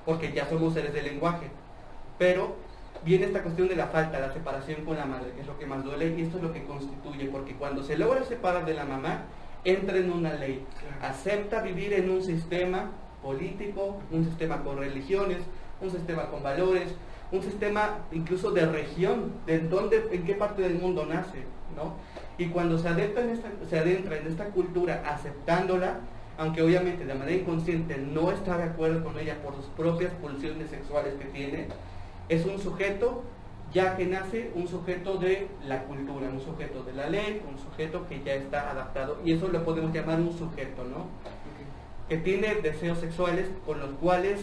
porque 0.05 0.33
ya 0.33 0.49
somos 0.49 0.75
seres 0.75 0.93
de 0.93 1.03
lenguaje. 1.03 1.49
Pero 2.19 2.55
viene 3.05 3.27
esta 3.27 3.43
cuestión 3.43 3.69
de 3.69 3.77
la 3.77 3.89
falta, 3.89 4.21
la 4.21 4.33
separación 4.33 4.85
con 4.85 4.97
la 4.97 5.07
madre, 5.07 5.33
que 5.35 5.41
es 5.41 5.47
lo 5.47 5.59
que 5.59 5.67
más 5.67 5.85
duele, 5.85 6.15
y 6.17 6.23
esto 6.23 6.37
es 6.37 6.43
lo 6.43 6.53
que 6.53 6.65
constituye, 6.65 7.27
porque 7.27 7.55
cuando 7.55 7.83
se 7.83 7.97
logra 7.97 8.25
separar 8.25 8.65
de 8.65 8.75
la 8.75 8.85
mamá, 8.85 9.25
entra 9.65 9.97
en 9.97 10.13
una 10.13 10.35
ley, 10.35 10.65
acepta 11.01 11.63
vivir 11.63 11.93
en 11.93 12.11
un 12.11 12.23
sistema 12.23 12.91
político, 13.23 13.99
un 14.11 14.25
sistema 14.25 14.63
con 14.63 14.79
religiones, 14.79 15.39
un 15.81 15.91
sistema 15.91 16.27
con 16.31 16.43
valores, 16.43 16.95
un 17.31 17.43
sistema 17.43 17.99
incluso 18.13 18.51
de 18.51 18.67
región, 18.67 19.33
de 19.47 19.61
dónde, 19.61 20.09
en 20.13 20.25
qué 20.25 20.35
parte 20.35 20.63
del 20.63 20.75
mundo 20.75 21.07
nace, 21.07 21.45
¿no? 21.75 21.95
Y 22.39 22.47
cuando 22.49 22.79
se 22.79 22.89
adentra 22.89 23.23
en 23.23 23.31
esta, 23.31 23.49
se 23.69 23.79
adentra 23.79 24.17
en 24.19 24.27
esta 24.27 24.47
cultura 24.47 25.03
aceptándola, 25.07 26.01
aunque 26.39 26.63
obviamente 26.63 27.05
de 27.05 27.15
manera 27.15 27.37
inconsciente 27.37 27.97
no 27.97 28.33
está 28.33 28.59
de 28.59 28.65
acuerdo 28.65 29.05
con 29.05 29.19
ella 29.19 29.41
por 29.43 29.55
sus 29.55 29.67
propias 29.67 30.13
pulsiones 30.15 30.71
sexuales 30.71 31.15
que 31.15 31.27
tiene, 31.27 31.69
es 32.29 32.45
un 32.45 32.59
sujeto 32.59 33.23
ya 33.73 33.97
que 33.97 34.05
nace 34.05 34.51
un 34.55 34.69
sujeto 34.69 35.17
de 35.17 35.49
la 35.67 35.85
cultura, 35.85 36.29
un 36.29 36.41
sujeto 36.41 36.83
de 36.83 36.93
la 36.93 37.09
ley, 37.09 37.43
un 37.49 37.59
sujeto 37.59 38.07
que 38.07 38.23
ya 38.23 38.35
está 38.35 38.71
adaptado, 38.71 39.19
y 39.25 39.33
eso 39.33 39.49
lo 39.49 39.65
podemos 39.65 39.93
llamar 39.95 40.21
un 40.21 40.37
sujeto, 40.37 40.85
¿no? 40.85 41.07
Que 42.09 42.17
tiene 42.19 42.57
deseos 42.57 42.99
sexuales 42.99 43.49
con 43.67 43.81
los 43.81 43.91
cuales 44.01 44.41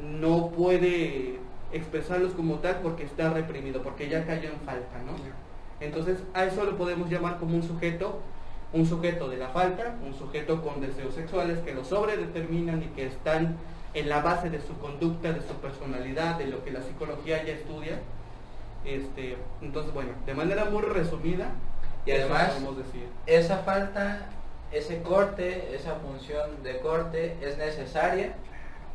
no 0.00 0.50
puede 0.50 1.38
expresarlos 1.72 2.32
como 2.32 2.56
tal 2.56 2.80
porque 2.82 3.04
está 3.04 3.30
reprimido, 3.30 3.82
porque 3.82 4.08
ya 4.08 4.26
cayó 4.26 4.50
en 4.50 4.60
falta, 4.60 4.98
¿no? 5.06 5.12
Entonces 5.80 6.18
a 6.34 6.44
eso 6.44 6.64
lo 6.64 6.76
podemos 6.76 7.10
llamar 7.10 7.38
como 7.38 7.56
un 7.56 7.62
sujeto, 7.62 8.20
un 8.72 8.86
sujeto 8.86 9.28
de 9.28 9.36
la 9.36 9.48
falta, 9.48 9.96
un 10.04 10.14
sujeto 10.14 10.62
con 10.62 10.80
deseos 10.80 11.14
sexuales 11.14 11.58
que 11.60 11.74
lo 11.74 11.84
sobredeterminan 11.84 12.82
y 12.82 12.86
que 12.86 13.06
están 13.06 13.56
en 13.94 14.08
la 14.08 14.20
base 14.22 14.48
de 14.48 14.60
su 14.60 14.78
conducta, 14.78 15.32
de 15.32 15.40
su 15.42 15.54
personalidad, 15.54 16.38
de 16.38 16.46
lo 16.46 16.64
que 16.64 16.70
la 16.70 16.80
psicología 16.82 17.44
ya 17.44 17.52
estudia. 17.52 18.00
Este, 18.84 19.36
entonces, 19.60 19.92
bueno, 19.92 20.10
de 20.26 20.34
manera 20.34 20.64
muy 20.64 20.82
resumida, 20.82 21.50
Y 22.06 22.12
además, 22.12 22.50
podemos 22.50 22.78
decir. 22.78 23.06
esa 23.26 23.58
falta, 23.58 24.26
ese 24.72 25.02
corte, 25.02 25.74
esa 25.74 25.94
función 25.96 26.62
de 26.62 26.78
corte 26.80 27.36
es 27.40 27.58
necesaria 27.58 28.34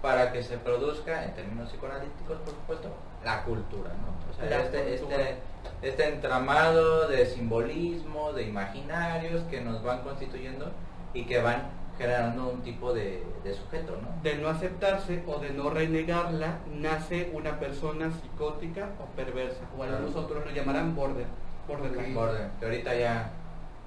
para 0.02 0.32
que 0.32 0.44
se 0.44 0.58
produzca, 0.58 1.24
en 1.26 1.34
términos 1.34 1.70
psicoanalíticos, 1.72 2.38
por 2.40 2.54
supuesto, 2.54 2.90
la 3.24 3.44
cultura, 3.44 3.92
¿no? 3.94 4.32
O 4.32 4.34
sea, 4.36 4.50
La 4.50 4.64
este, 4.66 4.98
cultura. 5.00 5.18
este, 5.22 5.36
este 5.82 6.08
entramado 6.10 7.08
de 7.08 7.26
simbolismo, 7.26 8.34
de 8.34 8.44
imaginarios 8.44 9.44
que 9.50 9.62
nos 9.62 9.82
van 9.84 10.02
constituyendo 10.02 10.72
y 11.14 11.26
que 11.26 11.42
van 11.42 11.64
generando 11.98 12.50
un 12.50 12.62
tipo 12.62 12.94
de, 12.94 13.24
de 13.44 13.54
sujeto, 13.56 13.98
¿no? 14.00 14.22
de 14.22 14.36
no 14.38 14.50
aceptarse 14.50 15.24
o 15.26 15.40
de 15.40 15.50
no 15.50 15.72
renegarla, 15.72 16.60
nace 16.72 17.32
una 17.34 17.60
persona 17.60 18.12
psicótica 18.12 18.90
o 19.02 19.06
perversa, 19.16 19.62
o 19.76 19.82
algunos 19.82 20.12
Claro. 20.12 20.28
otros 20.28 20.46
lo 20.46 20.52
llamarán 20.52 20.96
border, 20.96 21.26
borderline. 21.68 22.14
Border, 22.14 22.50
que 22.60 22.66
ahorita 22.66 22.94
ya 22.96 23.32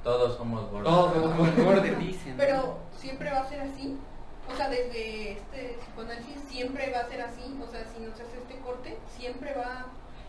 todos 0.02 0.36
somos 0.36 0.70
border. 0.70 0.84
Todos 0.84 1.12
somos 1.56 1.98
dicen. 1.98 2.34
Pero 2.36 2.78
siempre 2.96 3.30
va 3.30 3.40
a 3.40 3.48
ser 3.48 3.60
así. 3.60 3.96
O 4.52 4.56
sea, 4.56 4.68
desde 4.68 5.32
este 5.32 5.78
psicoanálisis 5.80 6.40
siempre 6.48 6.90
va 6.92 7.00
a 7.00 7.08
ser 7.08 7.22
así. 7.22 7.58
O 7.62 7.70
sea, 7.70 7.84
si 7.86 8.00
nos 8.02 8.14
hace 8.14 8.38
este 8.38 8.58
corte, 8.60 8.98
siempre 9.16 9.54
va 9.54 9.86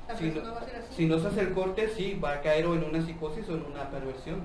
La 0.07 0.15
Si 0.17 0.25
no, 0.25 0.33
persona 0.33 0.53
va 0.53 0.61
a 0.61 0.65
ser 0.65 0.75
así. 0.75 0.95
si 0.95 1.05
no 1.05 1.19
se 1.19 1.27
hace 1.27 1.41
el 1.41 1.53
corte, 1.53 1.89
sí, 1.89 2.19
va 2.23 2.33
a 2.33 2.41
caer 2.41 2.65
o 2.67 2.75
en 2.75 2.83
una 2.83 3.01
psicosis 3.01 3.47
o 3.49 3.55
en 3.55 3.65
una 3.65 3.89
perversión, 3.89 4.41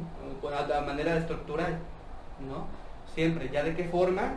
a 0.56 0.66
la 0.66 0.80
manera 0.82 1.16
estructural, 1.16 1.78
¿no? 2.40 2.66
Siempre, 3.14 3.50
ya 3.50 3.64
de 3.64 3.74
qué 3.74 3.84
forma, 3.84 4.34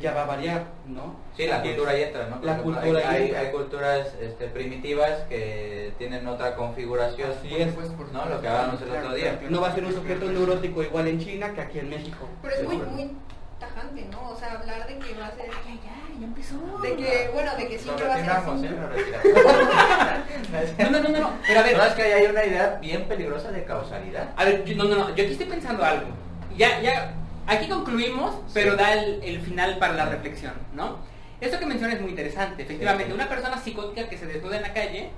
ya 0.00 0.12
va 0.14 0.22
a 0.22 0.26
variar, 0.26 0.64
¿no? 0.86 1.14
Sí, 1.36 1.46
la 1.46 1.58
Es- 1.58 1.62
cultura 1.62 1.92
ahí 1.92 2.02
entra, 2.02 2.26
¿no? 2.26 2.40
La 2.42 2.56
cultura 2.58 3.08
hay, 3.10 3.22
hay- 3.26 3.34
hay 3.34 3.50
culturas 3.52 4.08
este, 4.20 4.46
primitivas 4.48 5.20
que 5.28 5.92
tienen 5.98 6.26
otra 6.26 6.56
configuración, 6.56 7.30
Así 7.30 7.48
Por 7.48 7.60
es. 7.60 7.68
supuesto, 7.70 7.94
por 7.96 8.12
¿no? 8.12 8.24
Lo 8.26 8.40
que 8.40 8.48
hablábamos 8.48 8.82
el 8.82 8.90
otro 8.90 9.14
día. 9.14 9.38
No 9.48 9.60
va 9.60 9.68
a 9.68 9.74
ser 9.74 9.84
un 9.84 9.92
sujeto 9.94 10.26
neurótico 10.26 10.82
igual 10.82 11.06
en 11.08 11.20
China 11.20 11.52
que 11.54 11.60
aquí 11.60 11.78
en 11.78 11.90
México. 11.90 12.28
Pero 12.42 12.54
es 12.54 12.62
muy, 12.64 12.76
muy 12.78 13.10
tajante, 13.60 14.04
¿no? 14.10 14.30
O 14.30 14.36
sea, 14.36 14.52
hablar 14.58 14.86
de 14.88 14.98
que 14.98 15.14
va 15.14 15.26
a 15.28 15.32
ser... 15.32 15.46
Ay, 15.68 15.78
ya, 15.84 15.94
ya 16.20 16.26
empezó. 16.26 16.56
De 16.82 16.96
que, 16.96 17.30
bueno, 17.32 17.54
de 17.56 17.68
que 17.68 17.78
siempre 17.78 18.06
va 18.08 18.14
a 18.14 18.18
ser 18.18 18.30
así. 18.30 18.66
¿eh? 18.66 18.70
No, 20.90 20.90
no, 20.90 21.00
no, 21.08 21.18
no. 21.20 21.30
Pero 21.46 21.60
a 21.60 21.62
ver, 21.62 21.76
No, 21.76 21.84
es 21.84 21.92
que 21.94 22.02
ahí 22.02 22.12
hay 22.12 22.26
una 22.26 22.44
idea 22.44 22.78
bien 22.80 23.04
peligrosa 23.04 23.50
de 23.52 23.64
causalidad. 23.64 24.30
A 24.36 24.44
ver, 24.44 24.64
yo, 24.64 24.74
no, 24.76 24.84
no, 24.84 24.96
no, 24.96 25.06
yo 25.14 25.22
aquí 25.24 25.32
estoy 25.32 25.46
pensando 25.46 25.84
algo. 25.84 26.08
Ya, 26.56 26.80
ya, 26.80 27.14
aquí 27.46 27.68
concluimos, 27.68 28.34
pero 28.54 28.76
da 28.76 28.92
el, 28.94 29.22
el 29.22 29.40
final 29.40 29.78
para 29.78 29.94
la 29.94 30.06
reflexión, 30.06 30.52
¿no? 30.74 30.98
Esto 31.40 31.58
que 31.58 31.66
mencionas 31.66 31.96
es 31.96 32.00
muy 32.02 32.10
interesante. 32.10 32.62
Efectivamente, 32.62 33.06
Sí. 33.08 33.12
una 33.12 33.28
persona 33.28 33.58
psicótica 33.58 34.08
que 34.08 34.16
se 34.16 34.26
desnuda 34.26 34.56
en 34.56 34.62
la 34.62 34.72
calle 34.72 35.10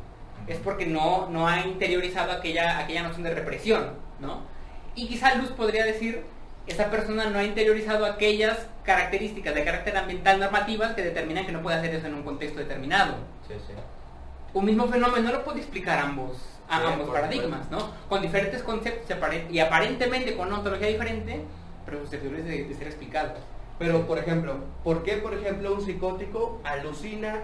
es 0.47 0.59
porque 0.59 0.87
no, 0.87 1.29
no 1.31 1.47
ha 1.47 1.61
interiorizado 1.61 2.33
aquella, 2.33 2.79
aquella 2.79 3.03
noción 3.03 3.23
de 3.25 3.35
represión, 3.35 3.91
¿no? 4.21 4.41
Y 4.95 5.07
quizá 5.09 5.35
Luz 5.35 5.51
podría 5.51 5.85
decir, 5.85 6.23
esa 6.67 6.91
persona 6.91 7.27
no 7.29 7.39
ha 7.39 7.45
interiorizado 7.45 8.07
aquellas 8.07 8.67
características 8.85 9.55
de 9.55 9.65
carácter 9.65 9.97
ambiental 9.97 10.41
normativas 10.41 10.95
que 10.95 11.03
determinan 11.03 11.45
que 11.47 11.53
no 11.53 11.63
puede 11.63 11.77
hacer 11.77 11.95
eso 11.95 12.07
en 12.07 12.15
un 12.15 12.23
contexto 12.23 12.59
determinado 12.61 13.17
Sí, 13.49 13.55
sí. 13.67 13.73
un 14.55 14.65
mismo 14.65 14.87
fenómeno 14.89 15.31
lo 15.33 15.45
puede 15.45 15.59
explicar 15.61 15.99
ambos, 15.99 16.37
a 16.69 16.79
Sí, 16.79 16.85
ambos 16.87 17.11
paradigmas, 17.11 17.71
¿no? 17.71 17.91
Con 18.09 18.23
diferentes 18.23 18.63
conceptos 18.63 19.15
y 19.51 19.59
aparentemente 19.59 20.37
con 20.37 20.49
una 20.49 20.59
ontología 20.59 20.87
diferente, 20.89 21.41
pero 21.85 22.01
susceptibles 22.01 22.45
de, 22.45 22.65
de 22.65 22.75
ser 22.75 22.87
explicados. 22.87 23.39
Pero, 23.79 24.07
por 24.07 24.19
ejemplo, 24.19 24.57
¿por 24.85 25.03
qué, 25.03 25.17
por 25.17 25.35
ejemplo, 25.35 25.75
un 25.75 25.81
psicótico 25.81 26.61
alucina 26.65 27.41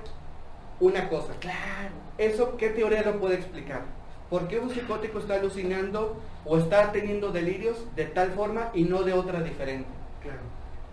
una 0.78 1.09
cosa? 1.09 1.34
Claro. 1.41 1.91
¿Eso 2.18 2.57
qué 2.57 2.70
teoría 2.70 3.03
lo 3.03 3.18
puede 3.18 3.34
explicar? 3.34 3.82
¿Por 4.28 4.47
qué 4.47 4.61
un 4.61 4.70
psicótico 4.70 5.18
está 5.18 5.34
alucinando 5.34 6.16
o 6.45 6.59
está 6.59 6.93
teniendo 6.93 7.32
delirios 7.32 7.84
de 7.97 8.05
tal 8.05 8.30
forma 8.30 8.70
y 8.74 8.84
no 8.84 9.03
de 9.03 9.12
otra 9.12 9.43
diferente? 9.43 9.88
Claro. 10.22 10.38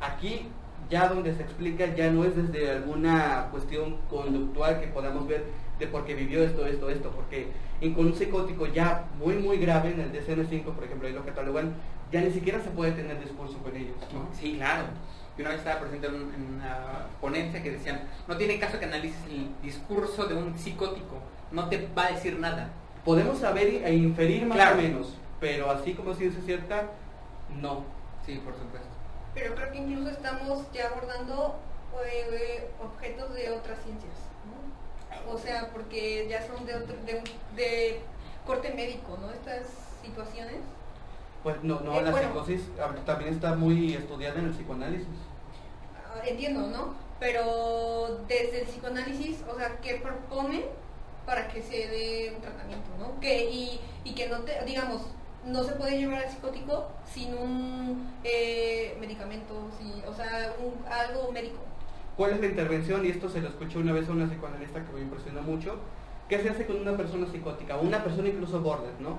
Aquí 0.01 0.49
ya 0.89 1.07
donde 1.07 1.35
se 1.35 1.43
explica 1.43 1.93
ya 1.95 2.09
no 2.09 2.23
es 2.23 2.35
desde 2.35 2.71
alguna 2.71 3.49
cuestión 3.51 3.97
conductual 4.09 4.79
que 4.79 4.87
podamos 4.87 5.27
ver 5.27 5.43
de 5.79 5.87
por 5.87 6.05
qué 6.05 6.15
vivió 6.15 6.43
esto, 6.43 6.65
esto, 6.65 6.89
esto, 6.89 7.11
porque 7.11 7.47
con 7.93 8.07
un 8.07 8.15
psicótico 8.15 8.65
ya 8.65 9.05
muy, 9.19 9.35
muy 9.35 9.57
grave, 9.57 9.91
en 9.91 9.99
el 9.99 10.11
DSM-5, 10.11 10.63
por 10.63 10.83
ejemplo, 10.83 11.07
ahí 11.07 11.13
lo 11.13 11.23
catalogan, 11.23 11.73
ya 12.11 12.21
ni 12.21 12.31
siquiera 12.31 12.61
se 12.61 12.69
puede 12.69 12.91
tener 12.93 13.19
discurso 13.19 13.57
con 13.59 13.75
ellos. 13.75 13.95
¿no? 14.13 14.27
Sí, 14.39 14.55
claro. 14.57 14.83
Yo 15.37 15.43
una 15.43 15.49
vez 15.51 15.59
estaba 15.59 15.79
presente 15.81 16.07
en, 16.07 16.15
un- 16.15 16.33
en 16.33 16.55
una 16.55 17.05
ponencia 17.21 17.61
que 17.61 17.71
decían, 17.71 18.01
no 18.27 18.37
tiene 18.37 18.59
caso 18.59 18.79
que 18.79 18.85
analices 18.85 19.23
el 19.29 19.49
discurso 19.61 20.25
de 20.25 20.35
un 20.35 20.57
psicótico, 20.57 21.17
no 21.51 21.69
te 21.69 21.87
va 21.97 22.07
a 22.07 22.11
decir 22.13 22.39
nada. 22.39 22.69
Podemos 23.05 23.37
saber 23.39 23.67
e 23.85 23.93
inferir 23.93 24.45
más 24.45 24.57
Claro. 24.57 24.79
o 24.79 24.81
menos, 24.81 25.15
pero 25.39 25.69
así 25.71 25.93
como 25.93 26.13
ciencia 26.13 26.41
cierta, 26.43 26.83
no. 27.61 27.83
Sí, 28.25 28.41
por 28.43 28.53
supuesto. 28.55 28.87
Pero 29.33 29.53
creo 29.55 29.71
que 29.71 29.77
incluso 29.77 30.09
estamos 30.09 30.63
ya 30.73 30.87
abordando 30.87 31.59
eh, 32.05 32.69
objetos 32.83 33.33
de 33.33 33.51
otras 33.51 33.77
ciencias, 33.83 34.13
¿no? 34.45 35.31
O 35.31 35.37
sea, 35.37 35.69
porque 35.71 36.27
ya 36.29 36.45
son 36.45 36.65
de, 36.65 36.75
otro, 36.75 36.95
de, 37.05 37.15
un- 37.19 37.55
de 37.55 38.01
corte 38.45 38.73
médico, 38.73 39.17
¿no? 39.21 39.31
Estas 39.31 39.67
situaciones. 40.03 40.57
Pues 41.47 41.63
no, 41.63 41.79
no 41.79 41.93
Eh, 41.97 42.01
la 42.01 42.11
bueno. 42.11 42.27
psicosis 42.27 42.61
ah, 42.77 42.93
también 43.05 43.33
está 43.33 43.55
muy 43.55 43.93
estudiada 43.93 44.37
en 44.37 44.47
el 44.47 44.51
psicoanálisis. 44.51 45.07
Ah, 45.95 46.19
Entiendo, 46.27 46.67
¿no? 46.67 46.93
Pero 47.21 48.19
desde 48.27 48.63
el 48.63 48.67
psicoanálisis, 48.67 49.37
o 49.49 49.55
sea, 49.57 49.77
¿qué 49.81 49.93
proponen 49.95 50.63
para 51.25 51.47
que 51.47 51.61
se 51.61 51.87
dé 51.87 52.33
un 52.35 52.41
tratamiento, 52.41 52.89
¿no? 52.99 53.17
Que, 53.21 53.49
y, 53.49 53.79
y 54.03 54.13
que 54.13 54.27
no 54.27 54.39
te, 54.39 54.61
digamos, 54.65 55.03
no 55.45 55.63
se 55.63 55.71
puede 55.71 55.97
llevar 55.97 56.25
al 56.25 56.29
psicótico 56.29 56.89
sin 57.09 57.33
un 57.37 58.11
eh, 58.25 58.97
medicamento, 58.99 59.69
sin- 59.79 60.03
o 60.05 60.13
sea, 60.13 60.53
un- 60.61 60.85
algo 60.91 61.31
médico. 61.31 61.59
¿Cuál 62.17 62.31
es 62.33 62.41
la 62.41 62.47
intervención? 62.47 63.05
Y 63.05 63.09
esto 63.09 63.29
se 63.29 63.39
lo 63.39 63.47
escuché 63.47 63.77
una 63.77 63.93
vez 63.93 64.09
a 64.09 64.11
una 64.11 64.25
psicoanalista 64.27 64.83
que 64.83 64.91
me 64.91 64.99
impresionó 64.99 65.41
mucho. 65.43 65.77
¿Qué 66.27 66.39
se 66.43 66.49
hace 66.49 66.65
con 66.65 66.75
una 66.81 66.97
persona 66.97 67.25
psicótica? 67.31 67.77
Una 67.77 68.03
persona 68.03 68.27
incluso 68.27 68.59
border, 68.59 68.91
¿no? 68.99 69.17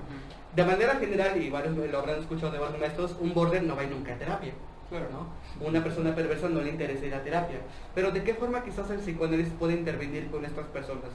De 0.55 0.65
manera 0.65 0.95
general, 0.95 1.41
y 1.41 1.49
varios 1.49 1.75
lo 1.77 1.99
habrán 1.99 2.19
escuchado 2.19 2.51
de 2.51 2.59
varios 2.59 2.79
maestros, 2.79 3.15
un 3.19 3.33
border 3.33 3.63
no 3.63 3.75
va 3.75 3.83
nunca 3.83 4.13
a 4.13 4.17
terapia. 4.17 4.53
Claro. 4.89 5.05
¿no? 5.11 5.67
Una 5.67 5.83
persona 5.83 6.15
perversa 6.15 6.49
no 6.49 6.61
le 6.61 6.69
interesa 6.69 7.05
ir 7.05 7.13
a 7.13 7.23
terapia. 7.23 7.59
Pero 7.93 8.11
¿de 8.11 8.23
qué 8.23 8.33
forma 8.33 8.63
quizás 8.63 8.89
el 8.89 8.99
psicoanálisis 8.99 9.53
puede 9.53 9.73
intervenir 9.73 10.29
con 10.31 10.45
estas 10.45 10.65
personas? 10.67 11.11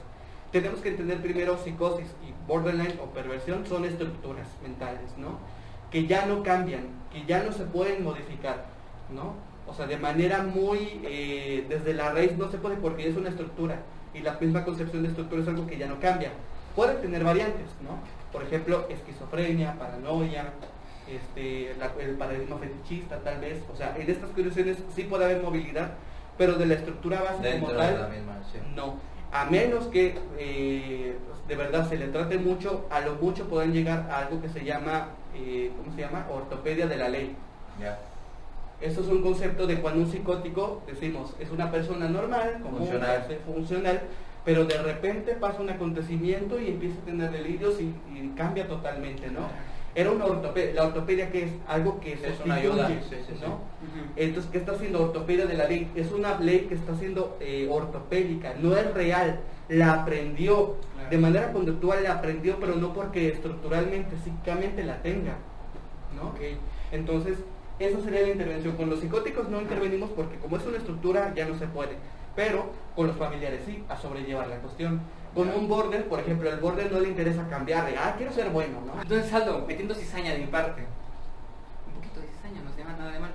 Tenemos 0.51 0.79
que 0.79 0.89
entender 0.89 1.21
primero 1.21 1.57
psicosis 1.57 2.07
y 2.25 2.47
borderline 2.47 2.97
o 3.01 3.07
perversión 3.07 3.65
son 3.65 3.83
estructuras 3.83 4.47
mentales, 4.63 5.17
¿no? 5.17 5.39
Que 5.91 6.07
ya 6.07 6.25
no 6.25 6.43
cambian, 6.43 6.87
que 7.11 7.25
ya 7.25 7.43
no 7.43 7.51
se 7.51 7.65
pueden 7.65 8.03
modificar, 8.03 8.65
¿no? 9.13 9.33
O 9.67 9.73
sea, 9.73 9.87
de 9.87 9.97
manera 9.97 10.43
muy, 10.43 11.01
eh, 11.03 11.65
desde 11.67 11.93
la 11.93 12.11
raíz 12.11 12.37
no 12.37 12.49
se 12.49 12.57
puede 12.57 12.77
porque 12.77 13.09
es 13.09 13.17
una 13.17 13.29
estructura 13.29 13.79
y 14.13 14.19
la 14.19 14.37
misma 14.39 14.63
concepción 14.63 15.03
de 15.03 15.09
estructura 15.09 15.41
es 15.41 15.47
algo 15.47 15.67
que 15.67 15.77
ya 15.77 15.87
no 15.87 15.99
cambia. 15.99 16.31
Pueden 16.75 17.01
tener 17.01 17.23
variantes, 17.23 17.67
¿no? 17.81 17.99
Por 18.35 18.43
ejemplo, 18.43 18.85
esquizofrenia, 18.89 19.75
paranoia, 19.79 20.47
este, 21.09 21.73
la- 21.79 21.93
el 22.03 22.15
paradigma 22.17 22.57
fetichista 22.57 23.17
tal 23.19 23.39
vez, 23.39 23.63
o 23.71 23.77
sea, 23.77 23.95
en 23.97 24.09
estas 24.09 24.29
condiciones 24.31 24.75
sí 24.93 25.03
puede 25.03 25.23
haber 25.23 25.41
movilidad, 25.41 25.91
pero 26.37 26.55
de 26.55 26.65
la 26.65 26.73
estructura 26.73 27.21
base 27.21 27.41
Dentro 27.41 27.67
como 27.69 27.79
de 27.79 27.87
tal, 27.93 28.01
la 28.01 28.07
misma, 28.09 28.33
sí. 28.51 28.57
no. 28.75 28.95
A 29.31 29.45
menos 29.45 29.85
que 29.87 30.17
eh, 30.37 31.15
de 31.47 31.55
verdad 31.55 31.87
se 31.87 31.95
le 31.97 32.07
trate 32.09 32.37
mucho, 32.37 32.85
a 32.89 32.99
lo 32.99 33.13
mucho 33.15 33.47
pueden 33.47 33.71
llegar 33.71 34.09
a 34.11 34.17
algo 34.25 34.41
que 34.41 34.49
se 34.49 34.65
llama, 34.65 35.11
eh, 35.33 35.71
¿cómo 35.77 35.95
se 35.95 36.01
llama? 36.01 36.27
Ortopedia 36.29 36.87
de 36.87 36.97
la 36.97 37.07
ley. 37.07 37.33
Ya. 37.79 37.97
Eso 38.81 38.99
es 38.99 39.07
un 39.07 39.21
concepto 39.21 39.65
de 39.65 39.79
cuando 39.79 40.01
un 40.01 40.11
psicótico, 40.11 40.81
decimos, 40.85 41.33
es 41.39 41.49
una 41.51 41.71
persona 41.71 42.09
normal, 42.09 42.59
común, 42.61 42.79
Funcional. 42.79 43.25
funcional, 43.45 44.01
pero 44.45 44.65
de 44.65 44.77
repente 44.77 45.33
pasa 45.33 45.61
un 45.61 45.69
acontecimiento 45.71 46.61
y 46.61 46.67
empieza 46.69 46.99
a 47.01 47.05
tener 47.05 47.31
delirios 47.31 47.81
y, 47.81 47.85
y 48.15 48.33
cambia 48.37 48.67
totalmente, 48.67 49.29
¿no? 49.31 49.49
Era 49.95 50.11
una 50.11 50.25
ortopedia, 50.25 50.73
la 50.73 50.83
ortopedia 50.87 51.31
que 51.31 51.43
es 51.45 51.51
algo 51.67 51.99
que 52.01 52.13
Es 52.13 52.39
una 52.43 52.55
ayuda, 52.55 52.87
sí, 52.87 52.97
sí. 53.09 53.33
¿no? 53.41 53.47
Ujú. 53.47 54.11
Entonces, 54.17 54.51
¿qué 54.51 54.57
está 54.57 54.73
haciendo 54.73 55.01
ortopedia 55.01 55.45
de 55.45 55.53
la 55.55 55.67
ley? 55.69 55.89
Es 55.95 56.11
una 56.11 56.37
ley 56.39 56.65
que 56.67 56.75
está 56.75 56.95
siendo 56.95 57.37
eh, 57.39 57.67
ortopédica, 57.71 58.53
no 58.61 58.75
es 58.75 58.93
real, 58.93 59.39
la 59.69 59.93
aprendió, 60.01 60.75
Claro. 60.95 61.09
de 61.09 61.17
manera 61.17 61.51
conductual 61.53 62.03
la 62.03 62.13
aprendió, 62.13 62.57
pero 62.59 62.75
no 62.75 62.93
porque 62.93 63.29
estructuralmente, 63.29 64.15
psíquicamente 64.23 64.83
la 64.83 65.01
tenga, 65.01 65.35
¿no? 66.15 66.33
Entonces, 66.91 67.37
esa 67.79 67.99
sería 68.01 68.21
la 68.21 68.29
intervención. 68.29 68.75
Con 68.75 68.89
los 68.89 68.99
psicóticos 68.99 69.49
no 69.49 69.61
intervenimos 69.61 70.09
porque 70.11 70.37
como 70.37 70.57
es 70.57 70.65
una 70.65 70.77
estructura 70.77 71.33
ya 71.35 71.45
no 71.47 71.57
se 71.57 71.67
puede, 71.67 71.95
pero 72.35 72.69
con 72.95 73.07
los 73.07 73.15
familiares 73.17 73.61
sí, 73.65 73.83
a 73.89 73.97
sobrellevar 73.97 74.47
la 74.47 74.57
cuestión. 74.57 75.01
Con 75.33 75.49
un 75.49 75.67
border, 75.67 76.07
por 76.07 76.19
ejemplo, 76.21 76.49
el 76.49 76.59
border 76.59 76.91
no 76.91 76.99
le 76.99 77.09
interesa 77.09 77.45
cambiar 77.49 77.85
de, 77.85 77.97
ah, 77.97 78.13
quiero 78.17 78.31
ser 78.31 78.49
bueno, 78.51 78.79
¿no? 78.85 79.01
Entonces, 79.01 79.33
Aldo, 79.33 79.65
metiendo 79.67 79.93
cizaña 79.93 80.31
de 80.31 80.39
mi 80.39 80.45
parte, 80.47 80.83
un 81.87 81.93
poquito 81.95 82.21
de 82.21 82.27
cizaña, 82.27 82.61
no 82.61 82.71
se 82.73 82.77
llama 82.79 82.95
nada 82.97 83.11
de 83.11 83.19
mal. 83.19 83.31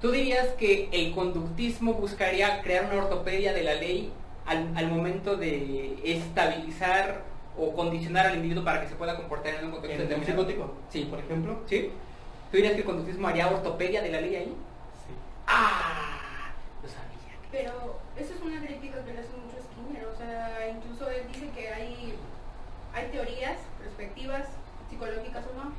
¿Tú 0.00 0.10
dirías 0.10 0.48
que 0.58 0.88
el 0.92 1.14
conductismo 1.14 1.94
buscaría 1.94 2.60
crear 2.62 2.86
una 2.92 3.04
ortopedia 3.04 3.52
de 3.52 3.62
la 3.62 3.74
ley 3.74 4.12
al, 4.46 4.76
al 4.76 4.88
momento 4.88 5.36
de 5.36 5.96
estabilizar 6.04 7.22
o 7.56 7.72
condicionar 7.72 8.26
al 8.26 8.34
individuo 8.34 8.64
para 8.64 8.80
que 8.82 8.88
se 8.88 8.96
pueda 8.96 9.16
comportar 9.16 9.54
en 9.54 9.66
un 9.66 9.70
contexto 9.70 9.94
En 9.94 10.02
un 10.02 10.08
determinado? 10.08 10.42
psicótico, 10.48 10.74
Sí. 10.90 11.06
por 11.08 11.20
ejemplo. 11.20 11.58
¿Sí? 11.66 11.90
¿Tú 12.50 12.56
dirías 12.56 12.72
que 12.74 12.80
el 12.80 12.84
conductismo 12.84 13.28
haría 13.28 13.46
ortopedia 13.48 14.02
de 14.02 14.10
la 14.10 14.20
ley 14.20 14.34
ahí? 14.34 14.44
Sí. 15.06 15.14
¡Ah! 15.46 16.50
Lo 16.82 16.88
sabía. 16.88 17.38
Pero 17.52 18.00
eso 18.16 18.34
es 18.34 18.40
una 18.42 18.60
crítica 18.60 19.04
que 19.04 19.12
le 19.12 19.20
hace 19.20 19.30
mucho 19.36 19.56
Skinner, 19.62 20.06
o 20.06 20.16
sea, 20.16 20.68
incluso 20.70 21.10
él 21.10 21.22
dice 21.32 21.48
que 21.50 21.68
hay, 21.68 22.14
hay 22.94 23.06
teorías, 23.10 23.58
perspectivas, 23.78 24.46
psicológicas 24.88 25.44
o 25.52 25.56
no, 25.64 25.72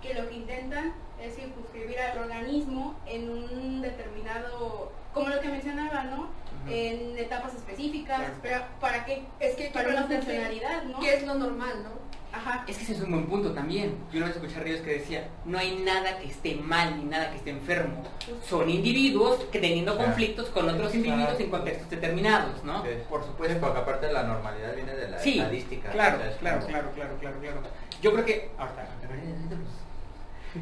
que 0.00 0.14
lo 0.14 0.28
que 0.28 0.34
intentan 0.36 0.94
es 1.20 1.34
circunscribir 1.34 1.98
al 1.98 2.18
organismo 2.18 2.94
en 3.06 3.28
un 3.28 3.82
determinado, 3.82 4.92
como 5.12 5.28
lo 5.28 5.40
que 5.40 5.48
mencionaba, 5.48 6.04
¿no? 6.04 6.28
En 6.68 7.18
etapas 7.18 7.54
específicas, 7.54 8.18
Claro. 8.18 8.34
pero 8.42 8.60
¿para 8.80 9.04
qué? 9.04 9.24
Es 9.40 9.56
que 9.56 9.66
que 9.66 9.70
para 9.70 9.88
una 9.90 10.04
funcionalidad, 10.06 10.84
¿no? 10.84 11.00
¿Qué 11.00 11.14
es 11.14 11.26
lo 11.26 11.34
normal, 11.34 11.82
no? 11.82 11.90
Ajá. 12.38 12.64
Es 12.68 12.76
que 12.76 12.84
ese 12.84 12.92
es 12.94 13.00
un 13.00 13.10
buen 13.10 13.26
punto 13.26 13.52
también. 13.52 13.94
Yo 14.12 14.18
una 14.18 14.26
vez 14.26 14.36
escuché 14.36 14.56
a 14.56 14.60
Ríos 14.62 14.80
que 14.80 14.90
decía, 14.98 15.28
no 15.44 15.58
hay 15.58 15.76
nada 15.84 16.18
que 16.18 16.28
esté 16.28 16.54
mal 16.54 16.96
ni 16.96 17.04
nada 17.04 17.30
que 17.30 17.36
esté 17.36 17.50
enfermo. 17.50 18.02
Son 18.48 18.68
individuos 18.70 19.40
que 19.50 19.58
teniendo 19.58 19.94
Claro. 19.94 20.08
conflictos 20.08 20.48
con 20.50 20.68
otros 20.68 20.94
individuos 20.94 21.38
en 21.40 21.50
contextos 21.50 21.90
determinados, 21.90 22.62
¿no? 22.64 22.82
Sí. 22.82 22.88
Por 23.08 23.20
Pues 23.20 23.26
supuesto. 23.30 23.60
porque 23.60 23.78
aparte 23.80 24.12
la 24.12 24.22
normalidad 24.22 24.74
viene 24.74 24.94
de 24.94 25.08
la 25.10 25.18
Sí, 25.18 25.38
estadística. 25.38 25.90
claro, 25.90 26.16
o 26.18 26.20
sea, 26.20 26.30
es 26.30 26.36
claro, 26.36 26.56
como- 26.60 26.68
claro, 26.68 26.90
claro, 26.94 27.14
claro, 27.20 27.40
claro. 27.40 27.60
Yo 28.00 28.12
creo 28.12 28.24
que... 28.24 28.50
Ahorita, 28.58 28.88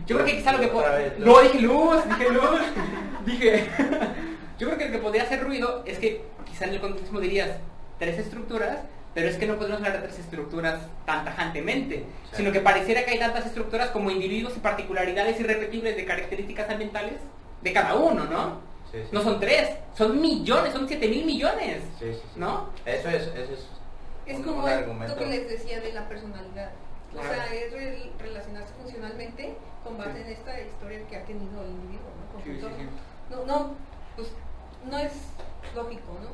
yo 0.06 0.16
creo 0.16 0.26
que 0.26 0.36
quizá 0.38 0.52
lo 0.52 0.60
que... 0.60 0.66
vez, 0.66 1.18
No, 1.18 1.40
dije 1.40 1.60
luz, 1.60 1.96
dije 2.08 2.30
luz, 2.30 2.60
dije... 3.26 3.68
Yo 4.58 4.66
creo 4.68 4.78
que 4.78 4.86
lo 4.86 4.92
que 4.92 4.98
podría 4.98 5.22
hacer 5.24 5.44
ruido 5.44 5.82
es 5.84 5.98
que 5.98 6.24
quizá 6.46 6.64
en 6.64 6.70
el 6.74 6.80
contexto 6.80 7.20
dirías 7.20 7.50
tres 7.98 8.18
estructuras, 8.18 8.78
pero 9.16 9.30
es 9.30 9.38
que 9.38 9.46
no 9.46 9.56
podemos 9.56 9.78
hablar 9.78 9.94
de 9.94 10.08
tres 10.08 10.18
estructuras 10.18 10.78
tan 11.06 11.24
tajantemente, 11.24 12.04
Sí. 12.30 12.36
sino 12.36 12.52
que 12.52 12.60
pareciera 12.60 13.02
que 13.02 13.12
hay 13.12 13.18
tantas 13.18 13.46
estructuras 13.46 13.88
como 13.88 14.10
individuos 14.10 14.54
y 14.58 14.60
particularidades 14.60 15.40
irrepetibles 15.40 15.96
de 15.96 16.04
características 16.04 16.68
ambientales 16.68 17.14
de 17.62 17.72
cada 17.72 17.94
uno, 17.94 18.24
¿no? 18.26 18.60
Sí, 18.92 18.98
sí. 19.00 19.08
No 19.12 19.22
son 19.22 19.40
tres, 19.40 19.70
son 19.94 20.20
millones, 20.20 20.74
son 20.74 20.86
siete 20.86 21.08
mil 21.08 21.24
millones, 21.24 21.82
Sí, 21.98 22.12
sí, 22.12 22.20
sí. 22.22 22.28
¿no? 22.38 22.68
Eso 22.84 23.08
es, 23.08 23.22
eso 23.22 23.52
es, 23.54 23.66
Es 24.26 24.36
un, 24.36 24.42
como 24.42 24.64
un 24.64 24.68
esto 24.68 24.80
argumento. 24.80 25.16
que 25.16 25.26
les 25.26 25.48
decía 25.48 25.80
de 25.80 25.94
la 25.94 26.06
personalidad. 26.10 26.72
Claro. 27.12 27.30
O 27.30 27.32
sea, 27.34 27.46
es 27.54 27.72
re- 27.72 28.10
relacionarse 28.18 28.74
funcionalmente 28.82 29.56
con 29.82 29.96
base 29.96 30.12
Sí. 30.12 30.20
en 30.24 30.28
esta 30.28 30.60
historia 30.60 30.98
que 31.08 31.16
ha 31.16 31.24
tenido 31.24 31.62
el 31.62 31.70
individuo, 31.70 32.10
¿no? 32.20 32.32
Con 32.34 32.42
Sí, 32.42 32.48
su 32.48 32.54
sí, 32.60 32.66
entorno. 32.66 32.90
sí. 32.90 33.30
No, 33.30 33.44
no, 33.46 33.74
pues 34.14 34.28
no 34.90 34.98
es 34.98 35.12
lógico, 35.74 36.18
¿no? 36.22 36.28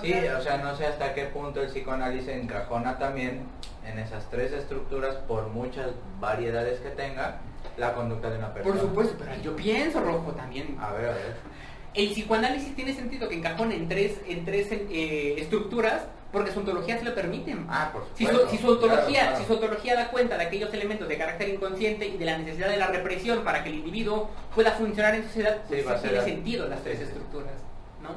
Sí, 0.00 0.12
o 0.12 0.40
sea, 0.40 0.56
no 0.58 0.74
sé 0.76 0.86
hasta 0.86 1.14
qué 1.14 1.24
punto 1.26 1.60
el 1.60 1.68
psicoanálisis 1.68 2.28
encajona 2.28 2.98
también 2.98 3.42
en 3.86 3.98
esas 3.98 4.28
tres 4.30 4.52
estructuras, 4.52 5.16
por 5.16 5.48
muchas 5.48 5.90
variedades 6.20 6.80
que 6.80 6.90
tenga, 6.90 7.40
la 7.76 7.94
conducta 7.94 8.30
de 8.30 8.38
una 8.38 8.52
persona. 8.54 8.74
Por 8.74 8.82
supuesto, 8.88 9.14
pero 9.18 9.34
yo 9.42 9.54
pienso, 9.56 10.00
Rojo, 10.00 10.32
también. 10.32 10.76
A 10.80 10.92
ver, 10.92 11.04
a 11.06 11.12
ver. 11.12 11.36
El 11.94 12.10
psicoanálisis 12.12 12.74
tiene 12.74 12.94
sentido 12.94 13.28
que 13.28 13.36
encajone 13.36 13.76
en 13.76 13.88
tres, 13.88 14.18
en 14.26 14.44
tres 14.44 14.68
eh, 14.72 15.34
estructuras 15.38 16.02
porque 16.32 16.50
su 16.50 16.60
ontología 16.60 16.98
se 16.98 17.04
lo 17.04 17.14
permiten. 17.14 17.66
Ah, 17.68 17.90
por 17.92 18.06
Si 18.14 18.24
supuesto. 18.24 18.48
su, 18.50 18.56
si 18.56 18.62
su 18.62 18.70
ontología, 18.70 19.04
Claro, 19.20 19.28
claro. 19.28 19.36
si 19.38 19.44
su 19.46 19.52
ontología 19.52 19.94
da 19.94 20.08
cuenta 20.10 20.38
de 20.38 20.44
aquellos 20.44 20.72
elementos 20.72 21.06
de 21.06 21.18
carácter 21.18 21.50
inconsciente 21.50 22.06
y 22.08 22.16
de 22.16 22.24
la 22.24 22.38
necesidad 22.38 22.70
de 22.70 22.78
la 22.78 22.86
represión 22.86 23.44
para 23.44 23.62
que 23.62 23.68
el 23.68 23.74
individuo 23.76 24.30
pueda 24.54 24.70
funcionar 24.72 25.14
en 25.14 25.24
sociedad, 25.24 25.58
Sí, 25.68 25.76
pues 25.84 25.86
a 25.88 25.98
ser 25.98 26.10
tiene 26.12 26.24
sentido 26.24 26.66
las 26.68 26.82
tres 26.82 26.98
sí. 26.98 27.04
estructuras, 27.04 27.52
¿no? 28.02 28.10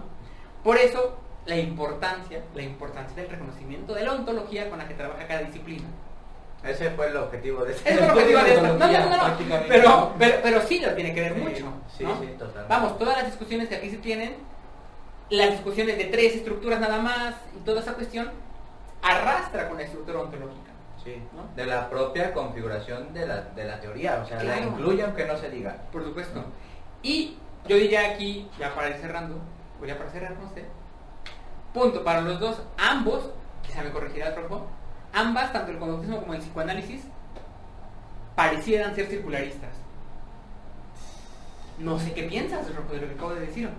Por 0.64 0.77
eso 0.77 1.18
la 1.46 1.56
importancia, 1.58 2.42
la 2.56 2.62
importancia 2.64 3.16
del 3.22 3.30
reconocimiento 3.32 3.94
de 3.94 4.04
la 4.04 4.14
ontología 4.14 4.70
con 4.70 4.80
la 4.80 4.88
que 4.88 4.94
trabaja 4.96 5.28
cada 5.28 5.42
disciplina. 5.42 5.86
Ese 6.64 6.90
fue 6.92 7.08
el 7.10 7.18
objetivo 7.18 7.64
de 7.64 7.74
este 7.74 7.90
Es 7.94 8.02
el 8.02 8.10
objetivo 8.10 8.40
de 8.42 8.54
esto. 8.56 8.74
No. 8.74 9.66
Pero, 9.68 10.14
pero, 10.18 10.38
pero 10.42 10.62
sí 10.64 10.80
lo 10.80 10.94
tiene 10.96 11.14
que 11.14 11.22
ver 11.22 11.34
Sí, 11.36 11.40
mucho. 11.42 11.74
sí, 11.98 12.04
totalmente. 12.04 12.64
Vamos, 12.68 12.98
todas 12.98 13.18
las 13.18 13.28
discusiones 13.28 13.70
que 13.70 13.76
aquí 13.76 13.92
se 13.92 13.98
tienen, 13.98 14.36
las 15.30 15.52
discusiones 15.52 15.98
de 15.98 16.06
tres 16.06 16.36
estructuras 16.36 16.80
nada 16.80 16.98
más 17.00 17.36
y 17.56 17.60
toda 17.64 17.82
esa 17.82 17.94
cuestión 17.94 18.32
arrastra 19.04 19.68
con 19.70 19.78
la 19.78 19.84
estructura 19.84 20.20
ontológica. 20.22 20.72
Sí, 21.04 21.22
de 21.56 21.66
la 21.68 21.88
propia 21.88 22.34
configuración 22.34 23.14
de 23.14 23.28
la, 23.28 23.42
de 23.42 23.64
la 23.66 23.80
teoría, 23.80 24.22
o 24.24 24.28
sea, 24.28 24.42
la 24.44 24.60
incluye 24.60 25.04
aunque 25.04 25.26
no 25.26 25.38
se 25.38 25.52
diga. 25.52 25.76
Por 25.92 26.04
supuesto. 26.04 26.44
Y 27.04 27.38
yo 27.68 27.76
diría 27.76 28.10
aquí, 28.14 28.50
ya 28.58 28.74
para 28.74 28.90
ir 28.90 28.96
cerrando, 28.96 29.38
voy 29.80 29.92
a 29.92 29.98
para 30.00 30.10
cerrar, 30.10 30.32
no 30.42 30.50
sé. 30.56 30.66
Punto, 31.76 32.03
para 32.06 32.22
los 32.22 32.39
dos, 32.39 32.61
ambos, 32.77 33.30
quizá 33.61 33.84
me 33.84 33.91
corregirá 33.91 34.30
el 34.30 34.35
rojo, 34.38 34.65
ambas, 35.14 35.52
tanto 35.52 35.72
el 35.73 35.77
conductismo 35.77 36.22
como 36.22 36.34
el 36.34 36.39
psicoanálisis, 36.39 37.02
parecieran 38.35 38.95
ser 38.95 39.07
circularistas. 39.07 39.72
No 41.80 41.99
sé 41.99 42.14
qué 42.14 42.23
piensas, 42.23 42.73
Rojo, 42.73 42.93
de 42.93 43.02
lo 43.02 43.07
que 43.10 43.14
acabo 43.15 43.34
de 43.34 43.41
decir. 43.41 43.69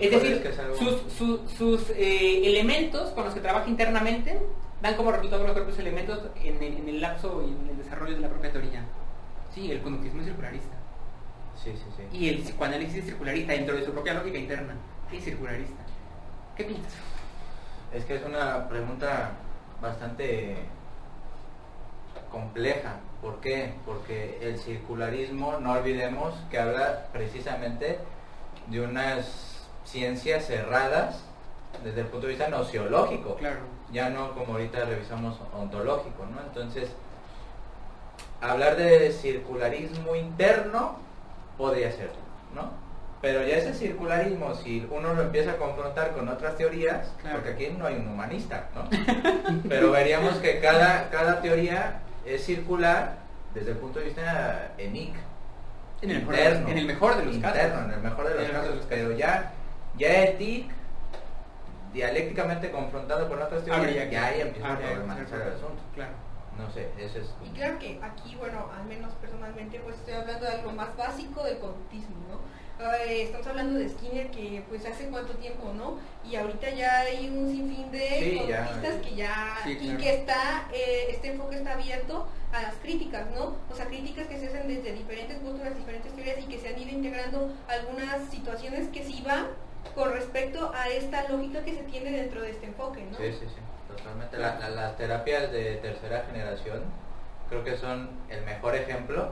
Es 0.00 0.10
decir, 0.10 0.32
es 0.32 0.40
que 0.40 0.48
es 0.48 0.58
algo- 0.58 0.76
sus, 0.76 1.12
su- 1.12 1.46
sus 1.58 1.90
eh, 1.90 2.46
elementos 2.46 3.10
con 3.10 3.24
los 3.26 3.34
que 3.34 3.40
trabaja 3.40 3.68
internamente 3.68 4.40
dan 4.80 4.94
como 4.96 5.12
resultado 5.12 5.44
los 5.44 5.52
propios 5.52 5.78
elementos 5.78 6.20
en 6.42 6.56
el, 6.62 6.78
en 6.78 6.88
el 6.88 7.00
lapso 7.02 7.44
y 7.46 7.50
en 7.52 7.68
el 7.68 7.76
desarrollo 7.76 8.14
de 8.14 8.20
la 8.20 8.28
propia 8.30 8.50
teoría. 8.50 8.82
Sí, 9.54 9.70
el 9.70 9.82
conductismo 9.82 10.20
es 10.22 10.26
circularista. 10.28 10.74
Sí, 11.62 11.72
sí, 11.74 11.84
sí. 11.98 12.16
Y 12.18 12.28
el 12.30 12.38
psicoanálisis 12.42 12.96
es 12.96 13.04
circularista 13.04 13.52
dentro 13.52 13.76
de 13.76 13.84
su 13.84 13.92
propia 13.92 14.14
lógica 14.14 14.38
interna. 14.38 14.74
Es 15.12 15.22
circularista. 15.22 15.82
¿Qué 16.56 16.64
piensas? 16.64 16.94
Es 17.94 18.04
que 18.04 18.16
es 18.16 18.24
una 18.24 18.68
pregunta 18.68 19.32
bastante 19.80 20.56
compleja. 22.30 22.96
¿Por 23.20 23.40
qué? 23.40 23.74
Porque 23.84 24.38
el 24.40 24.58
circularismo, 24.58 25.58
no 25.60 25.72
olvidemos 25.72 26.34
que 26.50 26.58
habla 26.58 27.06
precisamente 27.12 27.98
de 28.68 28.80
unas 28.80 29.68
ciencias 29.84 30.46
cerradas 30.46 31.22
desde 31.84 32.00
el 32.00 32.06
punto 32.06 32.26
de 32.26 32.32
vista 32.32 32.48
nociológico. 32.48 33.36
Claro. 33.36 33.60
Ya 33.92 34.08
no 34.08 34.32
como 34.32 34.54
ahorita 34.54 34.84
revisamos 34.86 35.38
ontológico, 35.54 36.24
¿no? 36.26 36.40
Entonces, 36.40 36.90
hablar 38.40 38.76
de 38.76 39.12
circularismo 39.12 40.16
interno 40.16 40.96
podría 41.58 41.92
ser, 41.92 42.10
¿no? 42.54 42.70
Pero 43.22 43.46
ya 43.46 43.56
ese 43.56 43.72
circularismo, 43.72 44.52
si 44.56 44.86
uno 44.90 45.14
lo 45.14 45.22
empieza 45.22 45.52
a 45.52 45.56
confrontar 45.56 46.10
con 46.12 46.28
otras 46.28 46.56
teorías, 46.56 47.08
Claro. 47.22 47.36
porque 47.38 47.52
aquí 47.52 47.74
no 47.78 47.86
hay 47.86 47.94
un 47.94 48.08
humanista, 48.08 48.68
¿no? 48.74 48.88
Pero 49.68 49.92
veríamos 49.92 50.34
que 50.38 50.58
cada, 50.60 51.08
cada 51.08 51.40
teoría 51.40 52.00
es 52.26 52.44
circular 52.44 53.18
desde 53.54 53.70
el 53.70 53.76
punto 53.78 54.00
de 54.00 54.06
vista 54.06 54.72
ENIC. 54.76 55.14
En 56.02 56.10
el 56.10 56.18
mejor, 56.18 56.34
interno, 56.34 56.68
en 56.68 56.78
el 56.78 56.86
mejor 56.86 57.16
de 57.16 57.24
los 57.26 57.34
interno, 57.36 57.58
casos. 57.74 57.84
en 57.86 57.90
el 57.94 58.00
mejor 58.00 58.28
de 58.28 58.34
los 58.34 58.42
el 58.44 58.52
mejor 58.52 58.66
casos. 58.68 58.86
Pero 58.88 59.12
ya, 59.12 59.52
ya 59.96 60.24
ETIC, 60.24 60.66
dialécticamente 61.92 62.70
confrontado 62.72 63.28
con 63.28 63.40
otras 63.40 63.64
teorías, 63.64 63.78
Habría 63.86 64.10
ya 64.10 64.26
ahí 64.26 64.40
empieza 64.40 64.72
a 64.72 64.78
problematizar 64.78 65.40
el 65.42 65.52
asunto. 65.52 65.82
Claro. 65.94 66.12
No 66.58 66.70
sé, 66.70 66.88
ese 66.98 67.20
es... 67.20 67.26
Y 67.44 67.50
claro 67.50 67.78
que 67.78 67.98
aquí, 68.02 68.34
bueno, 68.36 68.68
al 68.76 68.84
menos 68.86 69.12
personalmente, 69.14 69.78
pues 69.80 69.96
estoy 69.96 70.14
hablando 70.14 70.44
de 70.44 70.52
algo 70.52 70.72
más 70.72 70.94
básico 70.96 71.42
del 71.44 71.58
conductismo, 71.58 72.16
¿no? 72.28 72.40
Eh, 73.06 73.22
estamos 73.22 73.46
hablando 73.46 73.78
de 73.78 73.88
Skinner 73.88 74.30
que 74.30 74.62
pues 74.68 74.84
hace 74.86 75.06
cuánto 75.08 75.34
tiempo, 75.34 75.72
¿no? 75.72 75.98
Y 76.28 76.34
ahorita 76.36 76.70
ya 76.70 77.00
hay 77.00 77.28
un 77.28 77.48
sinfín 77.50 77.90
de 77.92 78.08
Sí, 78.18 78.40
ya, 78.48 79.00
que 79.02 79.14
ya, 79.14 79.56
sí, 79.62 79.78
y 79.80 79.96
que 79.96 80.14
está, 80.14 80.68
eh, 80.72 81.06
este 81.10 81.28
enfoque 81.28 81.56
está 81.56 81.74
abierto 81.74 82.26
a 82.52 82.62
las 82.62 82.74
críticas, 82.76 83.30
¿no? 83.34 83.56
O 83.70 83.74
sea, 83.76 83.86
críticas 83.86 84.26
que 84.26 84.38
se 84.38 84.48
hacen 84.48 84.66
desde 84.68 84.92
diferentes 84.92 85.38
posturas, 85.38 85.76
diferentes 85.76 86.12
teorías 86.12 86.38
y 86.40 86.44
que 86.46 86.58
se 86.58 86.68
han 86.68 86.78
ido 86.80 86.90
integrando 86.90 87.52
algunas 87.68 88.28
situaciones 88.30 88.88
que 88.88 89.04
sí 89.04 89.22
van 89.24 89.46
con 89.94 90.12
respecto 90.12 90.72
a 90.74 90.88
esta 90.88 91.28
lógica 91.28 91.64
que 91.64 91.74
se 91.74 91.82
tiene 91.84 92.10
dentro 92.10 92.40
de 92.42 92.50
este 92.50 92.66
enfoque, 92.66 93.04
¿no? 93.10 93.16
Sí, 93.18 93.32
sí, 93.32 93.46
sí, 93.46 93.94
totalmente. 93.96 94.38
La- 94.38 94.58
la- 94.58 94.70
las 94.70 94.96
terapias 94.96 95.52
de 95.52 95.76
tercera 95.76 96.24
generación 96.30 96.82
creo 97.48 97.62
que 97.64 97.76
son 97.76 98.10
el 98.28 98.42
mejor 98.44 98.74
ejemplo. 98.74 99.30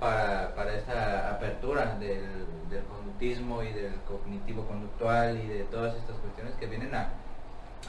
Para, 0.00 0.54
para 0.54 0.74
esta 0.74 1.30
apertura 1.30 1.96
del, 2.00 2.46
del 2.70 2.82
conductismo 2.84 3.62
y 3.62 3.72
del 3.72 3.94
cognitivo 4.08 4.64
conductual 4.66 5.38
y 5.38 5.46
de 5.46 5.64
todas 5.64 5.94
estas 5.96 6.16
cuestiones 6.16 6.54
que 6.58 6.66
vienen 6.66 6.94
a, 6.94 7.10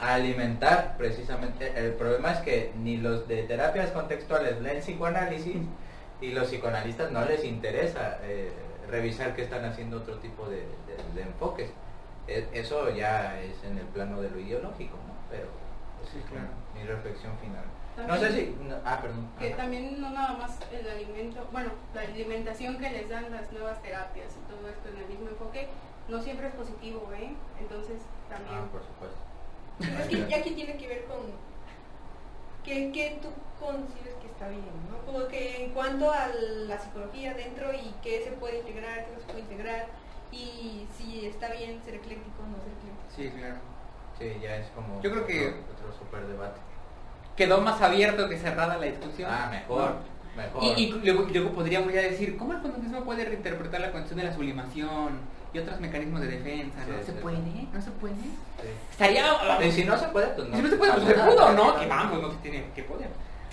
a 0.00 0.14
alimentar 0.14 0.96
precisamente. 0.98 1.72
El 1.76 1.94
problema 1.94 2.32
es 2.32 2.38
que 2.40 2.72
ni 2.76 2.98
los 2.98 3.26
de 3.28 3.42
terapias 3.44 3.90
contextuales 3.90 4.60
leen 4.60 4.80
psicoanálisis 4.80 5.56
y 6.20 6.32
los 6.32 6.48
psicoanalistas 6.48 7.10
no 7.10 7.24
les 7.24 7.44
interesa 7.44 8.18
eh, 8.22 8.52
revisar 8.90 9.34
que 9.34 9.42
están 9.42 9.64
haciendo 9.64 9.96
otro 9.98 10.16
tipo 10.18 10.48
de, 10.48 10.56
de- 10.58 11.14
de 11.14 11.22
enfoques. 11.22 11.70
E- 12.28 12.46
Eso 12.52 12.90
ya 12.90 13.40
es 13.40 13.64
en 13.64 13.78
el 13.78 13.86
plano 13.86 14.20
de 14.20 14.30
lo 14.30 14.38
ideológico, 14.38 14.96
¿no? 15.08 15.14
Pero 15.30 15.46
esa 16.02 16.12
Sí, 16.12 16.18
es 16.18 16.24
claro. 16.30 16.48
mi 16.74 16.84
reflexión 16.84 17.32
final. 17.38 17.64
No 17.96 18.16
sé 18.16 18.32
si... 18.32 18.56
no- 18.64 18.76
ah, 18.84 18.98
perdón. 19.02 19.28
que 19.38 19.48
Ajá. 19.48 19.56
también 19.56 20.00
no 20.00 20.10
nada 20.10 20.32
más 20.36 20.58
el 20.72 20.88
alimento, 20.88 21.46
bueno, 21.52 21.70
la 21.94 22.00
alimentación 22.02 22.78
que 22.78 22.90
les 22.90 23.08
dan 23.08 23.30
las 23.30 23.52
nuevas 23.52 23.80
terapias 23.82 24.28
y 24.36 24.50
todo 24.50 24.68
esto 24.68 24.88
en 24.88 24.96
el 24.98 25.06
mismo 25.08 25.28
enfoque, 25.28 25.68
no 26.08 26.20
siempre 26.22 26.46
es 26.48 26.54
positivo, 26.54 27.10
¿eh? 27.14 27.32
Entonces 27.60 27.98
también... 28.28 28.56
Ah, 28.58 28.68
por 28.72 28.82
supuesto. 28.82 29.18
Pero 29.78 29.98
es 29.98 30.08
que 30.08 30.28
ya 30.30 30.36
aquí 30.38 30.50
tiene 30.52 30.76
que 30.76 30.86
ver 30.88 31.04
con 31.04 31.18
qué, 32.64 32.90
qué 32.92 33.18
tú 33.20 33.28
concibes 33.60 34.14
que 34.20 34.26
está 34.26 34.48
bien, 34.48 34.64
¿no? 34.90 35.04
Como 35.04 35.28
que 35.28 35.64
en 35.64 35.70
cuanto 35.72 36.10
a 36.10 36.28
la 36.28 36.78
psicología 36.78 37.34
dentro 37.34 37.72
y 37.72 37.94
qué 38.02 38.22
se 38.24 38.32
puede 38.32 38.60
integrar, 38.60 39.04
qué 39.06 39.12
no 39.12 39.20
se 39.20 39.26
puede 39.26 39.40
integrar, 39.40 39.86
y 40.30 40.86
si 40.96 41.26
está 41.26 41.50
bien 41.52 41.82
ser 41.84 41.96
ecléctico 41.96 42.42
o 42.42 42.46
no 42.46 42.56
ser 42.62 42.72
ecléctico. 42.72 43.12
Sí, 43.14 43.30
claro. 43.38 43.56
Sí, 44.18 44.38
ya 44.42 44.56
es 44.56 44.68
como 44.70 45.00
Yo 45.02 45.10
creo 45.10 45.26
que- 45.26 45.48
otro, 45.48 45.60
otro 45.88 45.98
super 45.98 46.26
debate. 46.26 46.60
Quedó 47.36 47.60
más 47.60 47.80
abierto 47.80 48.28
que 48.28 48.36
cerrada 48.38 48.76
la 48.78 48.86
discusión. 48.86 49.30
Ah, 49.32 49.48
mejor, 49.50 49.90
¿no? 49.90 50.42
mejor. 50.42 50.62
Y, 50.78 50.82
y 50.82 50.92
luego, 51.04 51.26
luego 51.32 51.50
podríamos 51.52 51.92
ya 51.92 52.02
decir, 52.02 52.36
¿cómo 52.36 52.52
el 52.52 52.60
conductismo 52.60 53.04
puede 53.04 53.24
reinterpretar 53.24 53.80
la 53.80 53.90
cuestión 53.90 54.18
de 54.18 54.24
la 54.26 54.34
sublimación 54.34 55.20
y 55.54 55.58
otros 55.58 55.80
mecanismos 55.80 56.20
de 56.20 56.26
defensa? 56.28 56.78
¿No 56.88 56.98
Sí, 56.98 57.04
se 57.06 57.12
sí, 57.12 57.18
puede? 57.22 57.38
¿No 57.72 57.80
se 57.82 57.90
puede? 57.92 58.14
Estaría... 58.90 59.24
Y 59.64 59.72
si 59.72 59.84
no 59.84 59.98
se 59.98 60.08
puede, 60.08 60.26
pues 60.28 60.48
no. 60.48 60.56
Si 60.56 60.62
no 60.62 60.68
se 60.70 60.76
puede, 60.76 60.92
pues 60.92 61.04
se 61.06 61.14
pudo, 61.14 61.52
¿no? 61.52 61.78
Que 61.80 61.86
vamos, 61.86 62.22
no 62.22 62.30
se 62.30 62.36
tiene 62.38 62.64
que 62.74 62.82
poder. 62.84 63.08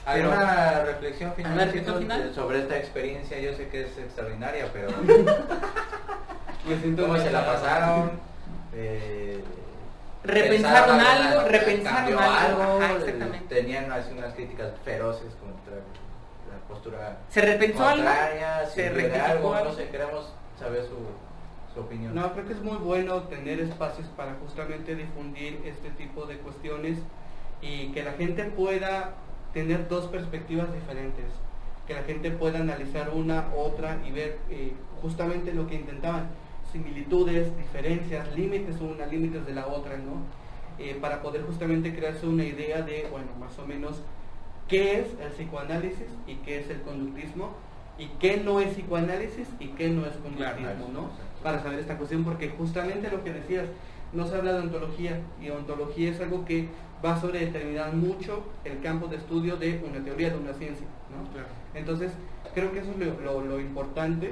¿Alguna 0.06 0.84
reflexión 0.86 1.34
final, 1.34 1.52
¿Alguna 1.52 1.66
reflexión 1.66 2.00
final? 2.00 2.34
sobre 2.34 2.60
esta 2.60 2.78
experiencia? 2.78 3.40
Yo 3.40 3.54
sé 3.54 3.68
que 3.68 3.82
es 3.84 3.98
extraordinaria, 3.98 4.68
pero 4.74 4.90
Me 6.68 6.78
siento 6.80 7.04
¿cómo 7.08 7.18
se 7.18 7.32
la 7.32 7.46
pasaron? 7.46 8.12
Eh, 8.74 9.44
Repensaron 10.24 11.00
pensaron 11.00 11.28
algo, 11.28 11.50
repensaron 11.50 12.20
algo, 12.20 12.62
ajá, 12.62 12.92
eh, 12.92 12.96
exactamente. 12.98 13.56
Tenían 13.56 13.92
así 13.92 14.12
unas 14.12 14.34
críticas 14.34 14.74
feroces 14.84 15.34
contra 15.36 15.76
la 15.76 16.68
postura 16.68 17.20
¿Se 17.30 17.42
repensó 17.42 17.88
algo? 17.88 18.04
contraria, 18.06 18.66
¿Se 18.66 18.88
algo, 18.88 19.54
algo? 19.54 19.70
no 19.70 19.76
sé, 19.76 19.88
queremos 19.90 20.34
saber 20.60 20.84
su, 20.84 21.74
su 21.74 21.80
opinión. 21.80 22.14
No, 22.14 22.34
creo 22.34 22.46
que 22.46 22.54
es 22.54 22.62
muy 22.62 22.76
bueno 22.78 23.24
tener 23.24 23.62
espacios 23.62 24.08
para 24.18 24.34
justamente 24.36 24.96
difundir 24.96 25.62
este 25.66 25.90
tipo 25.92 26.26
de 26.26 26.38
cuestiones 26.40 27.00
y 27.62 27.92
que 27.94 28.04
la 28.04 28.12
gente 28.14 28.44
pueda 28.44 29.14
tener 29.54 29.88
dos 29.88 30.08
perspectivas 30.08 30.72
diferentes, 30.74 31.26
que 31.88 31.94
la 31.94 32.04
gente 32.04 32.30
pueda 32.32 32.60
analizar 32.60 33.10
una, 33.10 33.48
otra 33.56 33.98
y 34.06 34.12
ver 34.12 34.38
eh, 34.50 34.74
justamente 35.02 35.54
lo 35.54 35.68
que 35.68 35.76
intentaban, 35.76 36.28
similitudes, 36.72 37.56
diferencias, 37.58 38.36
límites 38.36 38.80
una, 38.82 39.06
límites 39.06 39.46
de 39.46 39.54
la 39.54 39.68
otra, 39.68 39.98
¿no? 39.98 40.22
Eh, 40.84 40.98
para 41.02 41.22
poder 41.22 41.42
justamente 41.44 41.94
crearse 41.96 42.26
una 42.26 42.44
idea 42.46 42.82
de, 42.82 43.08
bueno, 43.12 43.28
más 43.40 43.58
o 43.60 43.66
menos 43.68 44.02
qué 44.68 45.00
es 45.00 45.08
el 45.22 45.32
psicoanálisis 45.32 46.08
y 46.28 46.36
qué 46.36 46.60
es 46.60 46.70
el 46.70 46.82
conductismo 46.82 47.52
y 47.98 48.06
qué 48.20 48.38
no 48.38 48.62
es 48.62 48.70
psicoanálisis 48.74 49.48
y 49.60 49.68
qué 49.70 49.90
no 49.90 50.06
es 50.06 50.14
conductismo, 50.14 50.88
¿no? 50.94 51.10
Para 51.44 51.62
saber 51.62 51.80
esta 51.80 51.98
cuestión, 51.98 52.24
porque 52.24 52.50
justamente 52.50 53.10
lo 53.10 53.24
que 53.24 53.34
decías, 53.34 53.66
no 54.14 54.26
se 54.28 54.36
habla 54.36 54.54
de 54.54 54.60
ontología 54.60 55.20
y 55.42 55.50
ontología 55.50 56.12
es 56.12 56.22
algo 56.22 56.46
que 56.46 56.68
va 57.04 57.14
a 57.16 57.22
sobre 57.22 57.40
determinar 57.46 57.94
mucho 57.94 58.44
el 58.64 58.80
campo 58.82 59.08
de 59.08 59.18
estudio 59.18 59.58
de 59.58 59.82
una 59.90 60.04
teoría, 60.04 60.30
de 60.30 60.38
una 60.38 60.54
ciencia, 60.54 60.86
¿no? 61.12 61.28
Entonces, 61.80 62.12
creo 62.54 62.72
que 62.72 62.80
eso 62.80 62.92
es 62.92 62.98
lo, 62.98 63.20
lo- 63.22 63.42
lo 63.42 63.60
importante. 63.60 64.32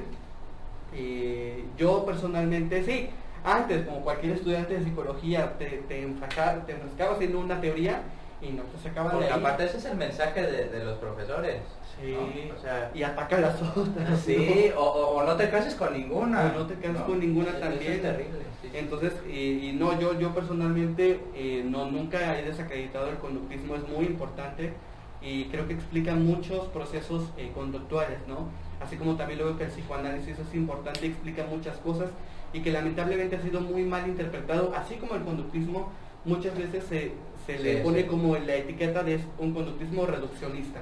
Eh, 0.93 1.65
yo 1.77 2.05
personalmente, 2.05 2.83
sí, 2.83 3.09
antes, 3.43 3.85
como 3.85 4.01
cualquier 4.01 4.33
estudiante 4.33 4.73
de 4.77 4.83
psicología, 4.83 5.57
te, 5.57 5.65
te, 5.87 6.03
enfraca- 6.03 6.65
te 6.65 6.73
enfrascabas 6.73 7.21
en 7.21 7.35
una 7.35 7.59
teoría 7.61 8.01
y 8.41 8.49
no 8.49 8.63
te 8.63 8.77
sacaban 8.77 9.11
Porque 9.13 9.27
de 9.27 9.33
ahí. 9.33 9.39
aparte 9.39 9.65
ese 9.65 9.77
es 9.77 9.85
el 9.85 9.97
mensaje 9.97 10.41
de, 10.41 10.69
de 10.69 10.85
los 10.85 10.97
profesores. 10.99 11.61
Sí, 11.99 12.13
¿no? 12.49 12.55
O 12.55 12.59
sea, 12.61 12.91
y 12.93 13.01
ataca 13.03 13.39
las 13.39 13.59
otras. 13.75 14.19
sí, 14.19 14.71
¿no? 14.75 14.79
o, 14.81 14.85
o- 15.17 15.23
no 15.23 15.35
te 15.35 15.49
cases 15.49 15.73
con 15.75 15.93
ninguna. 15.93 16.53
O 16.55 16.59
no 16.59 16.65
te 16.67 16.75
cases 16.75 17.01
con 17.01 17.19
ninguna 17.19 17.59
también. 17.59 17.93
Es 17.93 18.01
terrible. 18.01 18.39
sí, 18.61 18.69
sí. 18.71 18.77
Entonces, 18.77 19.13
y, 19.27 19.69
y 19.69 19.73
no, 19.73 19.99
yo, 19.99 20.19
yo 20.19 20.33
personalmente 20.33 21.19
eh, 21.33 21.63
no, 21.65 21.89
nunca 21.89 22.37
he 22.39 22.43
desacreditado 22.43 23.09
el 23.09 23.17
conductismo, 23.17 23.75
es 23.75 23.87
muy 23.87 24.05
importante 24.05 24.73
y 25.21 25.45
creo 25.45 25.67
que 25.67 25.73
explica 25.73 26.13
muchos 26.13 26.67
procesos 26.67 27.23
eh, 27.37 27.51
conductuales, 27.55 28.19
¿no? 28.27 28.49
Así 28.81 28.95
como 28.95 29.15
también 29.15 29.39
luego 29.39 29.57
que 29.57 29.63
el 29.65 29.69
psicoanálisis 29.71 30.37
es 30.37 30.55
importante, 30.55 31.07
explica 31.07 31.45
muchas 31.49 31.77
cosas 31.77 32.09
y 32.53 32.61
que 32.61 32.71
lamentablemente 32.71 33.35
ha 33.35 33.41
sido 33.41 33.61
muy 33.61 33.83
mal 33.83 34.07
interpretado, 34.07 34.73
así 34.75 34.95
como 34.95 35.15
el 35.15 35.23
conductismo 35.23 35.91
muchas 36.25 36.57
veces 36.57 36.83
se, 36.85 37.11
se 37.45 37.59
le 37.59 37.77
pone 37.77 38.01
sí. 38.01 38.07
como 38.07 38.35
la 38.37 38.55
etiqueta 38.55 39.03
de 39.03 39.19
un 39.39 39.53
conductismo 39.53 40.05
reduccionista. 40.05 40.81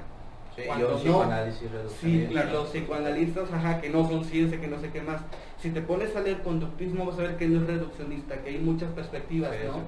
Sí, 0.55 0.61
cuando 0.67 0.91
no- 0.91 0.97
psicoanálisis 0.97 1.69
Sí, 1.99 2.27
y 2.29 2.33
los 2.33 2.69
psicoanalistas, 2.69 3.51
ajá, 3.51 3.81
que 3.81 3.89
no 3.89 4.07
son 4.07 4.23
ciencia, 4.23 4.59
que 4.59 4.67
no 4.67 4.79
sé 4.79 4.89
qué 4.89 5.01
más. 5.01 5.21
Si 5.61 5.69
te 5.71 5.81
pones 5.81 6.15
a 6.15 6.21
leer 6.21 6.41
conductismo 6.43 7.05
vas 7.05 7.19
a 7.19 7.23
ver 7.23 7.37
que 7.37 7.47
no 7.47 7.61
es 7.61 7.67
reduccionista, 7.67 8.41
que 8.41 8.51
hay 8.51 8.57
muchas 8.59 8.89
perspectivas, 8.91 9.51
¿no? 9.65 9.81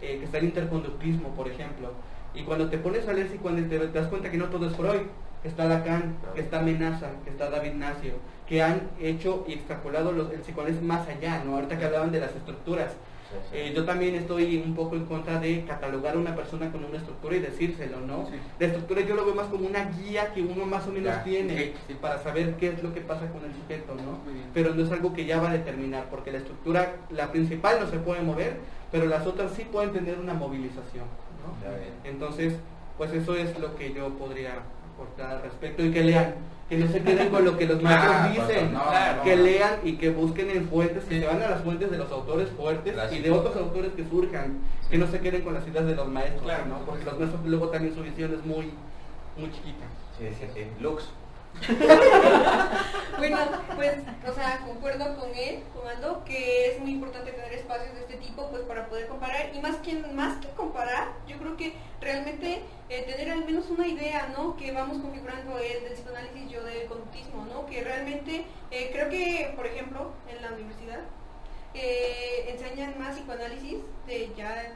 Eh, 0.00 0.18
que 0.18 0.24
está 0.24 0.38
el 0.38 0.44
interconductismo, 0.44 1.28
por 1.30 1.48
ejemplo. 1.48 1.92
Y 2.34 2.44
cuando 2.44 2.68
te 2.68 2.78
pones 2.78 3.06
a 3.08 3.12
leer 3.12 3.28
psicoanálisis 3.28 3.70
te, 3.70 3.88
das 3.88 4.06
cuenta 4.08 4.30
que 4.30 4.38
no 4.38 4.46
todo 4.46 4.68
es 4.68 4.76
Freud, 4.76 5.02
está 5.48 5.64
Lacan, 5.64 6.16
Claro. 6.20 6.34
que 6.34 6.40
está 6.40 6.60
Menaza, 6.62 7.08
que 7.24 7.30
está 7.30 7.50
David 7.50 7.72
Nacio, 7.74 8.14
que 8.48 8.62
han 8.62 8.82
hecho 9.00 9.44
y 9.48 9.52
extrapolado 9.54 10.12
los, 10.12 10.30
el 10.32 10.40
psicoanálisis 10.40 10.82
más 10.84 11.06
allá, 11.08 11.42
¿no? 11.44 11.54
Ahorita 11.54 11.78
que 11.78 11.84
hablaban 11.84 12.12
de 12.12 12.20
las 12.20 12.34
estructuras. 12.34 12.92
Sí, 12.92 13.38
sí. 13.50 13.56
Eh, 13.56 13.72
yo 13.74 13.86
también 13.86 14.14
estoy 14.14 14.58
un 14.58 14.74
poco 14.74 14.94
en 14.94 15.06
contra 15.06 15.40
de 15.40 15.64
catalogar 15.64 16.16
a 16.16 16.18
una 16.18 16.36
persona 16.36 16.70
con 16.70 16.84
una 16.84 16.98
estructura 16.98 17.34
y 17.36 17.40
decírselo, 17.40 18.00
¿no? 18.00 18.26
Sí. 18.26 18.34
La 18.58 18.66
estructura 18.66 19.00
yo 19.00 19.14
lo 19.14 19.24
veo 19.24 19.34
más 19.34 19.46
como 19.46 19.66
una 19.66 19.84
guía 19.90 20.34
que 20.34 20.42
uno 20.42 20.66
más 20.66 20.86
o 20.86 20.90
menos 20.90 21.14
Ya, 21.14 21.24
tiene 21.24 21.72
para 22.02 22.18
saber 22.22 22.56
qué 22.56 22.68
es 22.68 22.82
lo 22.82 22.92
que 22.92 23.00
pasa 23.00 23.30
con 23.32 23.42
el 23.44 23.54
sujeto, 23.54 23.94
¿no? 23.94 24.18
Pero 24.52 24.74
no 24.74 24.84
es 24.84 24.92
algo 24.92 25.14
que 25.14 25.24
ya 25.24 25.40
va 25.40 25.48
a 25.48 25.52
determinar, 25.54 26.04
porque 26.10 26.30
la 26.30 26.38
estructura, 26.38 26.96
la 27.10 27.32
principal 27.32 27.78
no 27.80 27.86
se 27.88 27.98
puede 27.98 28.20
mover, 28.20 28.56
pero 28.90 29.06
las 29.06 29.26
otras 29.26 29.52
sí 29.52 29.64
pueden 29.64 29.92
tener 29.92 30.18
una 30.18 30.34
movilización, 30.34 31.06
¿no? 31.40 32.08
Entonces, 32.08 32.54
pues 32.98 33.12
eso 33.14 33.34
es 33.34 33.58
lo 33.58 33.74
que 33.76 33.94
yo 33.94 34.10
podría 34.10 34.56
aportar 34.94 35.30
al 35.36 35.42
respecto 35.42 35.82
y 35.84 35.90
que 35.92 36.04
lean, 36.04 36.34
que 36.68 36.76
no 36.78 36.86
se 36.88 37.02
queden 37.02 37.28
con 37.30 37.44
lo 37.44 37.56
que 37.58 37.66
los 37.66 37.82
maestros 37.82 38.14
Ah, 38.16 38.28
dicen, 38.28 38.46
pues, 38.46 38.70
no, 38.72 38.82
Claro. 38.82 39.22
que 39.22 39.36
lean 39.36 39.74
y 39.84 39.92
que 39.96 40.10
busquen 40.10 40.50
en 40.50 40.68
fuentes, 40.68 41.04
que 41.04 41.20
se 41.20 41.26
van 41.26 41.42
a 41.42 41.50
las 41.50 41.62
fuentes 41.62 41.90
de 41.90 41.98
los 41.98 42.10
autores 42.10 42.48
fuertes 42.50 42.94
y 43.12 43.18
de 43.18 43.30
otros 43.30 43.56
autores 43.56 43.92
que 43.96 44.04
surjan, 44.08 44.58
que 44.90 44.98
no 44.98 45.06
se 45.06 45.20
queden 45.20 45.42
con 45.42 45.54
las 45.54 45.66
ideas 45.66 45.86
de 45.86 45.94
los 45.94 46.08
maestros, 46.08 46.42
Claro. 46.42 46.66
¿no? 46.66 46.78
Porque 46.86 47.04
los 47.04 47.18
maestros 47.18 47.44
luego 47.46 47.68
también 47.68 47.94
su 47.94 48.02
visión 48.02 48.32
es 48.32 48.44
muy, 48.44 48.70
muy 49.36 49.50
chiquita. 49.50 49.84
Sí, 50.18 50.26
sí, 50.38 50.46
sí. 50.54 50.66
Lux. 50.80 51.08
Bueno, 53.18 53.38
pues, 53.76 53.98
o 54.28 54.34
sea, 54.34 54.58
concuerdo 54.66 55.16
con 55.16 55.30
él, 55.36 55.62
con 55.72 55.86
Aldo, 55.86 56.24
que 56.24 56.72
es 56.72 56.80
muy 56.80 56.90
importante 56.90 57.30
tener 57.30 57.52
espacios 57.52 57.94
de 57.94 58.00
este 58.00 58.16
tipo, 58.16 58.48
pues, 58.50 58.62
para 58.62 58.88
poder 58.88 59.06
comparar, 59.06 59.54
y 59.54 59.60
más 59.60 59.76
que, 59.76 59.94
más 59.94 60.38
que 60.38 60.48
comparar, 60.56 61.12
yo 61.28 61.38
creo 61.38 61.56
que 61.56 61.74
realmente 62.00 62.62
eh, 62.88 63.02
tener 63.02 63.30
al 63.30 63.44
menos 63.44 63.70
una 63.70 63.86
idea, 63.86 64.32
¿no? 64.36 64.56
Que 64.56 64.72
vamos 64.72 64.98
configurando 64.98 65.56
él 65.58 65.84
del 65.84 65.92
psicoanálisis, 65.92 66.50
yo 66.50 66.64
del 66.64 66.86
conductismo, 66.86 67.44
¿no? 67.44 67.64
Que 67.66 67.84
realmente, 67.84 68.44
eh, 68.72 68.90
creo 68.92 69.08
que, 69.08 69.52
por 69.54 69.66
ejemplo, 69.66 70.10
en 70.28 70.42
la 70.42 70.50
universidad, 70.50 71.00
eh, 71.74 72.46
enseñan 72.48 72.98
más 72.98 73.14
psicoanálisis, 73.14 73.78
de 74.08 74.32
ya, 74.36 74.72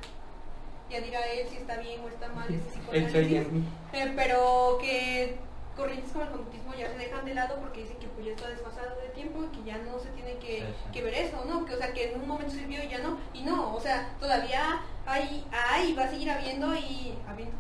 ya 0.89 1.01
dirá 1.01 1.21
él 1.33 1.49
si 1.49 1.57
está 1.57 1.79
bien 1.79 2.01
o 2.03 2.09
está 2.09 2.29
mal 2.29 2.47
ese 2.49 2.69
psicoanálisis. 2.79 3.49
Eh, 3.93 4.13
pero 4.15 4.79
que 4.81 5.46
corrientes 5.77 6.11
como 6.11 6.25
el 6.25 6.31
conductismo 6.31 6.75
ya 6.75 6.89
se 6.91 6.99
dejan 6.99 7.25
de 7.25 7.35
lado 7.35 7.57
porque 7.61 7.83
dicen 7.83 7.99
que 7.99 8.09
pues 8.09 8.27
ya 8.27 8.33
está 8.33 8.49
desfasado 8.49 9.01
de 9.01 9.09
tiempo 9.11 9.45
y 9.45 9.57
que 9.57 9.65
ya 9.65 9.79
no 9.79 9.99
se 9.99 10.09
tiene 10.11 10.39
que, 10.39 10.65
que 10.93 11.03
ver 11.03 11.15
eso, 11.15 11.45
¿no? 11.47 11.65
Que, 11.65 11.75
o 11.75 11.79
sea, 11.79 11.93
que 11.93 12.13
en 12.13 12.21
un 12.21 12.29
momento 12.29 12.53
sirvió 12.53 12.83
y 12.83 12.89
ya 12.89 12.99
no. 12.99 13.19
Y 13.35 13.43
no, 13.43 13.75
o 13.75 13.81
sea, 13.81 14.11
todavía 14.19 14.81
hay, 15.05 15.45
hay 15.53 15.95
va 15.95 16.05
a 16.05 16.11
seguir 16.11 16.31
habiendo 16.31 16.75
y... 16.75 17.15
Habiendo, 17.29 17.55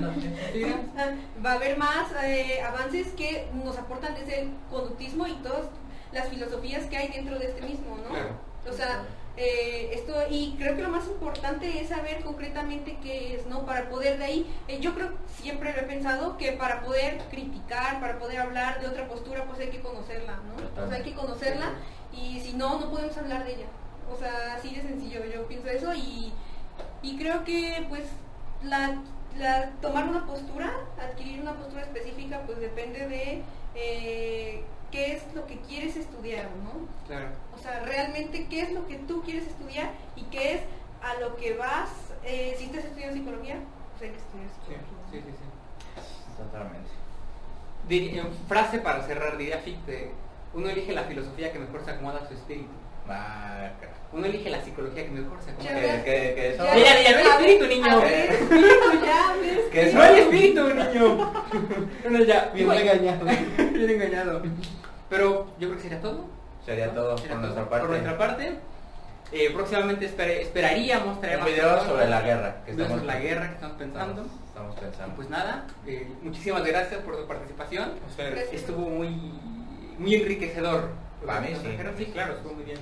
no 0.00 0.14
sé 0.14 0.20
si 0.20 0.62
está. 0.62 0.78
Ah, 0.98 1.14
va 1.44 1.52
a 1.52 1.54
haber 1.54 1.76
más 1.76 2.10
eh, 2.24 2.60
avances 2.62 3.08
que 3.12 3.48
nos 3.52 3.78
aportan 3.78 4.14
desde 4.14 4.42
el 4.42 4.50
conductismo 4.70 5.26
y 5.26 5.34
todas 5.36 5.66
las 6.12 6.28
filosofías 6.28 6.86
que 6.86 6.96
hay 6.96 7.08
dentro 7.08 7.38
de 7.38 7.46
este 7.46 7.62
mismo, 7.62 7.96
¿no? 7.96 8.08
Claro. 8.10 8.30
O 8.68 8.72
sea, 8.72 9.04
eh, 9.38 9.90
esto 9.94 10.14
y 10.30 10.54
creo 10.58 10.74
que 10.76 10.82
lo 10.82 10.88
más 10.90 11.06
importante 11.06 11.80
es 11.80 11.88
saber 11.88 12.22
concretamente 12.24 12.98
qué 13.02 13.34
es, 13.36 13.46
¿no? 13.46 13.64
Para 13.64 13.88
poder 13.88 14.18
de 14.18 14.24
ahí, 14.24 14.46
eh, 14.66 14.80
yo 14.80 14.94
creo 14.94 15.12
siempre 15.40 15.72
lo 15.72 15.80
he 15.80 15.84
pensado 15.84 16.36
que 16.36 16.52
para 16.52 16.80
poder 16.82 17.18
criticar, 17.30 18.00
para 18.00 18.18
poder 18.18 18.40
hablar 18.40 18.80
de 18.80 18.88
otra 18.88 19.06
postura, 19.08 19.44
pues 19.44 19.60
hay 19.60 19.68
que 19.70 19.80
conocerla, 19.80 20.36
¿no? 20.36 20.82
O 20.84 20.88
sea, 20.88 20.96
hay 20.98 21.04
que 21.04 21.14
conocerla 21.14 21.72
y 22.12 22.40
si 22.40 22.52
no, 22.54 22.80
no 22.80 22.90
podemos 22.90 23.16
hablar 23.16 23.44
de 23.44 23.54
ella. 23.54 23.66
O 24.12 24.16
sea, 24.18 24.54
así 24.56 24.74
de 24.74 24.82
sencillo, 24.82 25.20
yo 25.32 25.46
pienso 25.46 25.68
eso 25.68 25.94
y, 25.94 26.32
y 27.02 27.16
creo 27.18 27.44
que 27.44 27.84
pues 27.88 28.04
la, 28.64 29.02
la- 29.38 29.70
tomar 29.80 30.08
una 30.08 30.26
postura, 30.26 30.72
adquirir 31.00 31.40
una 31.42 31.54
postura 31.54 31.82
específica, 31.82 32.42
pues 32.46 32.58
depende 32.58 33.06
de 33.06 33.42
eh, 33.74 34.64
qué 34.90 35.12
es 35.14 35.22
lo 35.34 35.46
que 35.46 35.58
quieres 35.60 35.96
estudiar, 35.96 36.48
¿no? 36.64 36.86
Claro. 37.06 37.28
O 37.56 37.62
sea, 37.62 37.80
realmente 37.84 38.46
qué 38.48 38.62
es 38.62 38.72
lo 38.72 38.86
que 38.86 38.96
tú 38.96 39.22
quieres 39.22 39.46
estudiar 39.46 39.90
y 40.16 40.22
qué 40.24 40.54
es 40.54 40.60
a 41.02 41.14
lo 41.20 41.36
que 41.36 41.54
vas, 41.54 41.90
eh, 42.24 42.54
si 42.58 42.64
estás 42.64 42.84
estudiando 42.84 43.16
psicología, 43.16 43.56
pues 43.98 44.10
hay 44.10 44.16
que 44.16 44.22
estudiar 44.22 44.48
Sí, 44.48 44.54
psicología. 44.60 44.88
sí, 45.12 45.18
sí. 45.20 45.32
sí. 45.38 46.36
Totalmente. 46.36 46.88
Diri- 47.88 48.18
en 48.18 48.32
frase 48.48 48.78
para 48.78 49.02
cerrar, 49.06 49.36
diría 49.38 49.58
Fichte, 49.58 50.10
uno 50.54 50.68
elige 50.68 50.92
la 50.92 51.02
filosofía 51.04 51.52
que 51.52 51.58
mejor 51.58 51.84
se 51.84 51.90
acomoda 51.92 52.20
a 52.20 52.28
su 52.28 52.34
espíritu. 52.34 52.68
Marca. 53.06 53.88
Uno 54.12 54.26
elige 54.26 54.50
la 54.50 54.62
psicología 54.62 55.04
que 55.04 55.10
mejor 55.10 55.38
se 55.42 55.50
acomoda 55.50 55.74
Que, 55.74 55.80
ves. 55.80 56.04
que, 56.04 56.34
que 56.34 56.48
eso. 56.54 56.64
Ya 56.64 56.74
ve 56.74 57.06
el 57.06 57.26
espíritu, 57.26 57.66
niño. 57.66 58.00
ver, 58.00 58.30
espíritu, 58.32 59.04
ya 59.06 59.36
ves. 59.40 59.60
Que 59.72 59.92
No 59.94 60.04
el 60.04 60.18
espíritu, 60.18 60.62
niño. 60.74 61.32
Bueno, 62.02 62.24
ya. 62.24 62.50
Bien 62.54 62.68
Uy, 62.68 62.76
regañado. 62.76 63.24
Bien 63.72 63.90
engañado. 63.90 64.42
Pero 65.08 65.46
yo 65.58 65.68
creo 65.68 65.76
que 65.76 65.82
sería 65.82 66.00
todo. 66.00 66.26
Sería 66.64 66.92
todo 66.94 67.16
Sería 67.18 67.32
por 67.36 67.42
todo 67.42 67.54
nuestra 67.54 67.68
parte. 67.70 67.80
Por 67.86 67.90
nuestra 67.90 68.18
parte. 68.18 68.58
Eh, 69.30 69.50
próximamente 69.54 70.06
espere- 70.06 70.40
esperaríamos 70.40 71.20
traer 71.20 71.36
Un 71.38 71.44
más 71.44 71.52
video 71.52 71.84
sobre 71.84 72.08
la 72.08 72.20
guerra. 72.22 72.56
Que 72.64 72.70
estamos 72.70 72.92
sobre 72.92 73.06
la 73.06 73.18
guerra 73.20 73.48
que 73.48 73.54
estamos 73.54 73.76
pensando. 73.76 74.26
Estamos, 74.46 74.74
pensando. 74.76 75.14
pues 75.16 75.30
nada, 75.30 75.66
eh, 75.86 76.10
muchísimas 76.22 76.64
gracias 76.64 77.00
por 77.02 77.16
tu 77.16 77.26
participación. 77.26 77.92
Estuvo 78.52 78.88
muy, 78.88 79.10
muy 79.98 80.14
enriquecedor. 80.14 80.88
Para 81.24 81.40
mí 81.42 81.48
sí. 81.48 81.60
trajeron, 81.62 81.94
Sí, 81.96 82.06
claro, 82.06 82.32
estuvo 82.34 82.54
muy 82.54 82.64
bien. 82.64 82.78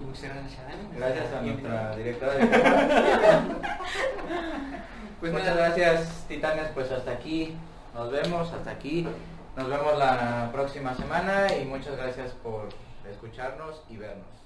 Y 0.00 0.04
muchas 0.04 0.24
gracias, 0.24 0.52
Shadami. 0.52 0.96
Gracias 0.96 1.32
a 1.32 1.40
nuestra 1.40 1.96
directora 1.96 2.32
de. 2.34 2.48
Pues 5.20 5.32
Muchas 5.32 5.54
nada. 5.56 5.68
gracias, 5.68 6.24
titanes. 6.28 6.66
Pues 6.74 6.90
hasta 6.92 7.12
aquí. 7.12 7.56
Nos 7.94 8.10
vemos, 8.10 8.52
hasta 8.52 8.70
aquí. 8.70 9.06
Nos 9.56 9.68
vemos 9.68 9.96
la 9.96 10.50
próxima 10.52 10.96
semana 10.96 11.46
y 11.54 11.64
muchas 11.64 11.96
gracias 11.96 12.32
por 12.42 12.68
escucharnos 13.08 13.82
y 13.88 13.96
vernos. 13.96 14.43